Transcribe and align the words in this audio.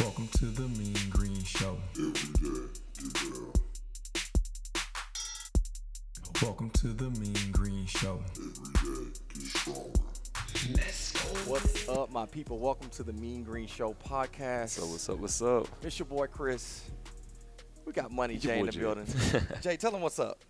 Welcome 0.00 0.28
to 0.38 0.46
the 0.46 0.62
Mean 0.68 0.96
Green 1.10 1.42
Show. 1.44 1.76
Welcome 6.42 6.70
to 6.70 6.88
the 6.88 7.10
Mean 7.10 7.52
Green 7.52 7.86
Show. 7.86 8.20
What's 11.46 11.88
up, 11.88 12.10
my 12.10 12.26
people? 12.26 12.58
Welcome 12.58 12.88
to 12.90 13.02
the 13.02 13.12
Mean 13.12 13.42
Green 13.44 13.66
Show 13.66 13.94
podcast. 13.94 14.70
So 14.70 14.86
what's 14.86 15.08
up? 15.08 15.18
What's 15.18 15.42
up? 15.42 15.68
It's 15.82 15.98
your 15.98 16.06
boy 16.06 16.26
Chris. 16.26 16.82
We 17.84 17.92
got 17.92 18.10
Money 18.10 18.34
Your 18.34 18.40
Jay 18.40 18.60
in 18.60 18.66
the 18.66 18.72
Jay. 18.72 18.80
building. 18.80 19.06
Jay, 19.62 19.76
tell 19.76 19.90
them 19.92 20.00
what's 20.02 20.18
up. 20.18 20.42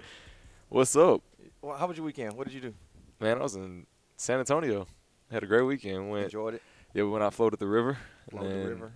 What's 0.69 0.97
up, 0.97 1.21
Well, 1.63 1.77
how 1.77 1.87
was 1.87 1.97
your 1.97 2.07
weekend? 2.07 2.33
What 2.35 2.47
did 2.47 2.55
you 2.55 2.61
do? 2.61 2.75
man? 3.21 3.39
I 3.39 3.43
was 3.43 3.55
in 3.55 3.87
San 4.17 4.39
Antonio. 4.41 4.87
Had 5.31 5.43
a 5.43 5.47
great 5.47 5.63
weekend. 5.63 6.11
Went 6.11 6.25
Enjoyed 6.25 6.55
it. 6.55 6.63
yeah, 6.95 7.03
we 7.05 7.11
went 7.11 7.23
out 7.25 7.35
floated 7.35 7.59
the 7.61 7.67
river. 7.67 7.99
and 8.31 8.41
Along 8.41 8.53
the 8.53 8.69
river. 8.69 8.93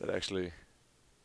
That 0.00 0.10
actually, 0.10 0.52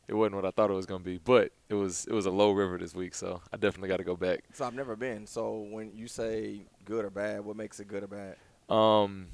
it 0.08 0.14
wasn't 0.14 0.36
what 0.36 0.44
I 0.46 0.50
thought 0.50 0.70
it 0.70 0.74
was 0.74 0.86
gonna 0.86 1.04
be, 1.04 1.18
but 1.18 1.52
it 1.68 1.74
was 1.74 2.06
it 2.06 2.12
was 2.12 2.26
a 2.26 2.30
low 2.30 2.52
river 2.52 2.78
this 2.78 2.94
week, 2.94 3.14
so 3.14 3.40
I 3.52 3.56
definitely 3.56 3.88
got 3.88 3.98
to 3.98 4.04
go 4.04 4.16
back. 4.16 4.44
So 4.54 4.64
I've 4.64 4.74
never 4.74 4.96
been. 4.96 5.26
So 5.26 5.66
when 5.70 5.92
you 5.94 6.08
say 6.08 6.62
good 6.84 7.04
or 7.04 7.10
bad, 7.10 7.44
what 7.44 7.56
makes 7.56 7.80
it 7.80 7.88
good 7.88 8.02
or 8.02 8.06
bad? 8.08 8.36
Um, 8.74 9.28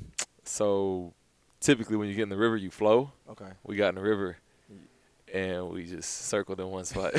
so 0.44 1.14
typically 1.60 1.96
when 1.96 2.08
you 2.08 2.14
get 2.14 2.24
in 2.24 2.28
the 2.30 2.36
river, 2.36 2.56
you 2.56 2.70
flow. 2.70 3.12
Okay. 3.30 3.50
We 3.64 3.76
got 3.76 3.90
in 3.90 3.94
the 3.96 4.02
river. 4.02 4.36
And 5.32 5.68
we 5.68 5.84
just 5.84 6.10
circled 6.26 6.58
in 6.58 6.68
one 6.68 6.86
spot. 6.86 7.12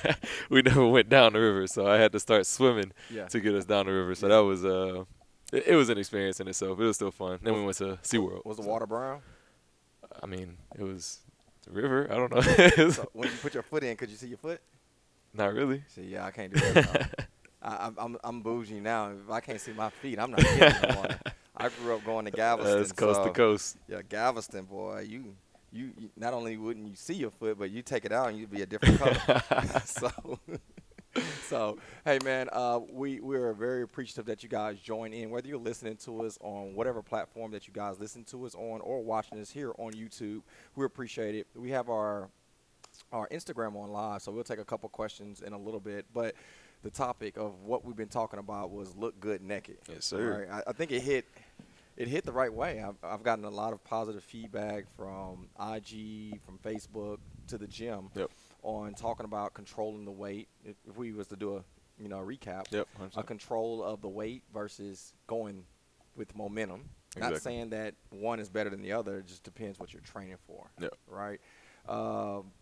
we 0.50 0.62
never 0.62 0.84
went 0.84 1.08
down 1.08 1.32
the 1.32 1.38
river, 1.38 1.68
so 1.68 1.86
I 1.86 1.96
had 1.96 2.10
to 2.10 2.18
start 2.18 2.44
swimming 2.44 2.90
Yeah. 3.08 3.26
to 3.28 3.38
get 3.38 3.54
us 3.54 3.64
down 3.64 3.86
the 3.86 3.92
river. 3.92 4.16
So 4.16 4.26
that 4.26 4.38
was 4.40 4.64
uh, 4.64 5.04
it, 5.52 5.68
it 5.68 5.76
was 5.76 5.88
an 5.88 5.96
experience 5.96 6.40
in 6.40 6.48
itself. 6.48 6.80
It 6.80 6.82
was 6.82 6.96
still 6.96 7.12
fun. 7.12 7.38
Then 7.40 7.54
we 7.54 7.62
went 7.64 7.76
to 7.76 8.00
SeaWorld. 8.02 8.44
Was 8.44 8.56
the 8.56 8.64
water 8.64 8.84
brown? 8.86 9.20
I 10.20 10.26
mean, 10.26 10.56
it 10.76 10.82
was 10.82 11.20
the 11.64 11.70
river. 11.72 12.08
I 12.10 12.14
don't 12.16 12.32
know. 12.32 12.90
So 12.92 13.08
when 13.12 13.28
you 13.28 13.36
put 13.40 13.54
your 13.54 13.62
foot 13.62 13.82
in, 13.84 13.96
could 13.96 14.10
you 14.10 14.16
see 14.16 14.28
your 14.28 14.38
foot? 14.38 14.60
Not 15.34 15.54
really. 15.54 15.82
See, 15.88 16.02
yeah, 16.02 16.26
I 16.26 16.30
can't 16.30 16.52
do 16.52 16.60
that. 16.60 17.28
I, 17.62 17.86
I'm, 17.86 17.96
I'm 17.98 18.18
I'm 18.24 18.40
bougie 18.42 18.80
now. 18.80 19.10
If 19.12 19.30
I 19.30 19.40
can't 19.40 19.60
see 19.60 19.72
my 19.72 19.88
feet, 19.90 20.18
I'm 20.18 20.30
not 20.32 20.40
getting 20.40 20.62
in 20.62 20.90
the 20.90 20.96
water. 20.96 21.18
I 21.56 21.68
grew 21.68 21.94
up 21.94 22.04
going 22.04 22.24
to 22.24 22.30
Galveston. 22.42 22.78
That's 22.78 22.92
coast 22.92 23.20
so- 23.20 23.24
to 23.24 23.30
coast. 23.30 23.76
Yeah, 23.88 24.02
Galveston, 24.08 24.64
boy, 24.64 25.06
you, 25.08 25.34
you, 25.72 25.90
you 25.98 26.10
not 26.16 26.34
only 26.34 26.56
wouldn't 26.56 26.88
you 26.88 26.96
see 26.96 27.14
your 27.14 27.30
foot, 27.30 27.58
but 27.58 27.70
you 27.70 27.82
take 27.82 28.04
it 28.04 28.12
out 28.12 28.28
and 28.30 28.38
you'd 28.38 28.50
be 28.50 28.62
a 28.62 28.66
different 28.66 28.98
color. 28.98 29.42
so, 29.84 30.10
so 31.48 31.78
hey 32.04 32.18
man, 32.24 32.48
uh, 32.52 32.80
we 32.90 33.20
we're 33.20 33.52
very 33.52 33.82
appreciative 33.82 34.26
that 34.26 34.42
you 34.42 34.48
guys 34.48 34.78
join 34.78 35.12
in. 35.12 35.30
Whether 35.30 35.48
you're 35.48 35.58
listening 35.58 35.96
to 35.98 36.22
us 36.22 36.38
on 36.40 36.74
whatever 36.74 37.02
platform 37.02 37.52
that 37.52 37.66
you 37.66 37.74
guys 37.74 37.98
listen 38.00 38.24
to 38.24 38.46
us 38.46 38.54
on, 38.54 38.80
or 38.80 39.02
watching 39.02 39.38
us 39.38 39.50
here 39.50 39.72
on 39.78 39.92
YouTube, 39.92 40.42
we 40.74 40.84
appreciate 40.84 41.34
it. 41.34 41.46
We 41.54 41.70
have 41.70 41.90
our 41.90 42.28
our 43.12 43.28
Instagram 43.28 43.76
on 43.76 43.90
live, 43.90 44.22
so 44.22 44.32
we'll 44.32 44.44
take 44.44 44.58
a 44.58 44.64
couple 44.64 44.88
questions 44.88 45.42
in 45.42 45.52
a 45.52 45.58
little 45.58 45.80
bit, 45.80 46.06
but. 46.12 46.34
The 46.84 46.90
topic 46.90 47.36
of 47.36 47.62
what 47.62 47.84
we've 47.84 47.94
been 47.94 48.08
talking 48.08 48.40
about 48.40 48.72
was 48.72 48.96
look 48.96 49.20
good 49.20 49.40
naked. 49.40 49.76
Yes, 49.88 50.04
sir. 50.04 50.48
Right, 50.50 50.64
I, 50.66 50.70
I 50.70 50.72
think 50.72 50.90
it 50.90 51.00
hit 51.00 51.26
it 51.96 52.08
hit 52.08 52.24
the 52.24 52.32
right 52.32 52.52
way. 52.52 52.82
I've, 52.82 52.96
I've 53.04 53.22
gotten 53.22 53.44
a 53.44 53.50
lot 53.50 53.72
of 53.72 53.84
positive 53.84 54.24
feedback 54.24 54.86
from 54.96 55.48
IG, 55.60 56.40
from 56.44 56.58
Facebook 56.64 57.18
to 57.48 57.58
the 57.58 57.66
gym 57.66 58.10
Yep. 58.14 58.30
On 58.62 58.94
talking 58.94 59.24
about 59.24 59.54
controlling 59.54 60.04
the 60.04 60.10
weight. 60.12 60.48
If, 60.64 60.76
if 60.88 60.96
we 60.96 61.12
was 61.12 61.26
to 61.28 61.36
do 61.36 61.56
a 61.56 61.64
you 62.00 62.08
know 62.08 62.18
a 62.20 62.24
recap, 62.24 62.64
Yep. 62.70 62.88
a 63.16 63.22
control 63.22 63.82
of 63.82 64.00
the 64.00 64.08
weight 64.08 64.42
versus 64.52 65.14
going 65.26 65.64
with 66.16 66.34
momentum. 66.36 66.88
Not 67.18 67.40
saying 67.42 67.70
that 67.70 67.94
one 68.10 68.40
is 68.40 68.48
better 68.48 68.70
than 68.70 68.80
the 68.82 68.92
other. 68.92 69.18
It 69.18 69.26
just 69.26 69.42
depends 69.44 69.78
what 69.78 69.92
you're 69.92 70.00
training 70.02 70.36
for. 70.46 70.70
Yep. 70.80 70.94
Right. 71.06 71.40
Um, 71.88 72.52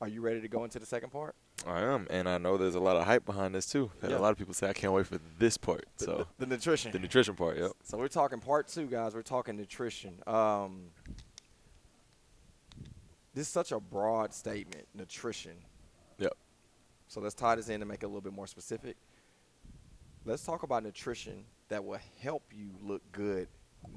are 0.00 0.08
you 0.08 0.20
ready 0.20 0.40
to 0.40 0.48
go 0.48 0.64
into 0.64 0.80
the 0.80 0.86
second 0.86 1.10
part? 1.10 1.36
I 1.64 1.80
am, 1.82 2.08
and 2.10 2.28
I 2.28 2.38
know 2.38 2.56
there's 2.58 2.74
a 2.74 2.80
lot 2.80 2.96
of 2.96 3.04
hype 3.04 3.24
behind 3.24 3.54
this 3.54 3.66
too. 3.66 3.92
Yeah. 4.02 4.16
A 4.16 4.18
lot 4.18 4.32
of 4.32 4.38
people 4.38 4.52
say 4.52 4.68
I 4.68 4.72
can't 4.72 4.92
wait 4.92 5.06
for 5.06 5.18
this 5.38 5.56
part. 5.56 5.84
The, 5.98 6.04
So 6.04 6.26
the, 6.38 6.46
the 6.46 6.54
nutrition. 6.56 6.90
the 6.90 6.98
nutrition 6.98 7.34
part. 7.36 7.56
Yep. 7.58 7.70
So 7.84 7.96
we're 7.96 8.08
talking 8.08 8.40
part 8.40 8.66
two, 8.66 8.86
guys. 8.86 9.14
We're 9.14 9.22
talking 9.22 9.56
nutrition. 9.56 10.20
Um, 10.26 10.86
this 13.34 13.46
is 13.46 13.52
such 13.52 13.72
a 13.72 13.80
broad 13.80 14.32
statement, 14.32 14.86
nutrition. 14.94 15.56
Yep. 16.18 16.34
So 17.08 17.20
let's 17.20 17.34
tie 17.34 17.54
this 17.56 17.68
in 17.68 17.80
to 17.80 17.86
make 17.86 18.02
it 18.02 18.06
a 18.06 18.08
little 18.08 18.20
bit 18.20 18.32
more 18.32 18.46
specific. 18.46 18.96
Let's 20.24 20.44
talk 20.44 20.62
about 20.62 20.82
nutrition 20.82 21.44
that 21.68 21.84
will 21.84 21.98
help 22.20 22.44
you 22.52 22.70
look 22.82 23.02
good 23.12 23.48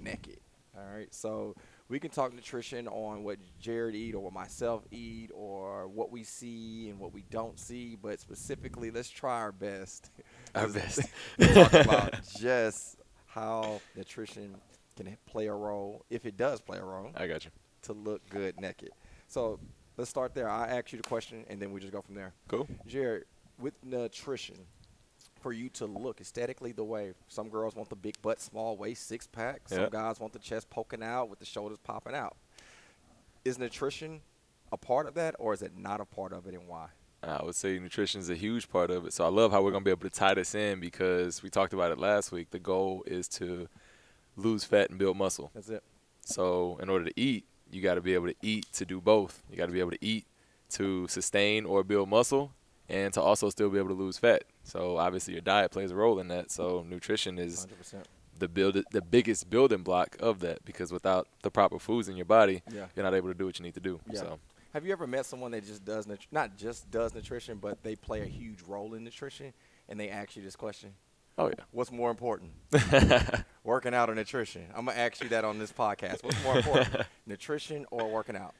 naked. 0.01 0.39
All 0.75 0.83
right. 0.93 1.13
So 1.13 1.55
we 1.89 1.99
can 1.99 2.11
talk 2.11 2.33
nutrition 2.33 2.87
on 2.87 3.23
what 3.23 3.37
Jared 3.59 3.95
eat 3.95 4.13
or 4.13 4.19
what 4.19 4.33
myself 4.33 4.83
eat 4.91 5.31
or 5.33 5.87
what 5.87 6.11
we 6.11 6.23
see 6.23 6.89
and 6.89 6.99
what 6.99 7.13
we 7.13 7.23
don't 7.31 7.59
see, 7.59 7.95
but 7.95 8.19
specifically, 8.19 8.91
let's 8.91 9.09
try 9.09 9.39
our 9.39 9.51
best. 9.51 10.11
Our 10.53 10.67
best. 10.67 11.01
talk 11.39 11.73
about 11.73 12.15
just 12.39 12.97
how 13.27 13.81
nutrition 13.95 14.55
can 14.97 15.15
play 15.25 15.47
a 15.47 15.53
role, 15.53 16.03
if 16.09 16.25
it 16.25 16.35
does 16.37 16.59
play 16.59 16.79
a 16.79 16.83
role, 16.83 17.11
I 17.15 17.27
got 17.27 17.45
you. 17.45 17.51
to 17.83 17.93
look 17.93 18.27
good 18.29 18.59
naked. 18.59 18.89
So 19.27 19.59
let's 19.97 20.09
start 20.09 20.33
there. 20.33 20.49
I 20.49 20.67
ask 20.67 20.91
you 20.91 20.97
the 20.97 21.07
question, 21.07 21.45
and 21.49 21.61
then 21.61 21.71
we 21.71 21.79
just 21.79 21.93
go 21.93 22.01
from 22.01 22.15
there. 22.15 22.33
Cool. 22.47 22.67
Jared, 22.87 23.25
with 23.59 23.73
nutrition, 23.83 24.55
for 25.41 25.53
you 25.53 25.69
to 25.69 25.85
look 25.85 26.19
aesthetically 26.19 26.71
the 26.71 26.83
way 26.83 27.13
some 27.27 27.49
girls 27.49 27.75
want 27.75 27.89
the 27.89 27.95
big 27.95 28.19
butt, 28.21 28.39
small 28.41 28.75
waist, 28.77 29.07
six 29.07 29.27
pack. 29.27 29.61
Some 29.67 29.81
Yep. 29.81 29.91
guys 29.91 30.19
want 30.19 30.33
the 30.33 30.39
chest 30.39 30.69
poking 30.69 31.03
out 31.03 31.29
with 31.29 31.39
the 31.39 31.45
shoulders 31.45 31.77
popping 31.83 32.15
out. 32.15 32.35
Is 33.45 33.59
nutrition 33.59 34.21
a 34.71 34.77
part 34.77 35.07
of 35.07 35.13
that, 35.13 35.35
or 35.39 35.53
is 35.53 35.61
it 35.61 35.77
not 35.77 36.01
a 36.01 36.05
part 36.05 36.33
of 36.33 36.47
it, 36.47 36.53
and 36.53 36.67
why? 36.67 36.87
I 37.23 37.43
would 37.43 37.55
say 37.55 37.79
nutrition 37.79 38.19
is 38.21 38.29
a 38.29 38.35
huge 38.35 38.69
part 38.69 38.91
of 38.91 39.05
it. 39.05 39.13
So 39.13 39.25
I 39.25 39.29
love 39.29 39.51
how 39.51 39.61
we're 39.61 39.71
going 39.71 39.83
to 39.83 39.85
be 39.85 39.91
able 39.91 40.09
to 40.09 40.09
tie 40.09 40.33
this 40.33 40.53
in 40.53 40.79
because 40.79 41.41
we 41.41 41.49
talked 41.49 41.73
about 41.73 41.91
it 41.91 41.97
last 41.97 42.31
week. 42.31 42.51
The 42.51 42.59
goal 42.59 43.03
is 43.07 43.27
to 43.29 43.67
lose 44.35 44.63
fat 44.63 44.89
and 44.89 44.99
build 44.99 45.17
muscle. 45.17 45.51
That's 45.53 45.69
it. 45.69 45.83
So 46.25 46.77
in 46.81 46.89
order 46.89 47.05
to 47.05 47.19
eat, 47.19 47.45
you 47.71 47.81
got 47.81 47.95
to 47.95 48.01
be 48.01 48.13
able 48.13 48.27
to 48.27 48.35
eat 48.41 48.65
to 48.73 48.85
do 48.85 49.01
both. 49.01 49.41
You 49.49 49.57
got 49.57 49.65
to 49.67 49.71
be 49.71 49.79
able 49.79 49.91
to 49.91 50.03
eat 50.05 50.25
to 50.71 51.07
sustain 51.07 51.65
or 51.65 51.83
build 51.83 52.09
muscle 52.09 52.51
and 52.89 53.13
to 53.13 53.21
also 53.21 53.49
still 53.49 53.69
be 53.69 53.77
able 53.77 53.89
to 53.89 53.93
lose 53.93 54.17
fat. 54.17 54.43
So 54.63 54.97
obviously 54.97 55.33
your 55.33 55.41
diet 55.41 55.71
plays 55.71 55.91
a 55.91 55.95
role 55.95 56.19
in 56.19 56.27
that. 56.29 56.51
So 56.51 56.85
nutrition 56.87 57.37
is 57.37 57.67
100%. 57.93 58.03
the 58.39 58.47
build 58.47 58.83
the 58.91 59.01
biggest 59.01 59.49
building 59.49 59.83
block 59.83 60.15
of 60.19 60.39
that 60.41 60.63
because 60.65 60.91
without 60.91 61.27
the 61.41 61.51
proper 61.51 61.79
foods 61.79 62.07
in 62.09 62.15
your 62.15 62.25
body, 62.25 62.61
Yeah. 62.71 62.87
you're 62.95 63.03
not 63.03 63.13
able 63.13 63.29
to 63.29 63.33
do 63.33 63.45
what 63.45 63.57
you 63.59 63.63
need 63.63 63.73
to 63.75 63.79
do. 63.79 63.99
Yeah. 64.11 64.19
So 64.21 64.39
Have 64.73 64.85
you 64.85 64.91
ever 64.91 65.07
met 65.07 65.25
someone 65.25 65.51
that 65.51 65.65
just 65.65 65.83
does 65.85 66.05
nut- 66.07 66.27
not 66.31 66.55
just 66.57 66.89
does 66.91 67.13
nutrition, 67.15 67.57
but 67.57 67.81
they 67.83 67.95
play 67.95 68.21
a 68.21 68.25
huge 68.25 68.61
role 68.63 68.93
in 68.93 69.03
nutrition, 69.03 69.53
and 69.89 69.99
they 69.99 70.09
ask 70.09 70.35
you 70.35 70.43
this 70.43 70.55
question: 70.55 70.93
oh 71.37 71.47
yeah. 71.47 71.63
What's 71.71 71.91
more 71.91 72.09
important, 72.09 72.51
working 73.63 73.93
out 73.93 74.09
or 74.09 74.15
nutrition? 74.15 74.65
I'm 74.75 74.85
gonna 74.85 74.97
ask 74.97 75.21
you 75.21 75.29
that 75.29 75.43
on 75.45 75.59
this 75.59 75.71
podcast. 75.71 76.23
What's 76.23 76.43
more 76.43 76.57
important, 76.57 77.03
nutrition 77.25 77.85
or 77.91 78.09
working 78.09 78.35
out? 78.35 78.53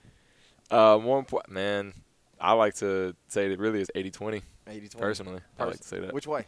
uh, 0.72 0.98
more 1.02 1.20
important, 1.20 1.54
man. 1.54 1.94
I 2.40 2.54
like 2.54 2.76
to 2.76 3.16
say 3.30 3.50
that 3.50 3.58
really 3.58 3.82
is 3.82 3.90
80-20 3.96 4.44
80-20. 4.68 4.98
personally. 4.98 5.40
I 5.58 5.64
like 5.64 5.78
to 5.80 5.88
say 5.88 6.00
that. 6.02 6.14
Which 6.14 6.28
way? 6.28 6.46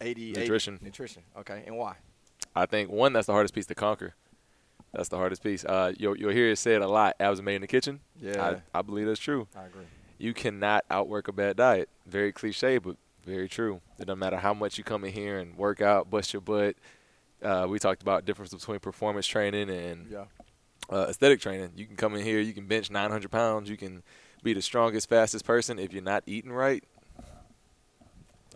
80 0.00 0.30
80 0.30 0.40
Nutrition. 0.40 0.78
Nutrition. 0.82 1.22
Okay, 1.38 1.64
and 1.66 1.76
why? 1.76 1.96
I 2.54 2.66
think 2.66 2.90
one 2.90 3.12
that's 3.12 3.26
the 3.26 3.32
hardest 3.32 3.54
piece 3.54 3.66
to 3.66 3.74
conquer. 3.74 4.14
That's 4.92 5.08
the 5.08 5.16
hardest 5.16 5.42
piece. 5.42 5.64
Uh, 5.64 5.92
you'll 5.98 6.16
you'll 6.16 6.30
hear 6.30 6.50
it 6.50 6.56
said 6.56 6.82
a 6.82 6.86
lot. 6.88 7.16
Abs 7.18 7.42
made 7.42 7.56
in 7.56 7.62
the 7.62 7.66
kitchen. 7.66 7.98
Yeah. 8.20 8.60
I, 8.74 8.78
I 8.78 8.82
believe 8.82 9.06
that's 9.06 9.18
true. 9.18 9.48
I 9.56 9.64
agree. 9.64 9.86
You 10.18 10.32
cannot 10.34 10.84
outwork 10.88 11.26
a 11.26 11.32
bad 11.32 11.56
diet. 11.56 11.88
Very 12.06 12.30
cliche, 12.32 12.78
but 12.78 12.96
very 13.24 13.48
true. 13.48 13.80
It 13.98 14.06
doesn't 14.06 14.18
matter 14.18 14.36
how 14.36 14.54
much 14.54 14.78
you 14.78 14.84
come 14.84 15.04
in 15.04 15.12
here 15.12 15.38
and 15.38 15.56
work 15.56 15.80
out, 15.80 16.10
bust 16.10 16.32
your 16.32 16.40
butt. 16.42 16.76
Uh, 17.42 17.66
we 17.68 17.78
talked 17.78 18.02
about 18.02 18.24
difference 18.24 18.54
between 18.54 18.78
performance 18.80 19.26
training 19.26 19.68
and 19.70 20.10
Yeah. 20.10 20.24
uh, 20.90 21.06
aesthetic 21.08 21.40
training. 21.40 21.72
You 21.76 21.86
can 21.86 21.96
come 21.96 22.14
in 22.14 22.22
here, 22.22 22.40
you 22.40 22.52
can 22.52 22.66
bench 22.66 22.90
900 22.90 23.30
pounds, 23.30 23.68
you 23.68 23.76
can 23.76 24.02
be 24.42 24.52
the 24.54 24.62
strongest, 24.62 25.08
fastest 25.08 25.44
person. 25.44 25.78
If 25.78 25.92
you're 25.92 26.02
not 26.02 26.22
eating 26.26 26.52
right, 26.52 26.84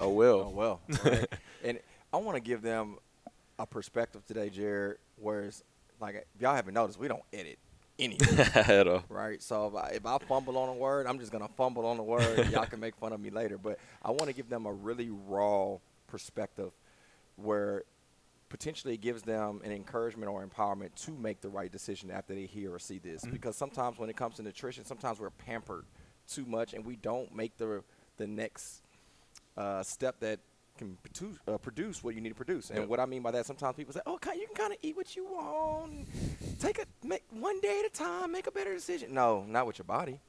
oh 0.00 0.10
well. 0.10 0.40
Oh 0.40 0.48
well. 0.50 0.80
right. 1.04 1.26
and 1.64 1.78
I 2.12 2.16
want 2.18 2.36
to 2.36 2.40
give 2.40 2.62
them 2.62 2.96
a 3.58 3.66
perspective 3.66 4.24
today, 4.26 4.48
Jared. 4.50 4.98
Whereas, 5.16 5.62
like, 6.00 6.14
if 6.14 6.40
y'all 6.40 6.54
haven't 6.54 6.74
noticed, 6.74 6.98
we 6.98 7.08
don't 7.08 7.22
edit 7.32 7.58
anything. 7.98 8.38
At 8.54 8.86
all. 8.88 9.04
right? 9.08 9.42
So 9.42 9.68
if 9.68 9.74
I, 9.74 9.88
if 9.94 10.06
I 10.06 10.18
fumble 10.18 10.56
on 10.58 10.68
a 10.68 10.74
word, 10.74 11.06
I'm 11.06 11.18
just 11.18 11.32
gonna 11.32 11.48
fumble 11.56 11.86
on 11.86 11.96
the 11.96 12.02
word. 12.02 12.48
Y'all 12.52 12.66
can 12.66 12.80
make 12.80 12.96
fun 12.96 13.12
of 13.12 13.20
me 13.20 13.30
later, 13.30 13.58
but 13.58 13.78
I 14.02 14.10
want 14.10 14.26
to 14.26 14.32
give 14.32 14.48
them 14.48 14.66
a 14.66 14.72
really 14.72 15.10
raw 15.10 15.76
perspective, 16.06 16.72
where 17.36 17.84
potentially 18.48 18.94
it 18.94 19.00
gives 19.00 19.22
them 19.22 19.60
an 19.64 19.72
encouragement 19.72 20.30
or 20.30 20.46
empowerment 20.46 20.94
to 21.04 21.10
make 21.12 21.40
the 21.40 21.48
right 21.48 21.70
decision 21.70 22.10
after 22.10 22.34
they 22.34 22.46
hear 22.46 22.72
or 22.72 22.78
see 22.78 22.98
this. 22.98 23.24
Because 23.24 23.56
sometimes 23.56 23.98
when 23.98 24.08
it 24.08 24.16
comes 24.16 24.36
to 24.36 24.42
nutrition, 24.42 24.84
sometimes 24.84 25.20
we're 25.20 25.30
pampered 25.30 25.84
too 26.26 26.46
much 26.46 26.74
and 26.74 26.84
we 26.84 26.96
don't 26.96 27.34
make 27.34 27.56
the 27.58 27.82
the 28.16 28.26
next 28.26 28.82
uh, 29.56 29.82
step 29.82 30.20
that 30.20 30.40
can 30.78 30.96
produce, 31.02 31.38
uh, 31.46 31.58
produce 31.58 32.02
what 32.02 32.14
you 32.14 32.20
need 32.20 32.30
to 32.30 32.34
produce. 32.34 32.70
And 32.70 32.80
Yep. 32.80 32.88
what 32.88 33.00
I 33.00 33.06
mean 33.06 33.22
by 33.22 33.30
that, 33.32 33.46
sometimes 33.46 33.76
people 33.76 33.92
say, 33.92 34.00
"Oh, 34.06 34.18
you 34.34 34.46
can 34.46 34.54
kind 34.54 34.72
of 34.72 34.78
eat 34.82 34.96
what 34.96 35.14
you 35.16 35.24
want. 35.24 36.06
Take 36.58 36.78
a 36.78 36.86
make 37.06 37.24
one 37.30 37.60
day 37.60 37.80
at 37.80 37.86
a 37.86 37.90
time. 37.94 38.32
Make 38.32 38.46
a 38.46 38.50
better 38.52 38.72
decision." 38.72 39.12
No, 39.12 39.44
not 39.44 39.66
with 39.66 39.78
your 39.78 39.84
body. 39.84 40.20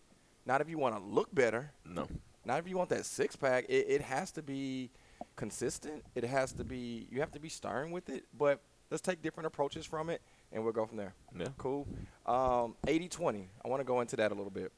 Not 0.45 0.61
if 0.61 0.69
you 0.69 0.77
want 0.77 0.95
to 0.95 1.01
look 1.01 1.33
better. 1.33 1.71
No. 1.85 2.07
Not 2.45 2.59
if 2.59 2.67
you 2.67 2.77
want 2.77 2.89
that 2.89 3.05
six 3.05 3.35
pack. 3.35 3.65
It, 3.69 3.85
it 3.87 4.01
has 4.01 4.31
to 4.33 4.41
be 4.41 4.91
consistent. 5.35 6.03
It 6.15 6.23
has 6.23 6.51
to 6.53 6.63
be. 6.63 7.07
You 7.11 7.19
have 7.19 7.31
to 7.31 7.39
be 7.39 7.49
stern 7.49 7.91
with 7.91 8.09
it. 8.09 8.25
But 8.37 8.61
let's 8.89 9.01
take 9.01 9.21
different 9.21 9.47
approaches 9.47 9.85
from 9.85 10.09
it, 10.09 10.21
and 10.51 10.63
we'll 10.63 10.73
go 10.73 10.85
from 10.85 10.97
there. 10.97 11.13
Yeah. 11.37 11.49
Cool. 11.57 11.87
Um, 12.25 12.75
80-20. 12.87 13.47
I 13.63 13.67
want 13.67 13.79
to 13.81 13.83
go 13.83 14.01
into 14.01 14.15
that 14.15 14.31
a 14.31 14.35
little 14.35 14.51
bit. 14.51 14.71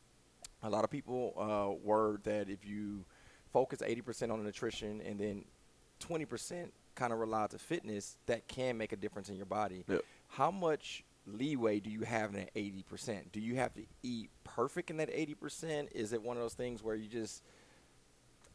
A 0.64 0.70
lot 0.70 0.84
of 0.84 0.90
people 0.90 1.34
uh, 1.38 1.74
word 1.84 2.24
that 2.26 2.50
if 2.50 2.66
you 2.66 3.06
focus 3.52 3.80
80% 3.82 4.32
on 4.32 4.44
nutrition 4.44 5.02
and 5.02 5.20
then 5.20 5.46
20% 6.01 6.69
kind 6.95 7.13
of 7.13 7.19
rely 7.19 7.48
to 7.48 7.57
fitness, 7.57 8.18
that 8.25 8.48
can 8.48 8.77
make 8.77 8.92
a 8.92 8.98
difference 8.98 9.30
in 9.30 9.36
your 9.38 9.45
body. 9.45 9.86
Yep. 9.88 10.01
How 10.30 10.51
much 10.51 11.03
leeway 11.25 11.80
do 11.80 11.89
you 11.89 12.01
have 12.01 12.30
in 12.33 12.36
that 12.36 12.53
80%? 12.56 13.31
Do 13.31 13.39
you 13.39 13.56
have 13.56 13.74
to 13.75 13.81
eat 14.03 14.30
perfect 14.44 14.89
in 14.89 14.98
that 14.98 15.09
80%? 15.09 15.88
Is 15.94 16.13
it 16.13 16.21
one 16.21 16.36
of 16.38 16.44
those 16.44 16.53
things 16.53 16.83
where 16.83 16.95
you 16.95 17.07
just, 17.07 17.44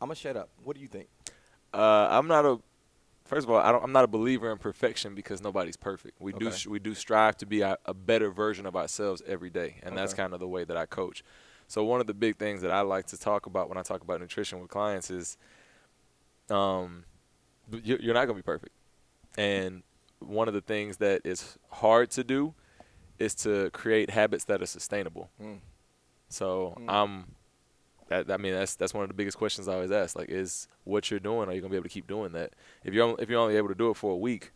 I'm 0.01 0.09
going 0.09 0.17
to 0.17 0.21
shut 0.21 0.37
up. 0.37 0.51
What 0.65 0.77
do 0.77 0.83
you 0.83 0.89
think? 0.89 1.09
Uh, 1.73 2.09
I'm 2.11 2.27
not 2.29 2.45
a. 2.45 2.59
First 3.25 3.45
of 3.45 3.51
all, 3.51 3.57
I 3.57 3.73
don't, 3.73 3.83
I'm 3.83 3.91
not 3.91 4.05
a 4.05 4.09
believer 4.09 4.53
in 4.53 4.59
perfection 4.59 5.17
because 5.17 5.43
nobody's 5.43 5.77
perfect. 5.77 6.21
We 6.21 6.33
do 6.33 6.47
Okay. 6.47 6.57
sh- 6.57 6.67
we 6.69 6.79
do 6.79 6.95
strive 6.95 7.37
to 7.39 7.47
be 7.47 7.61
a, 7.61 7.77
a 7.85 7.93
better 7.93 8.31
version 8.31 8.67
of 8.67 8.77
ourselves 8.77 9.21
every 9.27 9.51
day, 9.51 9.81
and 9.83 9.97
that's 9.99 10.15
kind 10.15 10.33
of 10.33 10.39
the 10.39 10.47
way 10.47 10.63
that 10.63 10.77
I 10.77 10.87
coach. 10.87 11.25
So 11.67 11.83
one 11.83 12.01
of 12.01 12.07
the 12.07 12.15
big 12.15 12.37
things 12.37 12.63
that 12.63 12.71
I 12.71 12.83
like 12.83 13.07
to 13.07 13.19
talk 13.19 13.47
about 13.47 13.69
when 13.69 13.79
I 13.79 13.83
talk 13.83 14.03
about 14.03 14.21
nutrition 14.21 14.61
with 14.61 14.71
clients 14.71 15.11
is, 15.11 15.37
um, 16.51 17.03
you're 17.83 18.15
not 18.15 18.27
gonna 18.27 18.35
be 18.39 18.43
perfect, 18.43 18.75
and 19.37 19.83
one 20.21 20.49
of 20.49 20.55
the 20.55 20.61
things 20.61 20.97
that 20.99 21.23
is 21.25 21.59
hard 21.71 22.11
to 22.13 22.25
do 22.25 22.55
is 23.19 23.35
to 23.35 23.71
create 23.71 24.11
habits 24.11 24.45
that 24.45 24.63
are 24.63 24.67
sustainable. 24.67 25.31
Mm. 25.43 25.61
So 26.29 26.75
Mm. 26.79 26.85
I'm 26.89 27.35
that 28.09 28.31
I 28.31 28.37
mean 28.37 28.53
that's 28.55 28.77
that's 28.77 28.95
one 28.95 29.03
of 29.03 29.09
the 29.09 29.15
biggest 29.15 29.37
questions 29.37 29.69
I 29.69 29.75
always 29.75 29.91
ask. 29.91 30.17
Like, 30.17 30.29
is 30.29 30.69
what 30.85 31.11
you're 31.11 31.21
doing? 31.21 31.49
Are 31.49 31.53
you 31.53 31.61
gonna 31.61 31.71
be 31.71 31.77
able 31.77 31.85
to 31.85 31.89
keep 31.91 32.07
doing 32.07 32.33
that? 32.33 32.53
If 32.85 32.95
you're 32.95 33.05
only, 33.05 33.23
if 33.23 33.29
you're 33.29 33.41
only 33.41 33.57
able 33.57 33.69
to 33.69 33.75
do 33.75 33.91
it 33.91 33.97
for 33.97 34.13
a 34.13 34.17
week 34.17 34.53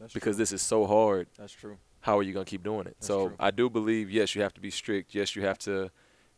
That's 0.00 0.12
because 0.12 0.36
true. 0.36 0.42
this 0.42 0.52
is 0.52 0.60
so 0.62 0.86
hard, 0.86 1.28
That's 1.38 1.52
true. 1.52 1.78
how 2.00 2.18
are 2.18 2.22
you 2.22 2.32
gonna 2.32 2.44
keep 2.44 2.62
doing 2.64 2.80
it? 2.86 2.96
That's 2.98 3.06
so 3.06 3.28
true. 3.28 3.36
I 3.38 3.50
do 3.52 3.70
believe 3.70 4.10
yes, 4.10 4.34
you 4.34 4.42
have 4.42 4.54
to 4.54 4.60
be 4.60 4.70
strict. 4.70 5.14
Yes, 5.14 5.36
you 5.36 5.42
have 5.42 5.58
to 5.60 5.90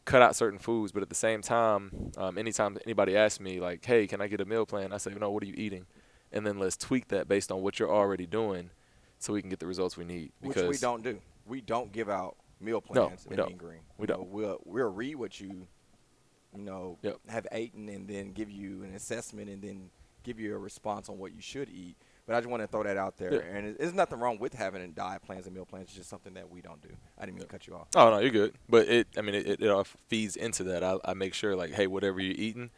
cut 0.07 0.23
out 0.23 0.35
certain 0.35 0.59
foods. 0.59 0.93
But 0.93 1.03
at 1.03 1.11
the 1.11 1.15
same 1.15 1.43
time, 1.43 2.13
um, 2.17 2.39
anytime 2.39 2.79
anybody 2.87 3.15
asks 3.17 3.39
me 3.41 3.61
like, 3.61 3.85
hey, 3.85 4.07
can 4.07 4.23
I 4.23 4.29
get 4.29 4.41
a 4.41 4.47
meal 4.47 4.65
plan? 4.65 4.93
I 4.93 4.97
say, 4.97 5.13
no, 5.13 5.31
what 5.31 5.43
are 5.43 5.47
you 5.47 5.55
eating? 5.57 5.85
And 6.33 6.47
then 6.47 6.59
let's 6.59 6.77
tweak 6.77 7.09
that 7.09 7.29
based 7.29 7.53
on 7.53 7.61
what 7.63 7.79
you're 7.79 7.93
already 7.93 8.27
doing, 8.27 8.71
so 9.19 9.33
we 9.35 9.41
can 9.43 9.51
get 9.51 9.59
the 9.61 9.67
results 9.67 9.97
we 9.97 10.05
need. 10.05 10.33
Which 10.41 10.57
we 10.57 10.79
don't 10.79 11.03
do. 11.05 11.21
We 11.47 11.61
don't 11.61 11.93
give 11.93 12.09
out 12.09 12.37
meal 12.61 12.81
plans 12.81 13.27
No, 13.27 13.31
we 13.31 13.35
in 13.35 13.37
don't. 13.37 13.49
Mean 13.51 13.57
Green. 13.59 13.81
We 13.99 14.03
You 14.05 14.07
don't. 14.09 14.21
know, 14.21 14.27
we'll 14.31 14.61
we'll 14.65 14.89
read 14.91 15.17
what 15.17 15.39
you, 15.41 15.67
you 16.55 16.63
know, 16.63 16.99
Yep. 17.03 17.19
have 17.29 17.47
eaten, 17.57 17.89
and 17.89 18.09
then 18.09 18.33
give 18.33 18.51
you 18.51 18.83
an 18.83 18.95
assessment, 18.95 19.49
and 19.49 19.63
then 19.63 19.91
give 20.25 20.41
you 20.41 20.55
a 20.55 20.59
response 20.59 21.09
on 21.09 21.19
what 21.19 21.33
you 21.33 21.41
should 21.41 21.69
eat. 21.69 21.97
But 22.27 22.35
I 22.35 22.41
just 22.41 22.51
want 22.51 22.63
to 22.63 22.67
throw 22.67 22.83
that 22.83 22.97
out 22.97 23.17
there. 23.17 23.35
Yeah. 23.35 23.57
And 23.57 23.77
there's 23.77 23.95
nothing 23.95 24.19
wrong 24.19 24.39
with 24.39 24.53
having 24.53 24.83
a 24.83 24.89
diet 24.89 25.23
plans 25.23 25.47
and 25.47 25.55
meal 25.55 25.65
plans. 25.65 25.85
It's 25.89 25.95
just 25.97 26.11
something 26.11 26.35
that 26.35 26.51
we 26.51 26.61
don't 26.61 26.83
do. 26.83 26.89
I 27.17 27.25
didn't 27.25 27.37
mean 27.37 27.43
to 27.47 27.49
cut 27.49 27.67
you 27.69 27.75
off. 27.75 27.87
Oh 27.95 28.11
no, 28.11 28.19
you're 28.19 28.31
good. 28.31 28.55
But 28.69 28.89
it, 28.89 29.07
I 29.17 29.21
mean, 29.21 29.37
it, 29.37 29.47
it, 29.47 29.61
it 29.63 29.69
all 29.71 29.85
feeds 30.09 30.35
into 30.35 30.65
that. 30.65 30.83
I, 30.83 30.97
I 31.05 31.15
make 31.15 31.35
sure 31.35 31.55
like, 31.55 31.73
hey, 31.73 31.87
whatever 31.87 32.21
you're 32.21 32.35
eating, 32.37 32.71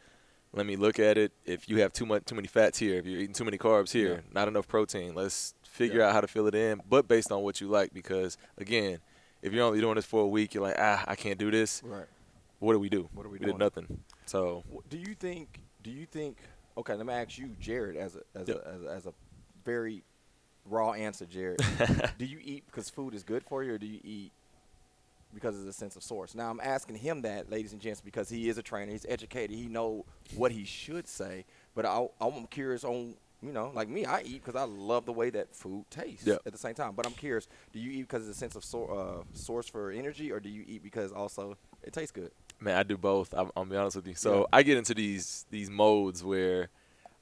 let 0.53 0.65
me 0.67 0.75
look 0.75 0.99
at 0.99 1.17
it. 1.17 1.31
If 1.45 1.67
you 1.67 1.81
have 1.81 1.93
too 1.93 2.05
much, 2.05 2.25
too 2.25 2.35
many 2.35 2.47
fats 2.47 2.77
here, 2.77 2.97
if 2.99 3.05
you're 3.07 3.19
eating 3.19 3.33
too 3.33 3.43
many 3.45 3.57
carbs 3.57 3.91
here, 3.91 4.13
Yeah. 4.15 4.33
not 4.33 4.47
enough 4.47 4.67
protein, 4.67 5.15
let's 5.15 5.55
figure 5.63 5.99
Yeah. 6.01 6.07
out 6.09 6.13
how 6.13 6.21
to 6.21 6.27
fill 6.27 6.45
it 6.47 6.53
in. 6.55 6.81
But 6.87 7.07
based 7.07 7.31
on 7.31 7.41
what 7.41 7.59
you 7.59 7.67
like, 7.69 7.91
because 7.93 8.37
again, 8.57 8.99
if 9.41 9.51
you're 9.51 9.63
only 9.65 9.79
doing 9.81 9.95
this 9.95 10.05
for 10.05 10.21
a 10.23 10.27
week, 10.27 10.53
you're 10.53 10.63
like, 10.63 10.75
ah, 10.77 11.03
I 11.07 11.15
can't 11.15 11.39
do 11.39 11.49
this. 11.49 11.81
Right. 11.83 12.05
What 12.59 12.73
do 12.73 12.79
we 12.79 12.89
do? 12.89 13.09
What 13.13 13.25
are 13.25 13.29
we 13.29 13.39
did 13.39 13.45
doing? 13.45 13.57
nothing. 13.57 13.99
So 14.27 14.63
Do 14.89 14.97
you 14.97 15.15
think? 15.15 15.61
Do 15.81 15.89
you 15.89 16.05
think? 16.05 16.37
Okay, 16.77 16.93
let 16.93 17.05
me 17.05 17.13
ask 17.13 17.37
you, 17.37 17.55
Jared, 17.59 17.97
as 17.97 18.15
a 18.15 18.21
as, 18.37 18.47
a, 18.49 18.67
as, 18.67 18.81
a, 18.83 18.89
as 18.89 19.05
a 19.07 19.13
very 19.63 20.03
raw 20.65 20.93
answer, 20.93 21.25
Jared. 21.25 21.61
do 22.17 22.25
you 22.25 22.39
eat 22.43 22.63
because 22.65 22.89
food 22.89 23.13
is 23.13 23.23
good 23.23 23.43
for 23.43 23.63
you, 23.63 23.73
or 23.73 23.77
do 23.77 23.85
you 23.85 23.99
eat 24.03 24.31
because 25.33 25.57
of 25.57 25.65
the 25.65 25.73
sense 25.73 25.95
of 25.95 26.03
source? 26.03 26.35
Now, 26.35 26.49
I'm 26.49 26.59
asking 26.61 26.97
him 26.97 27.21
that, 27.23 27.49
ladies 27.49 27.73
and 27.73 27.81
gents, 27.81 28.01
because 28.01 28.29
he 28.29 28.49
is 28.49 28.57
a 28.57 28.63
trainer, 28.63 28.91
he's 28.91 29.05
educated, 29.07 29.55
he 29.55 29.67
know 29.67 30.05
what 30.35 30.51
he 30.51 30.65
should 30.65 31.07
say. 31.07 31.45
But 31.75 31.85
I, 31.85 32.07
I'm 32.19 32.47
curious 32.47 32.83
on, 32.83 33.15
you 33.41 33.51
know, 33.51 33.71
like 33.73 33.89
me, 33.89 34.05
I 34.05 34.21
eat 34.21 34.43
because 34.43 34.55
I 34.55 34.63
love 34.63 35.05
the 35.05 35.13
way 35.13 35.29
that 35.31 35.55
food 35.55 35.85
tastes. 35.89 36.25
Yep. 36.25 36.41
At 36.45 36.51
the 36.51 36.57
same 36.57 36.73
time, 36.73 36.93
but 36.95 37.05
I'm 37.05 37.13
curious, 37.13 37.47
do 37.73 37.79
you 37.79 37.91
eat 37.91 38.01
because 38.01 38.23
of 38.23 38.27
the 38.29 38.33
sense 38.33 38.55
of 38.55 38.63
sor- 38.63 38.97
uh, 38.97 39.23
source 39.33 39.67
for 39.67 39.91
energy, 39.91 40.31
or 40.31 40.39
do 40.39 40.49
you 40.49 40.63
eat 40.67 40.83
because 40.83 41.11
also 41.11 41.57
it 41.83 41.93
tastes 41.93 42.11
good? 42.11 42.31
Man, 42.59 42.75
I 42.77 42.83
do 42.83 42.97
both. 42.97 43.33
I'm, 43.33 43.51
I'll 43.55 43.63
be 43.63 43.77
honest 43.77 43.95
with 43.95 44.07
you. 44.07 44.15
So 44.15 44.39
Yeah. 44.39 44.45
I 44.51 44.63
get 44.63 44.77
into 44.77 44.93
these 44.93 45.45
these 45.49 45.69
modes 45.69 46.21
where 46.23 46.69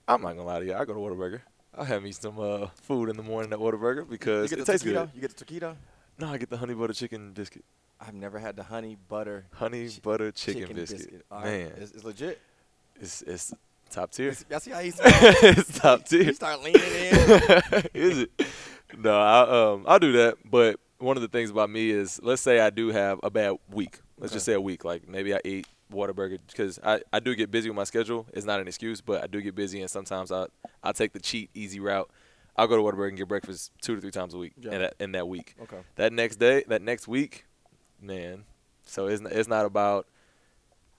I'm 0.08 0.22
not 0.22 0.30
gonna 0.30 0.46
lie 0.46 0.60
to 0.60 0.66
you. 0.66 0.74
I 0.74 0.84
go 0.86 0.94
to 0.96 1.00
Whataburger. 1.00 1.42
I 1.78 1.86
have 1.86 2.02
me 2.04 2.12
some 2.12 2.40
uh, 2.40 2.68
food 2.82 3.10
in 3.10 3.18
the 3.18 3.24
morning 3.24 3.54
at 3.54 3.60
Whataburger 3.60 4.10
because 4.10 4.50
you 4.52 4.56
it 4.56 4.58
get 4.58 4.66
the 4.66 4.72
tastes 4.72 4.86
taquito? 4.88 4.94
good. 4.94 5.10
You 5.16 5.22
get 5.22 5.36
the 5.38 5.46
taquito? 5.46 5.76
No, 6.20 6.28
I 6.28 6.38
get 6.38 6.50
the 6.50 6.58
honey 6.58 6.74
butter 6.74 6.94
chicken 6.94 7.32
biscuit. 7.34 7.64
I've 8.00 8.14
never 8.14 8.40
had 8.40 8.56
the 8.56 8.64
honey 8.64 8.98
butter 9.08 9.46
Honey 9.54 9.88
Chi- 9.90 10.00
butter 10.04 10.32
chicken, 10.32 10.76
biscuit. 10.76 11.26
All 11.32 11.40
right. 11.40 11.46
Man, 11.46 11.72
it's, 11.78 11.92
it's 11.92 12.04
legit. 12.04 12.40
it's 13.00 13.22
it's 13.24 13.54
top 13.90 14.12
tier. 14.12 14.30
It's, 14.30 14.46
I 14.54 14.58
see 14.60 14.72
how 14.72 14.80
he's 14.80 15.00
it's 15.04 15.80
top 15.80 16.06
tier. 16.06 16.24
he 16.26 16.34
start 16.34 16.62
leaning 16.64 16.82
in. 16.82 17.84
is 17.94 18.18
it? 18.20 18.32
No, 18.98 19.20
I 19.20 19.72
um 19.74 19.86
I'll 19.88 20.00
do 20.00 20.12
that. 20.14 20.38
But 20.46 20.80
one 21.00 21.18
of 21.18 21.22
the 21.22 21.28
things 21.28 21.50
about 21.52 21.70
me 21.70 21.92
is, 21.92 22.20
let's 22.24 22.42
say 22.42 22.60
I 22.60 22.70
do 22.72 22.90
have 22.90 23.20
a 23.24 23.30
bad 23.30 23.58
week. 23.72 24.00
Let's 24.20 24.34
just 24.34 24.46
say 24.46 24.54
a 24.54 24.62
week. 24.62 24.84
Like 24.84 25.08
maybe 25.08 25.34
I 25.36 25.40
eat 25.44 25.68
Whataburger 25.92 26.40
because 26.48 26.80
I, 26.84 27.02
I 27.14 27.20
do 27.20 27.34
get 27.36 27.50
busy 27.52 27.70
with 27.70 27.76
my 27.76 27.84
schedule. 27.86 28.26
It's 28.34 28.46
not 28.46 28.60
an 28.60 28.68
excuse, 28.68 29.02
but 29.02 29.24
I 29.24 29.28
do 29.28 29.42
get 29.42 29.56
busy, 29.56 29.82
and 29.82 29.90
sometimes 29.90 30.32
I 30.32 30.48
I 30.84 30.92
take 30.92 31.14
the 31.14 31.20
cheat 31.20 31.50
easy 31.54 31.80
route. 31.80 32.10
I'll 32.56 32.68
go 32.68 32.76
to 32.78 32.82
Whataburger 32.84 33.10
and 33.10 33.18
get 33.18 33.28
breakfast 33.28 33.72
two 33.82 33.96
to 33.96 34.02
three 34.02 34.12
times 34.12 34.34
a 34.34 34.38
week 34.38 34.54
Yeah. 34.60 34.72
in, 34.74 34.80
that, 34.80 34.94
in 35.00 35.12
that 35.14 35.28
week. 35.28 35.56
Okay. 35.62 35.78
That 35.96 36.12
next 36.12 36.38
day, 36.38 36.64
that 36.68 36.82
next 36.82 37.08
week, 37.08 37.46
man. 38.02 38.44
So 38.86 39.08
it's 39.08 39.22
it's 39.22 39.48
not 39.48 39.66
about 39.66 40.08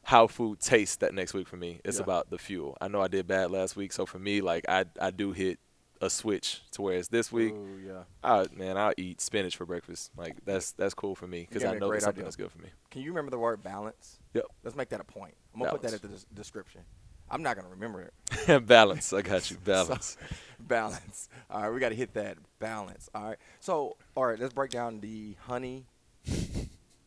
how 0.04 0.26
food 0.26 0.60
tastes 0.60 0.96
that 0.96 1.12
next 1.12 1.34
week 1.34 1.48
for 1.48 1.56
me. 1.56 1.80
It's 1.84 1.98
Yeah. 1.98 2.04
about 2.04 2.30
the 2.30 2.38
fuel. 2.38 2.76
I 2.80 2.88
know 2.88 3.00
I 3.02 3.08
did 3.08 3.26
bad 3.26 3.50
last 3.50 3.76
week, 3.76 3.92
so 3.92 4.06
for 4.06 4.18
me, 4.18 4.40
like 4.40 4.64
I 4.68 4.84
I 5.00 5.10
do 5.10 5.32
hit 5.32 5.58
a 6.00 6.08
switch 6.10 6.62
to 6.72 6.82
where 6.82 6.94
it's 6.96 7.08
this 7.08 7.32
week. 7.32 7.52
Ooh, 7.54 7.80
yeah. 7.84 8.02
I 8.22 8.46
man, 8.54 8.76
I'll 8.76 8.92
eat 8.96 9.20
spinach 9.20 9.56
for 9.56 9.64
breakfast. 9.66 10.10
Like 10.16 10.36
that's 10.44 10.72
that's 10.72 10.94
cool 10.94 11.14
for 11.14 11.26
me 11.26 11.46
because 11.48 11.64
I 11.64 11.74
know 11.74 11.88
great 11.88 12.02
something 12.02 12.20
idea. 12.20 12.24
that's 12.24 12.36
good 12.36 12.50
for 12.50 12.58
me. 12.58 12.68
Can 12.90 13.02
you 13.02 13.10
remember 13.10 13.30
the 13.30 13.38
word 13.38 13.62
balance? 13.62 14.18
Yep. 14.34 14.44
Let's 14.64 14.76
make 14.76 14.88
that 14.90 15.00
a 15.00 15.04
point. 15.04 15.34
I'm 15.54 15.60
gonna 15.60 15.72
put 15.72 15.82
that 15.82 15.88
Balance. 15.88 16.04
at 16.04 16.10
the 16.10 16.16
des- 16.16 16.34
description. 16.34 16.82
I'm 17.30 17.42
not 17.42 17.56
gonna 17.56 17.68
remember 17.68 18.02
it. 18.46 18.66
balance. 18.66 19.12
I 19.12 19.22
got 19.22 19.50
you. 19.50 19.56
Balance. 19.64 20.16
balance. 20.60 21.28
All 21.50 21.62
right, 21.62 21.70
we 21.72 21.80
got 21.80 21.90
to 21.90 21.94
hit 21.94 22.14
that 22.14 22.38
balance. 22.58 23.08
All 23.14 23.24
right. 23.24 23.38
So, 23.60 23.96
all 24.14 24.26
right, 24.26 24.38
let's 24.38 24.54
break 24.54 24.70
down 24.70 25.00
the 25.00 25.34
honey. 25.46 25.86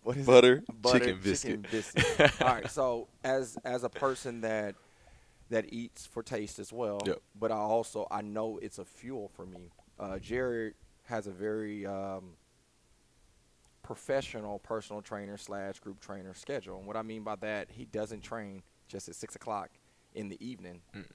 What 0.03 0.17
is 0.17 0.25
Butter 0.25 0.63
it? 0.67 0.81
Butter 0.81 0.99
chicken 0.99 1.19
biscuit. 1.23 1.71
biscuit. 1.71 2.41
all 2.41 2.47
right. 2.47 2.69
So, 2.69 3.07
as 3.23 3.57
as 3.63 3.83
a 3.83 3.89
person 3.89 4.41
that 4.41 4.75
that 5.51 5.71
eats 5.71 6.05
for 6.05 6.23
taste 6.23 6.57
as 6.59 6.73
well, 6.73 6.99
Yep. 7.05 7.21
but 7.39 7.51
I 7.51 7.55
also 7.57 8.07
I 8.09 8.21
know 8.21 8.57
it's 8.61 8.79
a 8.79 8.85
fuel 8.85 9.29
for 9.35 9.45
me. 9.45 9.71
Uh, 9.99 10.17
Jared 10.17 10.73
has 11.03 11.27
a 11.27 11.31
very 11.31 11.85
um, 11.85 12.35
professional 13.83 14.59
personal 14.59 15.01
trainer 15.01 15.37
slash 15.37 15.79
group 15.79 15.99
trainer 15.99 16.33
schedule, 16.33 16.77
and 16.77 16.87
what 16.87 16.95
I 16.97 17.01
mean 17.01 17.23
by 17.23 17.35
that, 17.37 17.69
he 17.71 17.85
doesn't 17.85 18.21
train 18.21 18.63
just 18.87 19.09
at 19.09 19.15
six 19.15 19.35
o'clock 19.35 19.69
in 20.13 20.29
the 20.29 20.43
evening. 20.45 20.81
Mm. 20.95 21.05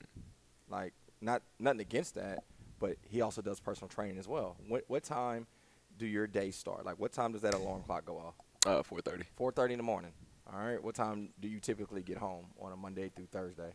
Like 0.68 0.92
not 1.20 1.42
nothing 1.58 1.80
against 1.80 2.14
that, 2.16 2.44
but 2.78 2.96
he 3.02 3.20
also 3.20 3.42
does 3.42 3.60
personal 3.60 3.88
training 3.88 4.18
as 4.18 4.28
well. 4.28 4.56
What 4.68 4.84
what 4.88 5.02
time 5.02 5.46
do 5.98 6.06
your 6.06 6.26
day 6.26 6.50
start? 6.50 6.84
Like 6.84 6.98
what 6.98 7.12
time 7.12 7.32
does 7.32 7.42
that 7.42 7.54
alarm 7.54 7.82
clock 7.82 8.04
go 8.04 8.18
off? 8.18 8.34
Uh, 8.66 8.82
four 8.82 9.00
thirty. 9.00 9.24
Four 9.36 9.52
thirty 9.52 9.74
in 9.74 9.78
the 9.78 9.84
morning. 9.84 10.12
All 10.52 10.58
right. 10.58 10.82
What 10.82 10.94
time 10.94 11.30
do 11.40 11.48
you 11.48 11.58
typically 11.58 12.02
get 12.02 12.18
home 12.18 12.46
on 12.60 12.72
a 12.72 12.76
Monday 12.76 13.10
through 13.14 13.26
Thursday? 13.26 13.72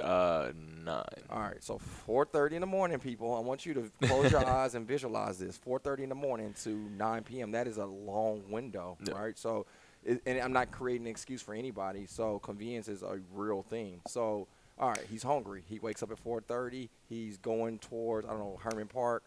Uh, 0.00 0.52
nine. 0.84 1.04
All 1.30 1.40
right. 1.40 1.62
So 1.62 1.78
four 1.78 2.24
thirty 2.24 2.56
in 2.56 2.60
the 2.60 2.66
morning, 2.66 2.98
people. 2.98 3.34
I 3.34 3.40
want 3.40 3.66
you 3.66 3.74
to 3.74 3.90
close 4.06 4.30
your 4.32 4.44
eyes 4.46 4.74
and 4.74 4.86
visualize 4.86 5.38
this. 5.38 5.56
Four 5.56 5.78
thirty 5.78 6.02
in 6.02 6.08
the 6.08 6.14
morning 6.14 6.54
to 6.64 6.70
nine 6.70 7.22
p.m. 7.24 7.52
That 7.52 7.66
is 7.66 7.78
a 7.78 7.86
long 7.86 8.42
window, 8.50 8.96
Yeah. 9.06 9.14
right? 9.14 9.38
So, 9.38 9.66
it, 10.04 10.22
and 10.26 10.38
I'm 10.40 10.52
not 10.52 10.70
creating 10.70 11.06
an 11.06 11.10
excuse 11.10 11.42
for 11.42 11.54
anybody. 11.54 12.06
So 12.06 12.38
convenience 12.38 12.88
is 12.88 13.02
a 13.02 13.20
real 13.34 13.62
thing. 13.62 14.00
So, 14.08 14.48
all 14.78 14.88
right, 14.90 15.04
he's 15.10 15.22
hungry. 15.22 15.62
He 15.68 15.78
wakes 15.78 16.02
up 16.02 16.10
at 16.10 16.18
four 16.18 16.40
thirty. 16.40 16.88
He's 17.08 17.36
going 17.38 17.78
towards 17.78 18.26
I 18.26 18.30
don't 18.30 18.38
know 18.40 18.58
Hermann 18.62 18.88
Park. 18.88 19.24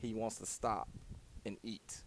He 0.00 0.14
wants 0.14 0.36
to 0.38 0.46
stop 0.46 0.88
and 1.44 1.56
eat. 1.64 2.02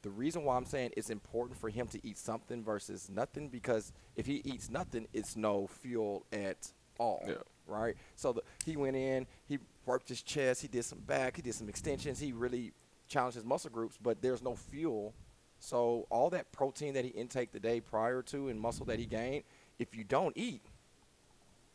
The 0.00 0.10
reason 0.10 0.44
why 0.44 0.56
I'm 0.56 0.64
saying 0.64 0.92
it's 0.96 1.10
important 1.10 1.56
for 1.60 1.68
him 1.68 1.86
to 1.88 2.04
eat 2.06 2.18
something 2.18 2.64
versus 2.64 3.08
nothing 3.08 3.48
because 3.48 3.92
if 4.16 4.26
he 4.26 4.40
eats 4.44 4.68
nothing, 4.70 5.06
it's 5.12 5.36
no 5.36 5.68
fuel 5.68 6.26
at 6.32 6.72
all. 6.98 7.24
Yeah. 7.26 7.34
right? 7.66 7.94
So 8.16 8.32
the, 8.32 8.42
he 8.64 8.76
went 8.76 8.96
in, 8.96 9.26
he 9.46 9.58
worked 9.86 10.08
his 10.08 10.22
chest, 10.22 10.62
he 10.62 10.68
did 10.68 10.84
some 10.84 11.00
back, 11.00 11.36
he 11.36 11.42
did 11.42 11.54
some 11.54 11.68
extensions, 11.68 12.18
he 12.18 12.32
really 12.32 12.72
challenged 13.08 13.36
his 13.36 13.44
muscle 13.44 13.70
groups, 13.70 13.98
but 14.02 14.22
there's 14.22 14.42
no 14.42 14.54
fuel. 14.54 15.14
So 15.58 16.06
all 16.10 16.30
that 16.30 16.50
protein 16.52 16.94
that 16.94 17.04
he 17.04 17.10
intake 17.10 17.52
the 17.52 17.60
day 17.60 17.80
prior 17.80 18.22
to 18.22 18.48
and 18.48 18.60
muscle 18.60 18.86
that 18.86 18.98
he 18.98 19.06
gained, 19.06 19.44
if 19.78 19.94
you 19.96 20.04
don't 20.04 20.36
eat, 20.36 20.62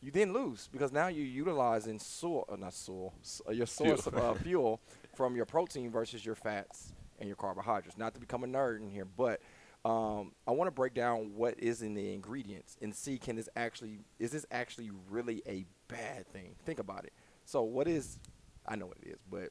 you 0.02 0.12
then 0.12 0.34
lose 0.34 0.70
because 0.72 0.92
now 0.92 1.08
you're 1.08 1.26
utilizing 1.26 2.00
soil, 2.00 2.46
uh, 2.52 2.56
not 2.56 2.74
soil, 2.74 3.14
uh, 3.48 3.52
your 3.52 3.66
source 3.66 4.04
Fuel. 4.04 4.16
of 4.18 4.24
uh, 4.24 4.34
fuel 4.36 4.80
from 5.16 5.36
your 5.36 5.46
protein 5.46 5.90
versus 5.90 6.26
your 6.26 6.36
fats 6.36 6.94
and 7.20 7.28
your 7.28 7.36
carbohydrates. 7.36 7.98
Not 7.98 8.14
to 8.14 8.20
become 8.20 8.44
a 8.44 8.48
nerd 8.48 8.82
in 8.82 8.90
here, 8.90 9.06
but 9.06 9.42
um, 9.86 10.32
I 10.48 10.52
want 10.52 10.68
to 10.68 10.72
break 10.72 10.94
down 10.94 11.34
what 11.36 11.56
is 11.60 11.82
in 11.82 11.94
the 11.94 12.14
ingredients 12.14 12.78
and 12.82 12.94
see 12.94 13.18
can 13.18 13.36
this 13.36 13.48
actually 13.56 14.00
is 14.20 14.32
this 14.32 14.46
actually 14.52 14.90
really 15.10 15.42
a 15.48 15.66
bad 15.88 16.28
thing? 16.28 16.56
Think 16.66 16.80
about 16.80 17.06
it. 17.06 17.14
So 17.46 17.62
what 17.64 17.88
is? 17.88 18.20
I 18.68 18.76
know 18.76 18.88
what 18.88 18.98
it 19.02 19.08
is, 19.08 19.20
but 19.30 19.50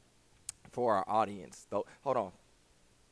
for 0.73 0.95
our 0.95 1.04
audience, 1.09 1.66
though, 1.71 1.87
hold 2.02 2.16
on. 2.18 2.33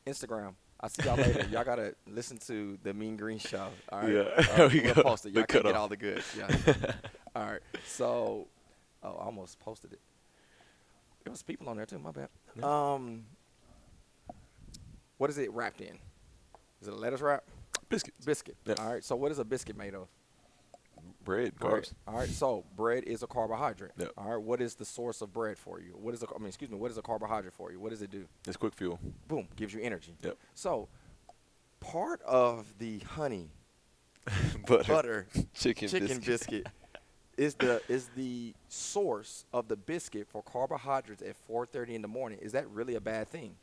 Instagram. 0.06 0.54
I 0.80 0.88
see 0.88 1.02
y'all 1.04 1.16
later. 1.16 1.46
y'all 1.50 1.64
gotta 1.64 1.94
listen 2.06 2.36
to 2.46 2.78
the 2.82 2.92
Mean 2.92 3.16
Green 3.16 3.38
Show. 3.38 3.68
All 3.90 4.00
right. 4.00 4.12
Yeah. 4.12 4.64
Uh, 4.64 4.68
we 4.72 4.80
we'll 4.80 4.94
go. 4.94 5.02
post 5.02 5.24
it. 5.24 5.32
The 5.32 5.40
Y'all 5.40 5.46
can 5.46 5.62
get 5.62 5.74
all 5.76 5.88
the 5.88 5.96
goods. 5.96 6.24
Yeah. 6.36 6.92
all 7.34 7.46
right. 7.46 7.60
So, 7.86 8.48
oh, 9.02 9.08
I 9.18 9.24
almost 9.24 9.58
posted 9.60 9.94
it. 9.94 10.00
There 11.24 11.30
was 11.30 11.42
people 11.42 11.70
on 11.70 11.76
there 11.78 11.86
too. 11.86 11.98
My 11.98 12.10
bad. 12.10 12.28
Um, 12.62 13.24
what 15.16 15.30
is 15.30 15.38
it 15.38 15.50
wrapped 15.52 15.80
in? 15.80 15.98
Is 16.84 16.88
it 16.88 16.92
a 16.92 16.96
lettuce 16.98 17.22
wrap? 17.22 17.44
Biscuit. 17.88 18.12
Biscuit. 18.26 18.56
Yeah. 18.66 18.74
All 18.78 18.92
right. 18.92 19.02
So 19.02 19.16
what 19.16 19.32
is 19.32 19.38
a 19.38 19.44
biscuit 19.44 19.74
made 19.74 19.94
of? 19.94 20.06
Bread. 21.24 21.56
Bread. 21.56 21.84
Carbs. 21.84 21.92
All 22.06 22.18
right. 22.18 22.28
So 22.28 22.66
bread 22.76 23.04
is 23.04 23.22
a 23.22 23.26
carbohydrate. 23.26 23.92
Yep. 23.96 24.10
All 24.18 24.32
right. 24.32 24.42
What 24.42 24.60
is 24.60 24.74
the 24.74 24.84
source 24.84 25.22
of 25.22 25.32
bread 25.32 25.56
for 25.56 25.80
you? 25.80 25.92
What 25.98 26.12
is 26.12 26.22
a, 26.22 26.26
I 26.26 26.38
mean, 26.38 26.48
excuse 26.48 26.70
me. 26.70 26.76
What 26.76 26.90
is 26.90 26.98
a 26.98 27.02
carbohydrate 27.02 27.54
for 27.54 27.72
you? 27.72 27.80
What 27.80 27.88
does 27.88 28.02
it 28.02 28.10
do? 28.10 28.26
It's 28.46 28.58
quick 28.58 28.74
fuel. 28.74 29.00
Boom, 29.28 29.48
gives 29.56 29.72
you 29.72 29.80
energy. 29.80 30.14
Yep. 30.22 30.36
So 30.52 30.88
part 31.80 32.20
of 32.20 32.74
the 32.78 32.98
honey 32.98 33.48
butter. 34.66 34.92
butter 34.92 35.26
Chicken, 35.54 35.88
chicken 35.88 36.18
biscuit. 36.18 36.26
biscuit 36.26 36.66
is 37.38 37.54
the 37.54 37.80
is 37.88 38.10
the 38.14 38.52
source 38.68 39.46
of 39.54 39.68
the 39.68 39.76
biscuit 39.76 40.28
for 40.28 40.42
carbohydrates 40.42 41.22
at 41.22 41.34
4:30 41.48 41.94
in 41.94 42.02
the 42.02 42.08
morning. 42.08 42.40
Is 42.42 42.52
that 42.52 42.68
really 42.68 42.94
a 42.94 43.00
bad 43.00 43.30
thing? 43.30 43.56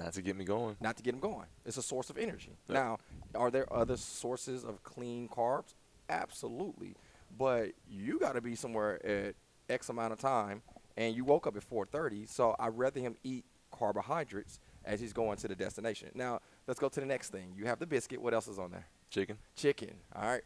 Not 0.00 0.12
to 0.14 0.22
get 0.22 0.36
me 0.36 0.44
going. 0.44 0.76
Not 0.80 0.96
to 0.96 1.02
get 1.02 1.12
them 1.12 1.20
going. 1.20 1.46
It's 1.64 1.76
a 1.76 1.82
source 1.82 2.10
of 2.10 2.18
energy. 2.18 2.56
Yep. 2.68 2.74
Now, 2.74 2.98
are 3.34 3.50
there 3.50 3.72
other 3.72 3.96
sources 3.96 4.64
of 4.64 4.82
clean 4.82 5.28
carbs? 5.28 5.74
Absolutely. 6.08 6.94
But 7.36 7.72
you 7.88 8.18
got 8.18 8.34
to 8.34 8.40
be 8.40 8.54
somewhere 8.54 9.04
at 9.06 9.34
X 9.68 9.88
amount 9.88 10.12
of 10.12 10.20
time, 10.20 10.62
and 10.96 11.14
you 11.14 11.24
woke 11.24 11.46
up 11.46 11.56
at 11.56 11.68
4:30. 11.68 12.28
So 12.28 12.54
I'd 12.58 12.76
rather 12.76 13.00
him 13.00 13.16
eat 13.24 13.44
carbohydrates 13.70 14.58
as 14.84 15.00
he's 15.00 15.12
going 15.12 15.36
to 15.38 15.48
the 15.48 15.54
destination. 15.54 16.10
Now, 16.14 16.40
let's 16.66 16.80
go 16.80 16.88
to 16.88 17.00
the 17.00 17.06
next 17.06 17.30
thing. 17.30 17.52
You 17.56 17.66
have 17.66 17.78
the 17.78 17.86
biscuit. 17.86 18.20
What 18.22 18.34
else 18.34 18.48
is 18.48 18.58
on 18.58 18.70
there? 18.70 18.86
Chicken. 19.10 19.38
chicken. 19.54 19.94
All 20.14 20.28
right, 20.28 20.42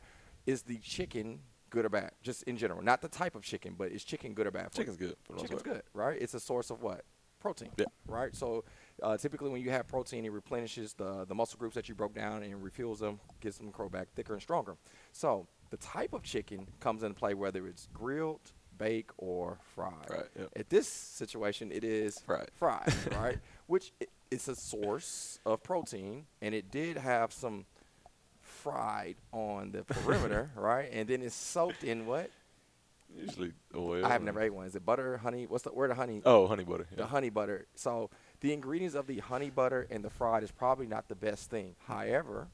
is 0.47 0.63
the 0.63 0.79
chicken 0.79 1.41
good 1.71 1.85
or 1.85 1.89
bad? 1.89 2.13
Just 2.23 2.43
in 2.45 2.57
general, 2.57 2.83
not 2.83 3.01
the 3.01 3.09
type 3.09 3.35
of 3.35 3.43
chicken, 3.43 3.75
but 3.77 3.91
is 3.91 4.05
chicken 4.05 4.35
good 4.35 4.47
or 4.47 4.51
bad? 4.51 4.73
For 4.73 4.81
you? 4.81 4.87
Chicken's 4.87 4.97
good. 4.97 5.17
Chicken's 5.41 5.63
good, 5.63 5.83
right? 5.95 6.21
It's 6.21 6.35
a 6.35 6.41
source 6.41 6.71
of 6.71 6.83
what? 6.83 7.05
Protein. 7.41 7.71
Yeah. 7.79 7.87
Right. 8.07 8.35
So 8.35 8.65
uh, 9.03 9.17
typically, 9.17 9.51
when 9.51 9.61
you 9.63 9.71
have 9.71 9.87
protein, 9.89 10.25
it 10.25 10.33
replenishes 10.33 10.95
the 10.95 11.25
the 11.27 11.35
muscle 11.35 11.59
groups 11.59 11.75
that 11.75 11.89
you 11.89 11.95
broke 11.95 12.15
down 12.15 12.43
and 12.43 12.55
refuels 12.63 12.99
them, 12.99 13.21
gets 13.41 13.59
them 13.59 13.71
grow 13.71 13.89
back 13.89 14.09
thicker 14.15 14.33
and 14.35 14.43
stronger. 14.43 14.77
So 15.13 15.47
the 15.71 15.77
type 15.77 16.13
of 16.13 16.23
chicken 16.23 16.67
comes 16.81 17.03
into 17.03 17.15
play 17.15 17.35
whether 17.35 17.67
it's 17.67 17.89
grilled, 17.95 18.41
baked, 18.79 19.13
or 19.19 19.59
fried. 19.75 20.11
Right, 20.11 20.25
yep. 20.39 20.49
At 20.57 20.69
this 20.71 20.89
situation, 20.89 21.71
it 21.73 21.85
is 21.85 22.19
Fried. 22.21 22.51
Fried. 22.55 22.93
right. 23.13 23.39
Which 23.67 23.93
i- 24.03 24.07
it's 24.31 24.49
a 24.49 24.55
source 24.57 25.39
of 25.47 25.63
protein, 25.63 26.27
and 26.43 26.55
it 26.55 26.71
did 26.71 26.97
have 26.97 27.33
some 27.33 27.67
fried 28.41 29.17
on 29.33 29.73
the 29.73 29.85
perimeter, 29.85 30.51
right? 30.57 30.89
And 30.93 31.09
then 31.09 31.23
it's 31.23 31.35
soaked 31.35 31.85
in 31.85 32.07
what? 32.07 32.31
Usually 33.17 33.53
oil. 33.75 34.05
I 34.07 34.11
have 34.11 34.23
never 34.23 34.41
ate 34.41 34.55
one. 34.55 34.67
Is 34.67 34.77
it 34.77 34.87
butter, 34.87 35.17
honey? 35.17 35.47
What's 35.47 35.65
the 35.65 35.71
where 35.71 35.89
the 35.89 35.97
honey? 35.97 36.23
Oh, 36.25 36.47
honey 36.47 36.63
butter. 36.63 36.87
The 36.95 37.07
honey 37.07 37.29
butter. 37.31 37.67
So 37.75 38.09
the 38.41 38.53
ingredients 38.53 38.95
of 38.95 39.07
the 39.07 39.19
honey 39.19 39.51
butter 39.51 39.87
and 39.91 40.05
the 40.05 40.11
fried 40.11 40.43
is 40.43 40.51
probably 40.51 40.87
not 40.87 41.09
the 41.09 41.15
best 41.15 41.51
thing. 41.51 41.75
However, 41.87 42.49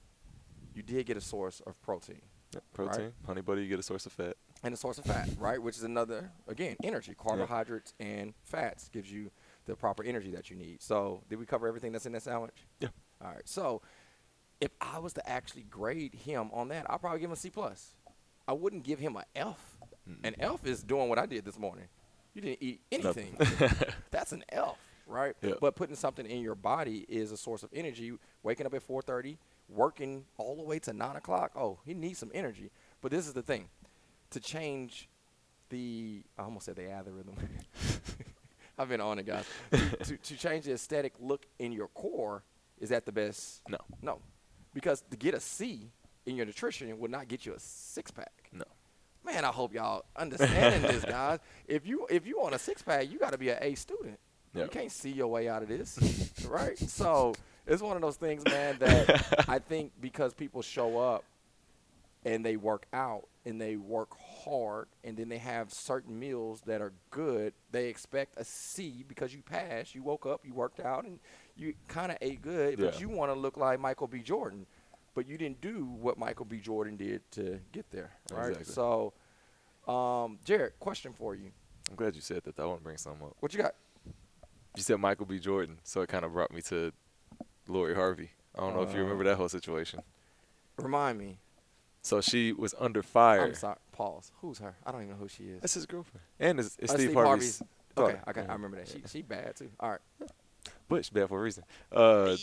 you 0.74 0.82
did 0.82 1.06
get 1.06 1.16
a 1.16 1.20
source 1.20 1.60
of 1.66 1.80
protein 1.82 2.20
Yeah, 2.52 2.60
Protein. 2.74 3.12
Honey 3.26 3.40
butter. 3.40 3.60
You 3.60 3.68
get 3.68 3.78
a 3.78 3.82
source 3.82 4.04
of 4.06 4.12
fat. 4.12 4.36
and 4.62 4.74
a 4.74 4.76
source 4.76 4.98
of 4.98 5.04
fat, 5.04 5.28
right? 5.38 5.60
Which 5.62 5.76
is 5.76 5.84
another 5.84 6.30
again 6.48 6.76
energy. 6.82 7.14
Carbohydrates 7.16 7.94
and 8.00 8.34
fats 8.44 8.88
gives 8.88 9.10
you 9.10 9.30
the 9.66 9.74
proper 9.76 10.02
energy 10.04 10.30
that 10.32 10.50
you 10.50 10.56
need. 10.56 10.82
So 10.82 11.22
did 11.28 11.38
we 11.38 11.46
cover 11.46 11.66
everything 11.66 11.92
that's 11.92 12.06
in 12.06 12.12
that 12.12 12.22
sandwich? 12.22 12.54
Yeah. 12.80 12.88
All 13.24 13.30
right. 13.32 13.48
So 13.48 13.82
if 14.60 14.70
I 14.80 14.98
was 14.98 15.12
to 15.14 15.28
actually 15.28 15.62
grade 15.64 16.14
him 16.14 16.50
on 16.52 16.68
that, 16.68 16.86
I'd 16.90 17.00
probably 17.00 17.20
give 17.20 17.30
him 17.30 17.34
a 17.34 17.36
C 17.36 17.50
plus. 17.50 17.94
I 18.48 18.52
wouldn't 18.52 18.84
give 18.84 18.98
him 18.98 19.16
a 19.16 19.24
F. 19.34 19.76
An 20.22 20.36
F 20.38 20.64
is 20.66 20.82
doing 20.84 21.08
what 21.08 21.18
I 21.18 21.26
did 21.26 21.44
this 21.44 21.58
morning. 21.58 21.86
You 22.32 22.42
didn't 22.42 22.62
eat 22.62 22.80
anything. 22.92 23.36
That's 24.12 24.30
an 24.32 24.44
F, 24.50 24.76
right? 25.06 25.34
Yeah. 25.42 25.54
But 25.60 25.76
putting 25.76 25.96
something 25.96 26.26
in 26.26 26.42
your 26.42 26.54
body 26.54 27.06
is 27.08 27.32
a 27.32 27.36
source 27.36 27.62
of 27.62 27.70
energy. 27.72 28.12
Waking 28.42 28.66
up 28.66 28.74
at 28.74 28.86
4:30, 28.86 29.38
working 29.68 30.24
all 30.36 30.56
the 30.56 30.62
way 30.62 30.78
to 30.80 30.92
nine 30.92 31.16
o'clock. 31.16 31.52
Oh, 31.56 31.78
he 31.84 31.94
needs 31.94 32.18
some 32.18 32.30
energy. 32.34 32.70
But 33.00 33.10
this 33.10 33.26
is 33.26 33.32
the 33.32 33.42
thing: 33.42 33.68
to 34.30 34.40
change 34.40 35.08
the 35.68 36.22
I 36.38 36.42
almost 36.42 36.66
said 36.66 36.76
the 36.76 36.90
algorithm. 36.90 37.34
I've 38.78 38.88
been 38.88 39.00
on 39.00 39.18
it, 39.18 39.26
guys. 39.26 39.46
to, 39.72 40.16
to, 40.18 40.36
change 40.36 40.66
the 40.66 40.72
aesthetic 40.72 41.14
look 41.18 41.46
in 41.58 41.72
your 41.72 41.88
core, 41.88 42.42
is 42.78 42.90
that 42.90 43.06
the 43.06 43.12
best? 43.12 43.62
No. 43.68 43.78
No, 44.02 44.20
because 44.74 45.02
to 45.10 45.16
get 45.16 45.32
a 45.32 45.40
C 45.40 45.90
in 46.26 46.36
your 46.36 46.44
nutrition 46.44 46.98
would 46.98 47.10
not 47.10 47.28
get 47.28 47.46
you 47.46 47.54
a 47.54 47.58
six 47.58 48.10
pack. 48.10 48.50
No. 48.52 48.64
Man, 49.24 49.44
I 49.44 49.48
hope 49.48 49.74
y'all 49.74 50.04
understanding 50.14 50.82
this, 50.82 51.04
guys. 51.04 51.38
If 51.66 51.84
you 51.86 52.06
if 52.08 52.26
you 52.26 52.38
want 52.38 52.54
a 52.54 52.58
six 52.58 52.82
pack, 52.82 53.10
you 53.10 53.18
got 53.18 53.32
to 53.32 53.38
be 53.38 53.48
an 53.48 53.58
A 53.60 53.74
student. 53.74 54.20
You 54.64 54.68
can't 54.68 54.92
see 54.92 55.10
your 55.10 55.28
way 55.28 55.48
out 55.48 55.62
of 55.62 55.68
this, 55.68 55.98
right? 56.48 56.78
So 56.78 57.34
it's 57.66 57.82
one 57.82 57.96
of 57.96 58.02
those 58.02 58.16
things, 58.16 58.44
man, 58.44 58.76
that 58.78 59.44
I 59.48 59.58
think 59.58 59.92
because 60.00 60.34
people 60.34 60.62
show 60.62 60.98
up 60.98 61.24
and 62.24 62.44
they 62.44 62.56
work 62.56 62.86
out 62.92 63.28
and 63.44 63.60
they 63.60 63.76
work 63.76 64.10
hard 64.44 64.88
and 65.04 65.16
then 65.16 65.28
they 65.28 65.38
have 65.38 65.72
certain 65.72 66.18
meals 66.18 66.62
that 66.66 66.80
are 66.80 66.92
good, 67.10 67.52
they 67.70 67.88
expect 67.88 68.34
a 68.38 68.44
C 68.44 69.04
because 69.06 69.32
you 69.34 69.42
passed, 69.42 69.94
you 69.94 70.02
woke 70.02 70.26
up, 70.26 70.40
you 70.44 70.52
worked 70.52 70.80
out, 70.80 71.04
and 71.04 71.20
you 71.56 71.74
kind 71.88 72.10
of 72.10 72.18
ate 72.20 72.42
good, 72.42 72.78
but 72.78 73.00
you 73.00 73.08
want 73.08 73.32
to 73.32 73.38
look 73.38 73.56
like 73.56 73.80
Michael 73.80 74.06
B. 74.08 74.20
Jordan. 74.20 74.66
But 75.14 75.26
you 75.26 75.38
didn't 75.38 75.62
do 75.62 75.86
what 75.98 76.18
Michael 76.18 76.44
B. 76.44 76.58
Jordan 76.58 76.96
did 76.96 77.22
to 77.32 77.58
get 77.72 77.90
there, 77.90 78.10
right? 78.30 78.48
Exactly. 78.48 78.74
So, 78.74 79.14
um, 79.90 80.38
Jared, 80.44 80.78
question 80.78 81.14
for 81.14 81.34
you. 81.34 81.52
I'm 81.88 81.96
glad 81.96 82.14
you 82.14 82.20
said 82.20 82.42
that. 82.44 82.54
though. 82.56 82.64
I 82.64 82.66
want 82.66 82.80
to 82.80 82.84
bring 82.84 82.96
something 82.98 83.26
up. 83.26 83.36
What 83.40 83.54
you 83.54 83.62
got? 83.62 83.74
You 84.76 84.82
said 84.82 84.98
Michael 85.00 85.26
B. 85.26 85.38
Jordan, 85.38 85.78
so 85.84 86.02
it 86.02 86.08
kind 86.08 86.24
of 86.24 86.32
brought 86.32 86.52
me 86.52 86.60
to 86.62 86.92
Lori 87.66 87.94
Harvey. 87.94 88.30
I 88.54 88.60
don't 88.60 88.74
know 88.74 88.82
if 88.82 88.92
you 88.92 89.00
Uh, 89.00 89.04
remember 89.04 89.24
that 89.24 89.36
whole 89.36 89.48
situation. 89.48 90.00
Remind 90.78 91.18
me. 91.18 91.38
So 92.02 92.20
she 92.20 92.52
was 92.52 92.74
under 92.78 93.02
fire. 93.02 93.42
I'm 93.44 93.54
sorry. 93.54 93.76
Pause. 93.92 94.32
Who's 94.40 94.58
her? 94.58 94.76
I 94.84 94.92
don't 94.92 95.02
even 95.02 95.14
know 95.14 95.18
who 95.20 95.28
she 95.28 95.44
is. 95.44 95.60
That's 95.62 95.74
his 95.74 95.86
girlfriend. 95.86 96.20
And 96.38 96.60
it's, 96.60 96.76
it's 96.78 96.92
Uh, 96.92 96.96
Steve, 96.96 97.14
Harvey's. 97.14 97.62
Okay, 97.98 98.12
daughter. 98.12 98.22
okay, 98.28 98.40
Yeah. 98.42 98.50
I 98.50 98.52
remember 98.52 98.76
that. 98.76 98.88
She 98.88 99.02
she 99.06 99.22
bad 99.22 99.56
too. 99.56 99.70
All 99.80 99.90
right. 99.90 100.00
But 100.88 101.04
she's 101.04 101.10
bad 101.10 101.28
for 101.28 101.38
a 101.40 101.42
reason. 101.42 101.64
Uh, 101.90 102.36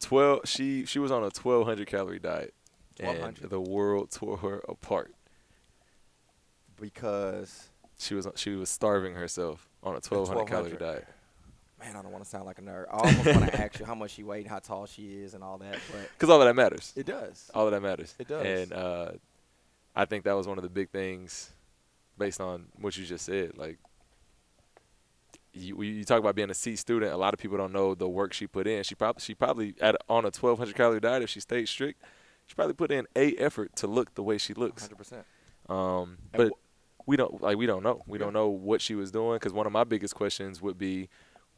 twelve. 0.00 0.40
She 0.44 0.84
she 0.84 0.98
was 0.98 1.10
on 1.10 1.24
a 1.24 1.30
twelve 1.30 1.66
hundred 1.66 1.88
calorie 1.88 2.18
diet, 2.18 2.52
and 3.00 3.36
the 3.38 3.60
world 3.60 4.10
tore 4.10 4.36
her 4.38 4.60
apart. 4.68 5.14
Because 6.80 7.70
She 7.98 8.14
was 8.14 8.28
she 8.36 8.50
was 8.50 8.68
starving 8.68 9.14
herself 9.14 9.68
on 9.82 9.96
a 9.96 10.00
twelve 10.00 10.28
hundred 10.28 10.46
calorie 10.46 10.76
diet. 10.76 11.06
Man, 11.80 11.96
I 11.96 12.02
don't 12.02 12.10
want 12.12 12.24
to 12.24 12.28
sound 12.30 12.44
like 12.46 12.58
a 12.58 12.62
nerd. 12.62 12.86
I 12.90 12.96
almost 12.96 13.26
want 13.26 13.46
to 13.52 13.60
ask 13.64 13.78
you 13.78 13.84
how 13.86 13.94
much 13.94 14.12
she 14.12 14.22
weighed, 14.24 14.46
how 14.46 14.58
tall 14.58 14.86
she 14.86 15.02
is, 15.22 15.34
and 15.34 15.42
all 15.44 15.58
that, 15.58 15.78
but 15.92 16.10
Because 16.12 16.30
all 16.30 16.40
of 16.42 16.46
that 16.48 16.54
matters. 16.54 16.92
it 16.96 17.06
does. 17.06 17.50
all 17.54 17.66
of 17.66 17.72
that 17.72 17.80
matters. 17.80 18.14
It 18.18 18.28
does. 18.28 18.44
And 18.44 18.72
uh, 18.72 19.12
I 19.94 20.04
think 20.04 20.24
that 20.24 20.32
was 20.34 20.46
one 20.46 20.58
of 20.58 20.62
the 20.64 20.70
big 20.70 20.90
things, 20.90 21.50
based 22.18 22.40
on 22.40 22.66
what 22.80 22.96
you 22.96 23.04
just 23.04 23.24
said. 23.24 23.56
Like, 23.56 23.78
you, 25.52 25.80
you 25.82 26.04
talk 26.04 26.20
about 26.20 26.34
being 26.34 26.50
a 26.50 26.54
C 26.54 26.76
student. 26.76 27.12
A 27.12 27.16
lot 27.16 27.34
of 27.34 27.40
people 27.40 27.56
don't 27.56 27.72
know 27.72 27.94
the 27.94 28.08
work 28.08 28.32
she 28.32 28.46
put 28.46 28.66
in. 28.66 28.82
She 28.84 28.94
probably 28.94 29.20
she 29.22 29.34
probably 29.34 29.74
at 29.80 29.96
on 30.08 30.24
a 30.24 30.30
1200 30.30 30.74
calorie 30.74 31.00
diet. 31.00 31.22
If 31.22 31.30
she 31.30 31.40
stayed 31.40 31.66
strict, 31.68 32.02
she 32.46 32.54
probably 32.54 32.74
put 32.74 32.90
in 32.90 33.06
a 33.16 33.34
effort 33.36 33.74
to 33.76 33.86
look 33.86 34.14
the 34.14 34.22
way 34.22 34.38
she 34.38 34.54
looks. 34.54 34.88
100%. 34.88 35.72
Um, 35.72 36.18
but 36.32 36.52
we 37.06 37.16
don't 37.16 37.42
like 37.42 37.56
we 37.56 37.66
don't 37.66 37.82
know. 37.82 38.02
We 38.06 38.18
Yeah. 38.18 38.26
don't 38.26 38.34
know 38.34 38.48
what 38.48 38.80
she 38.80 38.94
was 38.94 39.10
doing 39.10 39.36
because 39.36 39.52
one 39.52 39.66
of 39.66 39.72
my 39.72 39.84
biggest 39.84 40.14
questions 40.14 40.60
would 40.62 40.78
be, 40.78 41.08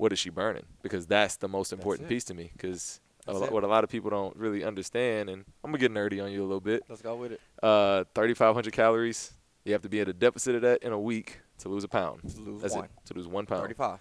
what 0.00 0.12
is 0.12 0.18
she 0.18 0.30
burning? 0.30 0.64
Because 0.82 1.06
that's 1.06 1.36
the 1.36 1.48
most 1.48 1.72
important 1.72 2.08
piece 2.08 2.24
to 2.24 2.34
me. 2.34 2.50
Because 2.52 3.00
what 3.26 3.62
a 3.62 3.66
lot 3.66 3.84
of 3.84 3.90
people 3.90 4.10
don't 4.10 4.34
really 4.36 4.64
understand, 4.64 5.28
and 5.28 5.44
I'm 5.62 5.70
gonna 5.70 5.78
get 5.78 5.92
nerdy 5.92 6.24
on 6.24 6.32
you 6.32 6.40
a 6.40 6.48
little 6.48 6.60
bit. 6.60 6.82
Let's 6.88 7.02
go 7.02 7.16
with 7.16 7.32
it. 7.32 7.40
Uh, 7.62 8.04
3,500 8.14 8.72
calories 8.72 9.32
You 9.64 9.72
have 9.74 9.82
to 9.82 9.88
be 9.90 10.00
at 10.00 10.08
a 10.08 10.12
deficit 10.14 10.54
of 10.54 10.62
that 10.62 10.82
in 10.82 10.92
a 10.92 10.98
week 10.98 11.40
to 11.58 11.68
lose 11.68 11.84
a 11.84 11.88
pound. 11.88 12.22
To 12.34 12.40
lose 12.40 12.62
That's 12.62 12.74
one. 12.74 12.86
it. 12.86 12.90
To 13.06 13.14
lose 13.14 13.28
one 13.28 13.44
pound. 13.46 13.60
35. 13.60 13.98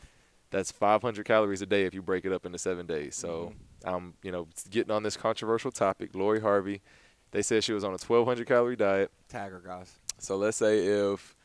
That's 0.52 0.72
500 0.72 1.26
calories 1.26 1.62
a 1.62 1.66
day 1.66 1.84
if 1.84 1.94
you 1.94 2.02
break 2.02 2.24
it 2.26 2.32
up 2.32 2.46
into 2.46 2.58
seven 2.58 2.86
days. 2.88 3.16
So 3.16 3.30
Mm-hmm. 3.30 3.96
I'm, 3.96 4.14
you 4.24 4.32
know, 4.32 4.48
getting 4.70 4.92
on 4.92 5.04
this 5.04 5.16
controversial 5.16 5.72
topic. 5.72 6.14
Lori 6.14 6.42
Harvey, 6.42 6.82
they 7.32 7.42
said 7.42 7.64
she 7.64 7.72
was 7.72 7.84
on 7.86 7.92
a 7.92 7.98
1,200 7.98 8.46
calorie 8.48 8.76
diet. 8.76 9.10
Tag 9.30 9.52
her, 9.52 9.60
guys. 9.66 9.94
So 10.18 10.36
let's 10.36 10.58
say 10.58 10.86
if, 10.86 11.36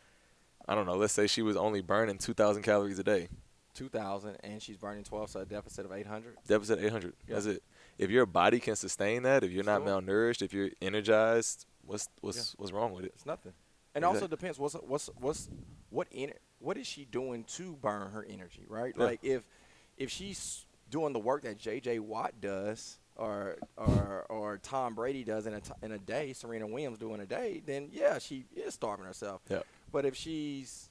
I 0.67 0.75
don't 0.75 0.85
know, 0.87 0.97
let's 0.97 1.13
say 1.13 1.27
she 1.29 1.43
was 1.43 1.57
only 1.57 1.81
burning 1.81 2.19
2,000 2.19 2.63
calories 2.65 2.99
a 2.99 3.05
day. 3.05 3.29
2,000, 3.75 4.37
and 4.43 4.63
she's 4.63 4.77
burning 4.77 5.05
12, 5.05 5.31
so 5.31 5.41
a 5.41 5.45
deficit 5.45 5.85
of 5.85 5.93
800. 5.93 6.37
Deficit 6.47 6.79
800. 6.81 7.15
Yeah. 7.29 7.35
That's 7.35 7.47
it. 7.47 7.63
If 7.99 8.11
your 8.11 8.27
body 8.27 8.59
can 8.61 8.77
sustain 8.77 9.23
that, 9.25 9.45
if 9.45 9.51
you're 9.51 9.65
not 9.65 9.83
Sure. 9.85 10.01
malnourished, 10.01 10.43
if 10.43 10.53
you're 10.53 10.71
energized, 10.83 11.67
what's 11.83 12.09
what's 12.21 12.55
what's 12.59 12.73
wrong 12.73 12.93
with 12.93 13.05
it? 13.05 13.13
It's 13.15 13.27
nothing. 13.27 13.53
And 13.95 14.05
also 14.05 14.27
depends 14.27 14.59
what's 14.59 14.75
what's 14.75 15.09
what's 15.21 15.49
what 15.91 16.09
in 16.11 16.33
what 16.59 16.77
is 16.77 16.87
she 16.87 17.05
doing 17.05 17.45
to 17.45 17.77
burn 17.77 18.11
her 18.11 18.25
energy, 18.29 18.65
right? 18.69 18.95
Yeah. 18.97 19.05
Like 19.05 19.21
if 19.23 19.43
if 19.97 20.11
she's 20.11 20.67
doing 20.91 21.13
the 21.13 21.19
work 21.21 21.43
that 21.43 21.59
J.J. 21.59 22.01
Watt 22.01 22.41
does 22.41 22.99
or 23.17 23.57
or 23.77 24.27
or 24.29 24.59
Tom 24.59 24.95
Brady 24.95 25.23
does 25.23 25.47
in 25.47 25.55
a 25.55 25.61
t- 25.61 25.71
in 25.83 25.93
a 25.93 25.99
day, 25.99 26.33
Serena 26.33 26.67
Williams 26.67 26.99
doing 26.99 27.21
a 27.21 27.27
day, 27.27 27.63
then 27.65 27.91
yeah, 27.93 28.19
she 28.19 28.45
is 28.57 28.75
starving 28.75 29.07
herself. 29.07 29.43
Yeah. 29.49 29.61
But 29.93 30.05
if 30.05 30.17
she's 30.17 30.91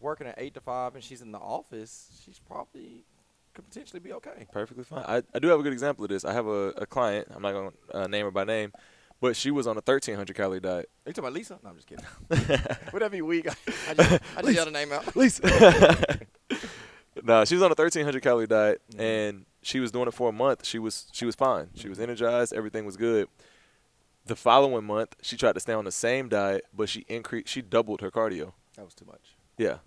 working 0.00 0.26
at 0.26 0.34
eight 0.38 0.54
to 0.54 0.60
five 0.60 0.94
and 0.94 1.04
she's 1.04 1.22
in 1.22 1.32
the 1.32 1.38
office, 1.38 2.20
she's 2.24 2.38
probably 2.38 3.04
could 3.54 3.68
potentially 3.68 4.00
be 4.00 4.12
okay. 4.14 4.46
Perfectly 4.52 4.84
fine. 4.84 5.04
I, 5.06 5.22
I 5.34 5.38
do 5.40 5.48
have 5.48 5.58
a 5.60 5.62
good 5.62 5.72
example 5.72 6.04
of 6.04 6.10
this. 6.10 6.24
I 6.24 6.32
have 6.32 6.46
a, 6.46 6.68
a 6.76 6.86
client. 6.86 7.28
I'm 7.34 7.42
not 7.42 7.52
going 7.52 7.70
to 7.92 7.96
uh, 7.96 8.06
name 8.06 8.24
her 8.24 8.30
by 8.30 8.44
name, 8.44 8.72
but 9.20 9.34
she 9.36 9.50
was 9.50 9.66
on 9.66 9.72
a 9.76 9.82
1,300 9.84 10.34
calorie 10.36 10.60
diet. 10.60 10.88
Are 11.04 11.10
you 11.10 11.12
talking 11.12 11.24
about 11.24 11.32
Lisa? 11.34 11.58
No, 11.62 11.70
I'm 11.70 11.76
just 11.76 11.88
kidding. 11.88 12.04
Would 12.92 13.02
that 13.02 13.10
be 13.10 13.22
weak? 13.22 13.48
I 13.88 13.94
just, 13.94 14.22
I 14.36 14.42
just 14.42 14.54
yelled 14.54 14.68
her 14.68 14.72
name 14.72 14.92
out. 14.92 15.16
Lisa. 15.16 15.42
nah, 17.24 17.44
she 17.44 17.54
was 17.54 17.62
on 17.62 17.70
a 17.70 17.74
1,300 17.76 18.22
calorie 18.22 18.46
diet, 18.46 18.80
Mhm. 18.94 19.00
and 19.00 19.46
she 19.62 19.80
was 19.80 19.90
doing 19.90 20.08
it 20.08 20.14
for 20.14 20.28
a 20.28 20.32
month. 20.32 20.64
She 20.64 20.78
was 20.78 21.08
she 21.12 21.26
was 21.26 21.34
fine. 21.34 21.70
She 21.74 21.88
was 21.88 21.98
energized. 22.00 22.52
Everything 22.52 22.86
was 22.86 22.96
good. 22.96 23.28
The 24.26 24.36
following 24.36 24.84
month, 24.84 25.16
she 25.22 25.36
tried 25.36 25.54
to 25.54 25.60
stay 25.60 25.72
on 25.72 25.84
the 25.84 25.92
same 25.92 26.28
diet, 26.28 26.64
but 26.74 26.88
she 26.88 27.04
increased. 27.08 27.48
She 27.48 27.62
doubled 27.62 28.00
her 28.00 28.10
cardio. 28.10 28.52
That 28.76 28.84
was 28.84 28.94
too 28.94 29.06
much. 29.06 29.36
Yeah. 29.58 29.78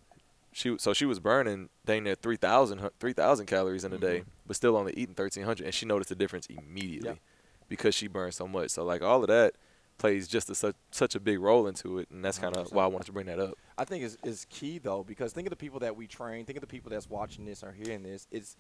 She 0.53 0.75
so 0.77 0.93
she 0.93 1.05
was 1.05 1.19
burning 1.19 1.69
dang 1.85 2.03
near 2.03 2.15
3,000 2.15 2.79
hu- 2.79 2.89
3,000 2.99 3.45
calories 3.47 3.83
in 3.83 3.91
a 3.93 3.97
day, 3.97 4.19
Mhm. 4.21 4.25
but 4.45 4.55
still 4.55 4.77
only 4.77 4.93
eating 4.93 5.15
1,300, 5.15 5.65
and 5.65 5.73
she 5.73 5.85
noticed 5.85 6.11
a 6.11 6.15
difference 6.15 6.45
immediately 6.47 7.09
Yeah. 7.09 7.15
because 7.69 7.95
she 7.95 8.07
burned 8.07 8.33
so 8.35 8.47
much. 8.47 8.69
So 8.71 8.83
like 8.83 9.01
all 9.01 9.21
of 9.21 9.27
that 9.27 9.55
plays 9.97 10.27
just 10.27 10.49
a, 10.49 10.55
such 10.55 10.75
such 10.91 11.15
a 11.15 11.19
big 11.19 11.39
role 11.39 11.67
into 11.67 11.97
it, 11.99 12.09
and 12.11 12.23
that's 12.23 12.37
kind 12.39 12.55
of 12.55 12.71
why 12.71 12.83
I 12.83 12.87
wanted 12.87 13.05
to 13.05 13.11
bring 13.11 13.25
that 13.27 13.39
up. 13.39 13.57
I 13.77 13.85
think 13.85 14.03
is 14.03 14.17
is 14.23 14.45
key 14.49 14.77
though 14.77 15.03
because 15.03 15.33
think 15.33 15.47
of 15.47 15.49
the 15.51 15.55
people 15.55 15.79
that 15.79 15.95
we 15.95 16.07
train, 16.07 16.45
think 16.45 16.57
of 16.57 16.61
the 16.61 16.67
people 16.67 16.89
that's 16.91 17.09
watching 17.09 17.45
this 17.45 17.63
or 17.63 17.71
hearing 17.71 18.03
this. 18.03 18.27
It's 18.31 18.55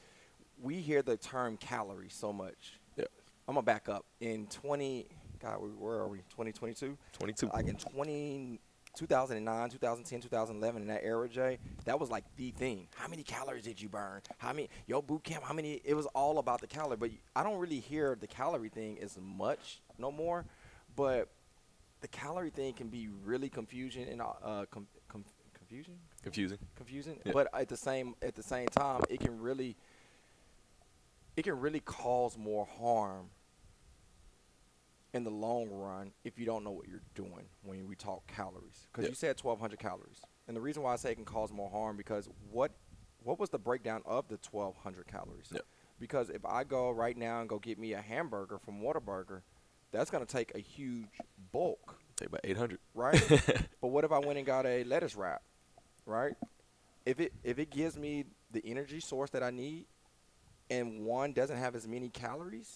we 0.61 0.75
hear 0.81 1.01
the 1.01 1.17
term 1.17 1.57
calorie 1.57 2.09
so 2.09 2.31
much. 2.33 2.79
Yeah. 2.95 3.05
I'm 3.47 3.55
gonna 3.55 3.63
back 3.65 3.89
up. 3.89 4.05
In 4.19 4.47
20, 4.47 5.07
God, 5.39 5.57
where 5.79 5.95
are 5.97 6.07
we? 6.07 6.19
2022. 6.29 6.97
22. 7.13 7.47
Like 7.47 7.67
in 7.67 7.75
20, 7.75 8.59
2009, 8.95 9.69
2010, 9.71 10.21
2011, 10.21 10.81
in 10.83 10.87
that 10.87 11.03
era, 11.03 11.27
Jay, 11.27 11.57
that 11.85 11.99
was 11.99 12.09
like 12.11 12.23
the 12.37 12.51
thing. 12.51 12.87
How 12.95 13.07
many 13.07 13.23
calories 13.23 13.63
did 13.63 13.81
you 13.81 13.89
burn? 13.89 14.21
How 14.37 14.53
many? 14.53 14.69
Your 14.87 15.01
boot 15.01 15.23
camp? 15.23 15.43
How 15.43 15.53
many? 15.53 15.81
It 15.83 15.95
was 15.95 16.05
all 16.07 16.37
about 16.37 16.61
the 16.61 16.67
calorie. 16.67 16.97
But 16.97 17.09
I 17.35 17.43
don't 17.43 17.57
really 17.57 17.79
hear 17.79 18.15
the 18.19 18.27
calorie 18.27 18.69
thing 18.69 18.99
as 19.01 19.17
much 19.19 19.81
no 19.97 20.11
more. 20.11 20.45
But 20.95 21.29
the 22.01 22.07
calorie 22.07 22.51
thing 22.51 22.73
can 22.73 22.89
be 22.89 23.07
really 23.25 23.49
confusion 23.49 24.07
and 24.09 24.21
uh, 24.21 24.65
com- 24.69 24.87
com- 25.07 25.25
confusion 25.57 25.95
Confusing. 26.21 26.57
confusing 26.75 27.19
Yeah. 27.25 27.31
but 27.33 27.47
at 27.53 27.67
the 27.69 27.77
same 27.77 28.15
at 28.21 28.35
the 28.35 28.43
same 28.43 28.67
time 28.67 29.01
it 29.09 29.19
can 29.21 29.41
really 29.41 29.75
it 31.35 31.43
can 31.43 31.59
really 31.59 31.79
cause 31.79 32.37
more 32.37 32.65
harm 32.79 33.29
in 35.13 35.23
the 35.23 35.29
long 35.29 35.69
run 35.69 36.11
if 36.23 36.39
you 36.39 36.45
don't 36.45 36.63
know 36.63 36.71
what 36.71 36.87
you're 36.87 37.03
doing 37.15 37.45
when 37.61 37.87
we 37.87 37.95
talk 37.95 38.25
calories 38.27 38.87
because 38.91 39.03
Yeah. 39.03 39.09
you 39.09 39.15
said 39.15 39.39
1200 39.39 39.79
calories 39.79 40.21
and 40.47 40.57
the 40.57 40.61
reason 40.61 40.81
why 40.83 40.93
i 40.93 40.95
say 40.95 41.11
it 41.11 41.15
can 41.15 41.25
cause 41.25 41.51
more 41.51 41.69
harm 41.69 41.95
because 41.97 42.27
what 42.49 42.71
what 43.19 43.39
was 43.39 43.49
the 43.49 43.59
breakdown 43.59 44.01
of 44.05 44.27
the 44.27 44.37
1200 44.51 45.07
calories 45.07 45.49
Yeah. 45.51 45.61
because 45.99 46.29
if 46.29 46.43
i 46.45 46.63
go 46.63 46.89
right 46.91 47.15
now 47.15 47.39
and 47.41 47.47
go 47.49 47.59
get 47.59 47.77
me 47.77 47.93
a 47.93 48.01
hamburger 48.01 48.57
from 48.57 48.81
Whataburger, 48.81 49.41
that's 49.91 50.09
going 50.09 50.25
to 50.25 50.31
take 50.31 50.53
a 50.55 50.59
huge 50.59 51.21
bulk 51.51 51.99
Take 52.17 52.29
about 52.29 52.41
800. 52.43 52.79
right? 52.95 53.21
but 53.81 53.87
what 53.87 54.03
if 54.03 54.11
I 54.11 54.19
went 54.19 54.37
and 54.37 54.45
got 54.45 54.65
a 54.65 54.83
lettuce 54.83 55.15
wrap, 55.15 55.41
right? 56.05 56.33
If 57.05 57.19
it 57.19 57.33
if 57.43 57.59
it 57.59 57.69
gives 57.69 57.97
me 57.97 58.25
the 58.51 58.61
energy 58.65 58.99
source 58.99 59.29
that 59.31 59.43
I 59.43 59.51
need, 59.51 59.85
and 60.69 61.01
one 61.05 61.33
doesn't 61.33 61.57
have 61.57 61.75
as 61.75 61.87
many 61.87 62.09
calories, 62.09 62.75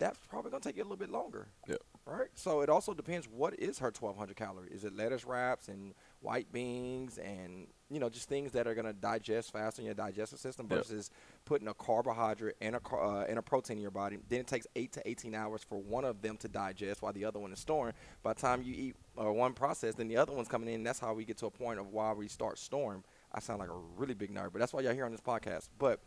that's 0.00 0.18
probably 0.28 0.50
gonna 0.50 0.60
take 0.62 0.76
you 0.76 0.82
a 0.82 0.84
little 0.84 0.96
bit 0.96 1.10
longer. 1.10 1.46
Yep. 1.68 1.78
Right. 2.06 2.28
So 2.34 2.62
it 2.62 2.68
also 2.68 2.92
depends 2.94 3.28
what 3.28 3.54
is 3.60 3.78
her 3.78 3.92
1,200 3.96 4.34
calories. 4.34 4.72
Is 4.72 4.84
it 4.84 4.96
lettuce 4.96 5.24
wraps 5.24 5.68
and 5.68 5.94
white 6.20 6.50
beans 6.50 7.18
and 7.18 7.68
you 7.90 8.00
know 8.00 8.08
just 8.08 8.28
things 8.28 8.50
that 8.52 8.66
are 8.66 8.74
gonna 8.74 8.92
digest 8.94 9.52
faster 9.52 9.80
in 9.82 9.86
your 9.86 9.94
digestive 9.94 10.38
system 10.40 10.66
Yep. 10.68 10.78
versus 10.78 11.10
putting 11.44 11.68
a 11.68 11.74
carbohydrate 11.74 12.56
and 12.60 12.74
a 12.74 12.80
uh, 12.92 13.26
and 13.28 13.38
a 13.38 13.42
protein 13.42 13.76
in 13.76 13.82
your 13.82 13.90
body. 13.92 14.18
Then 14.28 14.40
it 14.40 14.46
takes 14.48 14.66
eight 14.74 14.92
to 14.92 15.08
18 15.08 15.34
hours 15.34 15.62
for 15.62 15.80
one 15.80 16.04
of 16.04 16.22
them 16.22 16.36
to 16.38 16.48
digest 16.48 17.02
while 17.02 17.12
the 17.12 17.24
other 17.26 17.38
one 17.38 17.52
is 17.52 17.60
storing. 17.60 17.94
By 18.22 18.32
the 18.32 18.40
time 18.40 18.62
you 18.62 18.74
eat 18.74 18.96
uh, 19.20 19.30
one 19.30 19.52
process, 19.52 19.94
then 19.94 20.08
the 20.08 20.16
other 20.16 20.32
one's 20.32 20.48
coming 20.48 20.72
in. 20.72 20.82
That's 20.82 20.98
how 20.98 21.12
we 21.14 21.24
get 21.24 21.36
to 21.38 21.46
a 21.46 21.50
point 21.50 21.78
of 21.78 21.88
why 21.92 22.12
we 22.14 22.26
start 22.26 22.58
storing. 22.58 23.04
I 23.32 23.38
sound 23.40 23.60
like 23.60 23.68
a 23.70 23.78
really 23.96 24.14
big 24.14 24.34
nerd, 24.34 24.48
but 24.52 24.58
that's 24.58 24.72
why 24.72 24.80
y'all 24.80 24.94
here 24.94 25.04
on 25.04 25.12
this 25.12 25.20
podcast. 25.20 25.68
But 25.78 26.00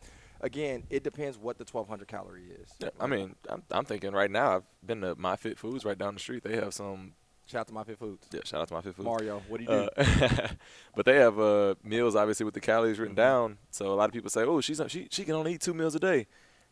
again, 0.43 0.83
it 0.91 1.03
depends 1.03 1.37
what 1.39 1.57
the 1.57 1.65
1,200 1.69 2.07
calorie 2.07 2.43
is. 2.61 2.69
Yeah, 2.79 2.89
I 2.99 3.07
mean, 3.07 3.35
I'm, 3.49 3.63
I'm 3.71 3.85
thinking 3.85 4.11
right 4.11 4.29
now. 4.29 4.57
I've 4.57 4.63
been 4.85 5.01
to 5.01 5.15
My 5.15 5.35
Fit 5.35 5.57
Foods 5.57 5.83
right 5.85 5.97
down 5.97 6.13
the 6.13 6.19
street. 6.19 6.43
They 6.43 6.55
have 6.57 6.73
some. 6.73 7.13
shout 7.47 7.61
out 7.61 7.67
to 7.69 7.73
My 7.73 7.83
Fit 7.83 7.97
Foods. 7.97 8.27
Yeah, 8.31 8.41
shout 8.45 8.61
out 8.61 8.67
to 8.67 8.73
My 8.75 8.81
Fit 8.81 8.93
Foods. 8.95 9.05
Mario, 9.05 9.41
what 9.47 9.57
do 9.57 9.63
you 9.63 9.69
do? 9.69 9.89
Uh, 9.97 10.47
but 10.95 11.05
they 11.05 11.15
have 11.15 11.39
uh, 11.39 11.73
meals 11.83 12.15
obviously 12.15 12.43
with 12.45 12.53
the 12.53 12.59
calories 12.61 12.99
written 12.99 13.15
Mhm. 13.15 13.17
down. 13.17 13.57
So 13.71 13.87
a 13.87 13.95
lot 13.95 14.05
of 14.09 14.13
people 14.13 14.29
say, 14.29 14.43
"Oh, 14.43 14.61
she's 14.61 14.79
she 14.87 15.07
she 15.09 15.23
can 15.23 15.33
only 15.35 15.53
eat 15.53 15.61
two 15.61 15.73
meals 15.73 15.95
a 15.95 15.99
day." 15.99 16.27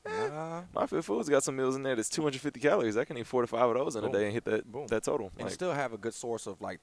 Nah. 0.05 0.63
My 0.73 0.88
Fit 0.88 1.03
Foods 1.05 1.29
got 1.29 1.43
some 1.43 1.55
meals 1.55 1.75
in 1.75 1.84
there 1.84 1.95
that's 1.95 2.10
250 2.10 2.60
calories. 2.60 2.97
I 2.97 3.05
can 3.05 3.17
eat 3.17 3.27
four 3.27 3.41
to 3.41 3.47
five 3.47 3.69
of 3.69 3.75
those 3.75 3.95
in 3.95 4.01
Boom. 4.01 4.10
a 4.15 4.17
day 4.17 4.23
and 4.25 4.34
hit 4.34 4.45
that 4.45 4.71
Boom. 4.71 4.88
that 4.88 5.03
total. 5.03 5.31
and 5.38 5.43
Like, 5.45 5.53
still 5.53 5.73
have 5.73 5.93
a 5.93 5.97
good 5.97 6.13
source 6.15 6.47
of 6.47 6.60
like 6.60 6.79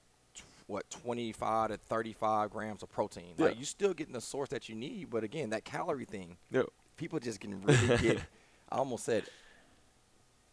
what 0.67 0.89
25 0.91 1.71
to 1.71 1.77
35 1.77 2.49
grams 2.51 2.81
of 2.83 2.89
protein. 2.91 3.33
Yeah. 3.37 3.47
Like 3.47 3.59
you 3.59 3.65
still 3.65 3.93
getting 3.93 4.13
the 4.13 4.21
source 4.21 4.49
that 4.49 4.69
you 4.69 4.75
need, 4.75 5.09
but 5.09 5.23
again, 5.23 5.49
that 5.49 5.65
calorie 5.65 6.05
thing, 6.05 6.37
yeah, 6.51 6.61
people 6.99 7.19
just 7.19 7.39
can 7.39 7.61
really 7.63 7.97
get. 7.97 8.19
I 8.71 8.77
almost 8.77 9.05
said 9.05 9.23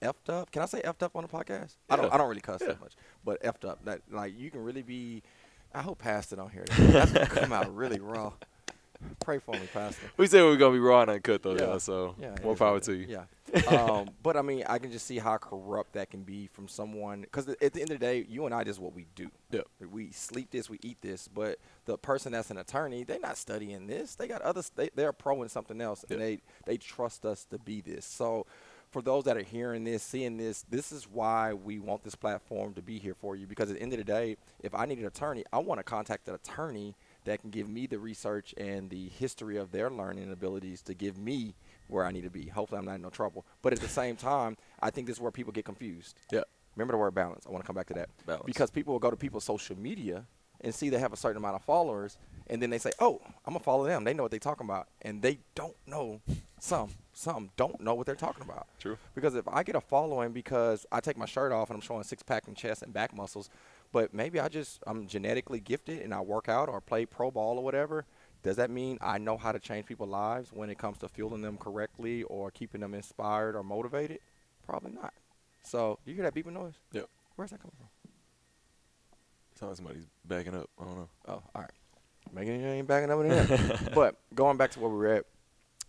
effed 0.01 0.29
up. 0.31 0.51
Can 0.51 0.63
I 0.63 0.67
say 0.67 0.81
effed 0.83 1.03
up 1.03 1.15
on 1.17 1.23
the 1.23 1.29
podcast? 1.29 1.75
I 1.91 1.97
don't. 1.97 2.13
I 2.13 2.17
don't 2.17 2.29
really 2.29 2.41
cuss 2.41 2.61
Yeah. 2.63 2.69
that 2.69 2.81
much, 2.81 2.95
but 3.25 3.43
effed 3.43 3.69
up. 3.69 3.85
That 3.85 4.01
like 4.11 4.39
you 4.39 4.51
can 4.51 4.63
really 4.65 4.83
be. 4.83 5.23
I 5.75 5.83
hope 5.83 5.99
Pastor 5.99 6.37
don't 6.37 6.51
hear 6.51 6.65
that. 6.65 6.77
That's 6.93 7.13
gonna 7.13 7.27
come 7.27 7.53
out 7.53 7.75
really 7.75 8.01
raw. 8.01 8.33
Pray 9.21 9.39
for 9.39 9.53
me, 9.53 9.69
Pastor. 9.73 10.07
we 10.17 10.27
said 10.27 10.43
we 10.45 10.51
are 10.51 10.57
gonna 10.57 10.73
be 10.73 10.79
raw 10.79 11.03
and 11.03 11.11
uncut 11.11 11.43
though, 11.43 11.55
Yeah. 11.55 11.63
y'all. 11.67 11.81
So 11.81 12.15
Yeah, 12.21 12.35
more 12.43 12.55
power 12.57 12.81
to 12.81 12.95
you. 12.95 13.07
Yeah. 13.09 13.25
um, 13.69 14.09
but 14.23 14.37
I 14.37 14.43
mean, 14.43 14.65
I 14.69 14.79
can 14.79 14.91
just 14.93 15.07
see 15.07 15.19
how 15.19 15.37
corrupt 15.37 15.93
that 15.95 16.11
can 16.11 16.23
be 16.23 16.47
from 16.49 16.69
someone. 16.69 17.23
Because 17.23 17.49
at 17.49 17.59
the 17.73 17.81
end 17.81 17.91
of 17.91 17.99
the 17.99 18.07
day, 18.07 18.25
you 18.29 18.45
and 18.47 18.55
I, 18.55 18.65
just 18.65 18.81
what 18.81 18.95
we 18.95 19.07
do. 19.15 19.31
Yeah. 19.51 19.63
We 19.91 20.11
sleep 20.13 20.51
this, 20.51 20.69
we 20.71 20.79
eat 20.83 20.99
this. 21.01 21.29
But 21.29 21.59
the 21.85 21.97
person 21.99 22.33
that's 22.33 22.51
an 22.51 22.59
attorney, 22.59 23.05
they're 23.05 23.21
not 23.21 23.37
studying 23.37 23.87
this. 23.87 24.15
They 24.15 24.29
got 24.29 24.43
other. 24.43 24.63
They, 24.75 24.91
they're 24.95 25.13
pro 25.13 25.43
in 25.43 25.49
something 25.49 25.81
else, 25.81 26.05
and 26.11 26.21
they 26.21 26.39
they 26.65 26.77
trust 26.77 27.25
us 27.25 27.45
to 27.47 27.59
be 27.59 27.81
this. 27.81 28.05
So. 28.05 28.47
For 28.93 29.03
those 29.03 29.25
that 29.25 29.37
are 29.37 29.43
hearing 29.43 29.83
this, 29.83 30.03
seeing 30.03 30.37
this, 30.37 30.65
this 30.71 30.93
is 30.93 31.09
why 31.11 31.53
we 31.53 31.81
want 31.81 32.05
this 32.05 32.15
platform 32.15 32.73
to 32.75 32.81
be 32.83 33.01
here 33.01 33.15
for 33.15 33.35
you. 33.35 33.45
Because 33.47 33.69
at 33.69 33.77
the 33.77 33.83
end 33.83 33.93
of 33.93 33.99
the 33.99 34.05
day, 34.05 34.37
if 34.63 34.75
I 34.77 34.87
need 34.87 34.99
an 35.01 35.07
attorney, 35.07 35.45
I 35.53 35.59
want 35.59 35.81
to 35.81 35.85
contact 35.85 36.29
an 36.29 36.35
attorney 36.37 36.95
that 37.27 37.43
can 37.43 37.51
give 37.51 37.69
me 37.69 37.87
the 37.87 37.99
research 37.99 38.55
and 38.57 38.89
the 38.91 39.09
history 39.11 39.57
of 39.57 39.71
their 39.71 39.91
learning 39.91 40.33
abilities 40.33 40.83
to 40.83 40.95
give 40.95 41.19
me 41.19 41.55
where 41.89 42.05
I 42.05 42.11
need 42.11 42.23
to 42.23 42.31
be. 42.31 42.47
Hopefully, 42.47 42.79
I'm 42.79 42.85
not 42.87 42.97
in 42.97 43.03
no 43.03 43.11
trouble. 43.11 43.45
But 43.63 43.73
at 43.73 43.81
the 43.81 43.89
same 43.89 44.17
time, 44.33 44.57
I 44.81 44.91
think 44.91 45.07
this 45.07 45.17
is 45.17 45.21
where 45.21 45.31
people 45.31 45.53
get 45.53 45.65
confused. 45.65 46.19
Yeah. 46.33 46.43
Remember 46.75 46.93
the 46.93 46.99
word 46.99 47.15
balance. 47.15 47.47
I 47.47 47.51
want 47.51 47.63
to 47.65 47.67
come 47.67 47.77
back 47.77 47.87
to 47.89 47.95
that. 47.95 48.09
Balance. 48.27 48.45
Because 48.47 48.71
people 48.71 48.93
will 48.93 49.01
go 49.01 49.11
to 49.11 49.17
people's 49.17 49.45
social 49.45 49.79
media 49.79 50.25
and 50.63 50.75
see 50.75 50.89
they 50.89 50.99
have 50.99 51.13
a 51.13 51.17
certain 51.17 51.37
amount 51.37 51.55
of 51.55 51.63
followers, 51.63 52.17
and 52.49 52.63
then 52.63 52.71
they 52.71 52.79
say, 52.79 52.91
"Oh, 52.99 53.21
I'm 53.45 53.53
gonna 53.53 53.61
follow 53.61 53.85
them." 53.85 54.05
They 54.05 54.15
know 54.15 54.23
what 54.23 54.31
they're 54.31 54.41
talking 54.41 54.67
about, 54.67 54.89
and 55.03 55.21
they 55.21 55.39
don't 55.55 55.77
know. 55.87 56.21
Some, 56.59 56.91
some 57.13 57.51
don't 57.57 57.81
know 57.81 57.95
what 57.95 58.07
they're 58.07 58.15
talking 58.15 58.43
about. 58.43 58.67
True. 58.81 58.97
Because 59.15 59.35
if 59.35 59.47
I 59.47 59.63
get 59.63 59.77
a 59.77 59.81
following 59.81 60.33
because 60.33 60.87
I 60.91 61.01
take 61.01 61.19
my 61.19 61.27
shirt 61.27 61.53
off 61.53 61.69
and 61.69 61.77
I'm 61.77 61.83
showing 61.83 62.03
six 62.05 62.23
pack 62.23 62.47
and 62.47 62.57
chest 62.57 62.83
and 62.83 62.95
back 62.95 63.15
muscles, 63.15 63.51
but 63.97 64.13
maybe 64.13 64.39
I 64.39 64.49
just 64.49 64.83
I'm 64.87 65.07
genetically 65.07 65.59
gifted 65.59 66.03
and 66.03 66.13
I 66.13 66.21
work 66.21 66.51
out 66.51 66.69
or 66.69 66.83
play 66.83 67.07
pro 67.07 67.31
ball 67.31 67.57
or 67.57 67.65
whatever. 67.65 68.05
Does 68.43 68.57
that 68.57 68.69
mean 68.69 68.99
I 69.01 69.17
know 69.17 69.39
how 69.39 69.53
to 69.53 69.59
change 69.59 69.87
people's 69.87 70.11
lives 70.11 70.51
when 70.53 70.69
it 70.69 70.77
comes 70.77 70.99
to 70.99 71.09
fueling 71.09 71.41
them 71.41 71.57
correctly 71.57 72.23
or 72.25 72.51
keeping 72.51 72.83
them 72.83 72.93
inspired 72.93 73.57
or 73.57 73.63
motivated? 73.63 74.19
Probably 74.67 74.93
not. 74.93 75.15
So 75.63 75.99
you 76.05 76.13
hear 76.13 76.25
that 76.25 76.35
beeping 76.35 76.53
noise? 76.53 76.75
Yep. 76.93 77.09
Where's 77.37 77.53
that 77.53 77.63
coming 77.63 77.73
from? 77.79 77.89
Sounds 79.59 79.71
like 79.71 79.77
somebody's 79.79 80.07
backing 80.27 80.55
up. 80.55 80.69
I 80.79 80.85
don't 80.85 80.97
know. 80.99 81.09
Oh, 81.29 81.43
all 81.55 81.63
right. 81.63 81.71
Making 82.35 82.61
you 82.61 82.67
ain't 82.67 82.87
backing 82.87 83.11
up 83.11 83.21
in 83.21 83.29
there. 83.31 83.79
but 83.95 84.17
going 84.35 84.59
back 84.59 84.73
to 84.73 84.81
where 84.81 84.91
we 84.91 84.97
were 84.99 85.13
at, 85.15 85.25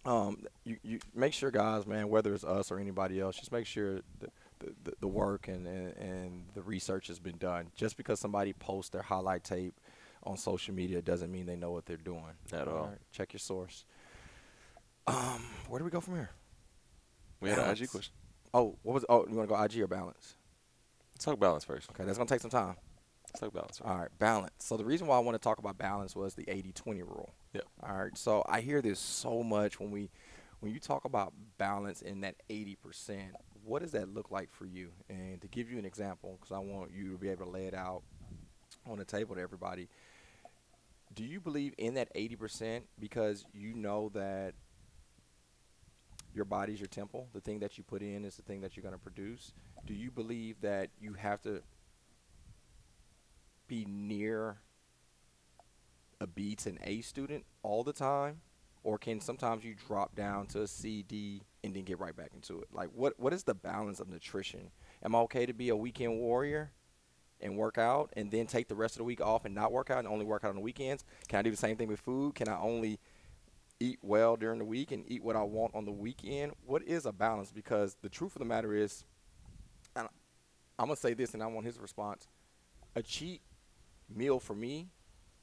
um, 0.06 0.46
you, 0.63 0.78
you 0.82 1.00
make 1.13 1.34
sure, 1.34 1.52
guys, 1.52 1.86
man, 1.86 2.08
whether 2.08 2.34
it's 2.34 2.46
us 2.46 2.72
or 2.72 2.80
anybody 2.80 3.20
else, 3.20 3.36
just 3.36 3.52
make 3.52 3.65
sure 3.65 4.00
the, 4.22 4.30
the, 4.60 4.93
the, 5.00 5.08
work 5.08 5.48
and, 5.48 5.67
and, 5.67 5.98
and 5.98 6.46
the 6.54 6.62
research 6.62 7.08
has 7.08 7.20
been 7.20 7.38
done. 7.38 7.67
Just 7.76 7.98
because 7.98 8.20
somebody 8.20 8.54
posts 8.54 8.89
their 8.89 9.02
highlight 9.02 9.43
tape 9.43 9.80
on 10.24 10.38
social 10.38 10.74
media 10.74 11.02
doesn't 11.02 11.32
mean 11.32 11.46
they 11.46 11.56
know 11.56 11.72
what 11.72 11.86
they're 11.86 11.98
doing. 11.98 12.24
At 12.52 12.67
all. 12.67 12.88
right? 12.88 12.98
Check 13.12 13.34
your 13.34 13.39
source. 13.39 13.86
Um, 15.08 15.43
where 15.70 15.80
do 15.80 15.86
we 15.86 15.91
go 15.91 16.02
from 16.02 16.15
here? 16.15 16.32
We 17.39 17.50
had 17.50 17.60
an 17.60 17.70
IG 17.70 17.89
question. 17.89 18.13
Oh, 18.54 18.78
what 18.84 18.93
was? 18.93 19.06
Oh, 19.08 19.26
you 19.30 19.36
want 19.36 19.50
to 19.50 19.56
go 19.56 19.62
IG 19.62 19.82
or 19.82 19.88
balance? 19.88 20.36
Let's 21.13 21.26
talk 21.26 21.39
balance 21.39 21.63
first. 21.63 21.89
Okay, 21.91 22.04
that's 22.04 22.17
gonna 22.17 22.28
take 22.28 22.41
some 22.41 22.52
time. 22.52 22.76
Let's 23.28 23.39
talk 23.39 23.54
balance. 23.54 23.78
First. 23.78 23.89
All 23.89 23.98
right, 23.98 24.10
balance. 24.20 24.54
So 24.60 24.78
the 24.78 24.86
reason 24.86 25.08
why 25.08 25.17
I 25.17 25.20
want 25.20 25.36
to 25.36 25.43
talk 25.43 25.60
about 25.60 25.78
balance 25.78 26.15
was 26.15 26.34
the 26.34 26.43
80-20 26.46 27.02
rule. 27.02 27.34
Yep. 27.54 27.63
All 27.84 27.98
right. 27.98 28.17
So 28.17 28.43
I 28.48 28.62
hear 28.62 28.82
this 28.82 29.00
so 29.00 29.43
much 29.43 29.80
when 29.80 29.91
we 29.91 30.10
when 30.60 30.74
you 30.74 30.80
talk 30.80 31.06
about 31.06 31.34
balance 31.58 32.02
in 32.02 32.22
that 32.22 32.36
80%, 32.50 32.78
what 33.67 33.82
does 33.82 33.91
that 33.91 34.13
look 34.13 34.32
like 34.32 34.51
for 34.51 34.65
you? 34.65 34.91
And 35.10 35.41
to 35.41 35.47
give 35.47 35.69
you 35.69 35.77
an 35.77 35.86
example 35.86 36.38
cuz 36.41 36.51
I 36.51 36.60
want 36.60 36.91
you 36.91 37.12
to 37.12 37.17
be 37.17 37.30
able 37.30 37.45
to 37.45 37.51
lay 37.51 37.65
it 37.65 37.73
out 37.73 38.03
on 38.86 38.97
the 38.97 39.06
table 39.06 39.36
to 39.36 39.41
everybody. 39.41 39.89
Do 41.13 41.23
you 41.23 41.39
believe 41.39 41.73
in 41.77 41.95
that 41.95 42.13
80% 42.13 42.84
because 42.99 43.45
you 43.53 43.73
know 43.73 44.10
that 44.10 44.53
your 46.34 46.45
body's 46.45 46.80
your 46.80 46.88
temple, 46.88 47.27
the 47.34 47.41
thing 47.41 47.60
that 47.60 47.77
you 47.77 47.84
put 47.84 48.01
in 48.01 48.23
is 48.23 48.36
the 48.36 48.43
thing 48.43 48.62
that 48.62 48.75
you're 48.75 48.84
going 48.84 48.93
to 48.93 48.99
produce? 48.99 49.53
Do 49.86 49.93
you 49.93 50.12
believe 50.12 50.62
that 50.62 50.89
you 50.99 51.13
have 51.13 51.41
to 51.41 51.63
be 53.67 53.86
near 53.86 54.58
a 56.19 56.27
B 56.27 56.56
to 56.56 56.69
an 56.69 56.80
A 56.84 57.01
student 57.01 57.45
all 57.63 57.84
the 57.84 57.93
time, 57.93 58.41
or 58.88 58.97
can 58.97 59.19
sometimes 59.19 59.65
you 59.65 59.76
drop 59.86 60.15
down 60.15 60.45
to 60.47 60.62
a 60.62 60.67
CD 60.67 61.41
and 61.62 61.76
then 61.76 61.84
get 61.84 62.00
right 62.00 62.15
back 62.15 62.32
into 62.34 62.62
it? 62.62 62.69
Like, 62.71 62.88
what 62.95 63.19
what 63.19 63.34
is 63.34 63.43
the 63.43 63.54
balance 63.54 64.00
of 64.00 64.08
nutrition? 64.08 64.71
Am 65.04 65.13
I 65.13 65.19
okay 65.19 65.45
to 65.45 65.52
be 65.52 65.67
a 65.67 65.76
weekend 65.76 66.17
warrior 66.17 66.71
and 67.41 67.58
work 67.58 67.78
out, 67.78 68.13
and 68.15 68.32
then 68.32 68.47
take 68.47 68.69
the 68.69 68.76
rest 68.76 68.95
of 68.95 69.00
the 69.00 69.04
week 69.04 69.19
off 69.19 69.43
and 69.43 69.54
not 69.54 69.73
work 69.73 69.91
out, 69.91 70.00
and 70.00 70.08
only 70.08 70.23
work 70.23 70.45
out 70.45 70.52
on 70.52 70.56
the 70.56 70.62
weekends? 70.62 71.04
Can 71.28 71.38
I 71.38 71.41
do 71.41 71.52
the 71.52 71.58
same 71.58 71.76
thing 71.76 71.89
with 71.89 72.00
food? 72.00 72.36
Can 72.36 72.47
I 72.47 72.58
only 72.58 72.97
eat 73.82 74.00
well 74.02 74.38
during 74.38 74.58
the 74.58 74.63
week 74.65 74.93
and 74.93 75.04
eat 75.12 75.21
what 75.21 75.36
I 75.36 75.43
want 75.43 75.76
on 75.76 75.84
the 75.84 75.91
weekend? 75.91 76.54
What 76.65 76.82
is 76.82 77.06
a 77.06 77.12
balance? 77.12 77.52
Because 77.52 77.97
the 78.02 78.10
truth 78.10 78.38
of 78.38 78.39
the 78.39 78.45
matter 78.45 78.73
is, 78.73 79.04
I'm 79.97 80.08
gonna 80.80 80.95
say 80.95 81.13
this, 81.13 81.34
and 81.34 81.43
I 81.43 81.47
want 81.47 81.65
his 81.65 81.78
response. 81.78 82.30
A 82.95 83.04
cheat 83.04 83.41
meal 84.10 84.39
for 84.39 84.56
me 84.56 84.91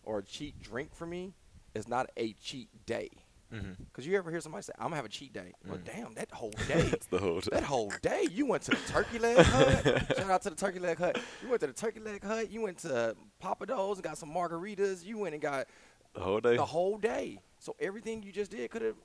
or 0.03 0.21
a 0.21 0.23
cheat 0.23 0.63
drink 0.63 0.95
for 0.95 1.05
me 1.05 1.35
is 1.75 1.87
not 1.87 2.09
a 2.17 2.33
cheat 2.33 2.71
day. 2.87 3.11
Mm-hmm. 3.55 3.83
Because 3.85 4.07
you 4.07 4.17
ever 4.17 4.31
hear 4.31 4.41
somebody 4.41 4.63
say, 4.65 4.73
I'm 4.79 4.85
going 4.85 4.93
to 4.93 4.97
have 4.97 5.05
a 5.05 5.09
cheat 5.09 5.33
day. 5.33 5.53
Well, 5.69 5.79
Mm. 5.79 5.85
damn, 5.85 6.15
that 6.15 6.31
whole 6.33 6.51
day. 6.69 6.83
That's 6.83 7.07
the 7.07 7.19
whole. 7.19 7.41
that 7.53 7.63
whole 7.63 7.93
day, 8.03 8.27
you 8.33 8.47
went 8.47 8.63
to 8.65 8.71
the 8.73 8.77
turkey 8.93 9.19
leg 9.19 9.37
hut. 9.47 10.17
Shout 10.17 10.31
out 10.31 10.43
to 10.43 10.51
the 10.51 10.57
turkey 10.57 10.79
leg 10.81 10.99
hut. 10.99 11.19
You 11.43 11.49
went 11.49 11.61
to 11.61 11.67
the 11.69 11.73
turkey 11.73 12.01
leg 12.01 12.23
hut. 12.25 12.51
You 12.51 12.61
went 12.63 12.79
to 12.79 13.15
Pappadeaux's 13.43 13.99
and 13.99 14.03
got 14.05 14.19
some 14.19 14.31
margaritas. 14.31 15.05
You 15.05 15.19
went 15.19 15.35
and 15.35 15.43
got 15.43 15.67
The 16.15 16.21
whole 16.21 16.41
day. 16.41 16.57
the 16.57 16.65
whole 16.67 16.99
day. 16.99 17.39
So 17.59 17.77
everything 17.81 18.23
you 18.23 18.33
just 18.33 18.51
did 18.51 18.71
could 18.71 18.83
have. 18.83 18.97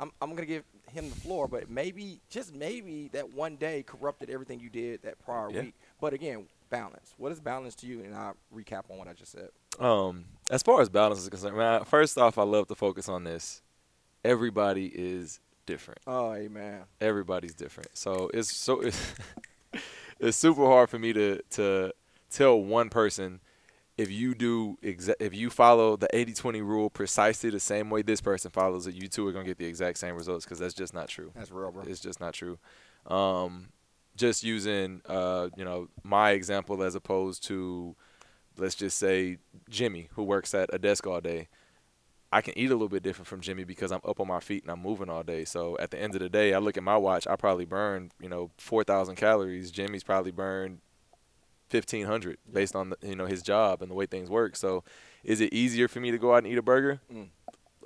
I'm, 0.00 0.10
I'm 0.20 0.30
going 0.30 0.42
to 0.42 0.46
give 0.46 0.64
him 0.90 1.08
the 1.08 1.14
floor, 1.14 1.46
but 1.46 1.70
maybe, 1.70 2.20
just 2.28 2.52
maybe, 2.52 3.08
that 3.12 3.32
one 3.32 3.54
day 3.54 3.84
corrupted 3.84 4.28
everything 4.28 4.58
you 4.58 4.68
did 4.68 5.02
that 5.02 5.24
prior 5.24 5.48
Yeah. 5.50 5.60
week. 5.62 5.74
But 6.00 6.12
again, 6.12 6.46
balance. 6.68 7.14
What 7.16 7.30
is 7.30 7.38
balance 7.38 7.76
to 7.76 7.86
you? 7.86 8.00
And 8.02 8.12
I'll 8.12 8.34
recap 8.52 8.90
on 8.90 8.98
what 8.98 9.06
I 9.06 9.12
just 9.12 9.30
said. 9.30 9.50
Um, 9.78 10.24
as 10.50 10.64
far 10.64 10.80
as 10.80 10.88
balance 10.88 11.20
is 11.20 11.28
concerned, 11.28 11.56
man, 11.56 11.84
first 11.84 12.18
off, 12.18 12.38
I 12.38 12.42
love 12.42 12.66
to 12.68 12.74
focus 12.74 13.08
on 13.08 13.22
this. 13.22 13.62
Everybody 14.24 14.86
is 14.86 15.40
different. 15.66 16.00
Oh, 16.06 16.32
amen. 16.32 16.82
Everybody's 17.00 17.54
different. 17.54 17.96
So 17.96 18.30
it's 18.32 18.54
so 18.54 18.80
it's, 18.80 19.14
it's 20.20 20.36
super 20.36 20.64
hard 20.64 20.90
for 20.90 20.98
me 20.98 21.12
to 21.12 21.40
to 21.50 21.92
tell 22.30 22.60
one 22.60 22.88
person 22.88 23.40
if 23.96 24.10
you 24.10 24.34
do 24.34 24.76
exa- 24.82 25.14
if 25.20 25.34
you 25.34 25.50
follow 25.50 25.96
the 25.96 26.08
80-20 26.12 26.60
rule 26.62 26.90
precisely 26.90 27.50
the 27.50 27.60
same 27.60 27.90
way 27.90 28.02
this 28.02 28.20
person 28.20 28.50
follows 28.50 28.86
it, 28.86 28.94
you 28.94 29.06
two 29.06 29.26
are 29.26 29.32
gonna 29.32 29.44
get 29.44 29.58
the 29.58 29.66
exact 29.66 29.98
same 29.98 30.16
results 30.16 30.44
because 30.44 30.58
that's 30.58 30.74
just 30.74 30.94
not 30.94 31.08
true. 31.08 31.30
That's 31.34 31.50
real, 31.50 31.70
bro. 31.70 31.84
It's 31.86 32.00
just 32.00 32.20
not 32.20 32.34
true. 32.34 32.58
Um, 33.06 33.68
just 34.16 34.42
using 34.42 35.00
uh, 35.06 35.48
you 35.56 35.64
know 35.64 35.88
my 36.02 36.30
example 36.30 36.82
as 36.82 36.94
opposed 36.94 37.44
to 37.44 37.94
let's 38.56 38.74
just 38.74 38.98
say 38.98 39.38
Jimmy 39.68 40.08
who 40.14 40.22
works 40.22 40.54
at 40.54 40.70
a 40.72 40.78
desk 40.78 41.06
all 41.06 41.20
day. 41.20 41.48
I 42.34 42.40
can 42.42 42.58
eat 42.58 42.66
a 42.70 42.74
little 42.74 42.88
bit 42.88 43.02
different 43.04 43.28
from 43.28 43.40
Jimmy 43.40 43.64
because 43.64 43.92
I'm 43.92 44.00
up 44.04 44.18
on 44.20 44.26
my 44.28 44.40
feet 44.40 44.62
and 44.64 44.72
I'm 44.72 44.82
moving 44.82 45.08
all 45.08 45.22
day. 45.22 45.44
So 45.44 45.76
at 45.78 45.90
the 45.92 46.00
end 46.00 46.14
of 46.14 46.20
the 46.20 46.28
day, 46.28 46.52
I 46.52 46.58
look 46.58 46.76
at 46.76 46.82
my 46.82 46.96
watch. 46.96 47.26
I 47.26 47.36
probably 47.36 47.64
burn 47.64 48.10
you 48.20 48.28
know 48.28 48.50
four 48.58 48.82
thousand 48.84 49.14
calories. 49.16 49.70
Jimmy's 49.70 50.02
probably 50.04 50.32
burned 50.32 50.80
fifteen 51.68 52.06
hundred 52.06 52.38
based 52.52 52.74
on 52.76 52.90
the, 52.90 52.96
you 53.02 53.16
know 53.16 53.26
his 53.26 53.42
job 53.42 53.82
and 53.82 53.90
the 53.90 53.94
way 53.94 54.06
things 54.06 54.28
work. 54.28 54.56
So 54.56 54.84
is 55.22 55.40
it 55.40 55.52
easier 55.52 55.88
for 55.88 56.00
me 56.00 56.10
to 56.10 56.18
go 56.18 56.34
out 56.34 56.38
and 56.38 56.46
eat 56.48 56.58
a 56.58 56.62
burger? 56.62 57.00
Mm. 57.12 57.28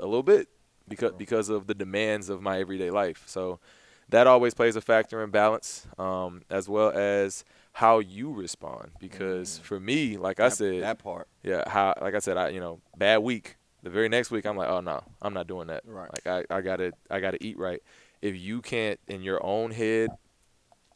A 0.00 0.06
little 0.06 0.22
bit 0.22 0.48
because 0.88 1.12
because 1.12 1.48
of 1.50 1.66
the 1.66 1.74
demands 1.74 2.28
of 2.28 2.40
my 2.42 2.58
everyday 2.58 2.90
life. 2.90 3.24
So 3.26 3.60
that 4.08 4.26
always 4.26 4.54
plays 4.54 4.74
a 4.76 4.80
factor 4.80 5.22
in 5.22 5.28
balance, 5.30 5.86
um, 5.98 6.40
as 6.48 6.66
well 6.66 6.90
as 6.90 7.44
how 7.74 7.98
you 7.98 8.32
respond. 8.32 8.92
Because 8.98 9.58
Mm. 9.58 9.62
for 9.62 9.78
me, 9.78 10.16
like 10.16 10.40
I 10.40 10.48
said, 10.48 10.82
that 10.82 10.98
part. 10.98 11.28
yeah, 11.42 11.68
how 11.68 11.92
like 12.00 12.14
I 12.14 12.18
said, 12.20 12.38
I 12.38 12.48
you 12.48 12.60
know 12.60 12.80
bad 12.96 13.18
week. 13.18 13.57
The 13.82 13.90
very 13.90 14.08
next 14.08 14.30
week, 14.30 14.44
I'm 14.44 14.56
like, 14.56 14.68
oh 14.68 14.80
no, 14.80 15.02
I'm 15.22 15.34
not 15.34 15.46
doing 15.46 15.68
that. 15.68 15.82
Right. 15.86 16.10
Like 16.12 16.46
I, 16.50 16.56
I 16.56 16.60
gotta 16.60 16.92
I 17.10 17.20
gotta 17.20 17.42
eat 17.44 17.58
right. 17.58 17.82
If 18.20 18.36
you 18.36 18.60
can't 18.60 18.98
in 19.06 19.22
your 19.22 19.44
own 19.44 19.70
head 19.70 20.10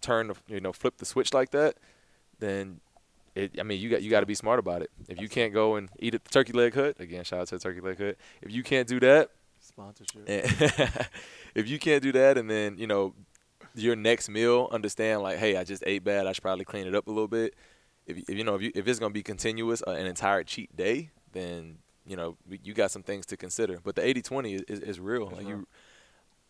turn 0.00 0.28
the 0.28 0.34
you 0.48 0.60
know 0.60 0.72
flip 0.72 0.96
the 0.98 1.04
switch 1.04 1.32
like 1.32 1.50
that, 1.52 1.76
then 2.40 2.80
it. 3.34 3.58
I 3.58 3.62
mean, 3.62 3.80
you 3.80 3.88
got 3.88 4.02
you 4.02 4.10
got 4.10 4.20
to 4.20 4.26
be 4.26 4.34
smart 4.34 4.58
about 4.58 4.82
it. 4.82 4.90
If 5.08 5.20
you 5.20 5.28
can't 5.28 5.54
go 5.54 5.76
and 5.76 5.88
eat 5.98 6.14
at 6.14 6.24
the 6.24 6.30
Turkey 6.30 6.52
Leg 6.52 6.74
Hut 6.74 6.96
again, 6.98 7.24
shout 7.24 7.40
out 7.40 7.48
to 7.48 7.56
the 7.56 7.60
Turkey 7.60 7.80
Leg 7.80 7.98
Hut. 7.98 8.16
If 8.42 8.52
you 8.52 8.62
can't 8.62 8.88
do 8.88 9.00
that, 9.00 9.30
Sponsorship. 9.60 10.22
if 11.54 11.68
you 11.68 11.78
can't 11.78 12.02
do 12.02 12.12
that, 12.12 12.36
and 12.36 12.50
then 12.50 12.76
you 12.76 12.86
know 12.86 13.14
your 13.74 13.96
next 13.96 14.28
meal, 14.28 14.68
understand 14.72 15.22
like, 15.22 15.38
hey, 15.38 15.56
I 15.56 15.64
just 15.64 15.82
ate 15.86 16.04
bad. 16.04 16.26
I 16.26 16.32
should 16.32 16.42
probably 16.42 16.64
clean 16.64 16.86
it 16.86 16.94
up 16.94 17.06
a 17.06 17.10
little 17.10 17.28
bit. 17.28 17.54
If, 18.06 18.18
if 18.28 18.36
you 18.36 18.44
know 18.44 18.56
if, 18.56 18.62
you, 18.62 18.72
if 18.74 18.88
it's 18.88 18.98
gonna 18.98 19.14
be 19.14 19.22
continuous, 19.22 19.82
uh, 19.86 19.92
an 19.92 20.06
entire 20.06 20.42
cheat 20.42 20.76
day, 20.76 21.10
then 21.32 21.78
you 22.06 22.16
know 22.16 22.36
you 22.62 22.74
got 22.74 22.90
some 22.90 23.02
things 23.02 23.26
to 23.26 23.36
consider. 23.36 23.78
But 23.82 23.94
the 23.96 24.02
80-20 24.02 24.54
is, 24.54 24.62
is, 24.62 24.80
is 24.80 25.00
real. 25.00 25.26
Like 25.26 25.38
real. 25.40 25.48
you, 25.48 25.68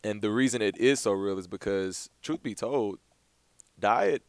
and 0.05 0.21
the 0.23 0.31
reason 0.31 0.62
it 0.62 0.77
is 0.79 1.01
so 1.01 1.12
real 1.12 1.38
is 1.38 1.47
because, 1.47 2.11
truth 2.23 2.43
be 2.43 2.55
told, 2.55 2.99
diet. 3.79 4.23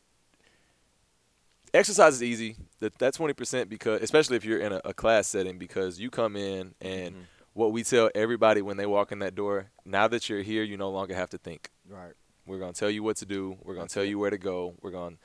Exercise 1.73 2.13
is 2.13 2.23
easy. 2.23 2.55
That 2.79 2.99
that 2.99 3.15
twenty 3.15 3.33
percent 3.33 3.67
because, 3.67 4.01
especially 4.03 4.37
if 4.37 4.45
you're 4.45 4.59
in 4.59 4.73
a, 4.73 4.81
a 4.85 4.93
class 4.93 5.27
setting, 5.27 5.57
because 5.57 5.99
you 5.99 6.11
come 6.11 6.35
in 6.35 6.75
and 6.79 7.15
Mhm. 7.15 7.19
what 7.53 7.71
we 7.71 7.83
tell 7.83 8.11
everybody 8.13 8.61
when 8.61 8.77
they 8.77 8.85
walk 8.85 9.11
in 9.11 9.17
that 9.19 9.33
door, 9.33 9.71
now 9.83 10.07
that 10.07 10.29
you're 10.29 10.43
here, 10.43 10.61
you 10.61 10.77
no 10.77 10.91
longer 10.91 11.15
have 11.15 11.31
to 11.31 11.39
think. 11.39 11.71
Right. 11.89 12.13
We're 12.45 12.59
gonna 12.59 12.73
tell 12.73 12.91
you 12.91 13.01
what 13.01 13.17
to 13.17 13.25
do. 13.25 13.57
We're 13.63 13.73
gonna 13.73 13.85
That's 13.85 13.95
tell 13.95 14.03
it. 14.03 14.09
you 14.09 14.19
where 14.19 14.29
to 14.29 14.37
go. 14.37 14.75
We're 14.83 14.91
gonna 14.91 15.15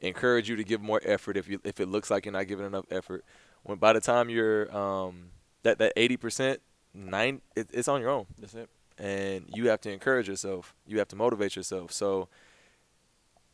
encourage 0.00 0.48
you 0.48 0.56
to 0.56 0.64
give 0.64 0.80
more 0.80 1.00
effort 1.04 1.36
if 1.36 1.46
you 1.46 1.60
if 1.62 1.78
it 1.78 1.86
looks 1.88 2.10
like 2.10 2.24
you're 2.24 2.32
not 2.32 2.46
giving 2.48 2.64
enough 2.64 2.86
effort. 2.90 3.22
When 3.64 3.76
by 3.76 3.92
the 3.92 4.00
time 4.00 4.30
you're 4.30 4.74
um 4.74 5.32
that 5.62 5.78
that 5.78 5.92
eighty 5.96 6.16
percent, 6.16 6.60
nine 6.94 7.40
it, 7.56 7.68
it's 7.72 7.88
on 7.88 8.00
your 8.00 8.10
own, 8.10 8.26
That's 8.38 8.54
it. 8.54 8.68
and 8.98 9.44
you 9.54 9.68
have 9.68 9.80
to 9.82 9.90
encourage 9.92 10.28
yourself. 10.28 10.74
You 10.86 10.98
have 10.98 11.08
to 11.08 11.16
motivate 11.16 11.56
yourself. 11.56 11.92
So 11.92 12.28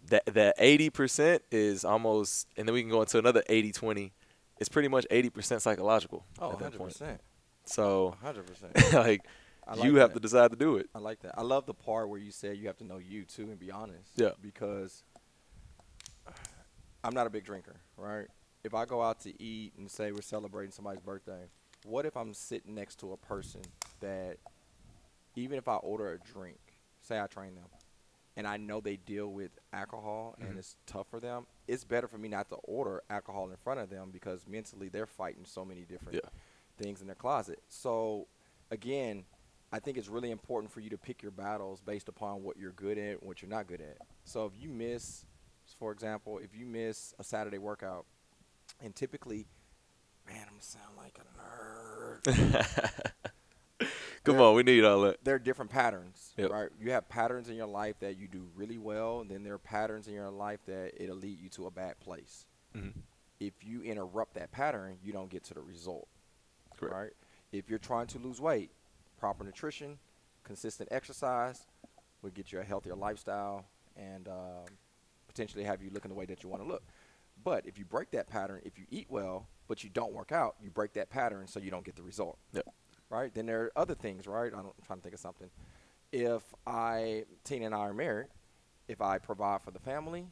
that 0.08 0.24
that 0.26 0.54
eighty 0.58 0.90
percent 0.90 1.42
is 1.50 1.84
almost, 1.84 2.48
and 2.56 2.68
then 2.68 2.74
we 2.74 2.82
can 2.82 2.90
go 2.90 3.00
into 3.00 3.18
another 3.18 3.42
80-20. 3.48 4.10
It's 4.60 4.68
pretty 4.68 4.88
much 4.88 5.06
eighty 5.10 5.30
percent 5.30 5.62
psychological 5.62 6.24
Oh, 6.38 6.52
at 6.52 6.58
that 6.58 6.78
100 6.78 6.78
point. 6.78 6.92
percent. 6.92 7.20
So 7.64 8.14
hundred 8.22 8.46
percent. 8.46 8.92
like 8.92 9.22
like 9.66 9.82
you 9.82 9.96
have 9.96 10.10
that. 10.10 10.16
to 10.16 10.20
decide 10.20 10.50
to 10.50 10.56
do 10.58 10.76
it. 10.76 10.90
I 10.94 10.98
like 10.98 11.20
that. 11.22 11.32
I 11.38 11.42
love 11.42 11.64
the 11.64 11.72
part 11.72 12.10
where 12.10 12.20
you 12.20 12.30
said 12.30 12.58
you 12.58 12.66
have 12.66 12.76
to 12.78 12.84
know 12.84 12.98
you 12.98 13.24
too 13.24 13.44
and 13.44 13.58
be 13.58 13.70
honest. 13.70 14.10
Yeah. 14.16 14.30
Because 14.42 15.02
I'm 17.02 17.14
not 17.14 17.26
a 17.26 17.30
big 17.30 17.44
drinker, 17.44 17.76
right? 17.96 18.26
If 18.62 18.74
I 18.74 18.84
go 18.84 19.02
out 19.02 19.20
to 19.20 19.42
eat 19.42 19.72
and 19.78 19.90
say 19.90 20.12
we're 20.12 20.22
celebrating 20.22 20.70
somebody's 20.72 21.00
birthday, 21.02 21.44
what 21.84 22.06
if 22.06 22.16
I'm 22.16 22.34
sitting 22.34 22.74
next 22.74 22.98
to 23.00 23.12
a 23.12 23.16
person 23.16 23.62
that 24.00 24.38
even 25.36 25.58
if 25.58 25.68
I 25.68 25.76
order 25.76 26.12
a 26.12 26.18
drink, 26.18 26.58
say 27.00 27.20
I 27.20 27.26
train 27.26 27.54
them, 27.54 27.66
and 28.36 28.46
I 28.48 28.56
know 28.56 28.80
they 28.80 28.96
deal 28.96 29.28
with 29.32 29.50
alcohol 29.72 30.34
Mhm. 30.40 30.48
and 30.48 30.58
it's 30.58 30.76
tough 30.86 31.06
for 31.08 31.20
them, 31.20 31.46
it's 31.68 31.84
better 31.84 32.08
for 32.08 32.18
me 32.18 32.28
not 32.28 32.48
to 32.48 32.56
order 32.56 33.02
alcohol 33.10 33.48
in 33.50 33.56
front 33.56 33.80
of 33.80 33.90
them 33.90 34.10
because 34.10 34.46
mentally 34.48 34.88
they're 34.88 35.06
fighting 35.06 35.44
so 35.44 35.64
many 35.64 35.84
different 35.84 36.20
Yeah. 36.22 36.30
things 36.76 37.00
in 37.00 37.06
their 37.06 37.14
closet. 37.14 37.62
So 37.68 38.26
again, 38.70 39.26
I 39.70 39.78
think 39.78 39.98
it's 39.98 40.08
really 40.08 40.30
important 40.30 40.72
for 40.72 40.80
you 40.80 40.90
to 40.90 40.98
pick 40.98 41.22
your 41.22 41.32
battles 41.32 41.80
based 41.80 42.08
upon 42.08 42.42
what 42.42 42.56
you're 42.56 42.72
good 42.72 42.96
at 42.98 43.18
and 43.18 43.22
what 43.22 43.42
you're 43.42 43.48
not 43.48 43.66
good 43.66 43.80
at. 43.80 43.98
So 44.24 44.46
if 44.46 44.56
you 44.56 44.68
miss, 44.70 45.26
for 45.78 45.92
example, 45.92 46.38
if 46.38 46.54
you 46.54 46.64
miss 46.64 47.12
a 47.18 47.24
Saturday 47.24 47.58
workout, 47.58 48.06
and 48.80 48.94
typically 48.94 49.46
man, 50.26 50.36
I'm 50.42 50.48
gonna 50.50 50.62
sound 50.62 50.96
like 50.96 51.18
a 51.18 51.24
nerd. 52.28 53.88
Come 54.24 54.40
on, 54.40 54.54
we 54.54 54.62
need 54.62 54.84
all 54.84 55.02
that. 55.02 55.22
there 55.22 55.34
are 55.34 55.38
different 55.38 55.70
patterns, 55.70 56.32
Yep. 56.38 56.50
right? 56.50 56.68
You 56.80 56.92
have 56.92 57.06
patterns 57.10 57.50
in 57.50 57.56
your 57.56 57.66
life 57.66 57.96
that 58.00 58.16
you 58.16 58.26
do 58.26 58.46
really 58.54 58.78
well, 58.78 59.20
and 59.20 59.30
then 59.30 59.42
there 59.42 59.52
are 59.52 59.58
patterns 59.58 60.08
in 60.08 60.14
your 60.14 60.30
life 60.30 60.60
that 60.66 60.92
it'll 60.96 61.16
lead 61.16 61.38
you 61.40 61.50
to 61.50 61.66
a 61.66 61.70
bad 61.70 62.00
place. 62.00 62.46
Mhm. 62.74 62.92
If 63.38 63.52
you 63.62 63.82
interrupt 63.82 64.34
that 64.34 64.50
pattern, 64.50 64.98
you 65.02 65.12
don't 65.12 65.28
get 65.28 65.44
to 65.44 65.54
the 65.54 65.60
result, 65.60 66.08
Correct. 66.74 66.94
right? 66.94 67.12
If 67.52 67.68
you're 67.68 67.78
trying 67.78 68.06
to 68.08 68.18
lose 68.18 68.40
weight, 68.40 68.70
proper 69.18 69.44
nutrition, 69.44 69.98
consistent 70.42 70.88
exercise 70.90 71.66
will 72.22 72.30
get 72.30 72.50
you 72.50 72.60
a 72.60 72.64
healthier 72.64 72.94
lifestyle 72.94 73.66
and 73.96 74.26
um, 74.28 74.64
potentially 75.28 75.64
have 75.64 75.82
you 75.82 75.90
looking 75.90 76.08
the 76.08 76.14
way 76.14 76.24
that 76.24 76.42
you 76.42 76.48
want 76.48 76.62
to 76.62 76.68
look. 76.68 76.82
But 77.42 77.66
if 77.66 77.78
you 77.78 77.84
break 77.84 78.10
that 78.12 78.28
pattern, 78.28 78.62
if 78.64 78.78
you 78.78 78.86
eat 78.90 79.08
well 79.10 79.48
but 79.68 79.82
you 79.84 79.90
don't 79.90 80.12
work 80.12 80.32
out, 80.32 80.56
you 80.62 80.70
break 80.70 80.92
that 80.94 81.10
pattern 81.10 81.46
so 81.46 81.58
you 81.60 81.70
don't 81.70 81.84
get 81.84 81.96
the 81.96 82.02
result 82.02 82.38
Yep. 82.52 82.66
right? 83.10 83.34
Then 83.34 83.46
there 83.46 83.62
are 83.64 83.72
other 83.76 83.94
things, 83.94 84.26
right? 84.26 84.52
I 84.52 84.56
don't, 84.56 84.66
I'm 84.78 84.84
trying 84.86 84.98
to 84.98 85.02
think 85.02 85.14
of 85.14 85.20
something. 85.20 85.50
If 86.12 86.42
I, 86.66 87.24
Tina 87.44 87.66
and 87.66 87.74
I 87.74 87.78
are 87.78 87.94
married, 87.94 88.28
if 88.88 89.00
I 89.00 89.18
provide 89.18 89.62
for 89.62 89.70
the 89.70 89.78
family, 89.80 90.26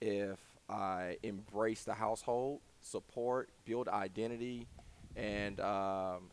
if 0.00 0.38
I 0.68 1.18
embrace 1.22 1.84
the 1.84 1.94
household, 1.94 2.60
support, 2.80 3.50
build 3.64 3.88
identity, 3.88 4.66
and 5.16 5.60
um, 5.60 6.30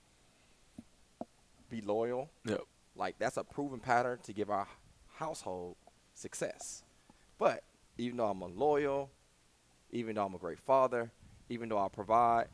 be 1.69 1.81
loyal, 1.81 2.29
Yep. 2.45 2.61
like 2.95 3.19
that's 3.19 3.37
a 3.37 3.43
proven 3.43 3.79
pattern 3.79 4.19
to 4.23 4.33
give 4.33 4.49
our 4.49 4.67
household 5.15 5.75
success. 6.13 6.83
But 7.37 7.63
even 7.97 8.17
though 8.17 8.29
I'm 8.29 8.41
a 8.41 8.47
loyal, 8.47 9.11
even 9.91 10.15
though 10.15 10.25
I'm 10.25 10.33
a 10.35 10.39
great 10.39 10.59
father, 10.59 11.11
even 11.49 11.69
though 11.69 11.79
I 11.79 11.87
provide, 11.87 12.47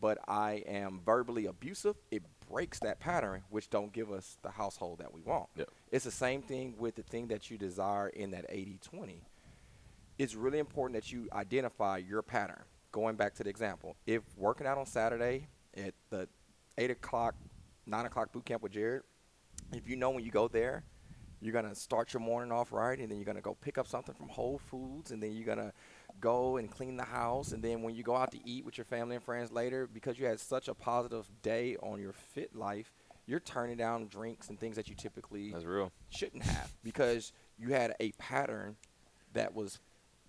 but 0.00 0.18
I 0.26 0.62
am 0.66 1.00
verbally 1.04 1.46
abusive, 1.46 1.96
it 2.10 2.22
breaks 2.50 2.78
that 2.80 3.00
pattern, 3.00 3.42
which 3.50 3.70
don't 3.70 3.92
give 3.92 4.10
us 4.10 4.38
the 4.42 4.50
household 4.50 4.98
that 4.98 5.12
we 5.12 5.20
want. 5.20 5.48
Yep. 5.56 5.70
It's 5.92 6.04
the 6.04 6.10
same 6.10 6.42
thing 6.42 6.74
with 6.78 6.96
the 6.96 7.02
thing 7.02 7.28
that 7.28 7.50
you 7.50 7.58
desire 7.58 8.08
in 8.08 8.30
that 8.32 8.50
80-20. 8.50 9.20
It's 10.18 10.34
really 10.34 10.58
important 10.58 11.02
that 11.02 11.12
you 11.12 11.28
identify 11.32 11.98
your 11.98 12.22
pattern. 12.22 12.62
Going 12.92 13.14
back 13.14 13.34
to 13.34 13.44
the 13.44 13.50
example, 13.50 13.96
if 14.06 14.22
working 14.36 14.66
out 14.66 14.76
on 14.76 14.86
Saturday 14.86 15.46
at 15.76 15.94
the 16.10 16.28
8 16.76 16.90
o'clock, 16.90 17.34
9 17.86 18.06
o'clock 18.06 18.32
boot 18.32 18.44
camp 18.44 18.62
with 18.62 18.72
Jared, 18.72 19.02
if 19.72 19.88
you 19.88 19.96
know 19.96 20.10
when 20.10 20.24
you 20.24 20.30
go 20.32 20.48
there, 20.48 20.82
you're 21.40 21.52
gonna 21.52 21.74
start 21.74 22.12
your 22.12 22.20
morning 22.20 22.52
off 22.52 22.72
right, 22.72 22.98
and 22.98 23.10
then 23.10 23.18
you're 23.18 23.24
gonna 23.24 23.40
go 23.40 23.56
pick 23.60 23.78
up 23.78 23.86
something 23.86 24.14
from 24.14 24.28
Whole 24.28 24.58
Foods, 24.58 25.10
and 25.10 25.22
then 25.22 25.32
you're 25.32 25.46
gonna 25.46 25.72
go 26.20 26.56
and 26.56 26.70
clean 26.70 26.96
the 26.96 27.04
house, 27.04 27.52
and 27.52 27.62
then 27.62 27.82
when 27.82 27.94
you 27.94 28.02
go 28.02 28.16
out 28.16 28.30
to 28.32 28.38
eat 28.48 28.64
with 28.64 28.76
your 28.78 28.84
family 28.84 29.16
and 29.16 29.24
friends 29.24 29.50
later, 29.50 29.86
because 29.86 30.18
you 30.18 30.26
had 30.26 30.38
such 30.40 30.68
a 30.68 30.74
positive 30.74 31.26
day 31.42 31.76
on 31.82 32.00
your 32.00 32.12
fit 32.12 32.54
life, 32.54 32.92
you're 33.26 33.40
turning 33.40 33.76
down 33.76 34.06
drinks 34.08 34.48
and 34.48 34.58
things 34.58 34.76
that 34.76 34.88
you 34.88 34.94
typically 34.94 35.52
That's 35.52 35.64
real. 35.64 35.92
shouldn't 36.08 36.42
have 36.42 36.72
because 36.82 37.32
you 37.58 37.72
had 37.72 37.94
a 38.00 38.12
pattern 38.12 38.76
that 39.32 39.54
was 39.54 39.78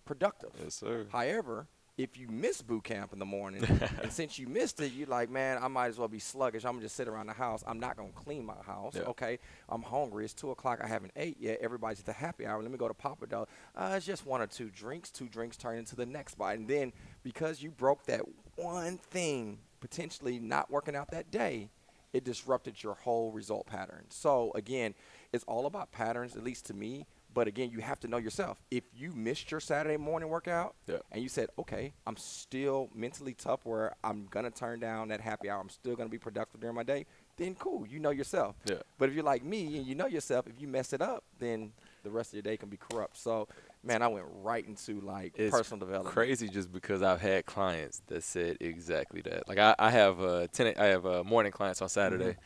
productive. 0.06 0.52
Yes, 0.64 0.76
sir. 0.76 1.08
However, 1.12 1.68
if 2.04 2.18
you 2.18 2.28
miss 2.28 2.62
boot 2.62 2.84
camp 2.84 3.14
in 3.14 3.20
the 3.20 3.26
morning, 3.26 3.64
and 4.02 4.12
since 4.12 4.40
you 4.40 4.48
missed 4.48 4.80
it, 4.82 4.94
you're 4.94 5.08
like, 5.08 5.30
man, 5.30 5.60
I 5.62 5.68
might 5.68 5.88
as 5.88 5.98
well 5.98 6.08
be 6.08 6.20
sluggish. 6.20 6.66
I'm 6.66 6.74
gonna 6.74 6.84
just 6.84 6.96
sit 6.96 7.08
around 7.08 7.28
the 7.28 7.34
house. 7.34 7.64
I'm 7.68 7.80
not 7.80 7.98
gonna 7.98 8.10
clean 8.14 8.46
my 8.46 8.62
house. 8.66 8.96
Yeah. 8.96 9.04
Okay, 9.04 9.40
I'm 9.70 9.82
hungry. 9.82 10.26
It's 10.26 10.34
two 10.34 10.52
o'clock. 10.52 10.80
I 10.84 10.88
haven't 10.88 11.14
ate 11.16 11.38
yet. 11.40 11.60
Everybody's 11.62 12.00
at 12.00 12.06
the 12.06 12.14
happy 12.14 12.46
hour. 12.46 12.62
Let 12.62 12.72
me 12.72 12.78
go 12.78 12.88
to 12.88 12.94
Pappadeaux. 12.94 13.48
Uh, 13.76 13.94
it's 13.96 14.06
just 14.06 14.26
one 14.26 14.42
or 14.42 14.48
two 14.48 14.70
drinks. 14.70 15.10
Two 15.12 15.28
drinks 15.28 15.58
turn 15.58 15.78
into 15.78 15.96
the 15.96 16.06
next 16.06 16.38
bite, 16.38 16.58
and 16.60 16.68
then 16.68 16.94
because 17.24 17.62
you 17.62 17.72
broke 17.72 18.06
that 18.06 18.22
one 18.56 18.98
thing, 18.98 19.60
potentially 19.80 20.40
not 20.40 20.72
working 20.72 20.96
out 20.96 21.12
that 21.12 21.32
day, 21.32 21.70
it 22.14 22.24
disrupted 22.24 22.82
your 22.84 22.96
whole 22.96 23.32
result 23.32 23.68
pattern. 23.68 24.06
So 24.10 24.52
again, 24.56 24.94
it's 25.32 25.44
all 25.46 25.66
about 25.66 25.92
patterns, 25.92 26.36
at 26.36 26.44
least 26.44 26.66
to 26.68 26.74
me. 26.74 27.06
But 27.34 27.48
again, 27.48 27.70
you 27.72 27.80
have 27.80 28.00
to 28.02 28.08
know 28.08 28.18
yourself. 28.18 28.62
If 28.72 28.84
you 28.94 29.12
missed 29.14 29.52
your 29.52 29.60
Saturday 29.60 29.98
morning 29.98 30.30
workout 30.30 30.76
Yeah. 30.88 30.98
and 31.12 31.24
you 31.24 31.30
said, 31.30 31.50
okay, 31.58 31.94
I'm 32.06 32.18
still 32.18 32.90
mentally 32.94 33.34
tough 33.34 33.62
where 33.66 33.96
I'm 34.04 34.28
going 34.30 34.44
to 34.46 34.52
turn 34.52 34.80
down 34.80 35.08
that 35.10 35.22
happy 35.22 35.50
hour, 35.50 35.60
I'm 35.62 35.70
still 35.70 35.96
going 35.96 36.10
to 36.10 36.12
be 36.12 36.18
productive 36.18 36.60
during 36.60 36.76
my 36.76 36.84
day, 36.84 37.06
then 37.38 37.56
cool, 37.56 37.88
you 37.88 38.00
know 38.00 38.10
yourself. 38.10 38.56
Yeah. 38.66 38.78
But 38.98 39.10
if 39.10 39.16
you're 39.16 39.24
like 39.24 39.44
me 39.44 39.78
and 39.78 39.88
you 39.88 39.96
know 39.96 40.08
yourself, 40.08 40.46
if 40.48 40.60
you 40.62 40.68
mess 40.68 40.92
it 40.94 41.02
up, 41.02 41.24
then 41.40 41.72
the 42.04 42.10
rest 42.12 42.32
of 42.32 42.34
your 42.36 42.44
day 42.44 42.58
can 42.58 42.70
be 42.70 42.78
corrupt. 42.78 43.18
So, 43.18 43.48
man, 43.84 44.02
I 44.02 44.08
went 44.10 44.26
right 44.42 44.66
into 44.68 45.00
like 45.00 45.34
It's 45.38 45.56
personal 45.56 45.80
development. 45.80 46.14
Crazy, 46.14 46.50
just 46.50 46.72
because 46.72 47.02
I've 47.02 47.22
had 47.22 47.46
clients 47.46 48.02
that 48.08 48.24
said 48.24 48.58
exactly 48.60 49.22
that. 49.22 49.48
Like 49.48 49.58
I, 49.58 49.74
I 49.80 49.90
have 49.92 50.20
a 50.20 50.48
ten, 50.50 50.74
I 50.78 50.86
have 50.88 51.06
uh, 51.06 51.24
morning 51.24 51.52
clients 51.52 51.82
on 51.82 51.90
Saturday 51.90 52.32
Mm-hmm. 52.32 52.40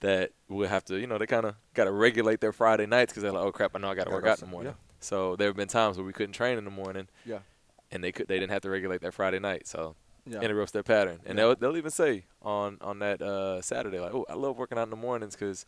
That 0.00 0.32
will 0.48 0.68
have 0.68 0.84
to, 0.86 0.98
you 0.98 1.06
know, 1.06 1.18
they 1.18 1.26
kind 1.26 1.46
of 1.46 1.54
got 1.74 1.84
to 1.84 1.92
regulate 1.92 2.40
their 2.40 2.52
Friday 2.52 2.86
nights 2.86 3.12
because 3.12 3.22
they're 3.22 3.32
like, 3.32 3.44
oh 3.44 3.52
crap, 3.52 3.72
I 3.74 3.78
know 3.78 3.88
I 3.90 3.94
got 3.94 4.04
to 4.04 4.10
work 4.10 4.26
out 4.26 4.38
in 4.40 4.44
the 4.46 4.50
morning. 4.50 4.72
yeah. 4.72 4.96
So 5.00 5.36
there 5.36 5.48
have 5.48 5.56
been 5.56 5.68
times 5.68 5.96
where 5.96 6.04
we 6.06 6.12
couldn't 6.12 6.32
train 6.34 6.58
in 6.58 6.64
the 6.64 6.70
morning, 6.70 7.08
Yeah. 7.24 7.38
and 7.90 8.02
they 8.04 8.12
could, 8.12 8.28
they 8.28 8.38
didn't 8.38 8.52
have 8.52 8.62
to 8.62 8.70
regulate 8.70 9.00
their 9.00 9.12
Friday 9.12 9.38
night. 9.38 9.66
So 9.66 9.94
Yeah. 10.26 10.40
interrupts 10.40 10.72
their 10.72 10.82
pattern, 10.82 11.20
and 11.24 11.38
Yeah. 11.38 11.44
they'll 11.46 11.56
they'll 11.56 11.76
even 11.76 11.90
say 11.90 12.24
on 12.42 12.78
on 12.80 12.98
that 13.00 13.22
uh, 13.22 13.62
Saturday 13.62 14.00
like, 14.00 14.12
oh, 14.14 14.26
I 14.28 14.34
love 14.34 14.56
working 14.58 14.78
out 14.78 14.84
in 14.84 14.90
the 14.90 14.96
mornings 14.96 15.34
because. 15.34 15.64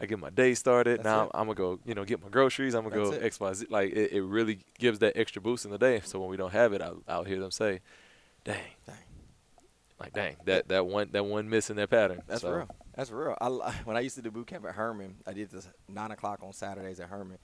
I 0.00 0.06
get 0.06 0.20
my 0.20 0.30
day 0.30 0.54
started. 0.54 0.98
That's 1.00 1.04
now 1.06 1.24
it. 1.24 1.30
I'm 1.34 1.46
gonna 1.48 1.56
go, 1.56 1.80
you 1.84 1.92
know, 1.92 2.04
get 2.04 2.22
my 2.22 2.28
groceries. 2.28 2.72
I'm 2.76 2.84
gonna 2.88 3.02
That's 3.04 3.18
go. 3.18 3.24
X, 3.24 3.40
Y, 3.40 3.52
Z. 3.54 3.66
Like 3.68 3.90
it, 3.92 4.12
it 4.12 4.22
really 4.22 4.60
gives 4.78 5.00
that 5.00 5.16
extra 5.16 5.42
boost 5.42 5.64
in 5.64 5.72
the 5.72 5.76
day. 5.78 6.00
So 6.04 6.20
when 6.20 6.28
we 6.30 6.36
don't 6.36 6.52
have 6.52 6.72
it, 6.72 6.80
I'll, 6.80 7.02
I'll 7.08 7.24
hear 7.24 7.40
them 7.40 7.50
say, 7.50 7.80
"Dang, 8.44 8.60
Dang. 8.86 8.94
like 9.98 10.12
dang, 10.12 10.36
that 10.44 10.68
that 10.68 10.86
one 10.86 11.08
that 11.10 11.24
one 11.26 11.48
miss 11.50 11.68
in 11.68 11.74
their 11.74 11.88
pattern." 11.88 12.22
That's 12.28 12.42
So, 12.42 12.52
real. 12.52 12.68
That's 12.98 13.12
real. 13.12 13.36
I, 13.40 13.48
when 13.84 13.96
I 13.96 14.00
used 14.00 14.16
to 14.16 14.22
do 14.22 14.30
boot 14.30 14.48
camp 14.48 14.66
at 14.66 14.74
Hermann, 14.74 15.14
I 15.26 15.32
did 15.32 15.50
this 15.50 15.68
nine 15.88 16.10
o'clock 16.10 16.40
on 16.42 16.52
Saturdays 16.52 16.98
at 16.98 17.08
Hermann, 17.08 17.38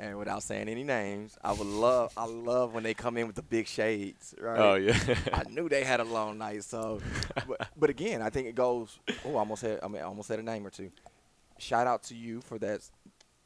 and 0.00 0.18
without 0.18 0.42
saying 0.42 0.68
any 0.68 0.82
names, 0.82 1.38
I 1.42 1.52
would 1.52 1.66
love. 1.66 2.12
I 2.16 2.26
love 2.26 2.74
when 2.74 2.82
they 2.82 2.94
come 2.94 3.16
in 3.16 3.28
with 3.28 3.36
the 3.36 3.42
big 3.42 3.68
shades. 3.68 4.34
Right. 4.40 4.58
Oh 4.58 4.74
yeah. 4.74 4.98
I 5.32 5.44
knew 5.48 5.68
they 5.68 5.84
had 5.84 6.00
a 6.00 6.04
long 6.04 6.36
night. 6.36 6.64
So, 6.64 7.00
but, 7.46 7.68
but 7.76 7.90
again, 7.90 8.20
I 8.22 8.30
think 8.30 8.48
it 8.48 8.56
goes. 8.56 8.98
Oh, 9.24 9.36
I 9.36 9.38
almost 9.38 9.62
had. 9.62 9.78
I 9.84 9.86
mean, 9.88 10.02
I 10.02 10.06
almost 10.06 10.28
had 10.28 10.40
a 10.40 10.42
name 10.42 10.66
or 10.66 10.70
two. 10.70 10.90
Shout 11.58 11.86
out 11.86 12.02
to 12.04 12.14
you 12.16 12.40
for 12.40 12.58
that 12.58 12.80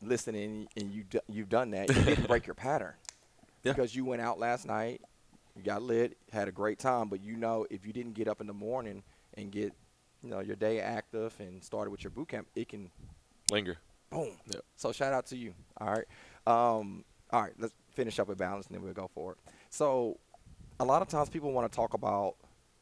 listening, 0.01 0.69
and 0.77 0.91
you 0.91 1.05
d- 1.05 1.21
you've 1.29 1.51
done 1.51 1.71
that. 1.73 1.95
You 1.95 2.03
didn't 2.03 2.29
break 2.29 2.47
your 2.47 2.55
pattern 2.55 2.95
Yeah. 3.63 3.73
because 3.73 3.95
you 3.95 4.05
went 4.07 4.23
out 4.23 4.39
last 4.39 4.67
night, 4.67 5.03
you 5.55 5.63
got 5.63 5.83
lit, 5.83 6.17
had 6.33 6.49
a 6.49 6.53
great 6.53 6.79
time. 6.79 7.09
But 7.09 7.23
you 7.23 7.37
know, 7.37 7.67
if 7.71 7.87
you 7.87 7.93
didn't 7.93 8.15
get 8.15 8.27
up 8.27 8.41
in 8.41 8.47
the 8.47 8.53
morning 8.55 9.03
and 9.35 9.51
get, 9.51 9.73
you 10.23 10.31
know, 10.31 10.41
your 10.41 10.57
day 10.57 10.81
active 10.81 11.35
and 11.39 11.63
started 11.63 11.91
with 11.91 12.05
your 12.05 12.11
boot 12.11 12.29
camp, 12.29 12.49
it 12.55 12.69
can 12.69 12.91
Linger. 13.51 13.77
boom. 14.11 14.31
Yep. 14.47 14.63
So 14.77 14.93
shout 14.93 15.13
out 15.13 15.27
to 15.27 15.37
you. 15.37 15.55
All 15.79 15.89
right. 15.89 16.07
Um, 16.47 17.05
all 17.31 17.43
right. 17.43 17.53
Let's 17.59 17.75
finish 17.95 18.19
up 18.19 18.29
with 18.29 18.39
balance, 18.39 18.67
and 18.67 18.75
then 18.75 18.83
we'll 18.83 18.93
go 18.93 19.09
forward. 19.15 19.37
So, 19.71 20.19
a 20.81 20.85
lot 20.85 21.03
of 21.03 21.09
times 21.09 21.29
people 21.29 21.53
want 21.53 21.71
to 21.71 21.75
talk 21.77 21.95
about 21.95 22.37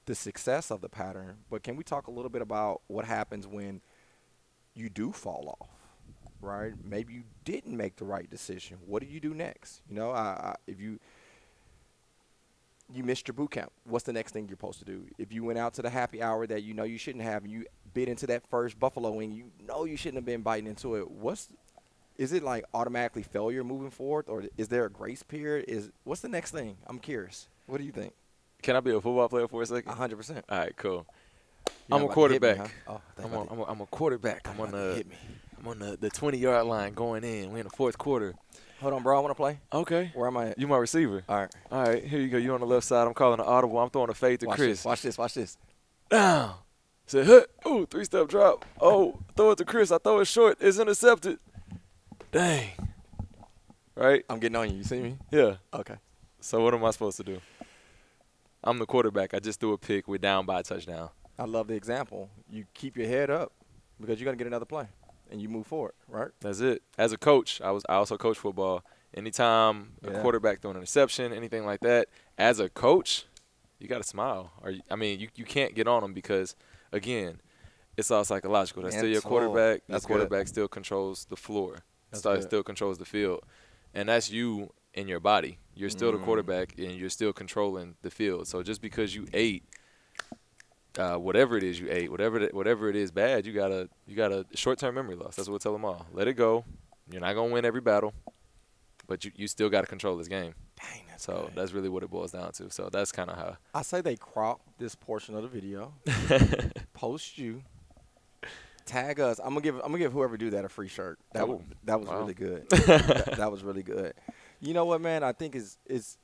the 0.06 0.14
success 0.14 0.70
of 0.70 0.80
the 0.80 0.88
pattern, 0.88 1.38
but 1.50 1.62
can 1.62 1.76
we 1.76 1.84
talk 1.84 2.06
a 2.06 2.10
little 2.10 2.30
bit 2.30 2.42
about 2.42 2.82
what 2.86 3.04
happens 3.04 3.46
when 3.46 3.80
you 4.74 4.88
do 4.88 5.12
fall 5.12 5.56
off? 5.60 5.68
Right? 6.40 6.72
Maybe 6.82 7.12
you 7.12 7.24
didn't 7.44 7.76
make 7.76 7.96
the 7.96 8.04
right 8.04 8.28
decision. 8.30 8.78
What 8.86 9.02
do 9.02 9.08
you 9.08 9.20
do 9.20 9.34
next? 9.34 9.82
You 9.88 9.96
know, 9.96 10.10
I, 10.10 10.20
I, 10.20 10.54
if 10.66 10.80
you 10.80 10.98
you 12.94 13.04
missed 13.04 13.28
your 13.28 13.34
boot 13.34 13.50
camp, 13.52 13.72
what's 13.84 14.04
the 14.04 14.12
next 14.12 14.32
thing 14.32 14.46
you're 14.48 14.56
supposed 14.56 14.78
to 14.80 14.84
do? 14.84 15.04
If 15.18 15.32
you 15.32 15.44
went 15.44 15.58
out 15.58 15.74
to 15.74 15.82
the 15.82 15.90
happy 15.90 16.22
hour 16.22 16.46
that 16.46 16.62
you 16.62 16.74
know 16.74 16.84
you 16.84 16.98
shouldn't 16.98 17.24
have, 17.24 17.42
and 17.44 17.52
you 17.52 17.64
bit 17.92 18.08
into 18.08 18.26
that 18.28 18.46
first 18.48 18.78
buffalo 18.78 19.10
wing, 19.10 19.32
you 19.32 19.50
know 19.66 19.84
you 19.84 19.96
shouldn't 19.96 20.16
have 20.16 20.24
been 20.24 20.42
biting 20.42 20.68
into 20.68 20.96
it. 20.96 21.10
What's 21.10 21.48
is 22.16 22.32
it 22.32 22.42
like 22.42 22.64
automatically 22.74 23.22
failure 23.22 23.64
moving 23.64 23.90
forward, 23.90 24.26
or 24.28 24.44
is 24.58 24.68
there 24.68 24.84
a 24.84 24.90
grace 24.90 25.22
period? 25.22 25.64
Is 25.68 25.90
what's 26.04 26.20
the 26.20 26.28
next 26.28 26.50
thing? 26.50 26.76
I'm 26.86 26.98
curious. 26.98 27.48
What 27.66 27.78
do 27.78 27.84
you 27.84 27.92
think? 27.92 28.12
Can 28.62 28.76
I 28.76 28.80
be 28.80 28.90
a 28.90 28.94
football 29.00 29.28
player 29.28 29.48
for 29.48 29.62
a 29.62 29.66
second? 29.66 29.90
A 29.90 29.94
hundred 29.94 30.16
percent. 30.16 30.44
All 30.48 30.58
right, 30.58 30.76
cool. 30.76 31.06
You're 31.88 31.96
I'm 31.96 31.96
a 31.96 31.98
hit 32.00 32.08
me, 32.08 32.14
quarterback. 32.14 32.56
huh? 32.58 32.68
Oh, 32.88 33.00
I'm, 33.18 33.24
I'm 33.24 33.34
on, 33.34 33.48
I'm, 33.50 33.58
a, 33.58 33.64
I'm 33.64 33.80
a 33.80 33.86
quarterback. 33.86 34.48
I'm 34.48 34.60
on 34.60 34.70
the 34.72 34.94
hit 34.96 35.08
me. 35.08 35.16
I'm 35.58 35.68
on 35.68 35.78
the, 35.78 35.96
the 36.00 36.10
20 36.10 36.38
yard 36.38 36.66
line 36.66 36.94
going 36.94 37.22
in. 37.24 37.50
We're 37.52 37.58
in 37.58 37.64
the 37.64 37.70
fourth 37.70 37.98
quarter. 37.98 38.34
Hold 38.80 38.94
on, 38.94 39.02
bro. 39.02 39.16
I 39.16 39.20
want 39.20 39.30
to 39.30 39.34
play. 39.34 39.58
Okay. 39.72 40.10
Where 40.14 40.26
am 40.26 40.36
I? 40.36 40.48
At? 40.50 40.58
You 40.58 40.66
my 40.66 40.78
receiver. 40.78 41.22
All 41.28 41.36
right. 41.36 41.54
All 41.70 41.82
right, 41.82 42.02
here 42.04 42.20
you 42.20 42.28
go. 42.28 42.38
You 42.38 42.54
on 42.54 42.60
the 42.60 42.66
left 42.66 42.86
side. 42.86 43.06
I'm 43.06 43.14
calling 43.14 43.38
the 43.38 43.44
audible. 43.44 43.78
I'm 43.78 43.90
throwing 43.90 44.10
a 44.10 44.14
fade 44.14 44.40
to 44.40 44.46
Watch 44.46 44.56
Chris. 44.56 44.78
this. 44.78 44.84
Watch 44.84 45.02
this. 45.02 45.18
Watch 45.18 45.34
this. 45.34 45.58
Down. 46.08 46.54
Said, 47.06 47.26
huh. 47.26 47.68
Ooh, 47.68 47.86
three 47.86 48.04
step 48.04 48.28
drop. 48.28 48.64
Oh, 48.80 49.18
throw 49.36 49.50
it 49.50 49.58
to 49.58 49.64
Chris. 49.64 49.90
I 49.92 49.98
throw 49.98 50.20
it 50.20 50.26
short. 50.26 50.58
It's 50.60 50.78
intercepted. 50.78 51.38
Dang. 52.32 52.70
Right? 53.96 54.24
I'm 54.30 54.38
getting 54.38 54.56
on 54.56 54.70
you. 54.70 54.76
You 54.78 54.84
see 54.84 55.00
me? 55.00 55.18
Yeah. 55.30 55.56
Okay. 55.74 55.96
So 56.40 56.62
what 56.62 56.72
am 56.72 56.84
I 56.84 56.90
supposed 56.92 57.16
to 57.18 57.24
do? 57.24 57.40
I'm 58.62 58.78
the 58.78 58.86
quarterback. 58.86 59.34
I 59.34 59.40
just 59.40 59.60
threw 59.60 59.72
a 59.72 59.78
pick. 59.78 60.06
We're 60.08 60.18
down 60.18 60.46
by 60.46 60.60
a 60.60 60.62
touchdown. 60.62 61.10
I 61.38 61.44
love 61.44 61.66
the 61.68 61.74
example. 61.74 62.30
You 62.50 62.64
keep 62.74 62.96
your 62.96 63.08
head 63.08 63.30
up 63.30 63.52
because 64.00 64.20
you're 64.20 64.26
gonna 64.26 64.36
get 64.36 64.46
another 64.46 64.64
play, 64.66 64.86
and 65.30 65.40
you 65.40 65.48
move 65.48 65.66
forward. 65.66 65.92
Right? 66.08 66.28
That's 66.40 66.60
it. 66.60 66.82
As 66.98 67.12
a 67.12 67.18
coach, 67.18 67.60
I 67.60 67.70
was 67.70 67.84
I 67.88 67.94
also 67.94 68.16
coach 68.16 68.38
football. 68.38 68.84
Anytime 69.14 69.92
a 70.04 70.20
quarterback 70.22 70.60
threw 70.60 70.70
an 70.70 70.76
interception, 70.76 71.32
anything 71.32 71.64
like 71.66 71.80
that, 71.80 72.08
as 72.38 72.60
a 72.60 72.68
coach, 72.68 73.24
you 73.78 73.88
got 73.88 73.98
to 73.98 74.04
smile. 74.08 74.52
Or 74.62 74.72
I 74.90 74.96
mean, 74.96 75.18
you 75.20 75.28
you 75.34 75.44
can't 75.44 75.74
get 75.74 75.88
on 75.88 76.02
them 76.02 76.14
because 76.14 76.54
again, 76.92 77.40
it's 77.96 78.10
all 78.10 78.24
psychological. 78.24 78.82
That's 78.82 78.96
still 78.96 79.08
your 79.08 79.20
quarterback. 79.20 79.82
That's 79.88 80.04
the 80.04 80.08
good. 80.08 80.14
quarterback 80.14 80.48
still 80.48 80.68
controls 80.68 81.26
the 81.26 81.36
floor. 81.36 81.78
That's 82.10 82.20
Still, 82.20 82.34
good. 82.34 82.42
still 82.42 82.62
controls 82.62 82.98
the 82.98 83.04
field, 83.04 83.44
and 83.94 84.08
that's 84.08 84.30
you 84.30 84.72
in 84.94 85.06
your 85.06 85.20
body. 85.20 85.58
You're 85.74 85.90
still 85.90 86.10
Mm. 86.12 86.18
the 86.18 86.24
quarterback, 86.24 86.76
and 86.78 86.92
you're 86.96 87.10
still 87.10 87.32
controlling 87.32 87.94
the 88.02 88.10
field. 88.10 88.48
So 88.48 88.62
just 88.62 88.80
because 88.80 89.14
you 89.14 89.26
ate. 89.32 89.64
Uh, 90.98 91.16
whatever 91.16 91.56
it 91.56 91.62
is 91.62 91.78
you 91.78 91.86
ate, 91.90 92.10
whatever 92.10 92.38
it, 92.40 92.52
whatever 92.52 92.88
it 92.88 92.96
is 92.96 93.10
bad, 93.12 93.46
you 93.46 93.52
gotta 93.52 93.88
you 94.08 94.16
gotta 94.16 94.44
short-term 94.54 94.94
memory 94.96 95.14
loss. 95.14 95.36
That's 95.36 95.48
what 95.48 95.54
we 95.54 95.58
tell 95.60 95.72
them 95.72 95.84
all. 95.84 96.04
Let 96.12 96.26
it 96.28 96.34
go. 96.34 96.64
You're 97.10 97.20
not 97.20 97.34
gonna 97.34 97.52
win 97.52 97.64
every 97.64 97.80
battle, 97.80 98.12
but 99.06 99.24
you, 99.24 99.30
you 99.36 99.46
still 99.46 99.68
gotta 99.68 99.86
control 99.86 100.16
this 100.16 100.26
game. 100.28 100.54
Dang, 100.80 101.02
that's 101.08 101.24
So 101.24 101.44
good. 101.46 101.52
that's 101.54 101.72
really 101.72 101.88
what 101.88 102.02
it 102.02 102.10
boils 102.10 102.32
down 102.32 102.50
to. 102.52 102.70
So 102.70 102.88
that's 102.90 103.12
kind 103.12 103.30
of 103.30 103.36
how. 103.36 103.56
I 103.72 103.82
say 103.82 104.00
they 104.00 104.16
crop 104.16 104.60
this 104.78 104.94
portion 104.96 105.36
of 105.36 105.42
the 105.42 105.48
video, 105.48 105.92
post 106.92 107.38
you, 107.38 107.62
tag 108.86 109.20
us. 109.20 109.38
I'm 109.38 109.50
gonna 109.50 109.60
give 109.60 109.76
I'm 109.76 109.82
gonna 109.92 109.98
give 109.98 110.12
whoever 110.12 110.36
do 110.36 110.50
that 110.50 110.64
a 110.64 110.68
free 110.68 110.88
shirt. 110.88 111.18
That 111.34 111.44
Oh, 111.44 111.46
was 111.46 111.60
that 111.84 112.00
was 112.00 112.08
wow. 112.08 112.18
really 112.18 112.34
good. 112.34 112.68
that, 112.70 113.34
that 113.36 113.50
was 113.52 113.62
really 113.62 113.82
good. 113.84 114.14
You 114.60 114.74
know 114.74 114.84
what, 114.86 115.00
man? 115.00 115.22
I 115.22 115.32
think 115.32 115.54
is 115.54 115.78
is 115.86 116.18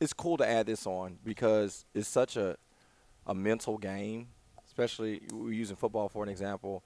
it's 0.00 0.12
cool 0.12 0.36
to 0.38 0.46
add 0.46 0.66
this 0.66 0.86
on 0.86 1.18
because 1.24 1.84
it's 1.94 2.08
such 2.08 2.36
a 2.36 2.56
a 3.26 3.34
mental 3.34 3.78
game, 3.78 4.28
especially 4.66 5.22
we're 5.32 5.52
using 5.52 5.76
football 5.76 6.08
for 6.08 6.22
an 6.22 6.28
example. 6.28 6.82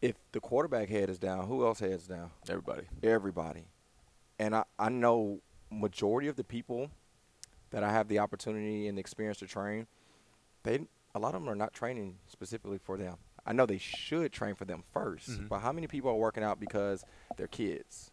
If 0.00 0.16
the 0.32 0.40
quarterback 0.40 0.88
head 0.88 1.08
is 1.08 1.18
down, 1.18 1.46
who 1.46 1.64
else 1.64 1.78
heads 1.80 2.06
down? 2.06 2.30
Everybody. 2.48 2.82
everybody. 3.02 3.64
And 4.38 4.54
I, 4.56 4.64
I 4.78 4.88
know 4.88 5.40
majority 5.70 6.28
of 6.28 6.36
the 6.36 6.44
people 6.44 6.90
that 7.70 7.82
I 7.84 7.92
have 7.92 8.08
the 8.08 8.18
opportunity 8.18 8.88
and 8.88 8.98
the 8.98 9.00
experience 9.00 9.38
to 9.38 9.46
train, 9.46 9.86
they 10.64 10.80
a 11.14 11.18
lot 11.18 11.34
of 11.34 11.42
them 11.42 11.48
are 11.50 11.54
not 11.54 11.72
training 11.74 12.16
specifically 12.26 12.78
for 12.78 12.96
them. 12.96 13.16
I 13.46 13.52
know 13.52 13.66
they 13.66 13.78
should 13.78 14.32
train 14.32 14.54
for 14.54 14.64
them 14.64 14.82
1st 14.94 15.28
Mhm. 15.40 15.48
but 15.48 15.60
how 15.60 15.72
many 15.72 15.86
people 15.86 16.10
are 16.10 16.16
working 16.16 16.42
out 16.42 16.58
because 16.58 17.04
they're 17.36 17.46
kids? 17.48 18.10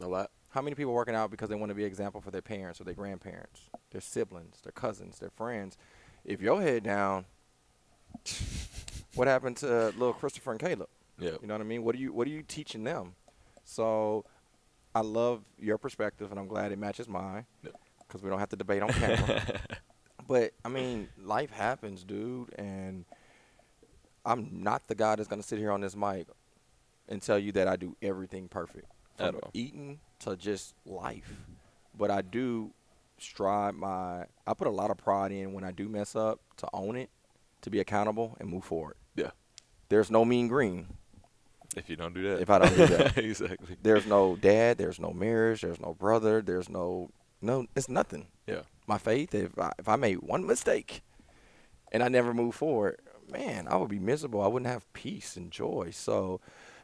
A 0.00 0.06
lot. 0.06 0.30
How 0.50 0.60
many 0.62 0.74
people 0.74 0.92
are 0.92 0.96
working 0.96 1.14
out 1.14 1.30
because 1.30 1.48
they 1.48 1.54
want 1.54 1.70
to 1.70 1.74
be 1.74 1.82
an 1.84 1.88
example 1.88 2.20
for 2.20 2.30
their 2.30 2.42
parents 2.42 2.80
or 2.80 2.84
their 2.84 2.94
grandparents, 2.94 3.70
their 3.90 4.00
siblings, 4.00 4.60
their 4.62 4.72
cousins, 4.72 5.18
their 5.18 5.30
friends? 5.30 5.78
If 6.24 6.40
your 6.40 6.60
head 6.62 6.84
down, 6.84 7.24
what 9.14 9.26
happened 9.28 9.56
to 9.58 9.68
uh, 9.68 9.86
little 9.92 10.12
Christopher 10.12 10.52
and 10.52 10.60
Caleb? 10.60 10.88
Yeah. 11.18 11.32
You 11.40 11.46
know 11.46 11.54
what 11.54 11.60
I 11.60 11.64
mean? 11.64 11.82
What 11.82 11.94
are 11.94 11.98
you 11.98 12.12
What 12.12 12.26
are 12.26 12.30
you 12.30 12.42
teaching 12.42 12.84
them? 12.84 13.14
So, 13.64 14.24
I 14.94 15.00
love 15.00 15.42
your 15.58 15.78
perspective, 15.78 16.30
and 16.30 16.40
I'm 16.40 16.48
glad 16.48 16.72
it 16.72 16.78
matches 16.78 17.06
mine 17.08 17.46
Yep. 17.62 17.74
because 18.06 18.22
we 18.22 18.30
don't 18.30 18.40
have 18.40 18.48
to 18.48 18.56
debate 18.56 18.82
on 18.82 18.88
camera. 18.88 19.42
but 20.28 20.52
I 20.64 20.68
mean, 20.68 21.08
life 21.22 21.50
happens, 21.50 22.02
dude, 22.02 22.52
and 22.58 23.04
I'm 24.24 24.48
not 24.62 24.86
the 24.88 24.94
guy 24.94 25.14
that's 25.16 25.28
gonna 25.28 25.42
sit 25.42 25.58
here 25.58 25.70
on 25.70 25.80
this 25.80 25.94
mic 25.94 26.26
and 27.08 27.20
tell 27.22 27.38
you 27.38 27.52
that 27.52 27.68
I 27.68 27.76
do 27.76 27.96
everything 28.02 28.48
perfect, 28.48 28.86
from 29.16 29.36
eating 29.52 30.00
to 30.20 30.36
just 30.36 30.74
life. 30.84 31.32
But 31.96 32.10
I 32.10 32.22
do 32.22 32.72
strive 33.22 33.74
my. 33.74 34.26
I 34.46 34.54
put 34.54 34.66
a 34.66 34.70
lot 34.70 34.90
of 34.90 34.96
pride 34.96 35.32
in 35.32 35.52
when 35.52 35.64
I 35.64 35.70
do 35.70 35.88
mess 35.88 36.16
up 36.16 36.40
to 36.58 36.68
own 36.72 36.96
it, 36.96 37.10
to 37.62 37.70
be 37.70 37.80
accountable, 37.80 38.36
and 38.40 38.48
move 38.48 38.64
forward. 38.64 38.96
Yeah. 39.14 39.30
There's 39.88 40.10
no 40.10 40.24
mean 40.24 40.48
green. 40.48 40.86
If 41.76 41.88
you 41.88 41.96
don't 41.96 42.14
do 42.14 42.22
that. 42.22 42.40
If 42.40 42.50
I 42.50 42.58
don't 42.58 42.76
do 42.76 42.86
that. 42.86 43.18
exactly. 43.18 43.76
There's 43.82 44.06
no 44.06 44.36
dad. 44.36 44.78
There's 44.78 44.98
no 44.98 45.12
marriage. 45.12 45.62
There's 45.62 45.80
no 45.80 45.94
brother. 45.94 46.42
There's 46.42 46.68
no 46.68 47.10
no. 47.40 47.66
It's 47.76 47.88
nothing. 47.88 48.26
Yeah. 48.46 48.62
My 48.86 48.98
faith. 48.98 49.34
If 49.34 49.58
I, 49.58 49.72
if 49.78 49.88
I 49.88 49.96
made 49.96 50.16
one 50.16 50.46
mistake, 50.46 51.02
and 51.92 52.02
I 52.02 52.08
never 52.08 52.34
move 52.34 52.54
forward, 52.54 53.00
man, 53.30 53.68
I 53.68 53.76
would 53.76 53.90
be 53.90 53.98
miserable. 53.98 54.42
I 54.42 54.48
wouldn't 54.48 54.70
have 54.70 54.90
peace 54.92 55.36
and 55.36 55.50
joy. 55.50 55.90
So, 55.92 56.40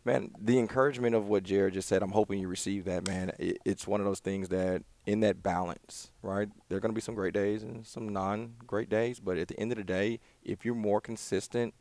man, 0.07 0.31
the 0.41 0.59
encouragement 0.59 1.15
of 1.15 1.27
what 1.29 1.43
Jared 1.43 1.75
just 1.75 1.89
said, 1.89 2.03
I'm 2.03 2.13
hoping 2.13 2.39
you 2.39 2.49
receive 2.49 2.85
that, 2.85 3.07
man. 3.07 3.33
It, 3.39 3.59
it's 3.65 3.87
one 3.87 4.01
of 4.01 4.07
those 4.07 4.21
things 4.21 4.49
that 4.51 4.83
in 5.05 5.21
that 5.21 5.43
balance, 5.43 6.11
right? 6.23 6.49
There 6.69 6.79
are 6.79 6.81
going 6.81 6.93
to 6.93 6.95
be 6.95 7.01
some 7.01 7.15
great 7.17 7.35
days 7.35 7.63
and 7.63 7.85
some 7.87 8.09
non-great 8.09 8.89
days, 8.89 9.21
but 9.21 9.37
at 9.37 9.49
the 9.49 9.59
end 9.59 9.73
of 9.73 9.79
the 9.79 9.85
day, 9.85 10.21
if 10.45 10.65
you're 10.65 10.75
more 10.77 11.01
consistent 11.01 11.75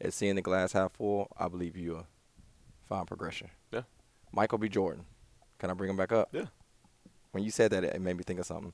at 0.00 0.12
seeing 0.12 0.36
the 0.36 0.42
glass 0.42 0.72
half 0.72 0.92
full, 0.92 1.28
I 1.36 1.48
believe 1.48 1.76
you'll 1.76 2.06
find 2.88 3.06
progression. 3.06 3.50
Yeah. 3.72 3.82
Michael 4.32 4.58
B. 4.58 4.68
Jordan. 4.68 5.04
Can 5.58 5.70
I 5.70 5.74
bring 5.74 5.90
him 5.90 5.96
back 5.96 6.12
up? 6.12 6.28
Yeah. 6.32 6.46
When 7.32 7.42
you 7.44 7.50
said 7.50 7.72
that, 7.72 7.84
it 7.84 8.00
made 8.00 8.16
me 8.16 8.22
think 8.24 8.40
of 8.40 8.46
something. 8.46 8.72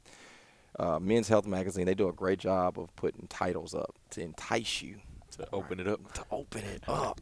Uh, 0.79 0.99
Men's 0.99 1.29
Health 1.29 1.47
Magazine, 1.47 1.87
they 1.87 1.95
do 1.95 2.09
a 2.09 2.13
great 2.13 2.39
job 2.39 2.79
of 2.79 2.95
putting 2.95 3.27
titles 3.29 3.75
up 3.75 3.95
to 4.11 4.21
entice 4.21 4.83
you 4.83 4.97
To 5.39 5.49
open 5.53 5.81
it 5.81 5.89
up. 5.89 6.13
to 6.13 6.25
open 6.31 6.63
it 6.65 6.83
up. 6.87 7.21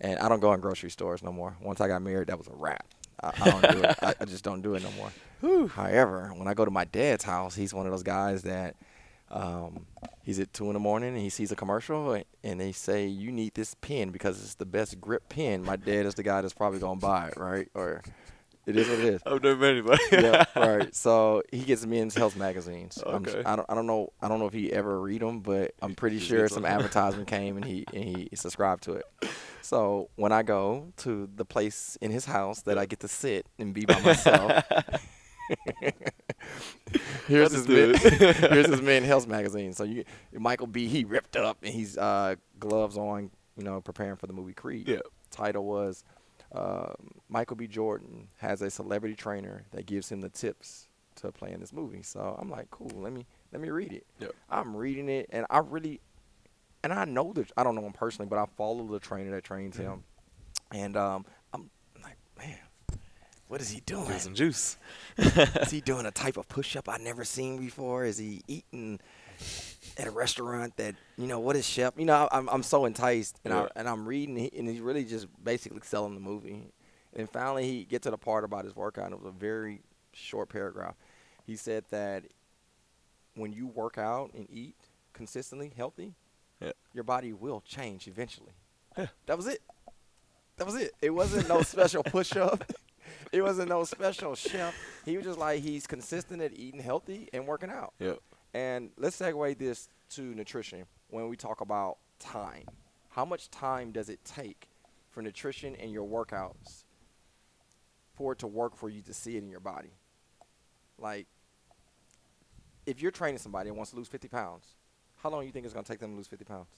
And 0.00 0.18
I 0.20 0.28
don't 0.28 0.40
go 0.40 0.52
in 0.52 0.60
grocery 0.60 0.90
stores 0.90 1.22
no 1.22 1.32
more. 1.32 1.56
Once 1.60 1.80
I 1.80 1.88
got 1.88 2.02
married, 2.02 2.28
that 2.28 2.38
was 2.38 2.46
a 2.48 2.52
wrap. 2.54 2.86
I, 3.22 3.32
I 3.40 3.50
don't 3.50 3.72
do 3.72 3.82
it. 3.82 3.96
I, 4.02 4.14
I 4.20 4.24
just 4.24 4.44
don't 4.44 4.62
do 4.62 4.74
it 4.74 4.82
no 4.82 4.90
more. 4.92 5.68
However, 5.68 6.30
when 6.36 6.46
I 6.48 6.54
go 6.54 6.64
to 6.64 6.70
my 6.70 6.84
dad's 6.84 7.24
house, 7.24 7.54
he's 7.56 7.74
one 7.74 7.86
of 7.86 7.92
those 7.92 8.02
guys 8.04 8.42
that 8.42 8.76
um, 9.30 9.86
he's 10.22 10.38
at 10.38 10.52
two 10.54 10.66
in 10.68 10.74
the 10.74 10.78
morning 10.80 11.10
and 11.10 11.18
he 11.18 11.28
sees 11.30 11.50
a 11.52 11.56
commercial 11.56 12.12
and- 12.12 12.24
and 12.44 12.60
they 12.60 12.72
say 12.72 13.06
you 13.06 13.30
need 13.32 13.54
this 13.54 13.74
pen 13.74 14.10
because 14.10 14.40
it's 14.42 14.54
the 14.54 14.64
best 14.64 15.00
grip 15.00 15.28
pen. 15.28 15.62
My 15.64 15.76
dad 15.76 16.06
is 16.06 16.14
the 16.14 16.22
guy 16.22 16.40
that's 16.40 16.54
probably 16.54 16.78
gonna 16.78 16.98
buy 17.00 17.28
it, 17.28 17.36
right? 17.36 17.68
Or 17.74 18.02
it 18.68 18.76
is 18.76 18.88
what 18.88 18.98
it 19.00 19.04
is. 19.06 19.22
I've 19.26 19.42
never 19.42 19.56
met 19.56 19.70
anybody. 19.70 20.02
yeah, 20.12 20.44
right. 20.54 20.94
So 21.08 21.42
he 21.50 21.60
gets 21.60 21.84
men's 21.86 22.14
health 22.14 22.36
magazines. 22.36 23.02
I'm- 23.04 23.16
Okay. 23.26 23.42
I 23.44 23.56
don't, 23.56 23.66
I 23.68 23.74
don't 23.74 23.86
know, 23.86 24.12
I 24.22 24.28
don't 24.28 24.38
know 24.38 24.46
if 24.46 24.52
he 24.52 24.72
ever 24.72 25.00
read 25.00 25.22
them, 25.22 25.40
but 25.40 25.74
I'm 25.82 25.94
pretty 25.94 26.18
sure 26.20 26.46
some 26.48 26.64
advertisement 26.76 27.26
came 27.28 27.56
and 27.56 27.64
he 27.64 27.84
and 27.92 28.04
he 28.04 28.28
subscribed 28.34 28.84
to 28.84 28.92
it. 28.92 29.04
So 29.62 30.08
when 30.16 30.30
I 30.32 30.42
go 30.42 30.92
to 30.98 31.28
the 31.34 31.44
place 31.44 31.98
in 32.00 32.10
his 32.10 32.24
house 32.26 32.62
that 32.62 32.78
I 32.78 32.86
get 32.86 33.00
to 33.00 33.08
sit 33.08 33.46
and 33.58 33.74
be 33.74 33.84
by 33.84 34.00
myself, 34.00 34.62
here's 37.26 37.52
his 37.52 37.68
men, 37.68 37.94
here's 37.96 38.68
his 38.68 38.82
men 38.82 39.02
health 39.04 39.26
magazine. 39.26 39.72
So 39.72 39.84
you 39.84 40.04
Michael 40.32 40.66
B. 40.66 40.86
He 40.88 41.04
ripped 41.04 41.36
up 41.36 41.58
and 41.62 41.72
he's 41.72 41.96
uh, 41.98 42.36
gloves 42.58 42.96
on, 42.96 43.30
you 43.56 43.64
know, 43.64 43.80
preparing 43.80 44.16
for 44.16 44.26
the 44.26 44.32
movie 44.32 44.52
Creed 44.54 44.88
Yeah. 44.88 44.98
title 45.30 45.64
was 45.64 46.04
uh, 46.52 46.92
Michael 47.28 47.56
B. 47.56 47.66
Jordan 47.66 48.28
has 48.38 48.62
a 48.62 48.70
celebrity 48.70 49.14
trainer 49.14 49.66
that 49.72 49.86
gives 49.86 50.10
him 50.10 50.20
the 50.20 50.28
tips 50.28 50.88
to 51.16 51.32
play 51.32 51.52
in 51.52 51.60
this 51.60 51.72
movie. 51.72 52.02
So 52.02 52.36
I'm 52.40 52.50
like, 52.50 52.70
cool. 52.70 52.90
Let 52.94 53.12
me 53.12 53.26
let 53.52 53.60
me 53.60 53.70
read 53.70 53.92
it. 53.92 54.06
Yep. 54.20 54.32
I'm 54.50 54.76
reading 54.76 55.08
it, 55.08 55.26
and 55.30 55.46
I 55.50 55.58
really, 55.58 56.00
and 56.82 56.92
I 56.92 57.04
know 57.04 57.32
that 57.34 57.50
I 57.56 57.64
don't 57.64 57.74
know 57.74 57.84
him 57.84 57.92
personally, 57.92 58.28
but 58.28 58.38
I 58.38 58.46
follow 58.56 58.86
the 58.86 58.98
trainer 58.98 59.30
that 59.32 59.44
trains 59.44 59.76
him, 59.76 60.04
and 60.70 60.96
um, 60.96 61.24
I'm 61.52 61.70
like, 62.02 62.16
man, 62.36 62.58
what 63.48 63.60
is 63.60 63.70
he 63.70 63.80
doing? 63.80 64.18
Some 64.18 64.34
juice. 64.34 64.76
is 65.16 65.70
he 65.70 65.80
doing 65.80 66.06
a 66.06 66.10
type 66.10 66.36
of 66.36 66.48
push-up 66.48 66.88
I 66.88 66.98
never 66.98 67.24
seen 67.24 67.58
before? 67.58 68.04
Is 68.04 68.18
he 68.18 68.42
eating 68.46 69.00
at 69.98 70.06
a 70.06 70.10
restaurant 70.10 70.76
that 70.76 70.94
you 71.16 71.26
know 71.26 71.40
what 71.40 71.56
is 71.56 71.66
chef? 71.66 71.94
You 71.96 72.04
know, 72.04 72.28
I'm 72.30 72.48
I'm 72.48 72.62
so 72.62 72.84
enticed, 72.84 73.38
and 73.44 73.52
Yeah. 73.52 73.62
I 73.62 73.68
and 73.76 73.88
I'm 73.88 74.06
reading, 74.06 74.38
and 74.56 74.68
he's 74.68 74.80
really 74.80 75.04
just 75.04 75.26
basically 75.42 75.80
selling 75.82 76.14
the 76.14 76.20
movie. 76.20 76.72
And 77.14 77.28
finally, 77.28 77.64
he 77.66 77.84
gets 77.84 78.04
to 78.04 78.10
the 78.10 78.18
part 78.18 78.44
about 78.44 78.64
his 78.64 78.76
workout. 78.76 79.06
And 79.06 79.14
it 79.14 79.20
was 79.22 79.28
a 79.34 79.38
very 79.38 79.80
short 80.12 80.50
paragraph. 80.50 80.94
He 81.44 81.56
said 81.56 81.84
that 81.90 82.24
when 83.34 83.52
you 83.52 83.66
work 83.66 83.98
out 83.98 84.30
and 84.34 84.46
eat 84.50 84.76
consistently 85.14 85.72
healthy, 85.76 86.14
Yeah. 86.60 86.72
your 86.92 87.04
body 87.04 87.32
will 87.32 87.60
change 87.66 88.06
eventually. 88.06 88.52
Yeah. 88.96 89.06
That 89.26 89.36
was 89.36 89.46
it. 89.46 89.62
That 90.58 90.66
was 90.66 90.74
it. 90.76 90.92
It 91.00 91.10
wasn't 91.10 91.48
no 91.48 91.62
special 91.62 92.02
push 92.04 92.36
up. 92.36 92.62
It 93.32 93.42
wasn't 93.42 93.70
no 93.70 93.84
special 93.84 94.34
chef. 94.34 94.74
He 95.04 95.16
was 95.16 95.24
just 95.24 95.38
like 95.38 95.60
he's 95.62 95.86
consistent 95.86 96.42
at 96.42 96.52
eating 96.52 96.80
healthy 96.80 97.28
and 97.32 97.46
working 97.46 97.70
out. 97.70 97.94
Yep. 98.00 98.18
And 98.54 98.90
let's 98.96 99.18
segue 99.20 99.58
this 99.58 99.88
to 100.10 100.22
nutrition 100.22 100.84
when 101.08 101.28
we 101.28 101.36
talk 101.36 101.60
about 101.60 101.98
time. 102.18 102.64
How 103.10 103.24
much 103.24 103.50
time 103.50 103.92
does 103.92 104.08
it 104.08 104.24
take 104.24 104.68
for 105.10 105.22
nutrition 105.22 105.74
and 105.76 105.90
your 105.92 106.06
workouts 106.06 106.84
for 108.14 108.32
it 108.32 108.38
to 108.40 108.46
work 108.46 108.76
for 108.76 108.88
you 108.88 109.02
to 109.02 109.12
see 109.14 109.36
it 109.36 109.42
in 109.42 109.50
your 109.50 109.60
body? 109.60 109.90
Like, 110.98 111.26
if 112.86 113.02
you're 113.02 113.10
training 113.10 113.38
somebody 113.38 113.68
and 113.68 113.76
wants 113.76 113.90
to 113.90 113.96
lose 113.96 114.08
50 114.08 114.28
pounds, 114.28 114.74
how 115.22 115.30
long 115.30 115.40
do 115.42 115.46
you 115.46 115.52
think 115.52 115.64
it's 115.64 115.74
going 115.74 115.84
to 115.84 115.90
take 115.92 116.00
them 116.00 116.12
to 116.12 116.16
lose 116.16 116.26
50 116.26 116.44
pounds? 116.44 116.68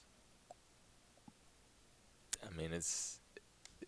I 2.45 2.57
mean, 2.57 2.73
it's 2.73 3.19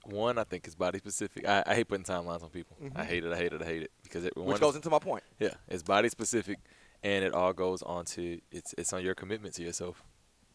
one. 0.06 0.38
I 0.38 0.44
think 0.44 0.68
is 0.68 0.76
body 0.76 1.00
specific. 1.00 1.48
I, 1.48 1.64
I 1.66 1.76
hate 1.76 1.88
putting 1.88 2.06
timelines 2.06 2.44
on 2.44 2.50
people. 2.50 2.78
I 2.96 3.02
Mhm. 3.04 3.06
hate 3.06 3.26
it. 3.26 3.34
I 3.34 3.38
hate 3.38 3.54
it. 3.54 3.62
I 3.62 3.66
hate 3.66 3.84
it 3.84 3.92
because 4.04 4.26
it 4.26 4.36
Which 4.38 4.60
goes 4.62 4.76
into 4.76 4.90
my 4.90 5.00
point. 5.00 5.24
yeah, 5.40 5.54
it's 5.68 5.84
body 5.84 6.08
specific, 6.10 6.60
and 7.04 7.24
it 7.24 7.34
all 7.34 7.54
goes 7.54 7.82
on 7.84 8.06
to 8.06 8.40
it's 8.52 8.74
it's 8.78 8.94
on 8.94 9.04
your 9.04 9.16
commitment 9.16 9.54
to 9.56 9.64
yourself. 9.64 10.04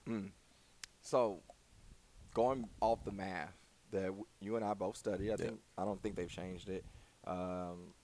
Mm. 0.09 0.31
So, 1.01 1.43
going 2.35 2.69
off 2.81 3.05
the 3.05 3.13
math 3.13 3.55
that 3.91 4.07
w- 4.07 4.27
you 4.41 4.57
and 4.57 4.65
I 4.65 4.75
both 4.75 4.97
studied, 4.97 5.29
I 5.29 5.31
Yeah. 5.31 5.37
think 5.37 5.61
I 5.77 5.85
don't 5.85 6.03
think 6.03 6.17
they've 6.17 6.29
changed 6.31 6.69
it. 6.69 6.85
Um, 7.27 7.95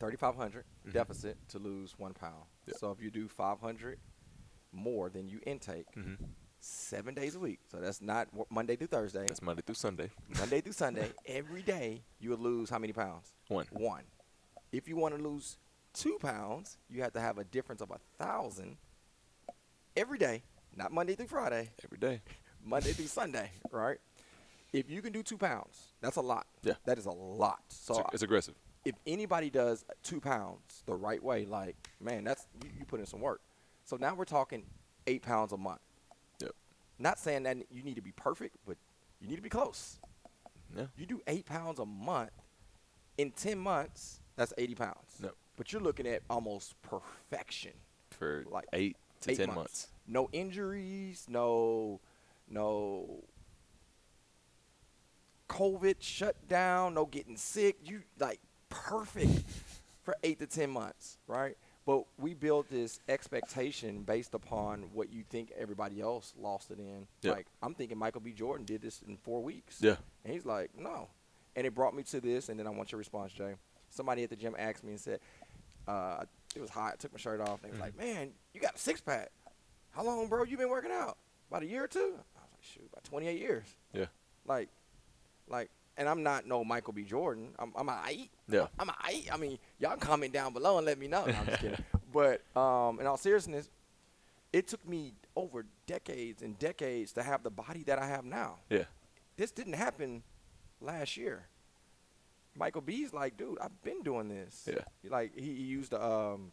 3,500 0.00 0.64
Mhm. 0.86 0.92
deficit 0.92 1.36
to 1.48 1.58
lose 1.58 1.98
one 1.98 2.14
pound. 2.14 2.44
Yeah. 2.66 2.74
So 2.78 2.90
if 2.90 3.00
you 3.00 3.10
do 3.10 3.28
500 3.28 3.98
more 4.72 5.08
than 5.08 5.28
you 5.28 5.40
intake 5.46 5.86
hmm 5.94 6.14
seven 6.58 7.14
days 7.14 7.34
a 7.34 7.38
week. 7.38 7.60
So 7.68 7.78
that's 7.78 8.00
not 8.00 8.32
wo- 8.32 8.46
Monday 8.50 8.74
through 8.76 8.86
Thursday. 8.88 9.26
That's 9.26 9.42
Monday 9.42 9.60
through 9.62 9.74
Sunday. 9.74 10.10
Monday 10.38 10.60
through 10.62 10.72
Sunday, 10.84 11.12
every 11.26 11.62
day 11.62 12.02
you 12.18 12.30
would 12.30 12.40
lose 12.40 12.70
how 12.70 12.78
many 12.78 12.92
pounds? 12.94 13.34
One. 13.48 13.66
One. 13.70 14.04
If 14.72 14.88
you 14.88 14.96
want 14.96 15.14
to 15.14 15.22
lose 15.22 15.58
two 15.94 16.18
pounds, 16.20 16.76
you 16.90 17.02
have 17.02 17.12
to 17.14 17.20
have 17.20 17.38
a 17.38 17.44
difference 17.44 17.80
of 17.80 17.90
a 17.90 17.98
thousand 18.22 18.76
every 19.96 20.18
day, 20.18 20.42
not 20.76 20.92
Monday 20.92 21.14
through 21.14 21.28
Friday, 21.28 21.70
Every 21.84 21.98
day. 21.98 22.20
Monday 22.64 22.92
through 22.92 23.06
Sunday, 23.06 23.50
right? 23.70 23.98
If 24.72 24.90
you 24.90 25.00
can 25.02 25.12
do 25.12 25.22
two 25.22 25.38
pounds, 25.38 25.92
that's 26.00 26.16
a 26.16 26.20
lot. 26.20 26.46
Yeah. 26.62 26.74
That 26.84 26.98
is 26.98 27.06
a 27.06 27.10
lot. 27.12 27.60
So 27.68 27.94
It's, 28.00 28.14
it's 28.14 28.22
aggressive. 28.22 28.54
if 28.84 28.94
anybody 29.06 29.50
does 29.50 29.84
two 30.02 30.20
pounds 30.20 30.82
the 30.86 30.94
right 30.94 31.22
way, 31.22 31.46
like 31.46 31.76
man, 32.00 32.24
that's 32.24 32.46
you, 32.62 32.70
you 32.80 32.84
put 32.84 33.00
in 33.00 33.06
some 33.06 33.20
work. 33.20 33.40
So 33.84 33.96
now 33.96 34.14
we're 34.14 34.24
talking 34.24 34.64
eight 35.06 35.22
pounds 35.22 35.52
a 35.52 35.56
month. 35.56 35.80
Yep. 36.40 36.52
Not 36.98 37.18
saying 37.20 37.44
that 37.44 37.58
you 37.70 37.82
need 37.82 37.94
to 37.96 38.02
be 38.02 38.12
perfect, 38.12 38.56
but 38.66 38.76
you 39.20 39.28
need 39.28 39.36
to 39.36 39.42
be 39.42 39.48
close. 39.48 39.98
Yeah. 40.76 40.86
You 40.96 41.06
do 41.06 41.20
eight 41.28 41.46
pounds 41.46 41.78
a 41.78 41.86
month 41.86 42.30
in 43.18 43.30
ten 43.30 43.58
months. 43.58 44.20
That's 44.36 44.52
eighty 44.58 44.74
pounds. 44.74 45.20
Yep. 45.22 45.34
But 45.56 45.72
you're 45.72 45.82
looking 45.82 46.06
at 46.06 46.22
almost 46.28 46.74
perfection. 46.82 47.72
For 48.10 48.44
Like 48.50 48.66
eight 48.72 48.96
to 49.22 49.30
eight 49.32 49.36
ten 49.36 49.46
months. 49.48 49.58
months. 49.58 49.88
No 50.06 50.28
injuries. 50.32 51.26
No, 51.28 52.00
no 52.48 53.24
COVID 55.48 55.96
shutdown. 56.00 56.94
No 56.94 57.06
getting 57.06 57.36
sick. 57.36 57.76
You 57.84 58.02
like 58.18 58.40
perfect 58.68 59.42
for 60.02 60.16
eight 60.22 60.38
to 60.40 60.46
ten 60.46 60.70
months, 60.70 61.18
right? 61.26 61.56
But 61.86 62.04
we 62.18 62.32
built 62.32 62.70
this 62.70 62.98
expectation 63.08 64.02
based 64.04 64.32
upon 64.34 64.84
what 64.94 65.12
you 65.12 65.22
think 65.28 65.52
everybody 65.56 66.00
else 66.00 66.32
lost 66.38 66.70
it 66.70 66.78
in. 66.78 67.06
Yeah. 67.22 67.32
Like 67.32 67.46
I'm 67.62 67.74
thinking 67.74 67.98
Michael 67.98 68.22
B. 68.22 68.32
Jordan 68.32 68.64
did 68.64 68.80
this 68.82 69.02
in 69.06 69.16
four 69.18 69.42
weeks. 69.42 69.78
Yeah. 69.80 69.96
And 70.24 70.32
he's 70.32 70.46
like, 70.46 70.70
no. 70.78 71.08
And 71.56 71.66
it 71.66 71.74
brought 71.74 71.94
me 71.94 72.02
to 72.04 72.20
this, 72.20 72.48
and 72.48 72.58
then 72.58 72.66
I 72.66 72.70
want 72.70 72.90
your 72.90 72.98
response, 72.98 73.32
Jay. 73.32 73.54
Somebody 73.90 74.24
at 74.24 74.30
the 74.30 74.34
gym 74.34 74.56
asked 74.58 74.82
me 74.82 74.90
and 74.92 75.00
said, 75.00 75.20
uh, 75.88 76.24
it 76.54 76.60
was 76.60 76.70
hot. 76.70 76.92
I 76.94 76.96
took 76.96 77.12
my 77.12 77.18
shirt 77.18 77.40
off. 77.40 77.62
They 77.62 77.70
was 77.70 77.80
like, 77.80 77.96
man, 77.98 78.30
you 78.52 78.60
got 78.60 78.76
a 78.76 78.78
six 78.78 79.00
pack. 79.00 79.30
How 79.90 80.04
long, 80.04 80.28
bro? 80.28 80.44
You 80.44 80.56
been 80.56 80.68
working 80.70 80.90
out? 80.92 81.16
About 81.50 81.62
a 81.62 81.66
year 81.66 81.84
or 81.84 81.88
two? 81.88 82.14
I 82.36 82.40
was 82.40 82.50
like, 82.52 82.62
shoot, 82.62 82.88
about 82.92 83.04
28 83.04 83.38
years. 83.38 83.64
Yeah. 83.92 84.06
Like, 84.46 84.68
like, 85.48 85.70
and 85.96 86.08
I'm 86.08 86.22
not 86.22 86.46
no 86.46 86.64
Michael 86.64 86.92
B. 86.92 87.02
Jordan. 87.04 87.50
I'm, 87.58 87.72
I'm 87.76 87.88
a 87.88 87.92
I. 87.92 88.28
Yeah. 88.48 88.66
I'm 88.78 88.88
a 88.88 88.96
I. 89.00 89.24
I 89.32 89.36
mean, 89.36 89.58
y'all 89.78 89.96
comment 89.96 90.32
down 90.32 90.52
below 90.52 90.78
and 90.78 90.86
let 90.86 90.98
me 90.98 91.06
know. 91.06 91.24
No, 91.26 91.32
I'm 91.34 91.46
just 91.46 91.60
kidding. 91.60 91.84
But 92.12 92.42
um, 92.56 93.00
in 93.00 93.06
all 93.08 93.16
seriousness, 93.16 93.68
it 94.52 94.68
took 94.68 94.86
me 94.88 95.14
over 95.34 95.66
decades 95.86 96.42
and 96.42 96.56
decades 96.60 97.12
to 97.14 97.24
have 97.24 97.42
the 97.42 97.50
body 97.50 97.82
that 97.88 97.98
I 97.98 98.06
have 98.06 98.24
now 98.24 98.58
Yeah. 98.70 98.84
this 99.36 99.50
didn't 99.50 99.72
happen 99.72 100.22
last 100.80 101.16
year. 101.16 101.46
Michael 102.56 102.82
B's 102.82 103.12
like, 103.12 103.36
dude, 103.36 103.58
I've 103.60 103.82
been 103.82 104.02
doing 104.02 104.28
this. 104.28 104.68
Yeah. 104.68 105.10
Like 105.10 105.32
he, 105.34 105.54
he 105.54 105.62
used 105.62 105.92
um, 105.94 106.52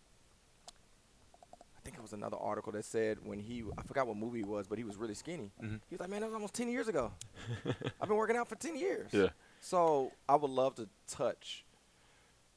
I 1.77 1.79
think 1.83 1.95
it 1.97 2.01
was 2.01 2.13
another 2.13 2.37
article 2.37 2.71
that 2.73 2.85
said 2.85 3.17
when 3.23 3.39
he, 3.39 3.63
I 3.77 3.81
forgot 3.83 4.05
what 4.07 4.15
movie 4.17 4.41
it 4.41 4.45
was, 4.47 4.67
but 4.67 4.77
he 4.77 4.83
was 4.83 4.97
really 4.97 5.15
skinny. 5.15 5.51
Mhm. 5.61 5.79
He 5.89 5.95
was 5.95 5.99
like, 5.99 6.09
man, 6.09 6.21
that 6.21 6.27
was 6.27 6.35
almost 6.35 6.53
ten 6.53 6.69
years 6.69 6.87
ago. 6.87 7.11
I've 8.01 8.07
been 8.07 8.17
working 8.17 8.35
out 8.35 8.47
for 8.47 8.55
ten 8.55 8.75
years. 8.77 9.09
Yeah. 9.11 9.29
So 9.59 10.11
I 10.29 10.35
would 10.35 10.51
love 10.51 10.75
to 10.75 10.87
touch 11.07 11.65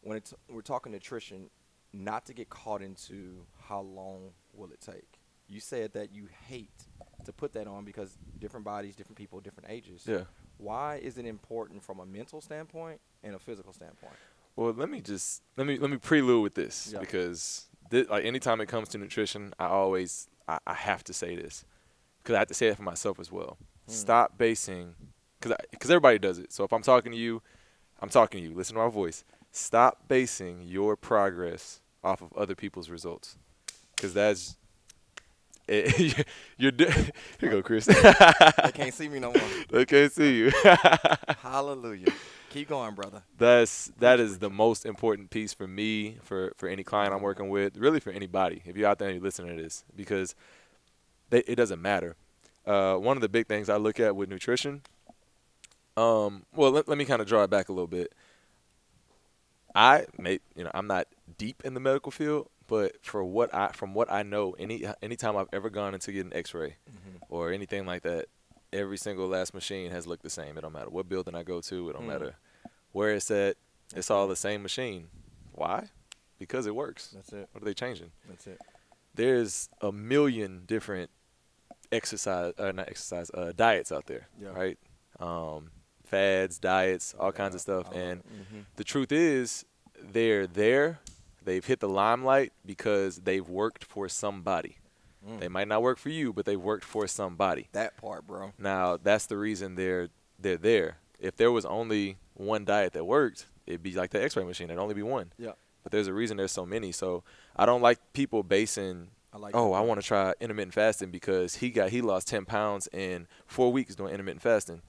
when 0.02 0.16
it's 0.18 0.34
we're 0.48 0.60
talking 0.62 0.92
nutrition, 0.92 1.48
not 1.92 2.26
to 2.26 2.34
get 2.34 2.50
caught 2.50 2.82
into 2.82 3.46
how 3.68 3.80
long 3.80 4.30
will 4.52 4.70
it 4.72 4.80
take. 4.80 5.20
You 5.48 5.60
said 5.60 5.92
that 5.94 6.12
you 6.14 6.28
hate 6.48 6.70
to 7.24 7.32
put 7.32 7.52
that 7.54 7.66
on 7.66 7.84
because 7.84 8.16
different 8.38 8.64
bodies, 8.64 8.94
different 8.96 9.16
people, 9.18 9.40
different 9.40 9.70
ages. 9.70 10.04
Yeah. 10.06 10.22
Why 10.58 10.96
is 10.96 11.16
it 11.18 11.26
important 11.26 11.82
from 11.82 11.98
a 11.98 12.06
mental 12.06 12.40
standpoint 12.40 13.00
and 13.24 13.34
a 13.34 13.38
physical 13.38 13.72
standpoint? 13.72 14.14
Well, 14.56 14.72
let 14.72 14.88
me 14.88 15.00
just 15.00 15.42
let 15.56 15.66
me 15.66 15.78
let 15.78 15.90
me 15.90 15.96
prelude 15.96 16.42
with 16.42 16.54
this 16.54 16.90
Yeah. 16.92 17.00
because 17.00 17.66
thi- 17.90 18.04
like 18.04 18.24
anytime 18.24 18.60
it 18.60 18.66
comes 18.66 18.88
to 18.90 18.98
nutrition, 18.98 19.52
I 19.58 19.66
always 19.66 20.28
I, 20.46 20.58
I 20.66 20.74
have 20.74 21.02
to 21.04 21.12
say 21.12 21.34
this 21.36 21.64
because 22.22 22.36
I 22.36 22.38
have 22.38 22.48
to 22.48 22.54
say 22.54 22.68
it 22.68 22.76
for 22.76 22.82
myself 22.82 23.18
as 23.18 23.32
well. 23.32 23.56
Hmm. 23.86 23.92
Stop 23.92 24.38
basing 24.38 24.94
because 25.40 25.56
because 25.70 25.90
everybody 25.90 26.18
does 26.18 26.38
it. 26.38 26.52
So 26.52 26.62
if 26.64 26.72
I'm 26.72 26.82
talking 26.82 27.10
to 27.12 27.18
you, 27.18 27.42
I'm 28.00 28.08
talking 28.08 28.42
to 28.42 28.48
you. 28.48 28.54
Listen 28.54 28.76
to 28.76 28.82
my 28.82 28.88
voice. 28.88 29.24
Stop 29.50 30.06
basing 30.08 30.62
your 30.62 30.96
progress 30.96 31.80
off 32.02 32.20
of 32.22 32.32
other 32.34 32.54
people's 32.54 32.90
results 32.90 33.36
because 33.96 34.12
that's 34.14 34.56
it, 35.66 36.26
you're 36.58 36.70
di- 36.72 36.90
here 36.90 37.10
you 37.40 37.50
go, 37.50 37.62
Chris. 37.62 37.86
they 37.86 38.72
can't 38.74 38.92
see 38.92 39.08
me 39.08 39.18
no 39.18 39.32
more. 39.32 39.42
they 39.70 39.84
can't 39.86 40.12
see 40.12 40.36
you. 40.36 40.52
Hallelujah. 41.40 42.12
Keep 42.54 42.68
going, 42.68 42.94
brother. 42.94 43.24
That's 43.36 43.90
that 43.98 44.20
is 44.20 44.38
the 44.38 44.48
most 44.48 44.86
important 44.86 45.30
piece 45.30 45.52
for 45.52 45.66
me, 45.66 46.18
for 46.22 46.52
for 46.56 46.68
any 46.68 46.84
client 46.84 47.12
I'm 47.12 47.20
working 47.20 47.48
with, 47.48 47.76
really 47.76 47.98
for 47.98 48.10
anybody. 48.10 48.62
If 48.64 48.76
you're 48.76 48.88
out 48.88 49.00
there 49.00 49.08
and 49.08 49.16
you're 49.16 49.24
listening 49.24 49.56
to 49.56 49.60
this, 49.60 49.82
because 49.96 50.36
they, 51.30 51.40
it 51.48 51.56
doesn't 51.56 51.82
matter. 51.82 52.14
Uh, 52.64 52.94
one 52.94 53.16
of 53.16 53.22
the 53.22 53.28
big 53.28 53.48
things 53.48 53.68
I 53.68 53.76
look 53.76 53.98
at 53.98 54.14
with 54.14 54.28
nutrition, 54.28 54.82
um, 55.96 56.46
well, 56.54 56.70
let, 56.70 56.86
let 56.86 56.96
me 56.96 57.04
kind 57.04 57.20
of 57.20 57.26
draw 57.26 57.42
it 57.42 57.50
back 57.50 57.70
a 57.70 57.72
little 57.72 57.88
bit. 57.88 58.12
I 59.74 60.06
may, 60.16 60.38
you 60.54 60.62
know, 60.62 60.70
I'm 60.74 60.86
not 60.86 61.08
deep 61.36 61.60
in 61.64 61.74
the 61.74 61.80
medical 61.80 62.12
field, 62.12 62.50
but 62.68 63.04
for 63.04 63.24
what 63.24 63.52
I, 63.52 63.72
from 63.72 63.94
what 63.94 64.12
I 64.12 64.22
know, 64.22 64.52
any 64.60 64.84
anytime 65.02 65.36
I've 65.36 65.48
ever 65.52 65.70
gone 65.70 65.92
in 65.92 65.98
to 65.98 66.12
get 66.12 66.24
an 66.24 66.32
X-ray 66.32 66.76
or 67.28 67.50
anything 67.50 67.84
like 67.84 68.02
that, 68.02 68.26
every 68.74 68.98
single 68.98 69.28
last 69.28 69.54
machine 69.54 69.90
has 69.90 70.06
looked 70.06 70.22
the 70.22 70.30
same. 70.30 70.58
It 70.58 70.62
don't 70.62 70.72
matter 70.72 70.90
what 70.90 71.08
building 71.08 71.34
I 71.34 71.42
go 71.42 71.60
to. 71.62 71.90
It 71.90 71.92
don't 71.94 72.02
Mm. 72.02 72.06
matter 72.08 72.36
where 72.92 73.14
it's 73.14 73.30
at. 73.30 73.56
It's 73.94 74.10
all 74.10 74.26
the 74.28 74.36
same 74.36 74.62
machine. 74.62 75.08
Why? 75.52 75.88
Because 76.38 76.66
it 76.66 76.74
works. 76.74 77.08
That's 77.14 77.32
it. 77.32 77.48
What 77.52 77.62
are 77.62 77.64
they 77.66 77.74
changing? 77.74 78.10
That's 78.28 78.46
it. 78.46 78.60
There's 79.14 79.68
a 79.80 79.92
million 79.92 80.64
different 80.66 81.10
exercise, 81.92 82.52
uh, 82.58 82.72
not 82.72 82.88
exercise, 82.88 83.30
uh, 83.32 83.52
diets 83.54 83.92
out 83.92 84.06
there, 84.06 84.28
Yeah. 84.40 84.48
right? 84.50 84.78
Um, 85.20 85.70
fads, 86.04 86.58
diets, 86.58 87.14
all 87.18 87.32
kinds 87.32 87.54
of 87.54 87.60
stuff. 87.60 87.86
And 87.92 88.22
hmm 88.22 88.60
the 88.76 88.84
truth 88.84 89.12
is, 89.12 89.64
they're 90.00 90.46
there. 90.48 90.98
They've 91.42 91.64
hit 91.64 91.80
the 91.80 91.88
limelight 91.88 92.52
because 92.66 93.18
they've 93.20 93.48
worked 93.48 93.84
for 93.84 94.08
somebody. 94.08 94.78
Mm. 95.28 95.40
They 95.40 95.48
might 95.48 95.68
not 95.68 95.82
work 95.82 95.98
for 95.98 96.10
you, 96.10 96.32
but 96.32 96.44
they've 96.44 96.60
worked 96.60 96.84
for 96.84 97.06
somebody. 97.06 97.68
that 97.72 97.96
part, 97.96 98.26
bro. 98.26 98.52
Now 98.58 98.98
that's 99.02 99.26
the 99.26 99.36
reason 99.36 99.74
they're 99.74 100.08
they're 100.38 100.56
there. 100.56 100.98
If 101.18 101.36
there 101.36 101.50
was 101.50 101.64
only 101.64 102.18
one 102.34 102.64
diet 102.64 102.92
that 102.92 103.04
worked, 103.04 103.46
it'd 103.66 103.82
be 103.82 103.92
like 103.92 104.10
the 104.10 104.22
X-ray 104.22 104.44
machine. 104.44 104.68
It'd 104.68 104.78
only 104.78 104.94
be 104.94 105.02
one. 105.02 105.32
Yeah. 105.38 105.52
But 105.82 105.92
there's 105.92 106.06
a 106.08 106.12
reason 106.12 106.36
there's 106.36 106.52
so 106.52 106.66
many. 106.66 106.92
So 106.92 107.22
I 107.56 107.66
don't 107.66 107.82
like 107.82 107.98
people 108.12 108.42
basing. 108.42 109.08
I 109.32 109.38
like. 109.38 109.54
Oh, 109.54 109.70
that 109.70 109.76
I 109.76 109.80
want 109.80 110.00
to 110.00 110.06
try 110.06 110.34
intermittent 110.40 110.74
fasting 110.74 111.10
because 111.10 111.56
he 111.56 111.70
got 111.70 111.90
he 111.90 112.00
lost 112.02 112.28
ten 112.28 112.44
pounds 112.44 112.88
in 112.92 113.26
four 113.46 113.72
weeks 113.72 113.94
doing 113.94 114.12
intermittent 114.12 114.42
fasting. 114.42 114.82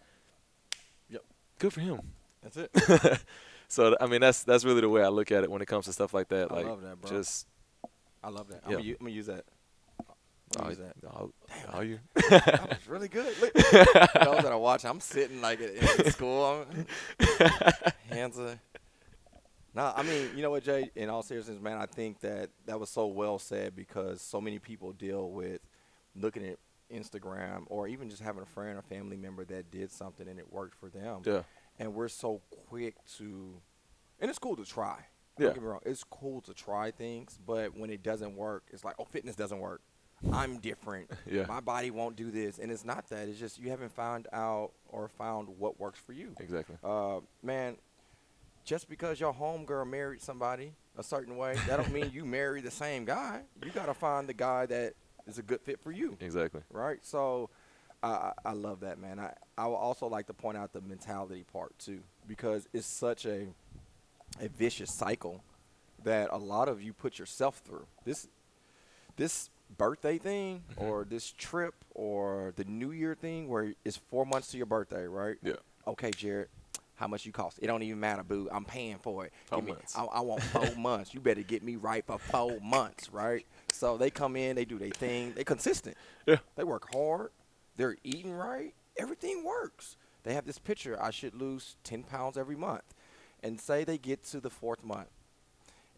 Yep. 1.09 1.23
Good 1.59 1.73
for 1.73 1.81
him. 1.81 2.01
That's 2.43 2.57
it. 2.57 3.21
so 3.67 3.95
I 3.99 4.07
mean 4.07 4.21
that's 4.21 4.43
that's 4.43 4.63
really 4.65 4.81
the 4.81 4.89
way 4.89 5.03
I 5.03 5.09
look 5.09 5.31
at 5.31 5.43
it 5.43 5.51
when 5.51 5.61
it 5.61 5.65
comes 5.67 5.85
to 5.85 5.93
stuff 5.93 6.13
like 6.13 6.29
that. 6.29 6.51
I 6.51 6.55
like 6.55 6.65
love 6.65 6.81
that, 6.81 7.01
bro. 7.01 7.09
just 7.09 7.47
I 8.23 8.29
love 8.29 8.47
that. 8.49 8.61
I'm, 8.65 8.71
gonna, 8.71 8.83
I'm 8.83 8.95
gonna 8.99 9.11
use 9.11 9.27
that. 9.27 9.45
I'm 10.57 10.67
oh, 10.67 10.73
that. 10.75 10.95
oh, 11.07 11.31
Damn, 11.47 11.69
oh, 11.73 11.81
you 11.81 11.99
that 12.29 12.69
was 12.69 12.87
really 12.87 13.07
good. 13.07 13.33
Look, 13.41 13.53
those 13.53 14.13
that 14.13 14.45
are 14.45 14.57
watching, 14.57 14.89
I'm 14.89 14.99
sitting 14.99 15.41
like 15.41 15.59
in, 15.59 16.11
school. 16.11 16.65
Hands 18.09 18.37
are. 18.39 18.59
No, 19.73 19.91
I 19.95 20.03
mean, 20.03 20.29
you 20.35 20.41
know 20.41 20.51
what, 20.51 20.63
Jay? 20.63 20.89
In 20.95 21.09
all 21.09 21.21
seriousness, 21.21 21.59
man, 21.59 21.77
I 21.77 21.85
think 21.85 22.21
that 22.21 22.49
that 22.65 22.79
was 22.79 22.89
so 22.89 23.07
well 23.07 23.37
said 23.37 23.75
because 23.75 24.21
so 24.21 24.39
many 24.39 24.57
people 24.57 24.93
deal 24.93 25.29
with 25.29 25.59
looking 26.15 26.45
at 26.45 26.57
Instagram 26.93 27.63
or 27.67 27.87
even 27.87 28.09
just 28.09 28.21
having 28.21 28.41
a 28.41 28.45
friend 28.45 28.77
or 28.77 28.81
family 28.81 29.17
member 29.17 29.43
that 29.45 29.71
did 29.71 29.91
something 29.91 30.27
and 30.27 30.39
it 30.39 30.51
worked 30.51 30.75
for 30.75 30.89
them. 30.89 31.21
yeah 31.25 31.41
And 31.77 31.93
we're 31.93 32.07
so 32.07 32.41
quick 32.69 32.95
to, 33.17 33.61
and 34.19 34.29
it's 34.29 34.39
cool 34.39 34.55
to 34.55 34.63
try. 34.63 34.99
Yeah. 35.37 35.47
Don't 35.47 35.55
get 35.55 35.63
me 35.63 35.69
wrong. 35.69 35.81
It's 35.85 36.05
cool 36.05 36.39
to 36.41 36.53
try 36.53 36.91
things, 36.91 37.37
but 37.45 37.77
when 37.77 37.89
it 37.89 38.01
doesn't 38.01 38.35
work, 38.37 38.63
it's 38.71 38.85
like, 38.85 38.95
oh, 38.97 39.03
fitness 39.03 39.35
doesn't 39.35 39.59
work. 39.59 39.81
I'm 40.31 40.57
different. 40.59 41.09
Yeah. 41.29 41.45
My 41.47 41.59
body 41.59 41.91
won't 41.91 42.15
do 42.15 42.31
this. 42.31 42.59
And 42.59 42.71
it's 42.71 42.85
not 42.85 43.07
that. 43.09 43.27
It's 43.27 43.39
just 43.39 43.59
you 43.59 43.69
haven't 43.69 43.91
found 43.91 44.27
out 44.31 44.71
or 44.89 45.07
found 45.07 45.47
what 45.59 45.79
works 45.79 45.99
for 45.99 46.13
you. 46.13 46.33
exactly. 46.39 46.75
Uh, 46.83 47.19
man, 47.43 47.77
just 48.63 48.87
because 48.89 49.19
your 49.19 49.33
homegirl 49.33 49.89
married 49.89 50.21
somebody 50.21 50.73
a 50.97 51.03
certain 51.03 51.35
way, 51.37 51.55
that 51.67 51.77
don't 51.77 51.91
mean 51.91 52.09
you 52.13 52.25
marry 52.25 52.61
the 52.61 52.71
same 52.71 53.05
guy. 53.05 53.41
You 53.63 53.71
got 53.71 53.85
to 53.87 53.93
find 53.93 54.27
the 54.29 54.33
guy 54.33 54.65
that 54.67 54.93
is 55.27 55.37
a 55.39 55.41
good 55.41 55.61
fit 55.61 55.79
for 55.79 55.91
you 55.91 56.15
Exactly. 56.21 56.61
right? 56.71 56.99
So 57.03 57.49
I 58.03 58.31
I 58.45 58.51
love 58.53 58.81
that, 58.81 58.99
man. 58.99 59.19
I, 59.19 59.33
I 59.57 59.67
would 59.67 59.75
also 59.75 60.07
like 60.07 60.27
to 60.27 60.33
point 60.33 60.57
out 60.57 60.71
the 60.73 60.81
mentality 60.81 61.43
part 61.51 61.77
too, 61.79 62.01
because 62.27 62.67
it's 62.73 62.87
such 62.87 63.25
a 63.25 63.47
a 64.39 64.47
vicious 64.49 64.93
cycle 64.93 65.41
that 66.03 66.29
a 66.31 66.37
lot 66.37 66.67
of 66.69 66.81
you 66.83 66.93
put 66.93 67.17
yourself 67.19 67.61
through. 67.65 67.87
This 68.03 68.27
this 69.17 69.49
birthday 69.77 70.17
thing 70.17 70.63
Mhm. 70.75 70.81
or 70.83 71.05
this 71.05 71.31
trip 71.31 71.75
or 71.93 72.53
the 72.55 72.63
New 72.65 72.91
Year 72.91 73.15
thing 73.15 73.47
where 73.49 73.73
it's 73.83 73.97
four 73.97 74.25
months 74.25 74.49
to 74.51 74.57
your 74.57 74.65
birthday, 74.65 75.05
right? 75.07 75.37
Yeah. 75.41 75.55
Okay, 75.87 76.11
Jared, 76.11 76.49
how 76.95 77.07
much 77.07 77.25
you 77.25 77.31
cost? 77.31 77.59
It 77.61 77.67
don't 77.67 77.83
even 77.83 77.99
matter, 77.99 78.23
boo. 78.23 78.47
I'm 78.51 78.65
paying 78.65 78.97
for 78.99 79.25
it. 79.25 79.33
Four 79.45 79.59
Give 79.59 79.65
me- 79.65 79.71
months. 79.73 79.95
I, 79.97 80.03
I 80.05 80.19
want 80.21 80.43
four 80.43 80.75
months. 80.77 81.13
You 81.13 81.19
better 81.19 81.43
get 81.43 81.61
me 81.63 81.75
right 81.75 82.05
for 82.05 82.17
four 82.17 82.59
months, 82.61 83.09
right? 83.11 83.45
So 83.73 83.97
they 83.97 84.09
come 84.09 84.35
in, 84.35 84.55
they 84.55 84.65
do 84.65 84.77
their 84.77 84.89
thing. 84.91 85.33
They 85.33 85.43
consistent. 85.43 85.97
Yeah. 86.25 86.37
They 86.55 86.63
work 86.63 86.91
hard. 86.93 87.31
They're 87.75 87.97
eating 88.03 88.31
right. 88.33 88.73
Everything 88.97 89.43
works. 89.43 89.97
They 90.23 90.33
have 90.33 90.45
this 90.45 90.57
picture. 90.57 90.97
I 91.01 91.11
should 91.11 91.35
lose 91.35 91.75
10 91.83 92.03
pounds 92.03 92.37
every 92.37 92.55
month. 92.55 92.83
And 93.43 93.59
say 93.59 93.83
they 93.83 93.97
get 93.97 94.23
to 94.27 94.39
the 94.39 94.49
fourth 94.49 94.83
month. 94.83 95.09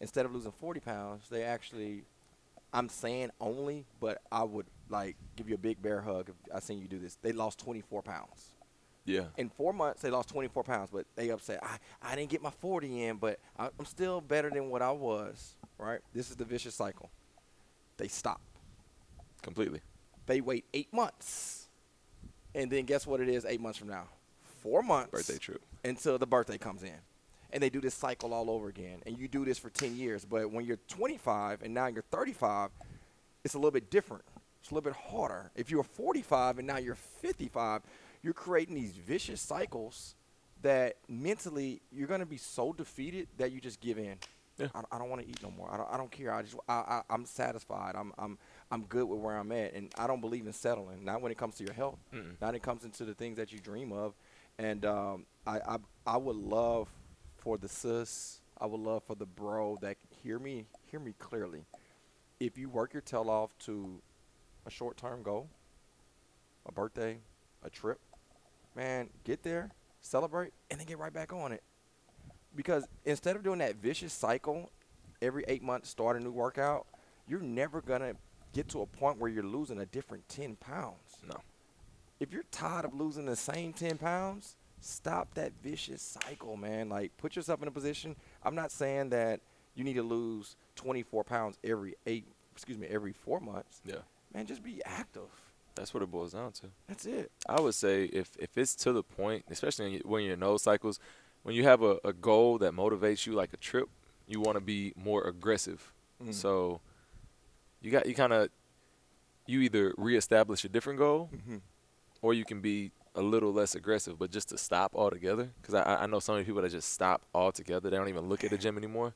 Instead 0.00 0.26
of 0.26 0.34
losing 0.34 0.52
40 0.52 0.80
pounds, 0.80 1.28
they 1.30 1.42
actually, 1.44 2.04
I'm 2.72 2.88
saying 2.88 3.30
only, 3.40 3.86
but 4.00 4.20
I 4.30 4.42
would 4.44 4.66
like 4.90 5.16
give 5.36 5.48
you 5.48 5.54
a 5.54 5.58
big 5.58 5.80
bear 5.82 6.00
hug 6.00 6.28
if 6.30 6.34
I 6.54 6.60
seen 6.60 6.78
you 6.78 6.88
do 6.88 6.98
this. 6.98 7.16
They 7.22 7.32
lost 7.32 7.58
24 7.60 8.02
pounds. 8.02 8.54
Yeah. 9.04 9.24
In 9.38 9.48
four 9.48 9.72
months, 9.72 10.02
they 10.02 10.10
lost 10.10 10.28
24 10.28 10.64
pounds, 10.64 10.90
but 10.92 11.06
they 11.16 11.30
upset. 11.30 11.60
I, 11.62 11.78
I 12.02 12.14
didn't 12.14 12.28
get 12.30 12.42
my 12.42 12.50
40 12.50 13.04
in, 13.04 13.16
but 13.16 13.38
I, 13.58 13.70
I'm 13.78 13.86
still 13.86 14.20
better 14.20 14.50
than 14.50 14.68
what 14.68 14.82
I 14.82 14.90
was, 14.90 15.56
right? 15.78 16.00
This 16.12 16.28
is 16.30 16.36
the 16.36 16.44
vicious 16.44 16.74
cycle. 16.74 17.10
They 17.96 18.08
stop 18.08 18.40
Completely. 19.42 19.80
they 20.26 20.40
wait 20.40 20.66
eight 20.74 20.92
months. 20.92 21.68
And 22.54 22.70
then 22.70 22.84
guess 22.84 23.06
what 23.06 23.20
it 23.20 23.28
is 23.28 23.44
eight 23.44 23.60
months 23.60 23.78
from 23.78 23.88
now? 23.88 24.08
Four 24.62 24.82
months. 24.82 25.10
Birthday 25.10 25.38
trip. 25.38 25.62
Until 25.84 26.18
the 26.18 26.26
birthday 26.26 26.58
comes 26.58 26.82
in. 26.82 26.92
And 27.50 27.62
they 27.62 27.70
do 27.70 27.80
this 27.80 27.94
cycle 27.94 28.34
all 28.34 28.50
over 28.50 28.68
again. 28.68 29.00
And 29.06 29.18
you 29.18 29.26
do 29.28 29.44
this 29.44 29.58
for 29.58 29.70
10 29.70 29.96
years. 29.96 30.24
But 30.24 30.50
when 30.50 30.64
you're 30.64 30.78
25 30.88 31.62
and 31.62 31.72
now 31.72 31.86
you're 31.86 32.02
35, 32.10 32.70
it's 33.44 33.54
a 33.54 33.58
little 33.58 33.70
bit 33.70 33.90
different. 33.90 34.24
It's 34.60 34.70
a 34.70 34.74
little 34.74 34.90
bit 34.90 34.98
harder. 35.10 35.50
If 35.54 35.70
you're 35.70 35.84
45 35.84 36.58
and 36.58 36.66
now 36.66 36.76
you're 36.76 36.94
55, 36.94 37.82
you're 38.22 38.34
creating 38.34 38.74
these 38.74 38.92
vicious 38.96 39.40
cycles 39.40 40.14
that 40.62 40.96
mentally 41.08 41.80
you're 41.92 42.08
going 42.08 42.20
to 42.20 42.26
be 42.26 42.36
so 42.36 42.72
defeated 42.72 43.28
that 43.38 43.52
you 43.52 43.60
just 43.60 43.80
give 43.80 43.98
in. 43.98 44.16
Yeah. 44.58 44.66
I, 44.74 44.82
I 44.92 44.98
don't 44.98 45.08
want 45.08 45.22
to 45.22 45.28
eat 45.28 45.40
no 45.42 45.50
more. 45.50 45.72
I 45.72 45.76
don't, 45.76 45.88
I 45.92 45.96
don't 45.96 46.10
care. 46.10 46.34
I 46.34 46.42
just 46.42 46.56
I, 46.68 46.74
I, 46.74 47.02
I'm 47.10 47.24
satisfied. 47.24 47.94
I'm 47.96 48.12
I'm 48.18 48.38
I'm 48.70 48.82
good 48.82 49.04
with 49.04 49.20
where 49.20 49.36
I'm 49.36 49.52
at, 49.52 49.72
and 49.74 49.92
I 49.96 50.08
don't 50.08 50.20
believe 50.20 50.46
in 50.46 50.52
settling. 50.52 51.04
Not 51.04 51.22
when 51.22 51.30
it 51.30 51.38
comes 51.38 51.54
to 51.56 51.64
your 51.64 51.74
health. 51.74 51.98
Mm-mm. 52.12 52.40
Not 52.40 52.48
when 52.48 52.54
it 52.56 52.62
comes 52.62 52.84
into 52.84 53.04
the 53.04 53.14
things 53.14 53.36
that 53.36 53.52
you 53.52 53.60
dream 53.60 53.92
of. 53.92 54.14
And 54.58 54.84
um, 54.84 55.26
I, 55.46 55.60
I 55.60 55.76
I 56.06 56.16
would 56.16 56.34
love 56.36 56.88
for 57.38 57.56
the 57.56 57.68
sis. 57.68 58.40
I 58.60 58.66
would 58.66 58.80
love 58.80 59.04
for 59.04 59.14
the 59.14 59.26
bro 59.26 59.78
that 59.82 59.96
hear 60.22 60.38
me 60.38 60.66
hear 60.90 61.00
me 61.00 61.14
clearly. 61.18 61.64
If 62.40 62.58
you 62.58 62.68
work 62.68 62.92
your 62.92 63.02
tail 63.02 63.30
off 63.30 63.56
to 63.60 64.00
a 64.66 64.70
short 64.70 64.96
term 64.96 65.22
goal, 65.22 65.48
a 66.66 66.72
birthday, 66.72 67.18
a 67.62 67.70
trip, 67.70 68.00
man, 68.76 69.10
get 69.24 69.42
there, 69.42 69.70
celebrate, 70.00 70.52
and 70.70 70.78
then 70.78 70.86
get 70.86 70.98
right 70.98 71.12
back 71.12 71.32
on 71.32 71.52
it. 71.52 71.62
Because 72.54 72.86
instead 73.04 73.36
of 73.36 73.42
doing 73.42 73.58
that 73.60 73.76
vicious 73.76 74.12
cycle 74.12 74.70
every 75.22 75.44
eight 75.48 75.62
months, 75.62 75.88
start 75.88 76.16
a 76.16 76.20
new 76.20 76.30
workout, 76.30 76.86
you're 77.26 77.40
never 77.40 77.80
gonna 77.80 78.14
get 78.52 78.68
to 78.68 78.82
a 78.82 78.86
point 78.86 79.18
where 79.18 79.30
you're 79.30 79.42
losing 79.42 79.78
a 79.80 79.86
different 79.86 80.28
ten 80.28 80.56
pounds. 80.56 81.18
No. 81.28 81.36
If 82.18 82.32
you're 82.32 82.44
tired 82.50 82.84
of 82.84 82.94
losing 82.94 83.26
the 83.26 83.36
same 83.36 83.72
ten 83.72 83.98
pounds, 83.98 84.56
stop 84.80 85.34
that 85.34 85.52
vicious 85.62 86.02
cycle, 86.22 86.56
man. 86.56 86.88
Like 86.88 87.16
put 87.18 87.36
yourself 87.36 87.62
in 87.62 87.68
a 87.68 87.70
position. 87.70 88.16
I'm 88.44 88.54
not 88.54 88.70
saying 88.70 89.10
that 89.10 89.40
you 89.74 89.84
need 89.84 89.94
to 89.94 90.02
lose 90.02 90.56
24 90.76 91.24
pounds 91.24 91.58
every 91.64 91.94
eight, 92.06 92.26
excuse 92.52 92.78
me, 92.78 92.86
every 92.88 93.12
four 93.12 93.40
months. 93.40 93.80
Yeah. 93.84 93.96
Man, 94.34 94.46
just 94.46 94.62
be 94.62 94.82
active. 94.84 95.28
That's 95.74 95.94
what 95.94 96.02
it 96.02 96.10
boils 96.10 96.32
down 96.32 96.52
to. 96.52 96.66
That's 96.88 97.06
it. 97.06 97.30
I 97.48 97.60
would 97.60 97.74
say 97.74 98.04
if 98.06 98.30
if 98.38 98.56
it's 98.58 98.74
to 98.76 98.92
the 98.92 99.02
point, 99.02 99.44
especially 99.50 99.84
when 99.86 99.92
you- 99.94 100.02
when 100.04 100.24
you're 100.24 100.34
in 100.34 100.40
those 100.40 100.62
cycles, 100.62 100.98
when 101.44 101.54
you 101.54 101.62
have 101.64 101.82
a, 101.82 101.98
a 102.04 102.12
goal 102.12 102.58
that 102.58 102.72
motivates 102.72 103.26
you 103.26 103.32
like 103.34 103.52
a 103.52 103.56
trip, 103.56 103.88
you 104.26 104.40
want 104.40 104.56
to 104.56 104.60
be 104.60 104.92
more 104.96 105.24
aggressive. 105.24 105.92
Mm. 106.22 106.34
So 106.34 106.80
you 107.80 107.90
got 107.92 108.06
you 108.06 108.14
kind 108.14 108.32
of 108.32 108.50
you 109.46 109.60
either 109.60 109.94
reestablish 109.96 110.64
a 110.64 110.68
different 110.68 110.98
goal 110.98 111.30
Mhm. 111.32 111.60
or 112.20 112.34
you 112.34 112.44
can 112.44 112.60
be 112.60 112.90
a 113.14 113.22
little 113.22 113.52
less 113.52 113.74
aggressive, 113.74 114.18
but 114.18 114.30
just 114.30 114.48
to 114.50 114.58
stop 114.58 114.94
altogether. 114.94 115.50
Because 115.60 115.74
I, 115.74 116.02
I 116.02 116.06
know 116.06 116.20
so 116.20 116.32
many 116.34 116.44
people 116.44 116.62
that 116.62 116.70
just 116.70 116.92
stop 116.92 117.22
altogether. 117.34 117.90
They 117.90 117.96
don't 117.96 118.08
even 118.08 118.28
look 118.28 118.44
at 118.44 118.50
the 118.50 118.58
gym 118.58 118.76
anymore. 118.76 119.14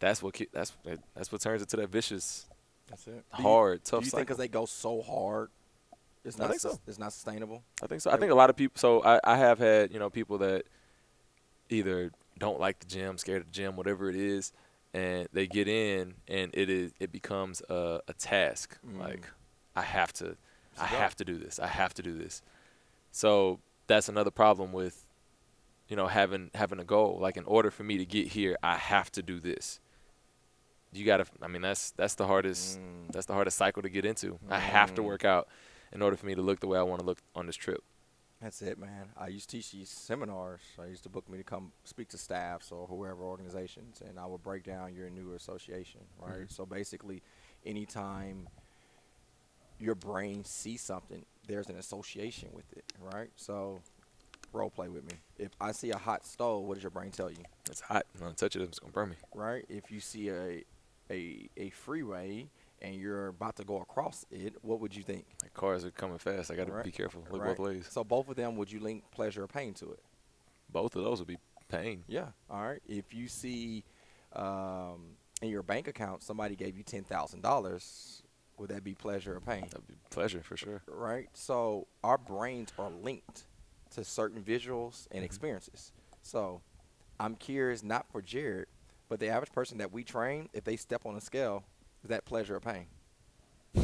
That's 0.00 0.22
what 0.22 0.40
that's 0.52 0.72
that's 1.14 1.32
what 1.32 1.40
turns 1.40 1.60
into 1.62 1.76
that 1.76 1.88
vicious, 1.88 2.46
That's 2.88 3.06
it. 3.08 3.24
hard, 3.32 3.82
Do 3.84 3.90
tough 3.90 4.04
you 4.04 4.10
think 4.10 4.26
because 4.28 4.38
they 4.38 4.46
go 4.48 4.64
so 4.64 5.02
hard, 5.02 5.50
it's 6.24 6.38
I 6.38 6.44
not 6.44 6.50
think 6.50 6.60
so. 6.60 6.78
it's 6.86 6.98
not 6.98 7.12
sustainable? 7.12 7.62
I 7.82 7.86
think 7.88 8.00
so. 8.00 8.10
I 8.12 8.16
think 8.16 8.30
a 8.30 8.34
lot 8.36 8.48
of 8.48 8.56
people. 8.56 8.78
So 8.78 9.02
I, 9.02 9.18
I 9.24 9.36
have 9.36 9.58
had 9.58 9.92
you 9.92 9.98
know 9.98 10.08
people 10.08 10.38
that 10.38 10.66
either 11.68 12.12
don't 12.38 12.60
like 12.60 12.78
the 12.78 12.86
gym, 12.86 13.18
scared 13.18 13.40
of 13.40 13.46
the 13.48 13.52
gym, 13.52 13.74
whatever 13.76 14.08
it 14.08 14.16
is, 14.16 14.52
and 14.94 15.28
they 15.32 15.46
get 15.46 15.66
in 15.68 16.14
and 16.28 16.50
it 16.54 16.70
is 16.70 16.92
it 17.00 17.10
becomes 17.12 17.60
a, 17.68 18.00
a 18.06 18.12
task. 18.12 18.78
Mm. 18.86 19.00
Like 19.00 19.26
I 19.74 19.82
have 19.82 20.12
to, 20.14 20.36
I 20.80 20.86
have 20.86 21.16
to 21.16 21.24
do 21.24 21.38
this. 21.38 21.58
I 21.58 21.66
have 21.66 21.92
to 21.94 22.02
do 22.02 22.16
this. 22.16 22.42
So 23.10 23.60
that's 23.86 24.08
another 24.08 24.30
problem 24.30 24.72
with 24.72 25.04
you 25.88 25.96
know 25.96 26.06
having 26.06 26.50
having 26.54 26.78
a 26.78 26.84
goal. 26.84 27.18
Like 27.20 27.36
in 27.36 27.44
order 27.44 27.70
for 27.70 27.82
me 27.82 27.98
to 27.98 28.04
get 28.04 28.28
here, 28.28 28.56
I 28.62 28.76
have 28.76 29.10
to 29.12 29.22
do 29.22 29.40
this. 29.40 29.80
You 30.92 31.04
gotta. 31.04 31.26
I 31.42 31.48
mean, 31.48 31.62
that's 31.62 31.90
that's 31.92 32.14
the 32.14 32.26
hardest. 32.26 32.78
Mm. 32.78 33.12
That's 33.12 33.26
the 33.26 33.34
hardest 33.34 33.56
cycle 33.58 33.82
to 33.82 33.88
get 33.90 34.04
into. 34.04 34.38
I 34.50 34.58
have 34.58 34.94
to 34.94 35.02
Mm. 35.02 35.06
work 35.06 35.24
out 35.24 35.48
in 35.92 36.02
order 36.02 36.16
for 36.16 36.26
me 36.26 36.34
to 36.34 36.42
look 36.42 36.60
the 36.60 36.66
way 36.66 36.78
I 36.78 36.82
want 36.82 37.00
to 37.00 37.06
look 37.06 37.18
on 37.34 37.46
this 37.46 37.56
trip. 37.56 37.82
That's 38.40 38.62
it, 38.62 38.78
man. 38.78 39.08
I 39.16 39.28
used 39.28 39.50
to 39.50 39.56
teach 39.56 39.72
these 39.72 39.90
seminars. 39.90 40.60
I 40.78 40.84
used 40.86 41.02
to 41.02 41.08
book 41.08 41.28
me 41.28 41.38
to 41.38 41.44
come 41.44 41.72
speak 41.84 42.08
to 42.10 42.18
staffs 42.18 42.70
or 42.70 42.86
whoever 42.86 43.22
organizations, 43.24 44.00
and 44.00 44.18
I 44.18 44.26
would 44.26 44.42
break 44.42 44.62
down 44.62 44.94
your 44.94 45.10
new 45.10 45.32
association, 45.34 46.02
right? 46.18 46.46
Mhm. 46.46 46.52
So 46.52 46.64
basically, 46.64 47.20
anytime 47.66 48.48
your 49.80 49.94
brain 49.96 50.44
sees 50.44 50.82
something, 50.82 51.24
there's 51.48 51.68
an 51.68 51.76
association 51.76 52.50
with 52.52 52.72
it, 52.76 52.84
right? 53.00 53.30
So, 53.36 53.80
role 54.52 54.70
play 54.70 54.88
with 54.88 55.04
me. 55.04 55.14
If 55.38 55.50
I 55.60 55.72
see 55.72 55.90
a 55.90 55.98
hot 55.98 56.24
stove, 56.24 56.64
what 56.64 56.74
does 56.74 56.82
your 56.84 56.90
brain 56.90 57.10
tell 57.10 57.30
you, 57.30 57.42
It's 57.68 57.80
hot. 57.80 58.06
I'm 58.14 58.20
gonna 58.20 58.34
touch 58.34 58.54
it. 58.54 58.62
It's 58.62 58.78
gonna 58.78 58.92
burn 58.92 59.10
me. 59.10 59.16
right? 59.34 59.64
If 59.68 59.90
you 59.90 59.98
see 60.00 60.28
a 60.28 60.62
a 61.10 61.48
a 61.56 61.70
freeway 61.70 62.48
and 62.80 62.94
you're 62.94 63.28
about 63.28 63.56
to 63.56 63.64
go 63.64 63.80
across 63.80 64.24
it, 64.30 64.54
what 64.62 64.78
would 64.80 64.94
you 64.94 65.02
think? 65.02 65.24
Like 65.42 65.52
cars 65.54 65.84
are 65.84 65.90
coming 65.90 66.18
fast. 66.18 66.50
I 66.50 66.54
gotta 66.54 66.70
Right. 66.72 66.84
be 66.84 66.92
careful. 66.92 67.26
Look 67.30 67.40
Right. 67.42 67.56
both 67.56 67.58
ways. 67.66 67.88
So 67.90 68.04
both 68.04 68.28
of 68.28 68.36
them, 68.36 68.56
would 68.56 68.70
you 68.70 68.78
link 68.80 69.02
pleasure 69.10 69.42
or 69.42 69.48
pain 69.48 69.74
to 69.74 69.90
it? 69.92 70.00
Both 70.70 70.94
of 70.96 71.02
those 71.02 71.18
would 71.18 71.26
be 71.28 71.38
pain. 71.68 72.04
Yeah. 72.06 72.28
All 72.50 72.62
right. 72.62 72.82
If 72.86 73.12
you 73.14 73.26
see 73.28 73.84
um, 74.34 75.16
in 75.40 75.48
your 75.48 75.62
bank 75.62 75.88
account 75.88 76.22
somebody 76.22 76.54
gave 76.56 76.76
you 76.76 76.82
ten 76.84 77.04
thousand 77.04 77.42
dollars, 77.42 78.22
would 78.58 78.70
that 78.70 78.84
be 78.84 78.94
pleasure 78.94 79.36
or 79.36 79.40
pain? 79.40 79.62
That'd 79.70 79.86
be 79.86 79.94
pleasure 80.10 80.42
for 80.42 80.56
sure. 80.56 80.82
Right. 80.86 81.28
So 81.34 81.86
our 82.02 82.18
brains 82.18 82.72
are 82.78 82.90
linked 82.90 83.44
to 83.90 84.04
certain 84.04 84.42
visuals 84.42 85.06
and 85.10 85.22
Mhm. 85.22 85.26
experiences. 85.26 85.92
So 86.22 86.60
I'm 87.20 87.34
curious, 87.36 87.82
not 87.82 88.10
for 88.10 88.20
Jared, 88.22 88.66
but 89.08 89.20
the 89.20 89.28
average 89.28 89.52
person 89.52 89.78
that 89.78 89.92
we 89.92 90.04
train, 90.04 90.48
if 90.52 90.64
they 90.64 90.76
step 90.76 91.06
on 91.06 91.16
a 91.16 91.20
scale, 91.20 91.64
is 92.02 92.10
that 92.10 92.24
pleasure 92.24 92.56
or 92.56 92.60
pain? 92.60 92.86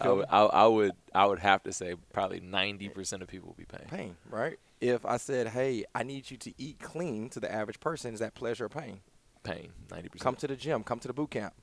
I 0.00 0.08
would, 0.12 0.26
I, 0.30 0.38
I 0.42 0.66
would. 0.66 0.92
I 1.14 1.26
would 1.26 1.40
have 1.40 1.62
to 1.64 1.72
say 1.72 1.94
probably 2.12 2.40
90% 2.40 3.22
of 3.22 3.28
people 3.28 3.48
will 3.48 3.54
be 3.56 3.64
pain. 3.64 3.86
Pain, 3.88 4.16
right? 4.30 4.58
If 4.80 5.04
I 5.04 5.16
said, 5.16 5.48
"Hey, 5.48 5.84
I 5.94 6.04
need 6.04 6.30
you 6.30 6.36
to 6.38 6.54
eat 6.56 6.78
clean," 6.78 7.28
to 7.30 7.40
the 7.40 7.52
average 7.52 7.80
person, 7.80 8.14
is 8.14 8.20
that 8.20 8.34
pleasure 8.34 8.66
or 8.66 8.68
pain? 8.68 9.00
Pain. 9.42 9.72
90%. 9.88 10.20
Come 10.20 10.36
to 10.36 10.46
the 10.46 10.54
gym, 10.56 10.84
come 10.84 11.00
to 11.00 11.08
the 11.08 11.14
boot 11.14 11.30
camp. 11.32 11.54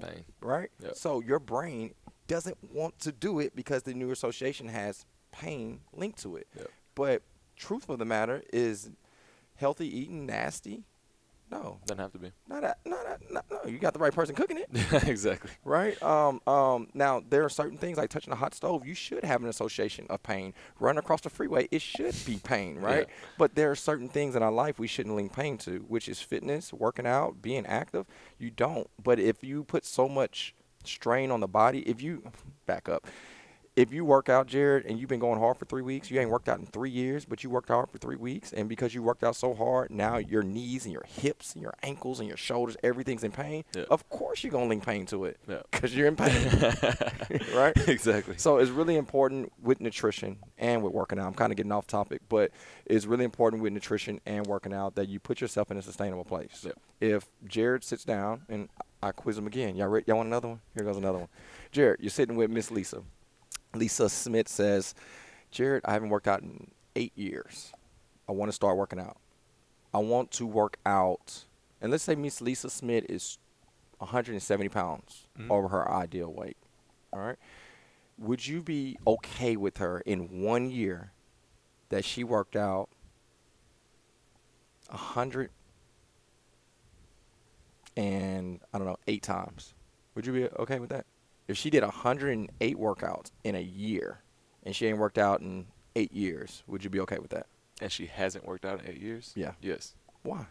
Pain. 0.00 0.24
right? 0.40 0.70
Yep. 0.82 0.96
So 0.96 1.20
your 1.20 1.38
brain 1.38 1.94
doesn't 2.26 2.58
want 2.72 2.98
to 3.00 3.12
do 3.12 3.38
it 3.38 3.54
because 3.54 3.82
the 3.82 3.94
new 3.94 4.10
association 4.10 4.68
has 4.68 5.04
pain 5.32 5.80
linked 5.92 6.22
to 6.22 6.36
it. 6.36 6.46
Yep. 6.56 6.70
But 6.94 7.22
truth 7.56 7.88
of 7.88 7.98
the 7.98 8.04
matter 8.04 8.42
is, 8.52 8.90
healthy 9.56 9.86
eating 9.86 10.26
nasty? 10.26 10.84
No, 11.54 11.78
Doesn't 11.86 12.00
have 12.02 12.12
to 12.12 12.18
be. 12.18 12.32
not 12.48 12.62
that. 12.62 12.78
Not 12.84 13.04
that. 13.04 13.32
Not, 13.32 13.44
no, 13.50 13.70
you 13.70 13.78
got 13.78 13.92
the 13.92 13.98
right 14.00 14.12
person 14.12 14.34
cooking 14.34 14.58
it, 14.58 14.68
exactly. 15.08 15.50
right? 15.64 16.00
Um, 16.02 16.40
um. 16.46 16.88
Now 16.94 17.22
there 17.28 17.44
are 17.44 17.48
certain 17.48 17.78
things 17.78 17.96
like 17.96 18.10
touching 18.10 18.32
a 18.32 18.36
hot 18.36 18.54
stove. 18.54 18.86
You 18.86 18.94
should 18.94 19.24
have 19.24 19.42
an 19.42 19.48
association 19.48 20.06
of 20.10 20.22
pain. 20.22 20.52
Running 20.80 20.98
across 20.98 21.20
the 21.20 21.30
freeway, 21.30 21.68
it 21.70 21.80
should 21.80 22.14
be 22.26 22.36
pain, 22.42 22.76
right? 22.78 23.06
Yeah. 23.08 23.14
But 23.38 23.54
there 23.54 23.70
are 23.70 23.76
certain 23.76 24.08
things 24.08 24.34
in 24.36 24.42
our 24.42 24.52
life 24.52 24.78
we 24.78 24.88
shouldn't 24.88 25.14
link 25.14 25.32
pain 25.32 25.56
to, 25.58 25.84
which 25.88 26.08
is 26.08 26.20
fitness, 26.20 26.72
working 26.72 27.06
out, 27.06 27.40
being 27.40 27.66
active. 27.66 28.06
You 28.38 28.50
don't. 28.50 28.88
But 29.02 29.18
if 29.20 29.44
you 29.44 29.62
put 29.64 29.84
so 29.84 30.08
much 30.08 30.54
strain 30.84 31.30
on 31.30 31.40
the 31.40 31.48
body, 31.48 31.80
if 31.88 32.02
you 32.02 32.30
back 32.66 32.88
up, 32.88 33.06
if 33.76 33.92
you 33.92 34.04
work 34.04 34.28
out, 34.28 34.46
Jared, 34.46 34.86
and 34.86 34.98
you've 35.00 35.08
been 35.08 35.18
going 35.18 35.40
hard 35.40 35.56
for 35.56 35.64
three 35.64 35.82
weeks, 35.82 36.08
you 36.08 36.20
ain't 36.20 36.30
worked 36.30 36.48
out 36.48 36.60
in 36.60 36.66
three 36.66 36.90
years, 36.90 37.24
but 37.24 37.42
you 37.42 37.50
worked 37.50 37.68
hard 37.70 37.90
for 37.90 37.98
three 37.98 38.14
weeks, 38.14 38.52
and 38.52 38.68
because 38.68 38.94
you 38.94 39.02
worked 39.02 39.24
out 39.24 39.34
so 39.34 39.52
hard, 39.52 39.90
now 39.90 40.16
your 40.16 40.44
knees 40.44 40.84
and 40.84 40.92
your 40.92 41.02
hips 41.08 41.54
and 41.54 41.62
your 41.62 41.74
ankles 41.82 42.20
and 42.20 42.28
your 42.28 42.36
shoulders, 42.36 42.76
everything's 42.84 43.24
in 43.24 43.32
pain. 43.32 43.64
Yeah. 43.74 43.84
Of 43.90 44.08
course, 44.08 44.44
you're 44.44 44.52
gonna 44.52 44.66
link 44.66 44.86
pain 44.86 45.06
to 45.06 45.24
it, 45.24 45.38
Yeah. 45.48 45.62
because 45.72 45.94
you're 45.96 46.06
in 46.06 46.14
pain, 46.14 46.30
right? 47.54 47.76
exactly. 47.88 48.36
So 48.38 48.58
it's 48.58 48.70
really 48.70 48.96
important 48.96 49.52
with 49.60 49.80
nutrition 49.80 50.38
and 50.56 50.82
with 50.82 50.92
working 50.92 51.18
out. 51.18 51.26
I'm 51.26 51.34
kind 51.34 51.52
of 51.52 51.56
getting 51.56 51.72
off 51.72 51.88
topic, 51.88 52.20
but 52.28 52.52
it's 52.86 53.06
really 53.06 53.24
important 53.24 53.60
with 53.60 53.72
nutrition 53.72 54.20
and 54.24 54.46
working 54.46 54.72
out 54.72 54.94
that 54.94 55.08
you 55.08 55.18
put 55.18 55.40
yourself 55.40 55.72
in 55.72 55.76
a 55.78 55.82
sustainable 55.82 56.24
place. 56.24 56.62
Yep. 56.64 56.78
If 57.00 57.26
Jared 57.46 57.82
sits 57.82 58.04
down 58.04 58.42
and 58.48 58.68
I 59.02 59.10
quiz 59.12 59.36
him 59.36 59.46
again, 59.48 59.74
y'all 59.76 59.88
ready? 59.88 60.04
Y'all 60.06 60.16
want 60.18 60.28
another 60.28 60.48
one? 60.48 60.60
Here 60.76 60.84
goes 60.86 60.96
another 60.96 61.18
one. 61.18 61.28
Jared, 61.72 62.00
you're 62.00 62.08
sitting 62.10 62.36
with 62.36 62.50
Miss 62.50 62.70
Lisa. 62.70 63.02
Lisa 63.74 64.08
Smith 64.08 64.48
says, 64.48 64.94
Jared, 65.50 65.82
I 65.84 65.92
haven't 65.92 66.08
worked 66.10 66.28
out 66.28 66.42
in 66.42 66.70
eight 66.96 67.12
years. 67.16 67.72
I 68.28 68.32
want 68.32 68.48
to 68.48 68.52
start 68.52 68.76
working 68.76 68.98
out. 69.00 69.18
I 69.92 69.98
want 69.98 70.30
to 70.32 70.46
work 70.46 70.76
out, 70.84 71.44
and 71.80 71.90
let's 71.92 72.02
say 72.04 72.14
Miss 72.14 72.40
Lisa 72.40 72.68
Smith 72.70 73.04
is 73.08 73.38
170 73.98 74.68
pounds 74.68 75.28
Mhm. 75.38 75.50
over 75.50 75.68
her 75.68 75.90
ideal 75.90 76.32
weight. 76.32 76.56
All 77.12 77.20
right. 77.20 77.38
Would 78.18 78.46
you 78.46 78.62
be 78.62 78.98
okay 79.06 79.56
with 79.56 79.76
her 79.78 80.00
in 80.00 80.42
one 80.42 80.70
year 80.70 81.12
that 81.90 82.04
she 82.04 82.24
worked 82.24 82.56
out 82.56 82.88
a 84.90 84.96
hundred 84.96 85.50
and 87.96 88.60
I 88.72 88.78
don't 88.78 88.86
know 88.86 88.96
eight 89.06 89.22
times? 89.22 89.74
Would 90.14 90.26
you 90.26 90.32
be 90.32 90.48
okay 90.48 90.78
with 90.78 90.90
that? 90.90 91.06
If 91.48 91.56
she 91.56 91.70
did 91.70 91.82
108 91.82 92.76
workouts 92.78 93.30
in 93.42 93.54
a 93.54 93.60
year 93.60 94.20
and 94.62 94.74
she 94.74 94.86
ain't 94.86 94.98
worked 94.98 95.18
out 95.18 95.40
in 95.40 95.66
eight 95.96 96.12
years, 96.12 96.62
would 96.66 96.82
you 96.84 96.90
be 96.90 97.00
okay 97.00 97.18
with 97.18 97.30
that? 97.30 97.46
and 97.80 97.90
she 97.90 98.06
hasn't 98.06 98.46
worked 98.46 98.64
out 98.64 98.80
in 98.80 98.88
eight 98.88 99.00
years. 99.00 99.32
Yeah. 99.34 99.52
Yes. 99.60 99.94
Why? 100.22 100.46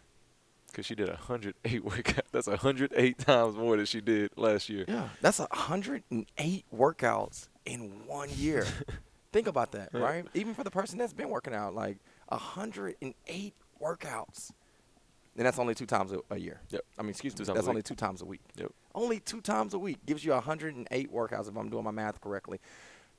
Because 0.67 0.85
she 0.85 0.93
did 0.93 1.07
108 1.07 1.85
workouts. 1.85 2.21
That's 2.33 2.47
108 2.47 3.17
times 3.17 3.55
more 3.55 3.77
than 3.77 3.85
she 3.85 4.01
did 4.01 4.31
last 4.35 4.67
year. 4.69 4.83
Yeah, 4.87 5.07
that's 5.21 5.39
108 5.39 6.65
workouts 6.75 7.47
in 7.65 8.05
one 8.07 8.29
year. 8.35 8.67
Think 9.31 9.47
about 9.47 9.71
that, 9.71 9.89
right? 9.93 10.25
Even 10.33 10.53
for 10.53 10.63
the 10.65 10.69
person 10.69 10.99
that's 10.99 11.13
been 11.13 11.29
working 11.29 11.53
out, 11.55 11.73
like 11.73 11.97
108 12.27 13.53
workouts. 13.81 14.51
And 15.35 15.45
that's 15.45 15.57
only 15.57 15.73
two 15.73 15.85
times 15.87 16.11
a, 16.11 16.19
a 16.29 16.37
year. 16.37 16.61
Yep. 16.69 16.81
I 16.97 17.01
mean, 17.01 17.09
excuse 17.09 17.33
me, 17.37 17.43
Two 17.45 17.51
a 17.51 17.55
that's 17.55 17.65
week. 17.65 17.69
only 17.69 17.81
two 17.81 17.95
times 17.95 18.21
a 18.21 18.25
week. 18.25 18.41
Yep. 18.55 18.71
Only 18.93 19.19
two 19.19 19.41
times 19.41 19.73
a 19.73 19.79
week 19.79 19.97
gives 20.05 20.23
you 20.23 20.31
108 20.31 21.11
workouts 21.11 21.49
if 21.49 21.55
I'm 21.57 21.69
doing 21.69 21.83
my 21.83 21.91
math 21.91 22.21
correctly. 22.21 22.59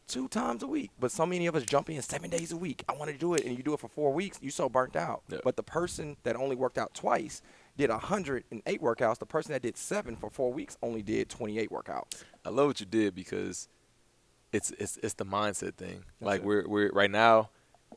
Two 0.07 0.29
times 0.29 0.63
a 0.63 0.67
week. 0.67 0.91
But 1.01 1.11
so 1.11 1.27
many 1.27 1.47
of 1.47 1.57
us 1.57 1.65
jump 1.65 1.91
in 1.91 2.01
seven 2.03 2.31
days 2.31 2.53
a 2.53 2.57
week. 2.57 2.85
I 2.89 2.93
want 2.95 3.11
to 3.11 3.17
do 3.17 3.35
it, 3.35 3.45
and 3.45 3.57
you 3.57 3.65
do 3.65 3.73
it 3.75 3.81
for 3.81 3.89
four 3.89 4.13
weeks, 4.13 4.39
you 4.43 4.51
so 4.51 4.69
burnt 4.69 4.95
out. 4.97 5.23
Yep. 5.29 5.41
But 5.43 5.57
the 5.57 5.63
person 5.63 6.17
that 6.23 6.37
only 6.37 6.55
worked 6.55 6.79
out 6.79 6.95
twice 6.95 7.43
did 7.77 7.91
108 7.91 8.81
workouts. 8.81 9.19
The 9.19 9.27
person 9.27 9.53
that 9.53 9.63
did 9.63 9.77
seven 9.77 10.15
for 10.15 10.31
four 10.31 10.53
weeks 10.53 10.77
only 10.83 11.03
did 11.03 11.29
28 11.31 11.71
workouts. 11.71 12.23
I 12.45 12.51
love 12.51 12.67
what 12.69 12.81
you 12.81 12.87
did 12.87 13.15
because 13.15 13.69
it's 14.53 14.71
it's 14.79 14.99
it's 14.99 15.15
the 15.15 15.25
mindset 15.27 15.75
thing. 15.75 16.05
That's 16.21 16.27
like 16.27 16.41
it. 16.43 16.47
we're 16.47 16.69
we're 16.69 16.93
right 16.93 17.11
now, 17.11 17.51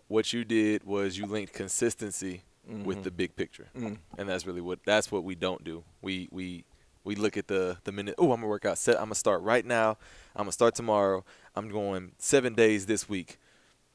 what 0.07 0.33
you 0.33 0.43
did 0.43 0.83
was 0.85 1.17
you 1.17 1.25
linked 1.27 1.53
consistency 1.53 2.43
with 2.67 2.97
Mhm. 2.99 3.03
the 3.03 3.11
big 3.11 3.35
picture, 3.35 3.69
Mm. 3.75 3.97
and 4.17 4.27
that's 4.29 4.45
really 4.45 4.61
what 4.61 4.79
that's 4.85 5.11
what 5.11 5.23
we 5.23 5.35
don't 5.35 5.63
do. 5.63 5.83
We 6.01 6.27
we 6.31 6.65
we 7.05 7.15
look 7.15 7.37
at 7.37 7.47
the 7.47 7.77
the 7.85 7.91
minute. 7.93 8.15
Oh, 8.17 8.31
I'm 8.33 8.39
gonna 8.41 8.47
work 8.47 8.65
out. 8.65 8.77
Set. 8.77 8.95
I'm 8.97 9.05
gonna 9.05 9.15
start 9.15 9.41
right 9.41 9.65
now. 9.65 9.91
I'm 10.35 10.43
gonna 10.43 10.51
start 10.51 10.75
tomorrow. 10.75 11.23
I'm 11.55 11.69
going 11.69 12.11
seven 12.17 12.53
days 12.55 12.85
this 12.85 13.07
week. 13.07 13.37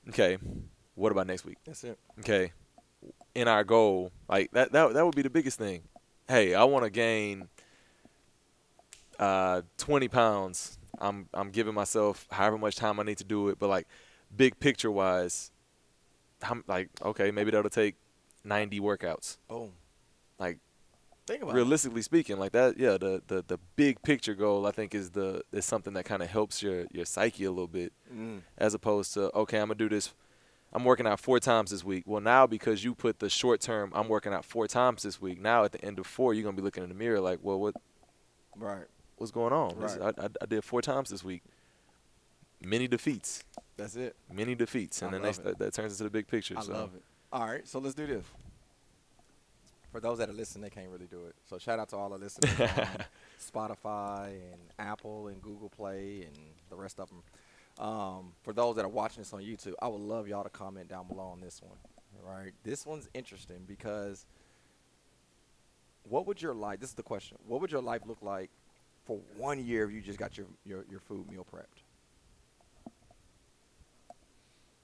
Okay. 0.09 0.39
What 0.95 1.13
about 1.13 1.27
next 1.27 1.45
week? 1.45 1.59
That's 1.65 1.85
it. 1.85 1.99
okay, 2.21 2.53
in 3.35 3.47
our 3.49 3.65
goal, 3.65 4.11
like 4.29 4.51
that 4.53 4.73
that 4.73 4.95
that 4.95 5.05
would 5.05 5.15
be 5.17 5.23
the 5.23 5.31
biggest 5.31 5.59
thing. 5.59 5.83
Hey, 6.29 6.55
I 6.55 6.65
want 6.65 6.85
to 6.85 6.91
gain 6.91 7.49
uh 9.19 9.63
20 9.79 10.09
pounds. 10.09 10.79
I'm 10.99 11.29
I'm 11.35 11.51
giving 11.51 11.75
myself 11.75 12.27
however 12.31 12.59
much 12.59 12.77
time 12.77 12.99
I 13.01 13.03
need 13.03 13.19
to 13.19 13.25
do 13.25 13.49
it, 13.49 13.59
but 13.59 13.69
like 13.69 13.87
big 14.35 14.59
picture 14.61 14.91
wise, 14.91 15.51
I'm 16.43 16.65
like 16.67 16.89
okay, 17.03 17.31
maybe 17.31 17.51
that'll 17.51 17.71
take 17.71 17.97
90 18.45 18.81
workouts. 18.81 19.37
Boom. 19.49 19.73
Like 20.39 20.59
Think 21.27 21.45
about 21.45 21.55
realistically 21.55 22.03
speaking, 22.03 22.39
like 22.39 22.51
that, 22.53 22.79
yeah, 22.79 22.99
the, 22.99 23.23
the 23.29 23.45
the 23.47 23.59
big 23.77 24.03
picture 24.03 24.35
goal 24.35 24.67
I 24.67 24.73
think 24.73 24.93
is 24.93 25.11
the 25.11 25.43
is 25.53 25.65
something 25.65 25.93
that 25.95 26.05
kind 26.05 26.21
of 26.23 26.29
helps 26.29 26.63
your 26.63 26.87
your 26.91 27.05
psyche 27.05 27.45
a 27.45 27.51
little 27.51 27.69
bit. 27.69 27.93
Mm. 28.13 28.41
as 28.59 28.75
opposed 28.75 29.15
to 29.15 29.33
okay, 29.37 29.59
I'm 29.59 29.67
gonna 29.69 29.77
do 29.77 29.89
this. 29.89 30.13
I'm 30.73 30.85
working 30.85 31.07
out 31.07 31.21
four 31.21 31.39
times 31.39 31.71
this 31.71 31.85
week. 31.85 32.05
Well, 32.07 32.21
now 32.21 32.47
because 32.49 32.83
you 32.83 32.95
put 32.95 33.21
the 33.21 33.29
short 33.29 33.61
term, 33.61 33.93
I'm 33.95 34.09
working 34.09 34.33
out 34.33 34.45
four 34.45 34.67
times 34.67 35.05
this 35.05 35.21
week. 35.21 35.41
Now 35.41 35.65
at 35.65 35.73
the 35.73 35.85
end 35.85 36.01
of 36.01 36.07
four, 36.07 36.35
you're 36.35 36.43
gonna 36.43 36.57
be 36.57 36.63
looking 36.63 36.83
in 36.83 36.89
the 36.89 36.95
mirror 36.95 37.21
like, 37.21 37.39
well, 37.41 37.61
what 37.61 37.75
Right. 38.57 38.87
what's 39.17 39.31
going 39.31 39.53
on? 39.53 39.77
Right. 39.77 40.01
I, 40.01 40.09
I, 40.25 40.29
I 40.43 40.47
did 40.47 40.65
four 40.65 40.83
times 40.83 41.11
this 41.11 41.23
week. 41.23 41.43
Many 42.65 42.89
defeats, 42.89 43.45
That's 43.77 43.97
it. 43.97 44.17
many 44.33 44.55
defeats, 44.55 45.03
and 45.03 45.09
I 45.11 45.19
then 45.19 45.23
they, 45.23 45.43
that, 45.51 45.59
that 45.59 45.75
turns 45.75 45.93
into 45.93 46.05
the 46.05 46.11
big 46.11 46.27
picture. 46.27 46.55
I 46.57 46.63
so. 46.63 46.73
love 46.73 46.95
it. 46.95 47.03
All 47.33 47.47
right, 47.47 47.67
so 47.67 47.79
let's 47.79 47.95
do 47.95 48.07
this. 48.07 48.27
For 49.91 50.01
those 50.01 50.19
that 50.19 50.29
are 50.29 50.35
listening, 50.35 50.65
they 50.65 50.71
can't 50.71 50.91
really 50.91 51.07
do 51.07 51.25
it. 51.25 51.35
So 51.49 51.57
shout 51.57 51.79
out 51.79 51.89
to 51.91 51.97
all 51.97 52.11
the 52.11 52.19
listeners 52.19 52.61
on 52.61 52.69
Spotify 53.41 54.29
and 54.29 54.61
Apple 54.79 55.29
and 55.29 55.41
Google 55.41 55.71
Play 55.71 56.27
and 56.27 56.37
the 56.69 56.77
rest 56.77 57.01
of 57.01 57.09
them. 57.09 57.23
Um, 57.79 58.33
for 58.43 58.53
those 58.53 58.77
that 58.77 58.85
are 58.85 58.89
watching 58.89 59.23
this 59.23 59.33
on 59.33 59.41
YouTube, 59.41 59.73
I 59.81 59.89
would 59.89 60.01
love 60.03 60.29
y'all 60.29 60.45
to 60.45 60.51
comment 60.51 60.89
down 60.89 61.09
below 61.09 61.25
on 61.25 61.41
this 61.41 61.63
one. 61.63 61.79
Right, 62.23 62.53
this 62.65 62.85
one's 62.85 63.09
interesting 63.15 63.65
because 63.67 64.27
what 66.09 66.27
would 66.27 66.41
your 66.41 66.55
life? 66.55 66.81
This 66.81 66.91
is 66.91 66.95
the 66.95 67.03
question. 67.03 67.39
What 67.47 67.63
would 67.63 67.73
your 67.73 67.83
life 67.83 68.03
look 68.07 68.19
like 68.21 68.51
for 69.07 69.19
one 69.37 69.59
year 69.65 69.87
if 69.87 69.93
you 69.93 70.03
just 70.03 70.19
got 70.19 70.37
your 70.37 70.47
your, 70.65 70.85
your 70.91 71.01
food 71.01 71.31
meal 71.31 71.47
prepped? 71.51 71.83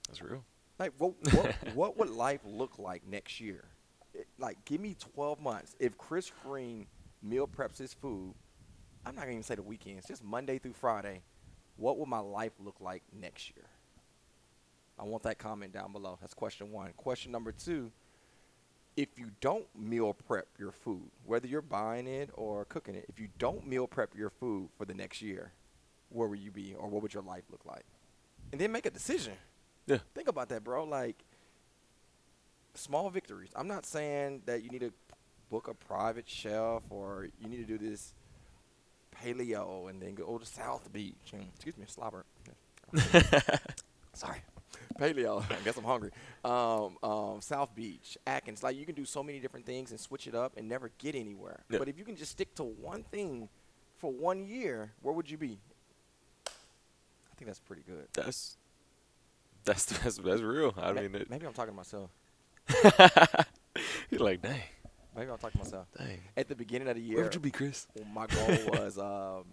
That's 0.09 0.23
real. 0.23 0.43
Like 0.79 0.93
what 0.99 1.13
what 1.35 1.55
what 1.75 1.97
would 1.99 2.11
life 2.11 2.41
look 2.45 2.79
like 2.79 3.07
next 3.07 3.41
year? 3.41 3.65
It- 4.15 4.29
like 4.39 4.65
give 4.65 4.81
me 4.81 4.95
12 5.15 5.41
months. 5.41 5.75
If 5.79 5.97
Chris 5.99 6.31
Green 6.45 6.87
meal 7.23 7.47
preps 7.49 7.79
his 7.79 7.95
food, 7.95 8.35
I'm 9.05 9.15
not 9.15 9.23
gonna 9.23 9.33
even 9.33 9.43
say 9.43 9.55
the 9.57 9.63
weekends, 9.63 10.07
just 10.07 10.23
Monday 10.25 10.59
through 10.59 10.75
Friday. 10.75 11.23
What 11.77 11.99
would 11.99 12.09
my 12.09 12.19
life 12.19 12.53
look 12.59 12.77
like 12.81 13.03
next 13.13 13.51
year? 13.57 13.67
I 14.99 15.05
want 15.05 15.23
that 15.23 15.39
comment 15.39 15.73
down 15.73 15.93
below. 15.93 16.19
That's 16.21 16.35
question 16.35 16.73
one. 16.73 16.93
Question 16.97 17.31
number 17.33 17.53
two. 17.53 17.93
If 18.97 19.17
you 19.17 19.31
don't 19.41 19.67
meal 19.79 20.13
prep 20.13 20.49
your 20.59 20.73
food, 20.73 21.11
whether 21.25 21.47
you're 21.47 21.63
buying 21.63 22.09
it 22.09 22.31
or 22.35 22.65
cooking 22.65 22.97
it, 22.97 23.05
if 23.09 23.21
you 23.21 23.29
don't 23.39 23.65
meal 23.65 23.87
prep 23.87 24.17
your 24.17 24.29
food 24.31 24.71
for 24.77 24.85
the 24.85 24.95
next 24.95 25.23
year, 25.23 25.53
where 26.09 26.27
will 26.27 26.35
you 26.37 26.51
be 26.51 26.75
or 26.75 26.89
what 26.89 27.03
would 27.03 27.15
your 27.15 27.23
life 27.23 27.45
look 27.51 27.65
like? 27.65 27.85
And 28.51 28.61
then 28.61 28.73
make 28.73 28.87
a 28.87 28.91
decision. 28.91 29.35
Yeah. 29.89 29.99
Think 30.15 30.29
about 30.29 30.49
that, 30.51 30.63
bro. 30.63 30.85
Like 30.85 31.25
small 32.75 33.11
victories. 33.11 33.51
I'm 33.57 33.69
not 33.69 33.87
saying 33.87 34.43
that 34.47 34.63
you 34.63 34.71
need 34.71 34.81
to 34.81 34.93
book 35.51 35.69
a 35.69 35.75
private 35.75 36.29
chef 36.29 36.83
or 36.91 37.29
you 37.41 37.49
need 37.49 37.67
to 37.67 37.79
do 37.79 37.79
this 37.79 38.15
paleo 39.17 39.89
and 39.89 40.01
then 40.01 40.15
go 40.15 40.39
to 40.39 40.47
South 40.47 40.93
Beach 40.93 41.33
and 41.33 41.47
excuse 41.55 41.77
me, 41.77 41.85
slobber. 41.89 42.25
Sorry. 44.13 44.43
Paleo. 44.99 45.43
I 45.51 45.65
guess 45.65 45.77
I'm 45.77 45.85
hungry. 45.85 46.11
Um, 46.45 46.99
um, 47.03 47.41
South 47.41 47.75
Beach, 47.75 48.19
Atkins. 48.27 48.63
Like 48.63 48.77
you 48.77 48.85
can 48.85 48.95
do 48.95 49.05
so 49.05 49.23
many 49.23 49.41
different 49.41 49.65
things 49.65 49.91
and 49.91 49.99
switch 49.99 50.27
it 50.27 50.35
up 50.35 50.53
and 50.57 50.69
never 50.69 50.91
get 50.99 51.15
anywhere. 51.15 51.61
Yeah. 51.71 51.79
But 51.79 51.89
if 51.89 51.99
you 51.99 52.05
can 52.05 52.17
just 52.17 52.33
stick 52.33 52.55
to 52.57 52.65
one 52.65 53.05
thing 53.05 53.49
for 53.97 54.13
one 54.13 54.47
year, 54.47 54.93
where 55.03 55.15
would 55.15 55.31
you 55.31 55.39
be? 55.39 55.59
I 56.47 57.35
think 57.37 57.47
that's 57.47 57.61
pretty 57.61 57.83
good. 57.87 58.09
That's 58.13 58.57
that's 59.69 59.85
that's 59.87 60.17
that's 60.19 60.43
real. 60.43 60.75
I 60.77 60.93
Ma- 60.93 61.01
mean, 61.03 61.15
it, 61.15 61.31
maybe 61.31 61.47
I'm 61.47 61.53
talking 61.53 61.73
to 61.73 61.77
myself. 61.77 62.11
you're 64.11 64.21
like, 64.21 64.43
dang, 64.43 64.61
Maybe 65.17 65.31
I'm 65.31 65.39
talking 65.39 65.61
to 65.61 65.65
myself. 65.67 65.87
dang. 65.97 66.21
At 66.37 66.49
the 66.49 66.55
beginning 66.55 66.89
of 66.89 66.97
the 66.97 67.03
year, 67.03 67.17
Where 67.17 67.25
would 67.25 67.35
you 67.35 67.41
be, 67.41 67.51
Chris? 67.51 67.87
my 68.13 68.27
goal 68.27 68.47
was 68.73 68.99
um, 68.99 69.45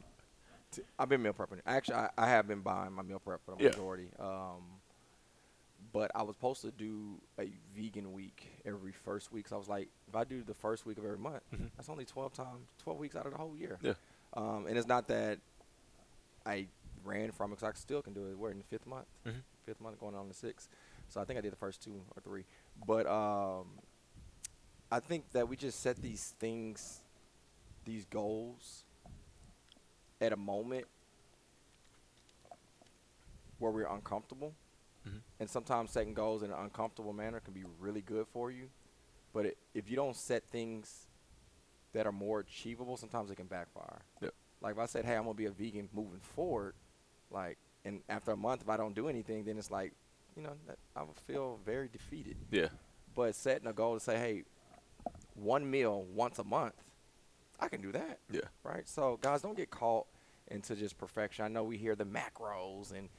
to, 0.71 0.81
I've 0.99 1.09
been 1.09 1.21
meal 1.23 1.33
prepping. 1.33 1.59
Actually, 1.65 1.95
I, 1.95 2.09
I 2.17 2.27
have 2.29 2.47
been 2.47 2.61
buying 2.61 2.91
my 2.93 3.01
meal 3.03 3.19
prep 3.19 3.39
for 3.45 3.55
the 3.55 3.63
Yeah. 3.63 3.69
majority. 3.69 4.09
Um, 4.19 4.63
but 5.93 6.11
I 6.13 6.23
was 6.23 6.35
supposed 6.35 6.61
to 6.63 6.71
do 6.71 7.21
a 7.39 7.49
vegan 7.75 8.11
week 8.13 8.47
every 8.65 8.91
first 8.91 9.31
week. 9.31 9.47
So 9.47 9.55
I 9.55 9.59
was 9.59 9.69
like, 9.69 9.87
if 10.09 10.15
I 10.15 10.23
do 10.25 10.43
the 10.43 10.53
first 10.53 10.85
week 10.85 10.97
of 10.97 11.05
every 11.05 11.17
month, 11.17 11.41
Mhm. 11.55 11.69
that's 11.77 11.89
only 11.89 12.05
12 12.05 12.33
times, 12.33 12.67
12 12.83 12.99
weeks 12.99 13.15
out 13.15 13.25
of 13.25 13.31
the 13.31 13.37
whole 13.37 13.55
year. 13.55 13.77
Yeah. 13.81 13.93
Um, 14.33 14.65
and 14.67 14.77
it's 14.77 14.87
not 14.87 15.07
that 15.07 15.39
I 16.45 16.67
ran 17.05 17.31
from 17.31 17.51
it 17.51 17.55
because 17.59 17.69
I 17.69 17.79
still 17.79 18.01
can 18.01 18.13
do 18.13 18.27
it. 18.27 18.37
We're 18.37 18.51
in 18.51 18.57
the 18.57 18.63
fifth 18.65 18.85
month, 18.85 19.05
Mhm. 19.25 19.41
Fifth 19.65 19.81
month 19.81 19.99
going 19.99 20.15
on 20.15 20.27
the 20.27 20.33
sixth. 20.33 20.69
So 21.09 21.19
I 21.21 21.25
think 21.25 21.37
I 21.37 21.41
did 21.41 21.51
the 21.51 21.57
first 21.57 21.83
two 21.83 22.01
or 22.15 22.21
three. 22.21 22.45
But 22.85 23.05
um, 23.07 23.67
I 24.91 24.99
think 24.99 25.31
that 25.31 25.47
we 25.47 25.55
just 25.55 25.79
set 25.81 25.97
these 26.01 26.33
things, 26.39 27.01
these 27.85 28.05
goals, 28.05 28.83
at 30.21 30.31
a 30.31 30.37
moment 30.37 30.85
where 33.59 33.71
we're 33.71 33.87
uncomfortable, 33.87 34.53
Mhm. 35.05 35.21
and 35.39 35.49
sometimes 35.49 35.91
setting 35.91 36.13
goals 36.13 36.43
in 36.43 36.51
an 36.51 36.57
uncomfortable 36.59 37.13
manner 37.13 37.39
can 37.39 37.53
be 37.53 37.63
really 37.79 38.01
good 38.01 38.27
for 38.27 38.51
you. 38.51 38.69
But 39.33 39.45
it, 39.47 39.57
if 39.73 39.89
you 39.89 39.95
don't 39.95 40.15
set 40.15 40.43
things 40.49 41.07
that 41.93 42.05
are 42.05 42.11
more 42.11 42.39
achievable, 42.39 42.97
sometimes 42.97 43.29
it 43.31 43.35
can 43.35 43.47
backfire. 43.47 44.01
Yep. 44.21 44.33
Like 44.61 44.71
if 44.73 44.79
I 44.79 44.85
said, 44.85 45.05
"Hey, 45.05 45.15
I'm 45.15 45.23
gonna 45.23 45.33
be 45.35 45.45
a 45.45 45.51
vegan 45.51 45.89
moving 45.93 46.19
forward," 46.21 46.75
like, 47.29 47.57
and 47.85 48.01
after 48.09 48.31
a 48.31 48.35
month, 48.37 48.61
if 48.63 48.69
I 48.69 48.75
don't 48.77 48.93
do 48.95 49.07
anything, 49.07 49.45
then 49.45 49.57
it's 49.57 49.71
like, 49.71 49.93
you 50.35 50.43
know, 50.43 50.53
I 50.95 51.03
would 51.03 51.17
feel 51.19 51.59
very 51.65 51.87
defeated. 51.87 52.35
Yeah. 52.51 52.67
But 53.15 53.35
setting 53.35 53.67
a 53.67 53.73
goal 53.73 53.93
to 53.93 53.99
say, 53.99 54.17
"Hey, 54.17 54.43
one 55.35 55.69
meal 55.69 56.03
once 56.03 56.39
a 56.39 56.43
month," 56.43 56.75
I 57.59 57.67
can 57.69 57.81
do 57.81 57.91
that 57.93 58.19
Yeah. 58.29 58.41
right? 58.63 58.87
So 58.87 59.17
guys, 59.21 59.41
don't 59.41 59.55
get 59.55 59.69
caught 59.69 60.07
into 60.47 60.75
just 60.75 60.97
perfection. 60.97 61.45
I 61.45 61.47
know 61.47 61.63
we 61.63 61.77
hear 61.77 61.95
the 61.95 62.05
macros 62.05 62.91
and 62.91 63.09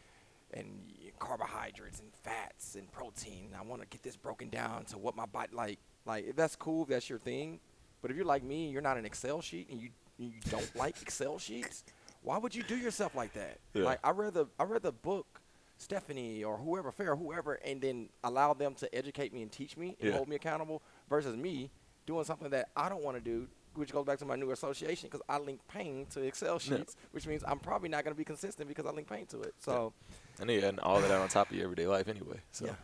and 0.53 0.93
carbohydrates 1.19 1.99
and 2.01 2.13
fats 2.23 2.77
and 2.77 2.91
protein. 2.93 3.51
I 3.59 3.63
want 3.63 3.83
to 3.83 3.89
get 3.89 4.03
this 4.03 4.17
broken 4.17 4.49
down 4.49 4.85
to 4.87 4.99
what 4.99 5.17
my 5.17 5.27
body 5.27 5.55
like. 5.55 5.79
Like 6.05 6.27
if 6.27 6.37
that's 6.37 6.55
cool, 6.57 6.83
if 6.83 6.89
that's 6.89 7.09
your 7.09 7.19
thing. 7.19 7.61
But 8.03 8.11
if 8.11 8.17
you're 8.17 8.27
like 8.27 8.45
me, 8.45 8.69
you're 8.71 8.83
not 8.83 8.97
an 8.99 9.05
Excel 9.07 9.41
sheet 9.41 9.69
and 9.71 9.81
you 9.81 9.91
you 10.19 10.33
don't 10.51 10.75
like 10.77 11.01
Excel 11.03 11.39
sheets. 11.39 11.83
Why 12.27 12.39
would 12.39 12.57
you 12.57 12.65
do 12.65 12.77
yourself 12.77 13.15
like 13.15 13.33
that? 13.35 13.59
Yeah. 13.73 13.85
Like 13.85 14.01
I 14.03 14.11
read 14.11 14.35
the 14.35 14.47
I 14.59 14.65
read 14.65 14.83
the 14.83 14.91
book. 14.93 15.41
Stephanie 15.79 16.43
or 16.43 16.57
whoever, 16.57 16.91
Fair, 16.91 17.15
whoever, 17.15 17.53
and 17.63 17.83
then 17.83 18.09
allow 18.25 18.55
them 18.55 18.75
to 18.77 18.93
educate 18.95 19.31
me 19.35 19.43
and 19.43 19.53
teach 19.53 19.77
me 19.77 19.95
and 20.01 20.09
Yeah. 20.09 20.17
hold 20.17 20.27
me 20.27 20.35
accountable 20.37 20.81
versus 21.11 21.37
me 21.37 21.71
doing 22.07 22.25
something 22.25 22.49
that 22.49 22.71
I 22.75 22.89
don't 22.89 23.03
want 23.03 23.19
to 23.19 23.21
do, 23.23 23.47
which 23.75 23.93
goes 23.93 24.07
back 24.07 24.19
to 24.21 24.25
my 24.25 24.37
new 24.37 24.53
association 24.53 25.11
because 25.11 25.21
I 25.29 25.37
link 25.37 25.61
pain 25.69 26.07
to 26.15 26.23
Excel 26.23 26.55
Yeah. 26.55 26.79
sheets, 26.79 26.97
which 27.11 27.27
means 27.27 27.45
I'm 27.47 27.59
probably 27.59 27.91
not 27.91 28.05
going 28.05 28.15
to 28.15 28.19
be 28.19 28.25
consistent 28.25 28.69
because 28.69 28.87
I 28.87 28.91
link 28.91 29.07
pain 29.07 29.27
to 29.27 29.43
it. 29.43 29.55
So, 29.59 29.93
And 30.41 30.49
then 30.49 30.65
and 30.65 30.81
all 30.81 30.97
of 30.97 31.03
that 31.07 31.21
on 31.21 31.29
top 31.29 31.51
of 31.51 31.57
your 31.57 31.65
everyday 31.65 31.87
life 31.87 32.09
anyway. 32.09 32.41
So 32.53 32.65
yeah, 32.65 32.77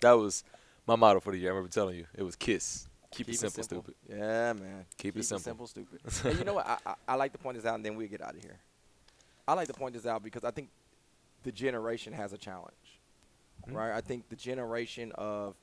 that 0.00 0.12
was 0.12 0.42
my 0.86 0.96
motto 0.96 1.20
for 1.20 1.32
the 1.32 1.38
year. 1.38 1.50
I 1.50 1.54
remember 1.54 1.70
telling 1.70 1.96
you 1.96 2.06
it 2.14 2.22
was 2.22 2.34
KISS. 2.34 2.88
Keep, 3.10 3.28
it 3.30 3.38
simple, 3.38 3.62
stupid. 3.62 3.94
Yeah, 4.08 4.52
man. 4.52 4.84
Keep 4.98 5.16
it 5.16 5.24
simple. 5.24 5.42
simple 5.42 5.66
stupid. 5.66 6.00
and 6.24 6.38
you 6.38 6.44
know 6.44 6.54
what? 6.54 6.66
I, 6.66 6.78
I, 6.86 6.94
I 7.08 7.14
like 7.14 7.32
to 7.32 7.38
point 7.38 7.56
this 7.56 7.64
out, 7.66 7.74
and 7.76 7.84
then 7.84 7.96
we 7.96 8.08
get 8.08 8.20
out 8.20 8.34
of 8.34 8.42
here. 8.42 8.58
I 9.48 9.54
like 9.54 9.68
to 9.68 9.74
point 9.74 9.94
this 9.94 10.06
out 10.06 10.22
because 10.22 10.44
I 10.44 10.50
think 10.50 10.68
the 11.44 11.52
generation 11.52 12.12
has 12.12 12.32
a 12.32 12.38
challenge, 12.38 13.00
Mhm. 13.68 13.74
right? 13.74 13.92
I 13.92 14.00
think 14.00 14.28
the 14.28 14.36
generation 14.36 15.12
of 15.14 15.54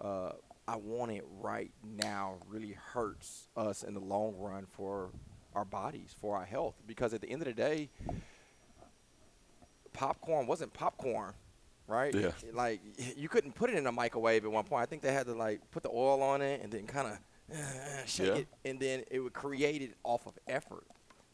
uh, 0.00 0.32
I 0.66 0.76
want 0.76 1.12
it 1.12 1.24
right 1.40 1.70
now 1.84 2.36
really 2.48 2.72
hurts 2.92 3.48
us 3.56 3.82
in 3.82 3.94
the 3.94 4.00
long 4.00 4.36
run 4.38 4.66
for 4.66 5.10
our 5.54 5.64
bodies, 5.64 6.14
for 6.20 6.36
our 6.36 6.44
health. 6.44 6.74
Because 6.86 7.12
at 7.14 7.20
the 7.20 7.30
end 7.30 7.42
of 7.42 7.46
the 7.46 7.54
day, 7.54 7.88
popcorn 9.92 10.46
wasn't 10.46 10.72
popcorn, 10.72 11.34
right? 11.90 12.14
Yeah. 12.14 12.30
Like 12.52 12.80
you 13.16 13.28
couldn't 13.28 13.54
put 13.54 13.70
it 13.70 13.76
in 13.76 13.86
a 13.86 13.92
microwave 13.92 14.44
at 14.44 14.50
one 14.50 14.64
point. 14.64 14.82
I 14.82 14.86
think 14.86 15.02
they 15.02 15.12
had 15.12 15.26
to 15.26 15.34
like 15.34 15.60
put 15.70 15.82
the 15.82 15.90
oil 15.90 16.22
on 16.22 16.40
it 16.42 16.62
and 16.62 16.72
then 16.72 16.86
kind 16.86 17.08
of 17.08 17.18
uh, 17.52 18.06
shake 18.06 18.26
Yeah. 18.28 18.34
it, 18.36 18.48
and 18.64 18.78
then 18.80 19.04
it 19.10 19.20
would 19.20 19.32
create 19.32 19.82
it 19.82 19.94
off 20.04 20.26
of 20.26 20.38
effort. 20.46 20.84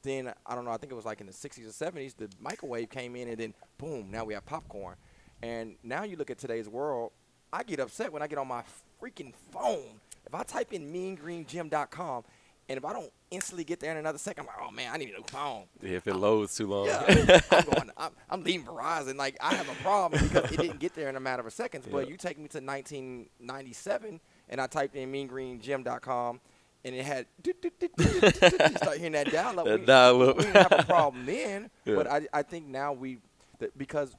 Then 0.03 0.33
I 0.47 0.55
don't 0.55 0.65
know. 0.65 0.71
I 0.71 0.77
think 0.77 0.93
it 0.93 0.97
was 0.97 1.05
like 1.05 1.21
in 1.21 1.27
the 1.27 1.33
60s 1.33 1.67
or 1.67 1.91
70s, 1.93 2.17
the 2.17 2.29
microwave 2.41 2.91
came 2.91 3.17
in, 3.17 3.29
and 3.29 3.39
then 3.39 3.55
boom, 3.79 4.11
now 4.11 4.25
we 4.25 4.35
have 4.35 4.47
popcorn. 4.47 4.97
And 5.43 5.77
now 5.83 6.05
you 6.05 6.17
look 6.17 6.31
at 6.31 6.39
today's 6.39 6.69
world. 6.69 7.13
I 7.53 7.63
get 7.63 7.79
upset 7.81 8.13
when 8.13 8.23
I 8.23 8.27
get 8.27 8.39
on 8.39 8.49
my 8.49 8.63
freaking 9.03 9.33
phone. 9.53 10.01
If 10.27 10.35
I 10.35 10.43
type 10.43 10.73
in 10.73 10.93
meangreengym.com, 10.93 12.25
and 12.69 12.77
if 12.79 12.85
I 12.85 12.93
don't 12.93 13.13
instantly 13.31 13.65
get 13.65 13.81
there 13.81 13.93
in 13.93 13.97
another 13.97 14.19
second, 14.19 14.43
I'm 14.43 14.47
like, 14.49 14.57
oh 14.69 14.73
man, 14.73 14.93
I 14.93 14.97
need 14.97 15.11
a 15.11 15.19
new 15.19 15.25
phone. 15.29 15.65
Yeah, 15.83 15.91
if 15.97 16.07
it 16.07 16.15
loads 16.17 16.57
too 16.57 16.67
long. 16.67 16.87
Yeah, 16.87 17.41
I'm 17.51 17.65
going. 17.71 17.91
I'm, 17.97 18.11
I'm 18.29 18.43
leaving 18.45 18.67
Verizon. 18.67 19.17
Like 19.17 19.37
I 19.41 19.55
have 19.55 19.69
a 19.69 19.75
problem 19.83 20.23
because 20.23 20.51
it 20.53 20.59
didn't 20.59 20.79
get 20.81 20.95
there 20.95 21.09
in 21.09 21.17
a 21.17 21.21
matter 21.21 21.47
of 21.47 21.53
seconds. 21.53 21.87
But 21.91 22.05
Yeah. 22.07 22.11
you 22.13 22.17
take 22.17 22.39
me 22.39 22.49
to 22.49 22.59
1997, 22.59 24.21
and 24.49 24.61
I 24.61 24.67
typed 24.67 24.97
in 24.97 25.13
meangreengym.com, 25.13 26.41
and 26.85 26.95
it 26.95 27.05
had. 27.05 27.27
You 27.47 28.77
start 28.77 28.99
hearing 28.99 29.13
that 29.13 29.29
download. 29.29 29.65
That 29.67 29.81
we, 29.81 29.87
dial-up. 29.87 30.37
we 30.39 30.43
didn't 30.45 30.57
have 30.71 30.81
a 30.81 30.85
problem 30.85 31.27
then, 31.27 31.71
Yeah. 31.85 31.95
but 31.95 32.07
I, 32.07 32.27
I 32.33 32.43
think 32.43 32.67
now 32.67 32.93
we, 32.93 33.19
that 33.61 33.77
because 33.79 34.15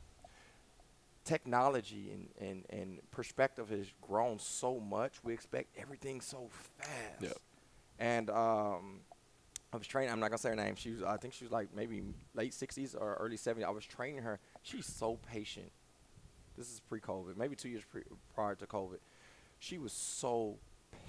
technology 1.24 2.12
and, 2.12 2.30
and, 2.50 2.66
and 2.70 3.00
perspective 3.12 3.70
has 3.70 3.88
grown 4.02 4.40
so 4.40 4.80
much, 4.80 5.16
we 5.24 5.34
expect 5.34 5.76
everything 5.78 6.22
so 6.22 6.50
fast. 6.78 6.92
Yep. 7.22 7.38
And 8.00 8.30
um, 8.30 9.00
I 9.74 9.78
was 9.78 9.88
training. 9.88 10.12
I'm 10.12 10.20
not 10.20 10.30
gonna 10.30 10.38
say 10.38 10.50
her 10.50 10.56
name. 10.56 10.76
She 10.76 10.92
was. 10.92 11.04
I 11.04 11.18
think 11.18 11.34
she 11.34 11.44
was 11.46 11.52
like 11.52 11.70
maybe 11.76 12.04
late 12.36 12.52
60s 12.54 12.96
or 13.00 13.16
early 13.16 13.38
70s. 13.38 13.64
I 13.64 13.70
was 13.72 13.86
training 13.86 14.22
her. 14.24 14.40
She's 14.64 14.86
so 14.86 15.18
patient. 15.32 15.72
This 16.58 16.72
is 16.72 16.80
pre-COVID, 16.80 17.38
maybe 17.38 17.56
two 17.56 17.70
years 17.70 17.84
pre- 17.92 18.02
prior 18.34 18.56
to 18.56 18.66
COVID. 18.66 18.98
She 19.60 19.78
was 19.78 19.94
so 19.94 20.58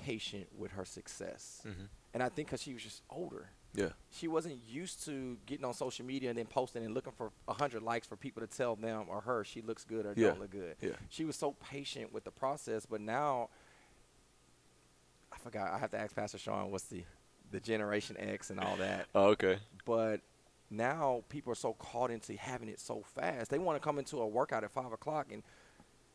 patient 0.04 0.46
with 0.56 0.72
her 0.72 0.84
success, 0.84 1.60
hmm 1.64 1.84
and 2.14 2.22
I 2.22 2.30
think 2.30 2.48
because 2.48 2.62
she 2.62 2.72
was 2.72 2.82
just 2.82 3.02
older, 3.10 3.50
Yeah. 3.74 3.90
she 4.10 4.28
wasn't 4.28 4.60
used 4.66 5.04
to 5.04 5.36
getting 5.44 5.64
on 5.66 5.74
social 5.74 6.04
media 6.06 6.30
and 6.30 6.38
then 6.38 6.46
posting 6.46 6.84
and 6.84 6.94
looking 6.94 7.12
for 7.12 7.30
hundred 7.46 7.82
likes 7.82 8.06
for 8.06 8.16
people 8.16 8.40
to 8.40 8.46
tell 8.46 8.76
them 8.76 9.06
or 9.08 9.20
her 9.20 9.44
she 9.44 9.60
looks 9.60 9.84
good 9.84 10.06
or 10.06 10.14
Yeah. 10.16 10.28
don't 10.28 10.40
look 10.40 10.50
good. 10.50 10.76
Yeah. 10.80 10.92
She 11.10 11.24
was 11.26 11.36
so 11.36 11.52
patient 11.52 12.12
with 12.12 12.24
the 12.24 12.30
process, 12.30 12.86
but 12.86 13.00
now 13.02 13.50
I 15.38 15.44
forgot. 15.44 15.72
I 15.72 15.78
have 15.78 15.90
to 15.92 15.98
ask 16.00 16.14
Pastor 16.14 16.38
Sean 16.38 16.70
what's 16.70 16.84
the 16.84 17.04
the 17.50 17.60
Generation 17.60 18.16
X 18.18 18.50
and 18.50 18.60
all 18.60 18.76
that. 18.76 19.06
Oh, 19.14 19.28
okay. 19.28 19.58
But 19.86 20.20
now 20.70 21.22
people 21.30 21.50
are 21.52 21.56
so 21.56 21.72
caught 21.74 22.10
into 22.10 22.36
having 22.36 22.68
it 22.68 22.78
so 22.78 23.02
fast. 23.14 23.50
They 23.50 23.58
want 23.58 23.80
to 23.80 23.80
come 23.84 23.98
into 23.98 24.20
a 24.20 24.26
workout 24.26 24.64
at 24.64 24.70
five 24.70 24.92
o'clock 24.92 25.28
and 25.32 25.42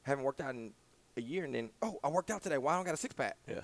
haven't 0.04 0.24
worked 0.24 0.42
out 0.42 0.52
in 0.54 0.74
a 1.18 1.22
year, 1.22 1.46
and 1.46 1.56
then 1.56 1.70
oh, 1.82 2.00
I 2.04 2.10
worked 2.10 2.30
out 2.30 2.44
today. 2.44 2.58
Why 2.58 2.74
I 2.74 2.76
don't 2.76 2.86
got 2.86 2.94
a 2.94 2.98
six 2.98 3.16
pack? 3.16 3.38
Yeah. 3.48 3.62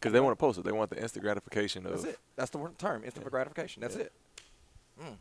Because 0.00 0.12
they 0.12 0.20
want 0.20 0.32
to 0.32 0.36
post 0.40 0.58
it. 0.58 0.64
They 0.64 0.72
want 0.72 0.90
the 0.90 1.00
instant 1.00 1.22
gratification 1.22 1.86
of. 1.86 1.92
That's 1.92 2.04
it. 2.04 2.18
That's 2.36 2.50
the 2.50 2.58
word, 2.58 2.78
term. 2.78 3.04
Instant 3.04 3.24
Yeah. 3.24 3.30
gratification. 3.30 3.80
That's 3.80 3.96
Yeah. 3.96 4.02
it. 4.02 4.12
Mm. 5.00 5.16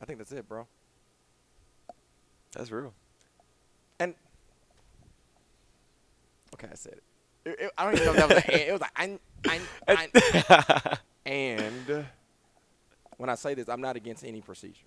I 0.00 0.04
think 0.04 0.18
that's 0.18 0.32
it, 0.32 0.48
bro. 0.48 0.66
That's 2.52 2.70
real. 2.70 2.92
And 4.00 4.14
okay, 6.54 6.68
I 6.70 6.74
said 6.74 6.94
it. 6.94 7.02
It- 7.48 7.60
it- 7.60 7.72
I 7.78 7.84
don't 7.84 7.94
even 7.94 8.06
know 8.06 8.12
if 8.12 8.18
that 8.18 8.28
was 8.28 8.38
an 8.44 8.50
and. 8.52 8.60
It 8.68 8.72
was 8.72 8.80
like 8.80 8.92
ein, 8.96 9.20
ein, 9.48 9.60
ein. 9.88 10.98
and 11.26 12.06
when 13.16 13.30
I 13.30 13.34
say 13.34 13.54
this, 13.54 13.68
I'm 13.68 13.80
not 13.80 13.96
against 13.96 14.24
any 14.24 14.40
procedures. 14.40 14.84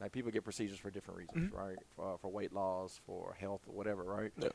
Like 0.00 0.12
people 0.12 0.30
get 0.30 0.44
procedures 0.44 0.78
for 0.78 0.90
different 0.90 1.18
reasons, 1.18 1.50
Mhm. 1.52 1.56
right? 1.56 1.78
For, 1.96 2.18
for 2.18 2.28
weight 2.30 2.52
loss, 2.52 3.00
for 3.06 3.34
health, 3.38 3.62
or 3.66 3.74
whatever, 3.74 4.04
right? 4.04 4.32
Yep. 4.38 4.54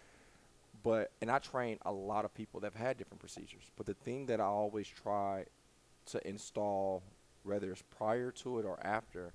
But 0.84 1.12
and 1.22 1.30
I 1.30 1.40
train 1.40 1.78
a 1.86 1.92
lot 1.92 2.26
of 2.26 2.34
people 2.34 2.60
that 2.62 2.74
have 2.74 2.82
had 2.82 2.98
different 2.98 3.20
procedures. 3.20 3.72
But 3.76 3.86
the 3.86 3.94
thing 3.94 4.26
that 4.28 4.40
I 4.40 4.46
always 4.46 4.88
try 4.88 5.46
to 6.08 6.28
install, 6.28 7.04
whether 7.44 7.72
it's 7.72 7.84
prior 7.84 8.32
to 8.32 8.60
it 8.60 8.66
or 8.66 8.80
after, 8.86 9.34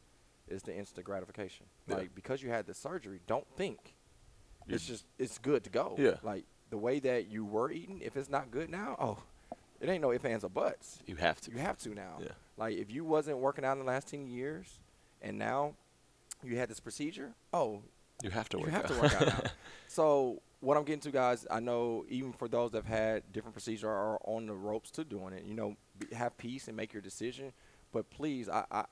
is 0.48 0.62
the 0.62 0.74
instant 0.74 1.04
gratification. 1.06 1.66
Yeah. 1.86 1.96
Like 1.96 2.14
because 2.14 2.42
you 2.42 2.48
had 2.50 2.66
the 2.66 2.74
surgery, 2.74 3.20
don't 3.26 3.46
think 3.56 3.94
it's 4.66 4.86
just 4.86 5.04
it's 5.18 5.38
good 5.38 5.62
to 5.64 5.70
go. 5.70 5.94
Yeah. 5.98 6.16
Like 6.22 6.44
the 6.70 6.78
way 6.78 6.98
that 7.00 7.28
you 7.30 7.44
were 7.44 7.70
eating, 7.70 8.00
if 8.02 8.16
it's 8.16 8.28
not 8.28 8.50
good 8.50 8.70
now, 8.70 8.96
oh, 9.00 9.18
it 9.80 9.88
ain't 9.88 10.02
no 10.02 10.12
ifs 10.12 10.24
ands 10.24 10.44
or 10.44 10.50
buts. 10.50 10.98
You 11.06 11.16
have 11.16 11.40
to. 11.42 11.50
You 11.50 11.58
have 11.58 11.78
to 11.78 11.94
now. 11.94 12.18
Yeah. 12.20 12.28
Like 12.56 12.76
if 12.76 12.90
you 12.90 13.04
wasn't 13.04 13.38
working 13.38 13.64
out 13.64 13.72
in 13.72 13.78
the 13.80 13.84
last 13.84 14.08
ten 14.08 14.26
years, 14.26 14.78
and 15.22 15.38
now 15.38 15.74
you 16.42 16.56
had 16.56 16.68
this 16.68 16.80
procedure, 16.80 17.32
oh, 17.52 17.82
You 18.22 18.30
have 18.30 18.48
to 18.50 18.58
work. 18.58 18.66
you 18.66 18.72
have 18.72 18.84
out. 18.84 18.90
to 18.94 19.00
work 19.00 19.14
out 19.22 19.26
now. 19.44 19.50
So 19.88 20.42
what 20.60 20.76
I'm 20.76 20.84
getting 20.84 21.00
to, 21.00 21.10
guys, 21.10 21.46
I 21.50 21.60
know 21.60 22.04
even 22.08 22.32
for 22.32 22.46
those 22.48 22.72
that 22.72 22.84
have 22.84 22.98
had 22.98 23.32
different 23.32 23.54
procedures 23.54 23.84
or 23.84 23.90
are 23.92 24.18
on 24.24 24.46
the 24.46 24.54
ropes 24.54 24.90
to 24.92 25.04
doing 25.04 25.32
it, 25.32 25.44
you 25.44 25.54
know, 25.54 25.76
be, 25.98 26.14
have 26.14 26.36
peace 26.36 26.68
and 26.68 26.76
make 26.76 26.92
your 26.92 27.00
decision. 27.00 27.52
But 27.92 28.10
please, 28.10 28.48
I, 28.48 28.64
I 28.70 28.84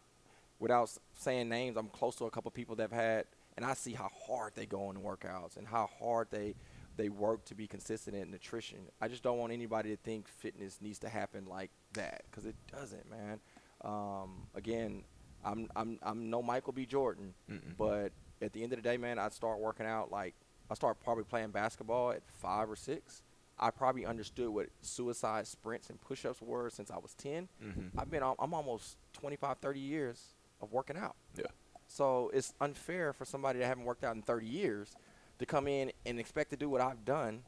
without 0.59 0.91
saying 1.15 1.49
names, 1.49 1.77
I'm 1.77 1.89
close 1.89 2.17
to 2.17 2.25
a 2.25 2.31
couple 2.31 2.51
people 2.51 2.77
that 2.77 2.91
have 2.91 2.93
had, 2.93 3.25
and 3.57 3.67
I 3.67 3.75
see 3.75 3.93
how 3.93 4.09
hard 4.27 4.53
they 4.55 4.65
go 4.65 4.89
in 4.91 4.95
the 4.97 5.03
workouts 5.03 5.57
and 5.57 5.67
how 5.67 5.91
hard 6.01 6.29
they 6.31 6.55
they 6.97 7.09
work 7.09 7.45
to 7.47 7.55
be 7.55 7.67
consistent 7.67 8.17
in 8.17 8.31
nutrition. 8.31 8.79
I 9.01 9.09
just 9.09 9.23
don't 9.23 9.39
want 9.39 9.53
anybody 9.53 9.91
to 9.91 9.97
think 9.97 10.29
fitness 10.29 10.79
needs 10.81 10.99
to 11.01 11.09
happen 11.09 11.47
like 11.47 11.71
that 11.95 12.23
because 12.31 12.47
it 12.47 12.55
doesn't, 12.73 13.09
man. 13.11 13.41
Um, 13.85 14.47
again, 14.55 15.05
I'm 15.45 15.69
I'm 15.77 15.99
I'm 16.03 16.31
no 16.31 16.43
Michael 16.43 16.73
B. 16.73 16.87
Jordan, 16.87 17.35
Mm-mm. 17.51 17.77
but 17.79 18.13
at 18.43 18.53
the 18.53 18.63
end 18.63 18.73
of 18.73 18.79
the 18.83 18.83
day, 18.83 18.97
man, 18.97 19.19
I'd 19.19 19.33
start 19.33 19.59
working 19.61 19.87
out 19.87 20.11
like 20.11 20.35
I 20.71 20.75
start 20.75 20.99
probably 21.05 21.25
playing 21.25 21.51
basketball 21.51 22.13
at 22.13 22.23
five 22.41 22.71
or 22.71 22.77
six. 22.77 23.23
I 23.59 23.71
probably 23.71 24.05
understood 24.05 24.49
what 24.51 24.67
suicide 24.83 25.47
sprints 25.47 25.89
and 25.89 25.99
push-ups 25.99 26.43
were 26.43 26.69
since 26.69 26.91
I 26.91 26.99
was 26.99 27.15
10. 27.15 27.49
Mhm. 27.65 27.91
I've 27.97 28.11
been 28.11 28.23
I'm 28.23 28.53
almost 28.53 28.99
25, 29.15 29.59
30 29.59 29.81
years 29.81 30.35
of 30.61 30.73
working 30.73 30.97
out. 30.99 31.17
Yeah. 31.37 31.47
So 31.89 32.31
it's 32.35 32.53
unfair 32.61 33.13
for 33.15 33.25
somebody 33.25 33.61
that 33.61 33.67
haven't 33.67 33.85
worked 33.85 34.05
out 34.05 34.15
in 34.15 34.21
30 34.23 34.47
years 34.47 34.95
to 35.39 35.47
come 35.47 35.69
in 35.69 35.93
and 36.05 36.19
expect 36.19 36.51
to 36.51 36.57
do 36.57 36.69
what 36.69 36.81
I've 36.81 37.05
done 37.05 37.43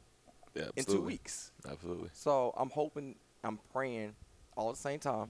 Yeah. 0.55 0.69
in 0.75 0.85
two 0.85 1.01
weeks. 1.01 1.51
Absolutely. 1.69 2.09
So 2.13 2.53
I'm 2.57 2.69
hoping, 2.69 3.15
I'm 3.43 3.59
praying 3.73 4.15
all 4.55 4.69
at 4.69 4.75
the 4.75 4.81
same 4.81 4.99
time 4.99 5.29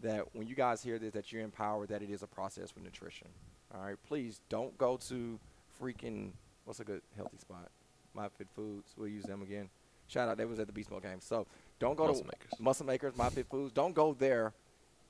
that 0.00 0.34
when 0.34 0.46
you 0.46 0.54
guys 0.54 0.82
hear 0.82 0.98
this, 0.98 1.12
that 1.12 1.30
you're 1.32 1.42
empowered 1.42 1.88
that 1.90 2.02
it 2.02 2.10
is 2.10 2.22
a 2.22 2.26
process 2.26 2.74
with 2.74 2.84
nutrition. 2.84 3.28
All 3.74 3.82
right, 3.82 3.96
please 4.06 4.40
don't 4.48 4.76
go 4.78 4.96
to 5.08 5.38
freaking 5.80 6.30
what's 6.64 6.80
a 6.80 6.84
good 6.84 7.02
healthy 7.16 7.38
spot? 7.38 7.68
My 8.14 8.28
Fit 8.28 8.48
Foods. 8.54 8.92
We'll 8.96 9.08
use 9.08 9.24
them 9.24 9.42
again. 9.42 9.68
Shout 10.08 10.28
out. 10.28 10.36
They 10.36 10.44
was 10.44 10.58
at 10.58 10.66
the 10.66 10.72
Beast 10.72 10.90
Mode 10.90 11.02
game. 11.02 11.20
So 11.20 11.46
don't 11.78 11.96
go 11.96 12.06
Muscle 12.08 12.22
to 12.22 12.26
Makers. 12.28 12.60
Muscle 12.60 12.86
Makers, 12.86 13.12
My 13.16 13.28
Fit 13.30 13.46
Foods. 13.48 13.72
Don't 13.72 13.94
go 13.94 14.14
there 14.18 14.52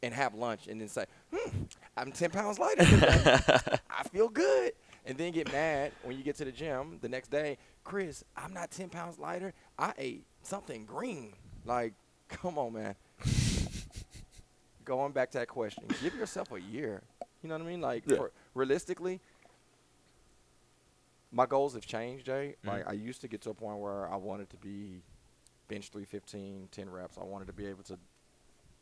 and 0.02 0.12
have 0.12 0.34
lunch 0.34 0.66
and 0.66 0.80
then 0.80 0.88
say, 0.88 1.04
hmm, 1.34 1.50
I'm 1.96 2.12
10 2.12 2.30
pounds 2.30 2.58
lighter. 2.58 2.82
I 3.90 4.02
feel 4.12 4.28
good. 4.28 4.72
And 5.06 5.16
then 5.16 5.32
get 5.32 5.50
mad 5.52 5.92
when 6.02 6.16
you 6.16 6.22
get 6.22 6.36
to 6.36 6.44
the 6.44 6.52
gym 6.52 6.98
the 7.00 7.08
next 7.08 7.30
day. 7.30 7.56
Chris, 7.84 8.22
I'm 8.36 8.52
not 8.52 8.70
10 8.70 8.90
pounds 8.90 9.18
lighter. 9.18 9.54
I 9.78 9.92
ate 9.96 10.24
something 10.42 10.84
green. 10.84 11.32
Like, 11.64 11.94
come 12.28 12.58
on, 12.58 12.72
man. 12.74 12.94
Going 14.84 15.12
back 15.12 15.30
to 15.32 15.38
that 15.38 15.48
question, 15.48 15.84
give 16.02 16.14
yourself 16.14 16.50
a 16.52 16.60
year. 16.60 17.02
You 17.42 17.48
know 17.48 17.56
what 17.56 17.62
I 17.66 17.66
mean? 17.70 17.80
Like, 17.80 18.04
Yeah. 18.06 18.16
for, 18.16 18.32
realistically, 18.54 19.20
my 21.32 21.46
goals 21.46 21.74
have 21.74 21.86
changed, 21.86 22.26
Jay. 22.26 22.56
Like, 22.64 22.84
Mhm. 22.84 22.88
I 22.90 22.92
used 22.92 23.20
to 23.20 23.28
get 23.28 23.40
to 23.42 23.50
a 23.50 23.54
point 23.54 23.78
where 23.78 24.08
I 24.10 24.16
wanted 24.16 24.50
to 24.50 24.56
be 24.56 25.02
bench 25.68 25.90
315, 25.90 26.68
10 26.72 26.90
reps. 26.90 27.16
I 27.18 27.22
wanted 27.22 27.46
to 27.46 27.52
be 27.52 27.66
able 27.66 27.84
to 27.84 27.98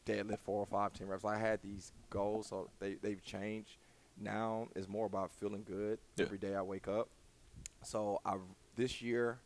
deadlift 0.06 0.40
four 0.40 0.60
or 0.60 0.66
five, 0.66 0.94
10 0.94 1.06
reps. 1.08 1.24
I 1.24 1.36
had 1.38 1.60
these 1.62 1.92
goals, 2.08 2.46
so 2.48 2.70
they, 2.80 2.94
they've 2.94 3.22
changed. 3.22 3.76
Now 4.20 4.68
is 4.74 4.88
more 4.88 5.06
about 5.06 5.30
feeling 5.32 5.64
good 5.64 5.98
Yeah. 6.16 6.24
every 6.24 6.38
day 6.38 6.54
I 6.54 6.62
wake 6.62 6.88
up. 6.88 7.08
So 7.84 8.20
I 8.24 8.36
this 8.76 9.00
year, 9.02 9.38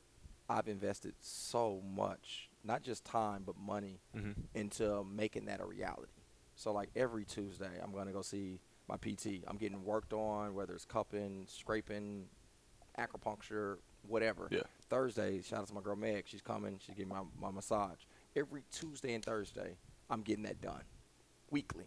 I've 0.48 0.68
invested 0.68 1.14
so 1.20 1.80
much, 1.94 2.50
not 2.64 2.82
just 2.82 3.04
time 3.04 3.42
but 3.44 3.56
money, 3.58 4.00
hmm 4.14 4.32
into 4.54 5.04
making 5.04 5.46
that 5.46 5.60
a 5.60 5.64
reality. 5.64 6.12
So 6.56 6.72
like 6.72 6.90
every 6.96 7.24
Tuesday, 7.24 7.80
I'm 7.82 7.92
gonna 7.92 8.12
go 8.12 8.22
see 8.22 8.60
my 8.88 8.96
PT. 8.96 9.44
I'm 9.46 9.56
getting 9.56 9.84
worked 9.84 10.12
on, 10.12 10.54
whether 10.54 10.74
it's 10.74 10.84
cupping, 10.84 11.46
scraping, 11.48 12.26
acupuncture, 12.98 13.78
whatever. 14.06 14.48
Yeah. 14.50 14.62
Thursday, 14.88 15.40
shout 15.42 15.60
out 15.60 15.68
to 15.68 15.74
my 15.74 15.80
girl 15.80 15.96
Meg. 15.96 16.24
She's 16.26 16.42
coming. 16.42 16.78
She's 16.84 16.94
getting 16.94 17.08
my, 17.08 17.22
my 17.40 17.50
massage. 17.50 17.98
Every 18.36 18.62
Tuesday 18.72 19.14
and 19.14 19.24
Thursday, 19.24 19.76
I'm 20.10 20.22
getting 20.22 20.44
that 20.44 20.60
done 20.60 20.82
weekly. 21.50 21.86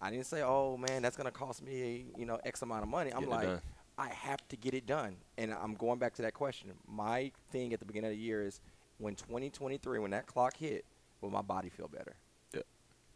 I 0.00 0.10
didn't 0.10 0.26
say, 0.26 0.42
oh 0.42 0.76
man, 0.76 1.02
that's 1.02 1.16
gonna 1.16 1.30
cost 1.30 1.62
me, 1.62 2.06
you 2.16 2.26
know, 2.26 2.38
X 2.44 2.62
amount 2.62 2.82
of 2.82 2.88
money. 2.88 3.10
I'm 3.12 3.20
Getting 3.20 3.32
it 3.32 3.36
like, 3.36 3.46
done. 3.46 3.60
I 3.98 4.08
have 4.08 4.46
to 4.48 4.56
get 4.56 4.74
it 4.74 4.86
done. 4.86 5.16
And 5.38 5.54
I'm 5.54 5.74
going 5.74 5.98
back 5.98 6.14
to 6.14 6.22
that 6.22 6.34
question. 6.34 6.70
My 6.86 7.32
thing 7.50 7.72
at 7.72 7.78
the 7.78 7.86
beginning 7.86 8.10
of 8.10 8.16
the 8.16 8.22
year 8.22 8.42
is 8.42 8.60
when 8.98 9.14
2023, 9.14 9.98
when 9.98 10.10
that 10.10 10.26
clock 10.26 10.56
hit, 10.56 10.84
will 11.20 11.30
my 11.30 11.40
body 11.40 11.70
feel 11.70 11.88
better? 11.88 12.14
Yep. 12.54 12.66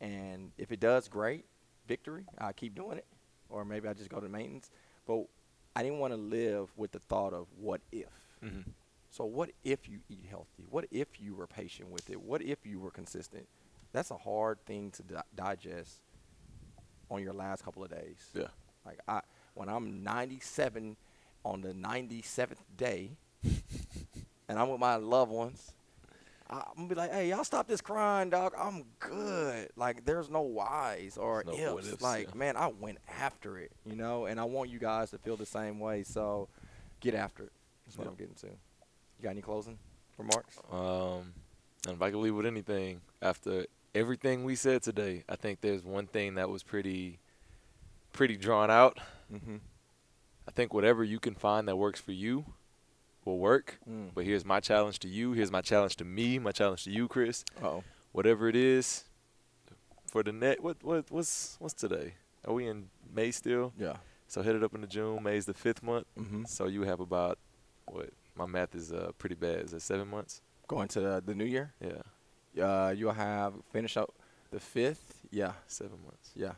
And 0.00 0.52
if 0.56 0.72
it 0.72 0.80
does, 0.80 1.08
great, 1.08 1.44
victory. 1.86 2.24
I 2.38 2.52
keep 2.52 2.74
doing 2.74 2.96
it, 2.96 3.04
or 3.50 3.64
maybe 3.64 3.88
I 3.88 3.92
just 3.92 4.08
go 4.08 4.20
to 4.20 4.28
maintenance. 4.28 4.70
But 5.06 5.24
I 5.76 5.82
didn't 5.82 5.98
want 5.98 6.14
to 6.14 6.18
live 6.18 6.70
with 6.76 6.92
the 6.92 6.98
thought 6.98 7.34
of 7.34 7.46
what 7.58 7.82
if. 7.92 8.08
hmm 8.42 8.60
So 9.10 9.26
what 9.26 9.50
if 9.64 9.86
you 9.86 9.98
eat 10.08 10.24
healthy? 10.30 10.64
What 10.70 10.86
if 10.90 11.20
you 11.20 11.34
were 11.34 11.46
patient 11.46 11.90
with 11.90 12.08
it? 12.08 12.20
What 12.22 12.40
if 12.40 12.64
you 12.64 12.80
were 12.80 12.90
consistent? 12.90 13.46
That's 13.92 14.10
a 14.10 14.16
hard 14.16 14.64
thing 14.64 14.92
to 14.92 15.02
di- 15.02 15.22
digest 15.34 16.00
on 17.10 17.22
your 17.22 17.32
last 17.32 17.64
couple 17.64 17.82
of 17.84 17.90
days. 17.90 18.16
Yeah. 18.34 18.44
Like 18.86 18.98
I, 19.08 19.20
when 19.54 19.68
I'm 19.68 20.02
97 20.02 20.96
on 21.44 21.60
the 21.60 21.72
97th 21.72 22.56
day, 22.76 23.10
and 24.48 24.58
I'm 24.58 24.68
with 24.68 24.80
my 24.80 24.96
loved 24.96 25.32
ones, 25.32 25.72
I'm 26.48 26.62
gonna 26.76 26.88
be 26.88 26.94
like, 26.96 27.12
"Hey, 27.12 27.28
y'all 27.28 27.44
stop 27.44 27.68
this 27.68 27.80
crying, 27.80 28.30
dog. 28.30 28.54
I'm 28.58 28.84
good. 28.98 29.68
Like, 29.76 30.04
there's 30.04 30.28
no 30.28 30.40
whys 30.42 31.16
or 31.16 31.44
There's 31.46 31.58
no 31.58 31.78
ifs. 31.78 31.92
ifs, 31.92 32.02
Like, 32.02 32.28
yeah. 32.30 32.34
man, 32.34 32.56
I 32.56 32.66
went 32.68 32.98
after 33.20 33.56
it, 33.58 33.70
you 33.86 33.94
know. 33.94 34.26
And 34.26 34.40
I 34.40 34.44
want 34.44 34.68
you 34.70 34.78
guys 34.80 35.10
to 35.10 35.18
feel 35.18 35.36
the 35.36 35.46
same 35.46 35.78
way. 35.78 36.02
So, 36.02 36.48
get 37.00 37.14
after 37.14 37.44
it. 37.44 37.52
That's 37.86 37.96
what 37.98 38.04
Yeah. 38.04 38.10
I'm 38.10 38.16
getting 38.16 38.34
to. 38.34 38.46
You 38.48 39.22
got 39.22 39.30
any 39.30 39.42
closing 39.42 39.78
remarks? 40.18 40.58
Um, 40.72 41.34
and 41.86 41.94
if 41.94 42.02
I 42.02 42.10
could 42.10 42.18
leave 42.18 42.34
with 42.34 42.46
anything 42.46 43.00
after 43.22 43.66
everything 43.94 44.44
we 44.44 44.54
said 44.54 44.82
today, 44.82 45.24
I 45.28 45.36
think 45.36 45.60
there's 45.60 45.84
one 45.84 46.06
thing 46.06 46.34
that 46.34 46.48
was 46.48 46.62
pretty, 46.62 47.18
pretty 48.12 48.36
drawn 48.36 48.70
out. 48.70 48.98
Mm-hmm. 49.32 49.56
I 50.48 50.50
think 50.52 50.74
whatever 50.74 51.04
you 51.04 51.20
can 51.20 51.34
find 51.34 51.68
that 51.68 51.76
works 51.76 52.00
for 52.00 52.12
you 52.12 52.44
will 53.24 53.38
work. 53.38 53.78
Mm. 53.88 54.10
But 54.14 54.24
here's 54.24 54.44
my 54.44 54.60
challenge 54.60 54.98
to 55.00 55.08
you. 55.08 55.32
Here's 55.32 55.52
my 55.52 55.60
challenge 55.60 55.96
to 55.96 56.04
me. 56.04 56.38
My 56.38 56.52
challenge 56.52 56.84
to 56.84 56.90
you, 56.90 57.08
Chris. 57.08 57.44
Oh, 57.62 57.84
Whatever 58.12 58.48
it 58.48 58.56
is, 58.56 59.04
for 60.10 60.22
the 60.24 60.32
net. 60.32 60.60
What 60.60 60.78
what 60.82 61.04
what's 61.10 61.56
what's 61.60 61.74
today? 61.74 62.14
Are 62.44 62.52
we 62.52 62.66
in 62.66 62.88
May 63.14 63.30
still? 63.30 63.72
yeah. 63.78 63.96
So 64.26 64.42
hit 64.42 64.54
it 64.54 64.62
up 64.62 64.74
into 64.74 64.86
June. 64.86 65.22
May's 65.24 65.46
the 65.46 65.54
fifth 65.54 65.82
month. 65.82 66.06
Mm-hmm. 66.18 66.44
So 66.44 66.66
you 66.66 66.82
have 66.82 67.00
about 67.00 67.38
what? 67.86 68.10
My 68.36 68.46
math 68.46 68.74
is 68.76 68.92
uh, 68.92 69.10
pretty 69.18 69.34
bad. 69.34 69.64
Is 69.64 69.72
it 69.72 69.82
seven 69.82 70.08
months? 70.08 70.40
Going 70.68 70.86
to 70.88 71.20
the 71.24 71.34
new 71.34 71.44
year. 71.44 71.72
Yeah, 71.80 72.02
Uh, 72.58 72.92
you'll 72.96 73.12
have 73.12 73.54
finish 73.72 73.96
out 73.96 74.14
the 74.50 74.60
fifth. 74.60 75.26
Yeah, 75.30 75.52
seven 75.66 75.98
months. 76.04 76.30
yeah. 76.34 76.52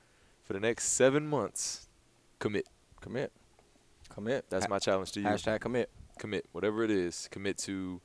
For 0.44 0.52
the 0.54 0.60
next 0.60 0.88
seven 0.88 1.26
months, 1.26 1.88
commit. 2.38 2.66
Commit. 3.00 3.32
Commit. 4.08 4.44
That's 4.50 4.64
Ha- 4.66 4.70
my 4.70 4.78
challenge 4.78 5.12
to 5.12 5.20
you. 5.20 5.26
hashtag 5.26 5.60
commit. 5.60 5.90
commit 6.18 6.44
whatever 6.52 6.84
it 6.84 6.90
is 6.90 7.26
commit 7.32 7.56
to 7.58 8.00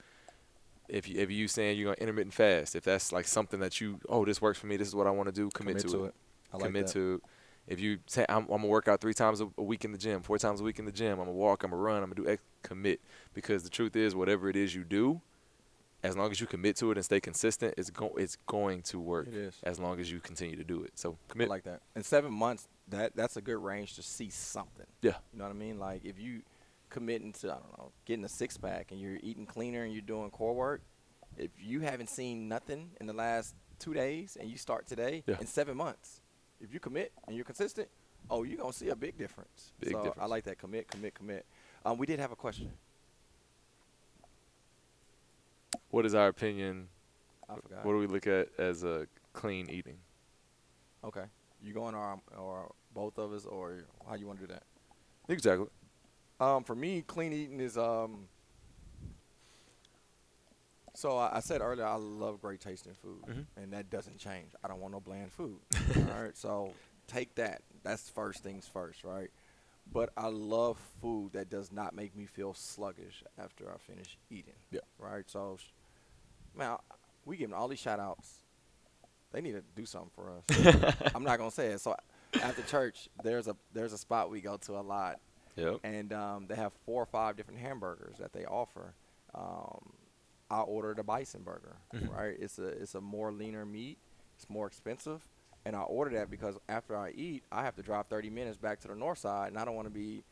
if 0.88 1.08
you 1.08 1.20
if 1.20 1.30
you 1.30 1.48
saying 1.48 1.78
you're 1.78 1.86
gonna 1.94 2.02
intermittent 2.02 2.34
fast 2.34 2.76
if 2.76 2.84
that's 2.84 3.12
like 3.12 3.28
something 3.28 3.60
that 3.60 3.80
you 3.82 4.00
oh 4.10 4.24
this 4.26 4.42
works 4.42 4.58
for 4.58 4.66
me 4.68 4.78
this 4.78 4.88
is 4.88 4.96
what 4.96 5.06
i 5.06 5.12
want 5.12 5.28
to 5.28 5.34
do 5.34 5.50
commit, 5.54 5.78
to, 5.80 6.06
it, 6.06 6.16
I 6.54 6.58
like 6.58 6.68
commit 6.68 6.88
that. 6.88 6.94
to 6.94 7.22
if 7.68 7.80
you 7.82 8.00
say 8.08 8.26
I'm, 8.30 8.44
I'm 8.44 8.48
gonna 8.48 8.68
work 8.68 8.88
out 8.88 9.02
three 9.02 9.14
times 9.14 9.42
a, 9.42 9.50
a 9.58 9.62
week 9.64 9.84
in 9.84 9.92
the 9.92 9.98
gym 9.98 10.22
four 10.24 10.38
times 10.40 10.62
a 10.62 10.64
week 10.64 10.80
in 10.80 10.86
the 10.86 10.92
gym 10.92 11.12
i'm 11.20 11.26
gonna 11.26 11.34
walk 11.34 11.64
i'm 11.64 11.72
gonna 11.72 11.82
run 11.82 12.02
i'm 12.02 12.10
gonna 12.10 12.16
do 12.16 12.28
X, 12.30 12.42
commit 12.64 13.02
because 13.34 13.64
the 13.64 13.70
truth 13.70 13.96
is 13.98 14.16
whatever 14.16 14.50
it 14.50 14.56
is 14.56 14.74
you 14.74 14.86
do 14.86 15.22
as 16.08 16.16
long 16.18 16.32
as 16.32 16.40
you 16.42 16.48
commit 16.48 16.76
to 16.78 16.92
it 16.92 16.98
and 16.98 17.06
stay 17.06 17.20
consistent 17.20 17.74
it's 17.78 17.90
go, 17.90 18.14
it's 18.18 18.36
going 18.48 18.82
to 18.84 19.00
work 19.00 19.28
It 19.28 19.34
is. 19.36 19.56
as 19.64 19.80
long 19.80 20.00
as 20.00 20.12
you 20.12 20.20
continue 20.20 20.56
to 20.56 20.64
do 20.64 20.84
it 20.84 20.92
so 20.96 21.18
I 21.30 21.32
commit 21.32 21.50
like 21.50 21.64
that. 21.64 21.82
In 21.96 22.04
seven 22.04 22.32
months, 22.34 22.68
that 22.90 23.16
that's 23.16 23.38
a 23.38 23.42
good 23.42 23.58
range 23.58 23.96
to 23.96 24.02
see 24.04 24.30
something. 24.30 24.86
yeah 25.02 25.16
You 25.34 25.40
know 25.40 25.46
what 25.46 25.52
I 25.52 25.58
mean? 25.58 25.78
Like 25.80 26.06
if 26.06 26.20
you 26.20 26.42
committing 26.90 27.34
to 27.34 27.48
I 27.52 27.56
don't 27.56 27.78
know 27.78 27.92
getting 28.06 28.24
a 28.26 28.30
six 28.30 28.58
pack 28.58 28.92
and 28.92 29.00
you're 29.02 29.18
eating 29.22 29.46
cleaner 29.46 29.84
and 29.84 29.92
you're 29.94 30.02
doing 30.02 30.30
core 30.32 30.54
work, 30.56 30.82
if 31.38 31.52
you 31.60 31.82
haven't 31.82 32.10
seen 32.10 32.48
nothing 32.48 32.92
in 33.02 33.06
the 33.08 33.14
last 33.14 33.56
two 33.80 33.94
days 33.94 34.38
and 34.40 34.50
you 34.50 34.58
start 34.58 34.88
today 34.88 35.24
Yeah. 35.28 35.36
in 35.40 35.46
seven 35.48 35.76
months, 35.78 36.22
if 36.62 36.74
you 36.74 36.80
commit 36.80 37.12
and 37.28 37.36
you're 37.36 37.46
consistent, 37.46 37.90
oh, 38.30 38.44
you're 38.44 38.58
gonna 38.58 38.74
see 38.74 38.90
a 38.90 38.96
big 38.96 39.18
difference. 39.18 39.74
Big 39.80 39.92
so 39.92 40.14
I 40.18 40.26
like 40.26 40.46
that. 40.46 40.58
Commit, 40.58 40.88
commit, 40.90 41.14
commit. 41.14 41.46
Um, 41.86 41.98
we 41.98 42.06
did 42.06 42.20
have 42.20 42.32
a 42.32 42.36
question. 42.36 42.72
What 45.92 46.06
is 46.06 46.14
our 46.16 46.28
opinion 46.28 46.88
I 47.50 47.56
forgot. 47.56 47.86
what 47.86 47.94
do 47.94 47.98
we 48.00 48.08
look 48.08 48.28
at 48.28 48.50
as 48.58 48.84
a 48.84 49.08
clean 49.34 49.70
eating 49.70 49.98
okay, 51.04 51.26
you 51.62 51.74
going 51.74 51.96
or 51.96 52.20
or 52.38 52.72
both 52.94 53.18
of 53.18 53.32
us 53.34 53.46
or 53.46 53.84
how 54.08 54.16
you 54.16 54.28
want 54.28 54.40
to 54.40 54.48
do 54.48 54.54
that? 54.54 54.64
exactly 55.30 55.68
Um, 56.40 56.64
for 56.64 56.76
me, 56.76 57.02
clean 57.02 57.34
eating 57.34 57.60
is 57.60 57.78
um. 57.78 58.28
So 60.96 61.18
I, 61.18 61.38
I 61.38 61.40
said 61.42 61.62
earlier, 61.62 61.86
I 61.86 61.96
love 61.96 62.42
great 62.42 62.60
tasting 62.60 62.94
food, 62.96 63.24
Mhm. 63.28 63.46
and 63.56 63.74
that 63.74 63.90
doesn't 63.90 64.18
change. 64.18 64.52
I 64.64 64.68
don't 64.68 64.80
want 64.80 64.94
no 64.94 65.00
bland 65.00 65.32
food. 65.32 65.60
all 65.96 66.24
right, 66.24 66.36
so 66.36 66.74
take 67.08 67.36
that. 67.36 67.62
That's 67.84 68.10
first 68.10 68.42
things 68.44 68.68
first, 68.68 69.04
right? 69.04 69.30
But 69.92 70.12
I 70.18 70.28
love 70.28 70.78
food 71.02 71.34
that 71.34 71.50
does 71.50 71.72
not 71.72 71.96
make 71.96 72.16
me 72.16 72.26
feel 72.26 72.54
sluggish 72.54 73.24
after 73.38 73.72
I 73.72 73.78
finish 73.78 74.18
eating. 74.30 74.56
Yeah. 74.72 74.82
Right. 75.00 75.30
So, 75.30 75.58
man, 76.58 76.78
we 77.26 77.38
giving 77.38 77.54
all 77.56 77.68
these 77.68 77.80
shout 77.80 78.00
outs. 78.00 78.44
They 79.32 79.42
need 79.42 79.54
to 79.54 79.64
do 79.76 79.86
something 79.86 80.12
for 80.16 80.32
us. 80.32 80.96
I'm 81.16 81.24
not 81.24 81.38
gonna 81.38 81.52
say 81.52 81.68
it. 81.68 81.82
So 81.82 81.96
after 82.42 82.62
church, 82.64 83.10
there's 83.24 83.48
a 83.48 83.56
there's 83.74 83.94
a 83.94 83.98
spot 83.98 84.30
we 84.30 84.42
go 84.42 84.58
to 84.58 84.74
a 84.78 84.82
lot 84.82 85.20
yep 85.56 85.80
and 85.84 86.14
um, 86.14 86.46
they 86.48 86.56
have 86.56 86.72
four 86.86 87.02
or 87.02 87.06
five 87.08 87.36
different 87.36 87.60
hamburgers 87.60 88.18
that 88.20 88.32
they 88.32 88.46
offer. 88.46 88.94
Um, 89.36 89.94
I 90.50 90.62
ordered 90.62 91.00
a 91.00 91.04
bison 91.04 91.42
burger. 91.44 91.76
Mhm. 91.94 92.16
Right, 92.16 92.38
it's 92.40 92.58
a 92.60 92.68
it's 92.68 92.96
a 92.96 93.02
more 93.02 93.32
leaner 93.32 93.66
meat. 93.66 93.98
It's 94.36 94.50
more 94.50 94.68
expensive, 94.68 95.26
and 95.66 95.76
I 95.76 95.82
ordered 95.82 96.14
that 96.16 96.30
because 96.30 96.56
after 96.70 96.96
I 96.96 97.10
eat, 97.12 97.44
I 97.52 97.64
have 97.64 97.76
to 97.76 97.82
drive 97.82 98.06
30 98.08 98.30
minutes 98.30 98.58
back 98.58 98.80
to 98.82 98.88
the 98.88 98.96
north 98.96 99.18
side, 99.18 99.48
and 99.50 99.58
I 99.58 99.66
don't 99.66 99.76
want 99.76 99.88
to 99.88 99.94
be, 99.94 100.24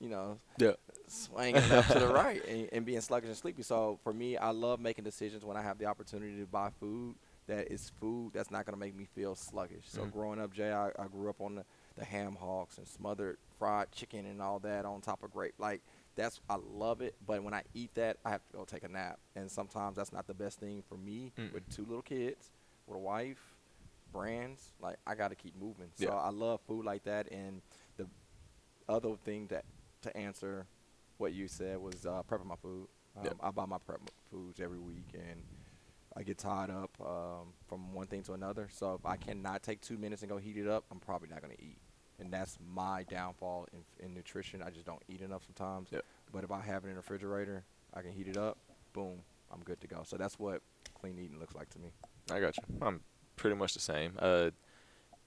you 0.00 0.08
know, 0.08 0.38
yeah 0.58 0.72
swinging 1.08 1.68
left 1.68 1.90
to 1.92 1.98
the 1.98 2.08
right 2.08 2.44
and, 2.46 2.68
and 2.72 2.84
being 2.86 3.00
sluggish 3.00 3.28
and 3.28 3.36
sleepy. 3.36 3.62
So 3.62 3.98
for 4.02 4.12
me, 4.12 4.36
I 4.36 4.50
love 4.50 4.80
making 4.80 5.04
decisions 5.04 5.44
when 5.44 5.56
I 5.56 5.62
have 5.62 5.78
the 5.78 5.86
opportunity 5.86 6.38
to 6.40 6.46
buy 6.46 6.70
food 6.80 7.16
that 7.48 7.70
is 7.72 7.90
food 8.00 8.32
that's 8.32 8.50
not 8.50 8.64
going 8.64 8.74
to 8.74 8.78
make 8.80 8.94
me 8.94 9.06
feel 9.14 9.34
sluggish. 9.34 9.84
So 9.86 10.02
Mhm. 10.02 10.12
growing 10.12 10.40
up, 10.40 10.52
Jay, 10.52 10.72
I, 10.72 10.88
I 10.98 11.06
grew 11.08 11.28
up 11.30 11.40
on 11.40 11.56
the, 11.56 11.64
the 11.96 12.04
ham 12.04 12.36
hocks 12.36 12.78
and 12.78 12.86
smothered 12.86 13.38
fried 13.58 13.90
chicken 13.92 14.24
and 14.26 14.40
all 14.40 14.60
that 14.60 14.84
on 14.84 15.00
top 15.00 15.22
of 15.24 15.32
grape. 15.32 15.54
Like 15.58 15.82
that's 16.14 16.40
I 16.48 16.56
love 16.56 17.00
it, 17.00 17.14
but 17.26 17.42
when 17.42 17.54
I 17.54 17.62
eat 17.74 17.94
that, 17.94 18.18
I 18.24 18.30
have 18.30 18.46
to 18.50 18.56
go 18.58 18.64
take 18.64 18.84
a 18.84 18.88
nap, 18.88 19.18
and 19.36 19.50
sometimes 19.50 19.96
that's 19.96 20.12
not 20.12 20.26
the 20.26 20.34
best 20.34 20.60
thing 20.60 20.82
for 20.88 20.96
me 20.96 21.32
Mm. 21.38 21.52
with 21.52 21.68
two 21.70 21.84
little 21.84 22.02
kids, 22.02 22.50
with 22.86 22.96
a 22.96 23.00
wife, 23.00 23.56
brands. 24.12 24.72
Like 24.80 24.98
I 25.06 25.14
got 25.14 25.28
to 25.28 25.34
keep 25.36 25.56
moving. 25.56 25.90
So 25.96 26.06
Yeah. 26.06 26.14
I 26.14 26.30
love 26.30 26.60
food 26.68 26.84
like 26.84 27.04
that, 27.04 27.30
and 27.32 27.62
the 27.96 28.06
other 28.88 29.14
thing 29.24 29.46
that 29.48 29.64
to 30.02 30.16
answer 30.16 30.66
what 31.18 31.32
you 31.32 31.48
said 31.48 31.78
was 31.78 32.06
uh, 32.06 32.22
prepping 32.28 32.46
my 32.46 32.56
food. 32.56 32.88
Um, 33.16 33.24
Yep. 33.24 33.36
I 33.42 33.50
buy 33.50 33.66
my 33.66 33.78
prep 33.78 34.00
foods 34.30 34.60
every 34.60 34.78
week, 34.78 35.08
and 35.14 35.42
I 36.16 36.22
get 36.22 36.38
tied 36.38 36.70
up 36.70 36.90
um, 37.00 37.52
from 37.68 37.92
one 37.92 38.06
thing 38.06 38.22
to 38.24 38.32
another. 38.32 38.68
So 38.70 38.94
if 38.94 39.04
I 39.04 39.16
cannot 39.16 39.62
take 39.62 39.80
two 39.80 39.98
minutes 39.98 40.22
and 40.22 40.30
go 40.30 40.38
heat 40.38 40.56
it 40.56 40.68
up, 40.68 40.84
I'm 40.90 41.00
probably 41.00 41.28
not 41.28 41.42
going 41.42 41.54
to 41.56 41.62
eat. 41.62 41.78
And 42.18 42.32
that's 42.32 42.58
my 42.72 43.04
downfall 43.04 43.66
in, 43.72 44.04
in 44.04 44.14
nutrition. 44.14 44.62
I 44.62 44.70
just 44.70 44.86
don't 44.86 45.02
eat 45.08 45.22
enough 45.22 45.42
sometimes. 45.44 45.88
Yep. 45.90 46.04
But 46.32 46.44
if 46.44 46.52
I 46.52 46.60
have 46.60 46.84
it 46.84 46.88
in 46.88 46.94
the 46.94 46.98
refrigerator, 46.98 47.64
I 47.94 48.02
can 48.02 48.12
heat 48.12 48.28
it 48.28 48.36
up. 48.36 48.58
Boom, 48.92 49.20
I'm 49.52 49.60
good 49.64 49.80
to 49.80 49.86
go. 49.86 50.02
So 50.04 50.16
that's 50.16 50.38
what 50.38 50.62
clean 51.00 51.18
eating 51.18 51.38
looks 51.38 51.54
like 51.54 51.70
to 51.70 51.78
me. 51.78 51.90
I 52.30 52.40
got 52.40 52.56
you. 52.56 52.62
I'm 52.82 53.00
pretty 53.36 53.56
much 53.56 53.74
the 53.74 53.80
same. 53.80 54.12
Uh, 54.18 54.50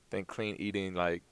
think 0.10 0.28
clean 0.28 0.56
eating 0.60 0.94
like 0.94 1.24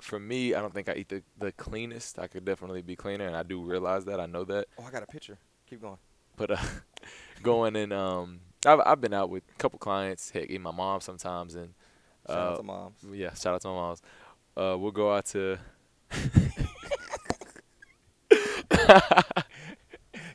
for 0.00 0.18
me, 0.18 0.54
I 0.54 0.60
don't 0.60 0.74
think 0.74 0.88
I 0.88 0.94
eat 0.94 1.08
the, 1.08 1.22
the 1.38 1.52
cleanest. 1.52 2.18
I 2.18 2.26
could 2.26 2.44
definitely 2.44 2.82
be 2.82 2.96
cleaner, 2.96 3.26
and 3.26 3.36
I 3.36 3.42
do 3.42 3.62
realize 3.62 4.04
that. 4.06 4.20
I 4.20 4.26
know 4.26 4.44
that. 4.44 4.66
Oh, 4.78 4.84
I 4.84 4.90
got 4.90 5.02
a 5.02 5.06
picture. 5.06 5.38
Keep 5.68 5.82
going. 5.82 5.98
But 6.36 6.50
uh, 6.52 6.56
going 7.42 7.76
and 7.76 7.92
um, 7.92 8.40
I've 8.64 8.80
I've 8.84 9.00
been 9.00 9.14
out 9.14 9.30
with 9.30 9.42
a 9.50 9.58
couple 9.58 9.78
clients, 9.78 10.30
heck, 10.30 10.44
even 10.50 10.62
my 10.62 10.70
mom 10.70 11.00
sometimes, 11.00 11.54
and 11.54 11.74
Shout 12.26 12.38
out 12.38 12.52
uh, 12.52 12.56
to 12.56 12.62
moms. 12.62 13.04
yeah, 13.12 13.34
shout 13.34 13.54
out 13.54 13.60
to 13.62 13.68
my 13.68 13.74
moms. 13.74 14.02
Uh, 14.56 14.76
we'll 14.78 14.90
go 14.90 15.14
out 15.14 15.26
to. 15.26 15.58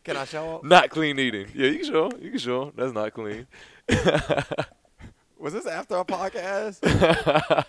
Can 0.03 0.18
I 0.18 0.26
show 0.26 0.55
up? 0.55 0.64
Not 0.64 0.89
clean 0.89 1.20
eating. 1.20 1.47
Yeah, 1.53 1.68
you 1.68 1.80
can 1.80 1.88
show. 1.88 2.12
You 2.20 2.32
can 2.32 2.39
show. 2.39 2.72
That's 2.76 2.93
not 2.93 3.14
clean. 3.14 3.45
Was 5.38 5.53
this 5.53 5.68
after 5.68 5.97
a 5.97 6.05
podcast? 6.05 6.80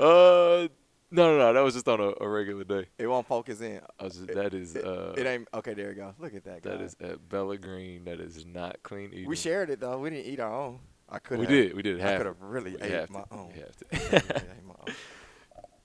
uh, 0.00 0.68
no, 1.10 1.32
no, 1.32 1.38
no. 1.38 1.52
That 1.52 1.60
was 1.60 1.74
just 1.74 1.88
on 1.88 2.00
a, 2.00 2.12
a 2.20 2.28
regular 2.28 2.64
day. 2.64 2.86
it 2.98 3.06
won't 3.06 3.26
focus 3.26 3.60
in. 3.60 3.80
I 3.98 4.04
was 4.04 4.14
just, 4.16 4.28
that 4.28 4.54
is 4.54 4.76
It, 4.76 4.84
uh, 4.84 5.12
it 5.16 5.26
ain't 5.26 5.48
okay. 5.54 5.74
There 5.74 5.88
you 5.88 5.94
go. 5.94 6.14
Look 6.18 6.34
at 6.34 6.44
that. 6.44 6.62
that 6.62 6.78
guys. 6.78 6.94
is 6.94 6.96
at 7.00 7.28
Bellagreen. 7.28 8.04
That 8.04 8.20
is 8.20 8.44
not 8.46 8.82
clean 8.82 9.10
eating. 9.12 9.28
We 9.28 9.36
shared 9.36 9.70
it 9.70 9.80
though. 9.80 9.98
We 9.98 10.10
didn't 10.10 10.26
eat 10.26 10.40
our 10.40 10.52
own. 10.54 10.80
I 11.08 11.18
could. 11.18 11.38
We 11.40 11.46
did. 11.46 11.74
We 11.74 11.82
did 11.82 12.00
I 12.00 12.16
could 12.16 12.26
have 12.26 12.40
really 12.40 12.72
We 12.76 12.82
ate 12.82 13.10
my 13.10 13.24
own. 13.32 13.50
Have 13.50 13.76
to. 13.78 13.86
Really 13.92 14.16
ate 14.16 14.64
my 14.64 14.74
own. 14.86 14.94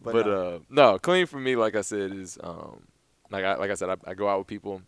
But, 0.01 0.13
But, 0.13 0.27
uh, 0.27 0.31
uh, 0.31 0.59
no, 0.69 0.99
clean 0.99 1.25
for 1.25 1.39
me, 1.39 1.55
like 1.55 1.75
I 1.75 1.81
said, 1.81 2.11
is 2.11 2.37
um, 2.43 2.83
like 3.31 3.43
I 3.43 3.55
like 3.55 3.71
I 3.71 3.73
said, 3.73 3.89
I, 3.89 3.95
I 4.11 4.13
go 4.13 4.29
out 4.29 4.37
with 4.37 4.47
people, 4.47 4.81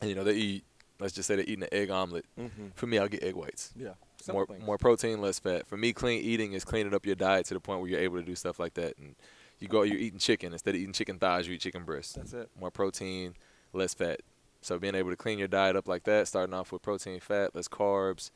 and 0.00 0.08
you 0.08 0.14
know 0.14 0.22
they 0.22 0.34
eat. 0.34 0.64
Let's 1.00 1.12
just 1.12 1.26
say 1.26 1.34
they're 1.36 1.44
eating 1.44 1.64
an 1.64 1.68
egg 1.72 1.90
omelet. 1.90 2.24
mhm. 2.38 2.72
For 2.74 2.86
me, 2.86 2.98
I'll 2.98 3.08
get 3.08 3.22
egg 3.24 3.34
whites. 3.34 3.72
yeah, 3.76 3.94
more 4.32 4.46
things. 4.46 4.64
more 4.64 4.78
protein, 4.78 5.20
less 5.20 5.38
fat. 5.40 5.66
For 5.66 5.76
me, 5.76 5.92
clean 5.92 6.22
eating 6.22 6.52
is 6.52 6.64
cleaning 6.64 6.94
up 6.94 7.04
your 7.04 7.16
diet 7.16 7.46
to 7.46 7.54
the 7.54 7.60
point 7.60 7.80
where 7.80 7.90
you're 7.90 8.00
able 8.00 8.16
to 8.18 8.22
do 8.22 8.34
stuff 8.36 8.60
like 8.60 8.74
that. 8.74 8.96
And 8.98 9.16
you 9.60 9.68
go, 9.68 9.82
you're 9.82 9.98
eating 9.98 10.18
chicken 10.18 10.52
instead 10.52 10.74
of 10.74 10.80
eating 10.80 10.92
chicken 10.92 11.18
thighs, 11.18 11.46
you 11.48 11.54
eat 11.54 11.60
chicken 11.60 11.84
breasts. 11.84 12.14
That's 12.14 12.32
it. 12.32 12.50
More 12.58 12.70
protein, 12.70 13.34
less 13.72 13.94
fat. 13.94 14.20
So 14.60 14.78
being 14.78 14.94
able 14.94 15.10
to 15.10 15.16
clean 15.16 15.38
your 15.38 15.48
diet 15.48 15.76
up 15.76 15.88
like 15.88 16.04
that, 16.04 16.28
starting 16.28 16.54
off 16.54 16.72
with 16.72 16.82
protein, 16.82 17.20
fat, 17.20 17.54
less 17.54 17.68
carbs, 17.68 18.30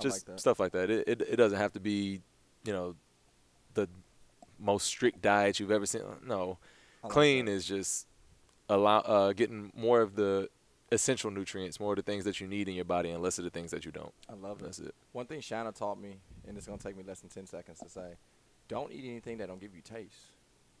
just 0.00 0.28
like 0.28 0.38
stuff 0.38 0.58
like 0.58 0.72
that. 0.72 0.90
It, 0.90 1.08
it 1.08 1.20
it 1.22 1.36
doesn't 1.36 1.58
have 1.58 1.72
to 1.74 1.80
be, 1.80 2.20
you 2.64 2.72
know, 2.72 2.96
the 3.74 3.88
most 4.58 4.86
strict 4.86 5.22
diet 5.22 5.60
you've 5.60 5.70
ever 5.70 5.86
seen. 5.86 6.02
No, 6.26 6.58
like 7.02 7.12
clean 7.12 7.46
that. 7.46 7.52
is 7.52 7.64
just 7.66 8.06
allow 8.68 8.98
uh, 8.98 9.32
getting 9.32 9.72
more 9.76 10.00
of 10.00 10.16
the 10.16 10.48
essential 10.92 11.30
nutrients, 11.30 11.78
more 11.78 11.92
of 11.92 11.96
the 11.96 12.02
things 12.02 12.24
that 12.24 12.40
you 12.40 12.46
need 12.46 12.68
in 12.68 12.74
your 12.74 12.84
body, 12.84 13.10
and 13.10 13.22
less 13.22 13.38
of 13.38 13.44
the 13.44 13.50
things 13.50 13.70
that 13.70 13.84
you 13.84 13.92
don't. 13.92 14.12
I 14.28 14.34
love 14.34 14.60
it. 14.60 14.64
That's 14.64 14.78
it. 14.78 14.94
One 15.12 15.26
thing 15.26 15.40
Shanna 15.40 15.72
taught 15.72 16.00
me, 16.00 16.16
and 16.46 16.56
it's 16.56 16.66
gonna 16.66 16.78
take 16.78 16.96
me 16.96 17.04
less 17.06 17.20
than 17.20 17.30
ten 17.30 17.46
seconds 17.46 17.78
to 17.78 17.88
say, 17.88 18.14
don't 18.68 18.92
eat 18.92 19.04
anything 19.08 19.38
that 19.38 19.48
don't 19.48 19.60
give 19.60 19.74
you 19.74 19.82
taste. 19.82 20.32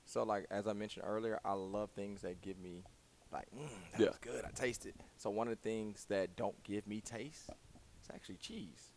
So 0.06 0.22
like 0.22 0.46
as 0.50 0.66
I 0.66 0.72
mentioned 0.72 1.04
earlier, 1.06 1.38
I 1.44 1.52
love 1.52 1.90
things 1.90 2.22
that 2.22 2.40
give 2.40 2.58
me 2.58 2.84
like, 3.32 3.46
mm, 3.54 3.68
that 3.92 4.00
Yeah. 4.00 4.06
was 4.08 4.18
good. 4.18 4.44
I 4.44 4.50
tasted. 4.50 4.94
So 5.18 5.30
one 5.30 5.48
of 5.48 5.60
the 5.60 5.68
things 5.68 6.06
that 6.08 6.36
don't 6.36 6.62
give 6.64 6.86
me 6.86 7.00
taste 7.00 7.50
is 7.50 8.08
actually 8.14 8.36
cheese. 8.36 8.92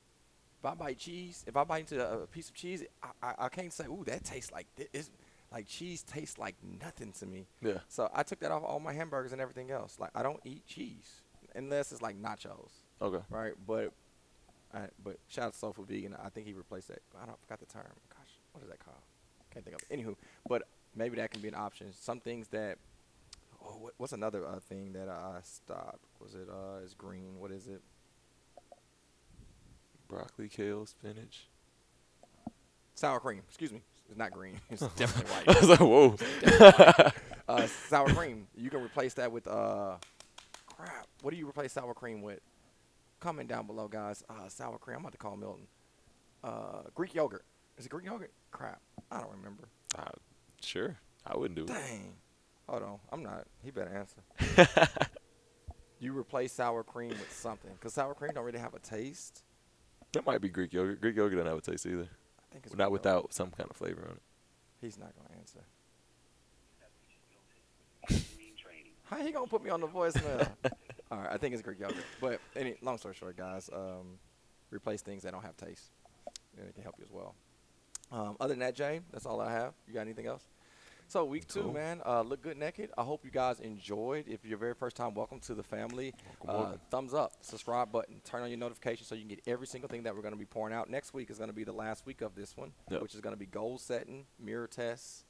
If 0.60 0.66
I 0.66 0.74
bite 0.76 0.98
cheese, 1.00 1.44
if 1.48 1.56
I 1.58 1.64
bite 1.64 1.92
into 1.92 2.06
a, 2.06 2.24
a 2.24 2.28
piece 2.28 2.50
of 2.50 2.56
cheese, 2.56 2.84
I, 3.02 3.08
I, 3.24 3.34
I 3.46 3.50
can't 3.50 3.74
say, 3.74 3.86
ooh, 3.86 4.04
that 4.08 4.24
tastes 4.24 4.52
like 4.52 4.68
this. 4.76 4.88
It's, 4.94 5.12
like 5.52 5.66
cheese 5.68 6.04
tastes 6.04 6.38
like 6.38 6.56
nothing 6.62 7.12
to 7.14 7.26
me. 7.26 7.48
Yeah. 7.62 7.80
So 7.88 8.08
I 8.14 8.22
took 8.22 8.40
that 8.42 8.52
off 8.52 8.62
all 8.64 8.80
my 8.80 8.94
hamburgers 8.94 9.32
and 9.32 9.42
everything 9.42 9.72
else. 9.72 9.98
Like 10.00 10.12
I 10.14 10.22
don't 10.22 10.40
eat 10.46 10.66
cheese 10.68 11.22
unless 11.56 11.92
it's 11.92 12.04
like 12.04 12.22
nachos 12.22 12.70
Okay. 13.02 13.24
right? 13.32 13.54
But, 13.66 13.92
I, 14.72 14.90
but 15.04 15.18
shout 15.28 15.46
out 15.48 15.54
to 15.54 15.58
Soulful 15.58 15.86
Vegan. 15.86 16.16
I 16.24 16.30
think 16.30 16.46
he 16.46 16.54
replaced 16.54 16.90
that. 16.90 17.00
I 17.20 17.26
don't 17.26 17.32
I 17.34 17.42
forgot 17.42 17.60
the 17.60 17.66
term. 17.66 17.92
Gosh, 18.10 18.30
what 18.52 18.64
is 18.64 18.70
that 18.70 18.78
called? 18.78 19.02
Can't 19.52 19.66
think 19.66 19.76
of 19.76 19.82
it. 19.90 19.98
Anywho, 19.98 20.16
but 20.48 20.68
maybe 21.00 21.16
that 21.18 21.32
can 21.32 21.42
be 21.42 21.48
an 21.48 21.56
option. 21.56 21.88
Some 21.94 22.20
things 22.20 22.50
that. 22.50 22.78
Oh, 23.64 23.78
what, 23.80 23.94
what's 23.98 24.14
another 24.14 24.46
uh, 24.46 24.60
thing 24.60 24.94
that 24.94 25.10
I 25.10 25.40
stopped? 25.44 26.06
Was 26.22 26.36
it 26.36 26.48
uh, 26.50 26.84
is 26.86 26.94
green? 26.94 27.40
What 27.40 27.52
is 27.52 27.68
it? 27.68 27.82
Broccoli, 30.08 30.48
kale, 30.48 30.86
spinach. 30.86 31.48
Sour 32.96 33.20
cream. 33.20 33.42
Excuse 33.48 33.72
me. 33.72 33.82
It's 34.10 34.18
not 34.18 34.32
green. 34.32 34.60
It's 34.70 34.82
definitely 34.96 35.32
white. 35.32 35.48
I 35.48 35.60
was 35.60 35.70
like, 35.70 35.80
whoa. 35.80 37.12
uh, 37.48 37.68
sour 37.68 38.10
cream. 38.10 38.48
You 38.56 38.70
can 38.70 38.82
replace 38.82 39.14
that 39.16 39.32
with 39.32 39.48
uh, 39.48 39.98
crap. 40.66 41.08
What 41.22 41.32
do 41.32 41.38
you 41.38 41.48
replace 41.48 41.74
sour 41.74 41.94
cream 41.94 42.22
with? 42.22 42.40
Comment 43.20 43.48
down 43.48 43.68
below, 43.68 43.88
guys. 43.88 44.24
Uh, 44.30 44.48
sour 44.48 44.78
cream. 44.78 44.98
I'm 44.98 45.02
about 45.02 45.12
to 45.12 45.18
call 45.18 45.36
Milton. 45.36 45.68
Uh, 46.44 46.84
Greek 46.96 47.14
yogurt. 47.14 47.44
Is 47.78 47.86
it 47.86 47.90
Greek 47.90 48.06
yogurt? 48.06 48.32
Crap. 48.52 48.82
I 49.12 49.20
don't 49.20 49.32
remember. 49.32 49.68
Uh, 49.98 50.06
sure. 50.62 50.98
I 51.26 51.38
wouldn't 51.38 51.56
do 51.56 51.64
it. 51.64 51.68
Dang. 51.68 52.14
Hold 52.68 52.84
on. 52.84 53.00
I'm 53.12 53.24
not. 53.24 53.46
He 53.64 53.72
better 53.72 53.94
answer. 53.94 54.88
you 56.00 56.18
replace 56.18 56.54
sour 56.54 56.84
cream 56.84 57.10
with 57.10 57.32
something, 57.32 57.72
cause 57.82 57.94
sour 57.94 58.14
cream 58.14 58.32
don't 58.34 58.46
really 58.46 58.60
have 58.60 58.74
a 58.74 58.80
taste. 58.80 59.44
That 60.14 60.26
might 60.26 60.42
be 60.42 60.50
Greek 60.50 60.74
yogurt. 60.74 61.02
Greek 61.02 61.16
yogurt 61.16 61.34
doesn't 61.38 61.48
have 61.48 61.58
a 61.58 61.62
taste 61.62 61.86
either. 61.86 62.08
I 62.08 62.54
think 62.54 62.66
it's 62.66 62.74
Not 62.76 62.78
Greek 62.78 62.80
yogurt. 62.80 62.92
without 62.92 63.34
some 63.34 63.52
kind 63.52 63.70
of 63.70 63.76
flavor 63.76 64.02
on 64.10 64.16
it. 64.16 64.22
He's 64.82 64.98
not 64.98 65.14
gonna 65.16 65.40
answer. 65.40 65.60
How 69.04 69.18
he 69.18 69.32
gonna 69.32 69.48
put 69.48 69.64
me 69.64 69.70
on 69.72 69.82
the 69.82 69.88
voicemail? 69.88 70.48
All 71.12 71.18
right, 71.20 71.30
I 71.32 71.38
think 71.38 71.54
it's 71.54 71.64
Greek 71.64 71.80
yogurt. 71.80 72.04
But 72.22 72.40
any 72.56 72.76
long 72.82 72.98
story 72.98 73.16
short, 73.16 73.36
guys, 73.36 73.70
um, 73.74 74.20
replace 74.72 75.02
things 75.02 75.24
that 75.24 75.32
don't 75.32 75.44
have 75.44 75.58
taste, 75.58 75.90
and 76.58 76.68
it 76.68 76.74
can 76.76 76.84
help 76.84 76.96
you 77.00 77.06
as 77.06 77.12
well. 77.12 77.34
Um, 78.12 78.36
other 78.40 78.54
than 78.54 78.60
that, 78.60 78.76
Jay, 78.76 79.02
that's 79.12 79.26
all 79.26 79.40
I 79.40 79.52
have. 79.52 79.74
You 79.88 79.94
got 79.94 80.02
anything 80.02 80.26
else? 80.26 80.44
So 81.08 81.26
week 81.26 81.48
two, 81.48 81.64
Cool. 81.64 81.74
man. 81.74 82.02
Uh, 82.06 82.22
look 82.22 82.42
good 82.44 82.58
naked. 82.58 82.92
I 82.98 83.02
hope 83.04 83.26
you 83.26 83.32
guys 83.32 83.60
enjoyed. 83.62 84.26
If 84.28 84.44
you're 84.44 84.50
your 84.52 84.58
very 84.60 84.76
first 84.76 84.96
time, 84.96 85.16
welcome 85.16 85.40
to 85.42 85.56
the 85.56 85.64
family. 85.64 86.14
Uh, 86.48 86.74
thumbs 86.92 87.16
up, 87.16 87.34
subscribe 87.42 87.92
button, 87.92 88.22
turn 88.24 88.44
on 88.44 88.50
your 88.50 88.60
notifications 88.60 89.08
so 89.08 89.16
you 89.16 89.22
can 89.22 89.30
get 89.30 89.42
every 89.48 89.66
single 89.66 89.90
thing 89.90 90.04
that 90.04 90.16
we're 90.16 90.22
going 90.22 90.34
to 90.36 90.40
be 90.40 90.46
pouring 90.46 90.74
out. 90.74 90.88
Next 90.90 91.14
week 91.16 91.32
is 91.32 91.38
going 91.40 91.50
to 91.50 91.56
be 91.56 91.64
the 91.64 91.72
last 91.72 92.06
week 92.06 92.22
of 92.22 92.36
this 92.36 92.56
one, 92.56 92.74
Yep. 92.92 93.02
which 93.02 93.16
is 93.16 93.22
going 93.22 93.34
to 93.34 93.40
be 93.40 93.48
goal 93.48 93.80
setting, 93.80 94.26
mirror 94.40 94.68
tests, 94.68 95.24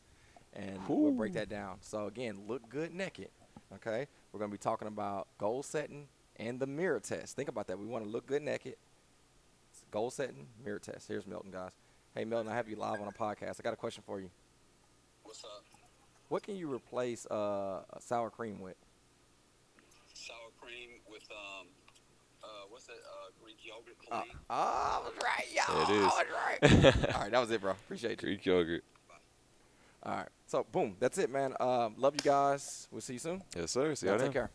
and 0.53 0.79
we'll 0.87 1.11
break 1.13 1.31
that 1.33 1.47
down. 1.47 1.77
So 1.79 2.07
again, 2.07 2.41
look 2.47 2.67
good 2.69 2.93
naked. 2.93 3.29
Okay, 3.75 4.07
we're 4.33 4.39
going 4.39 4.51
to 4.51 4.57
be 4.57 4.61
talking 4.61 4.87
about 4.89 5.27
goal 5.37 5.63
setting 5.63 6.07
and 6.35 6.59
the 6.59 6.67
mirror 6.67 6.99
test. 6.99 7.35
Think 7.37 7.47
about 7.47 7.67
that. 7.67 7.79
We 7.79 7.85
want 7.85 8.03
to 8.03 8.09
look 8.09 8.25
good 8.25 8.41
naked. 8.41 8.75
Goal 9.91 10.09
setting, 10.11 10.47
mirror 10.63 10.79
test. 10.79 11.07
Here's 11.07 11.25
Milton, 11.25 11.51
guys. 11.51 11.71
Hey 12.15 12.25
Milton, 12.25 12.51
I 12.51 12.55
have 12.55 12.67
you 12.67 12.75
live 12.75 12.99
on 13.01 13.07
a 13.07 13.11
podcast. 13.11 13.59
I 13.59 13.63
got 13.63 13.73
a 13.73 13.77
question 13.77 14.03
for 14.05 14.19
you. 14.19 14.29
What's 15.23 15.43
up? 15.43 15.63
What 16.27 16.43
can 16.43 16.55
you 16.55 16.71
replace 16.71 17.25
uh, 17.27 17.81
sour 17.99 18.29
cream 18.29 18.59
with? 18.59 18.75
Sour 20.13 20.35
cream 20.59 20.89
with 21.09 21.23
um, 21.31 21.67
uh, 22.43 22.47
what's 22.69 22.85
that? 22.85 22.93
Uh, 22.93 23.29
Greek 23.43 23.57
yogurt 23.63 23.95
Uh, 24.11 24.23
oh, 24.49 24.53
I 24.53 25.01
was 25.03 25.13
right, 25.23 25.45
yo. 25.53 25.85
There 25.85 25.97
it 25.97 26.03
is. 26.03 26.11
I 26.11 26.83
was 26.83 26.95
right. 26.95 26.95
All 27.15 27.21
right, 27.21 27.31
that 27.31 27.39
was 27.39 27.51
it, 27.51 27.61
bro. 27.61 27.71
Appreciate 27.71 28.21
you. 28.21 28.27
Greek 28.27 28.45
yogurt. 28.45 28.83
All 30.01 30.15
right. 30.15 30.29
So, 30.47 30.65
boom. 30.71 30.95
That's 30.99 31.17
it, 31.17 31.29
man. 31.29 31.53
Um, 31.59 31.95
love 31.97 32.15
you 32.15 32.21
guys. 32.23 32.87
We'll 32.91 33.01
see 33.01 33.13
you 33.13 33.19
soon. 33.19 33.43
Yes, 33.55 33.71
sir. 33.71 33.93
See 33.95 34.07
Y'all 34.07 34.15
y'all 34.15 34.25
take 34.25 34.33
care. 34.33 34.49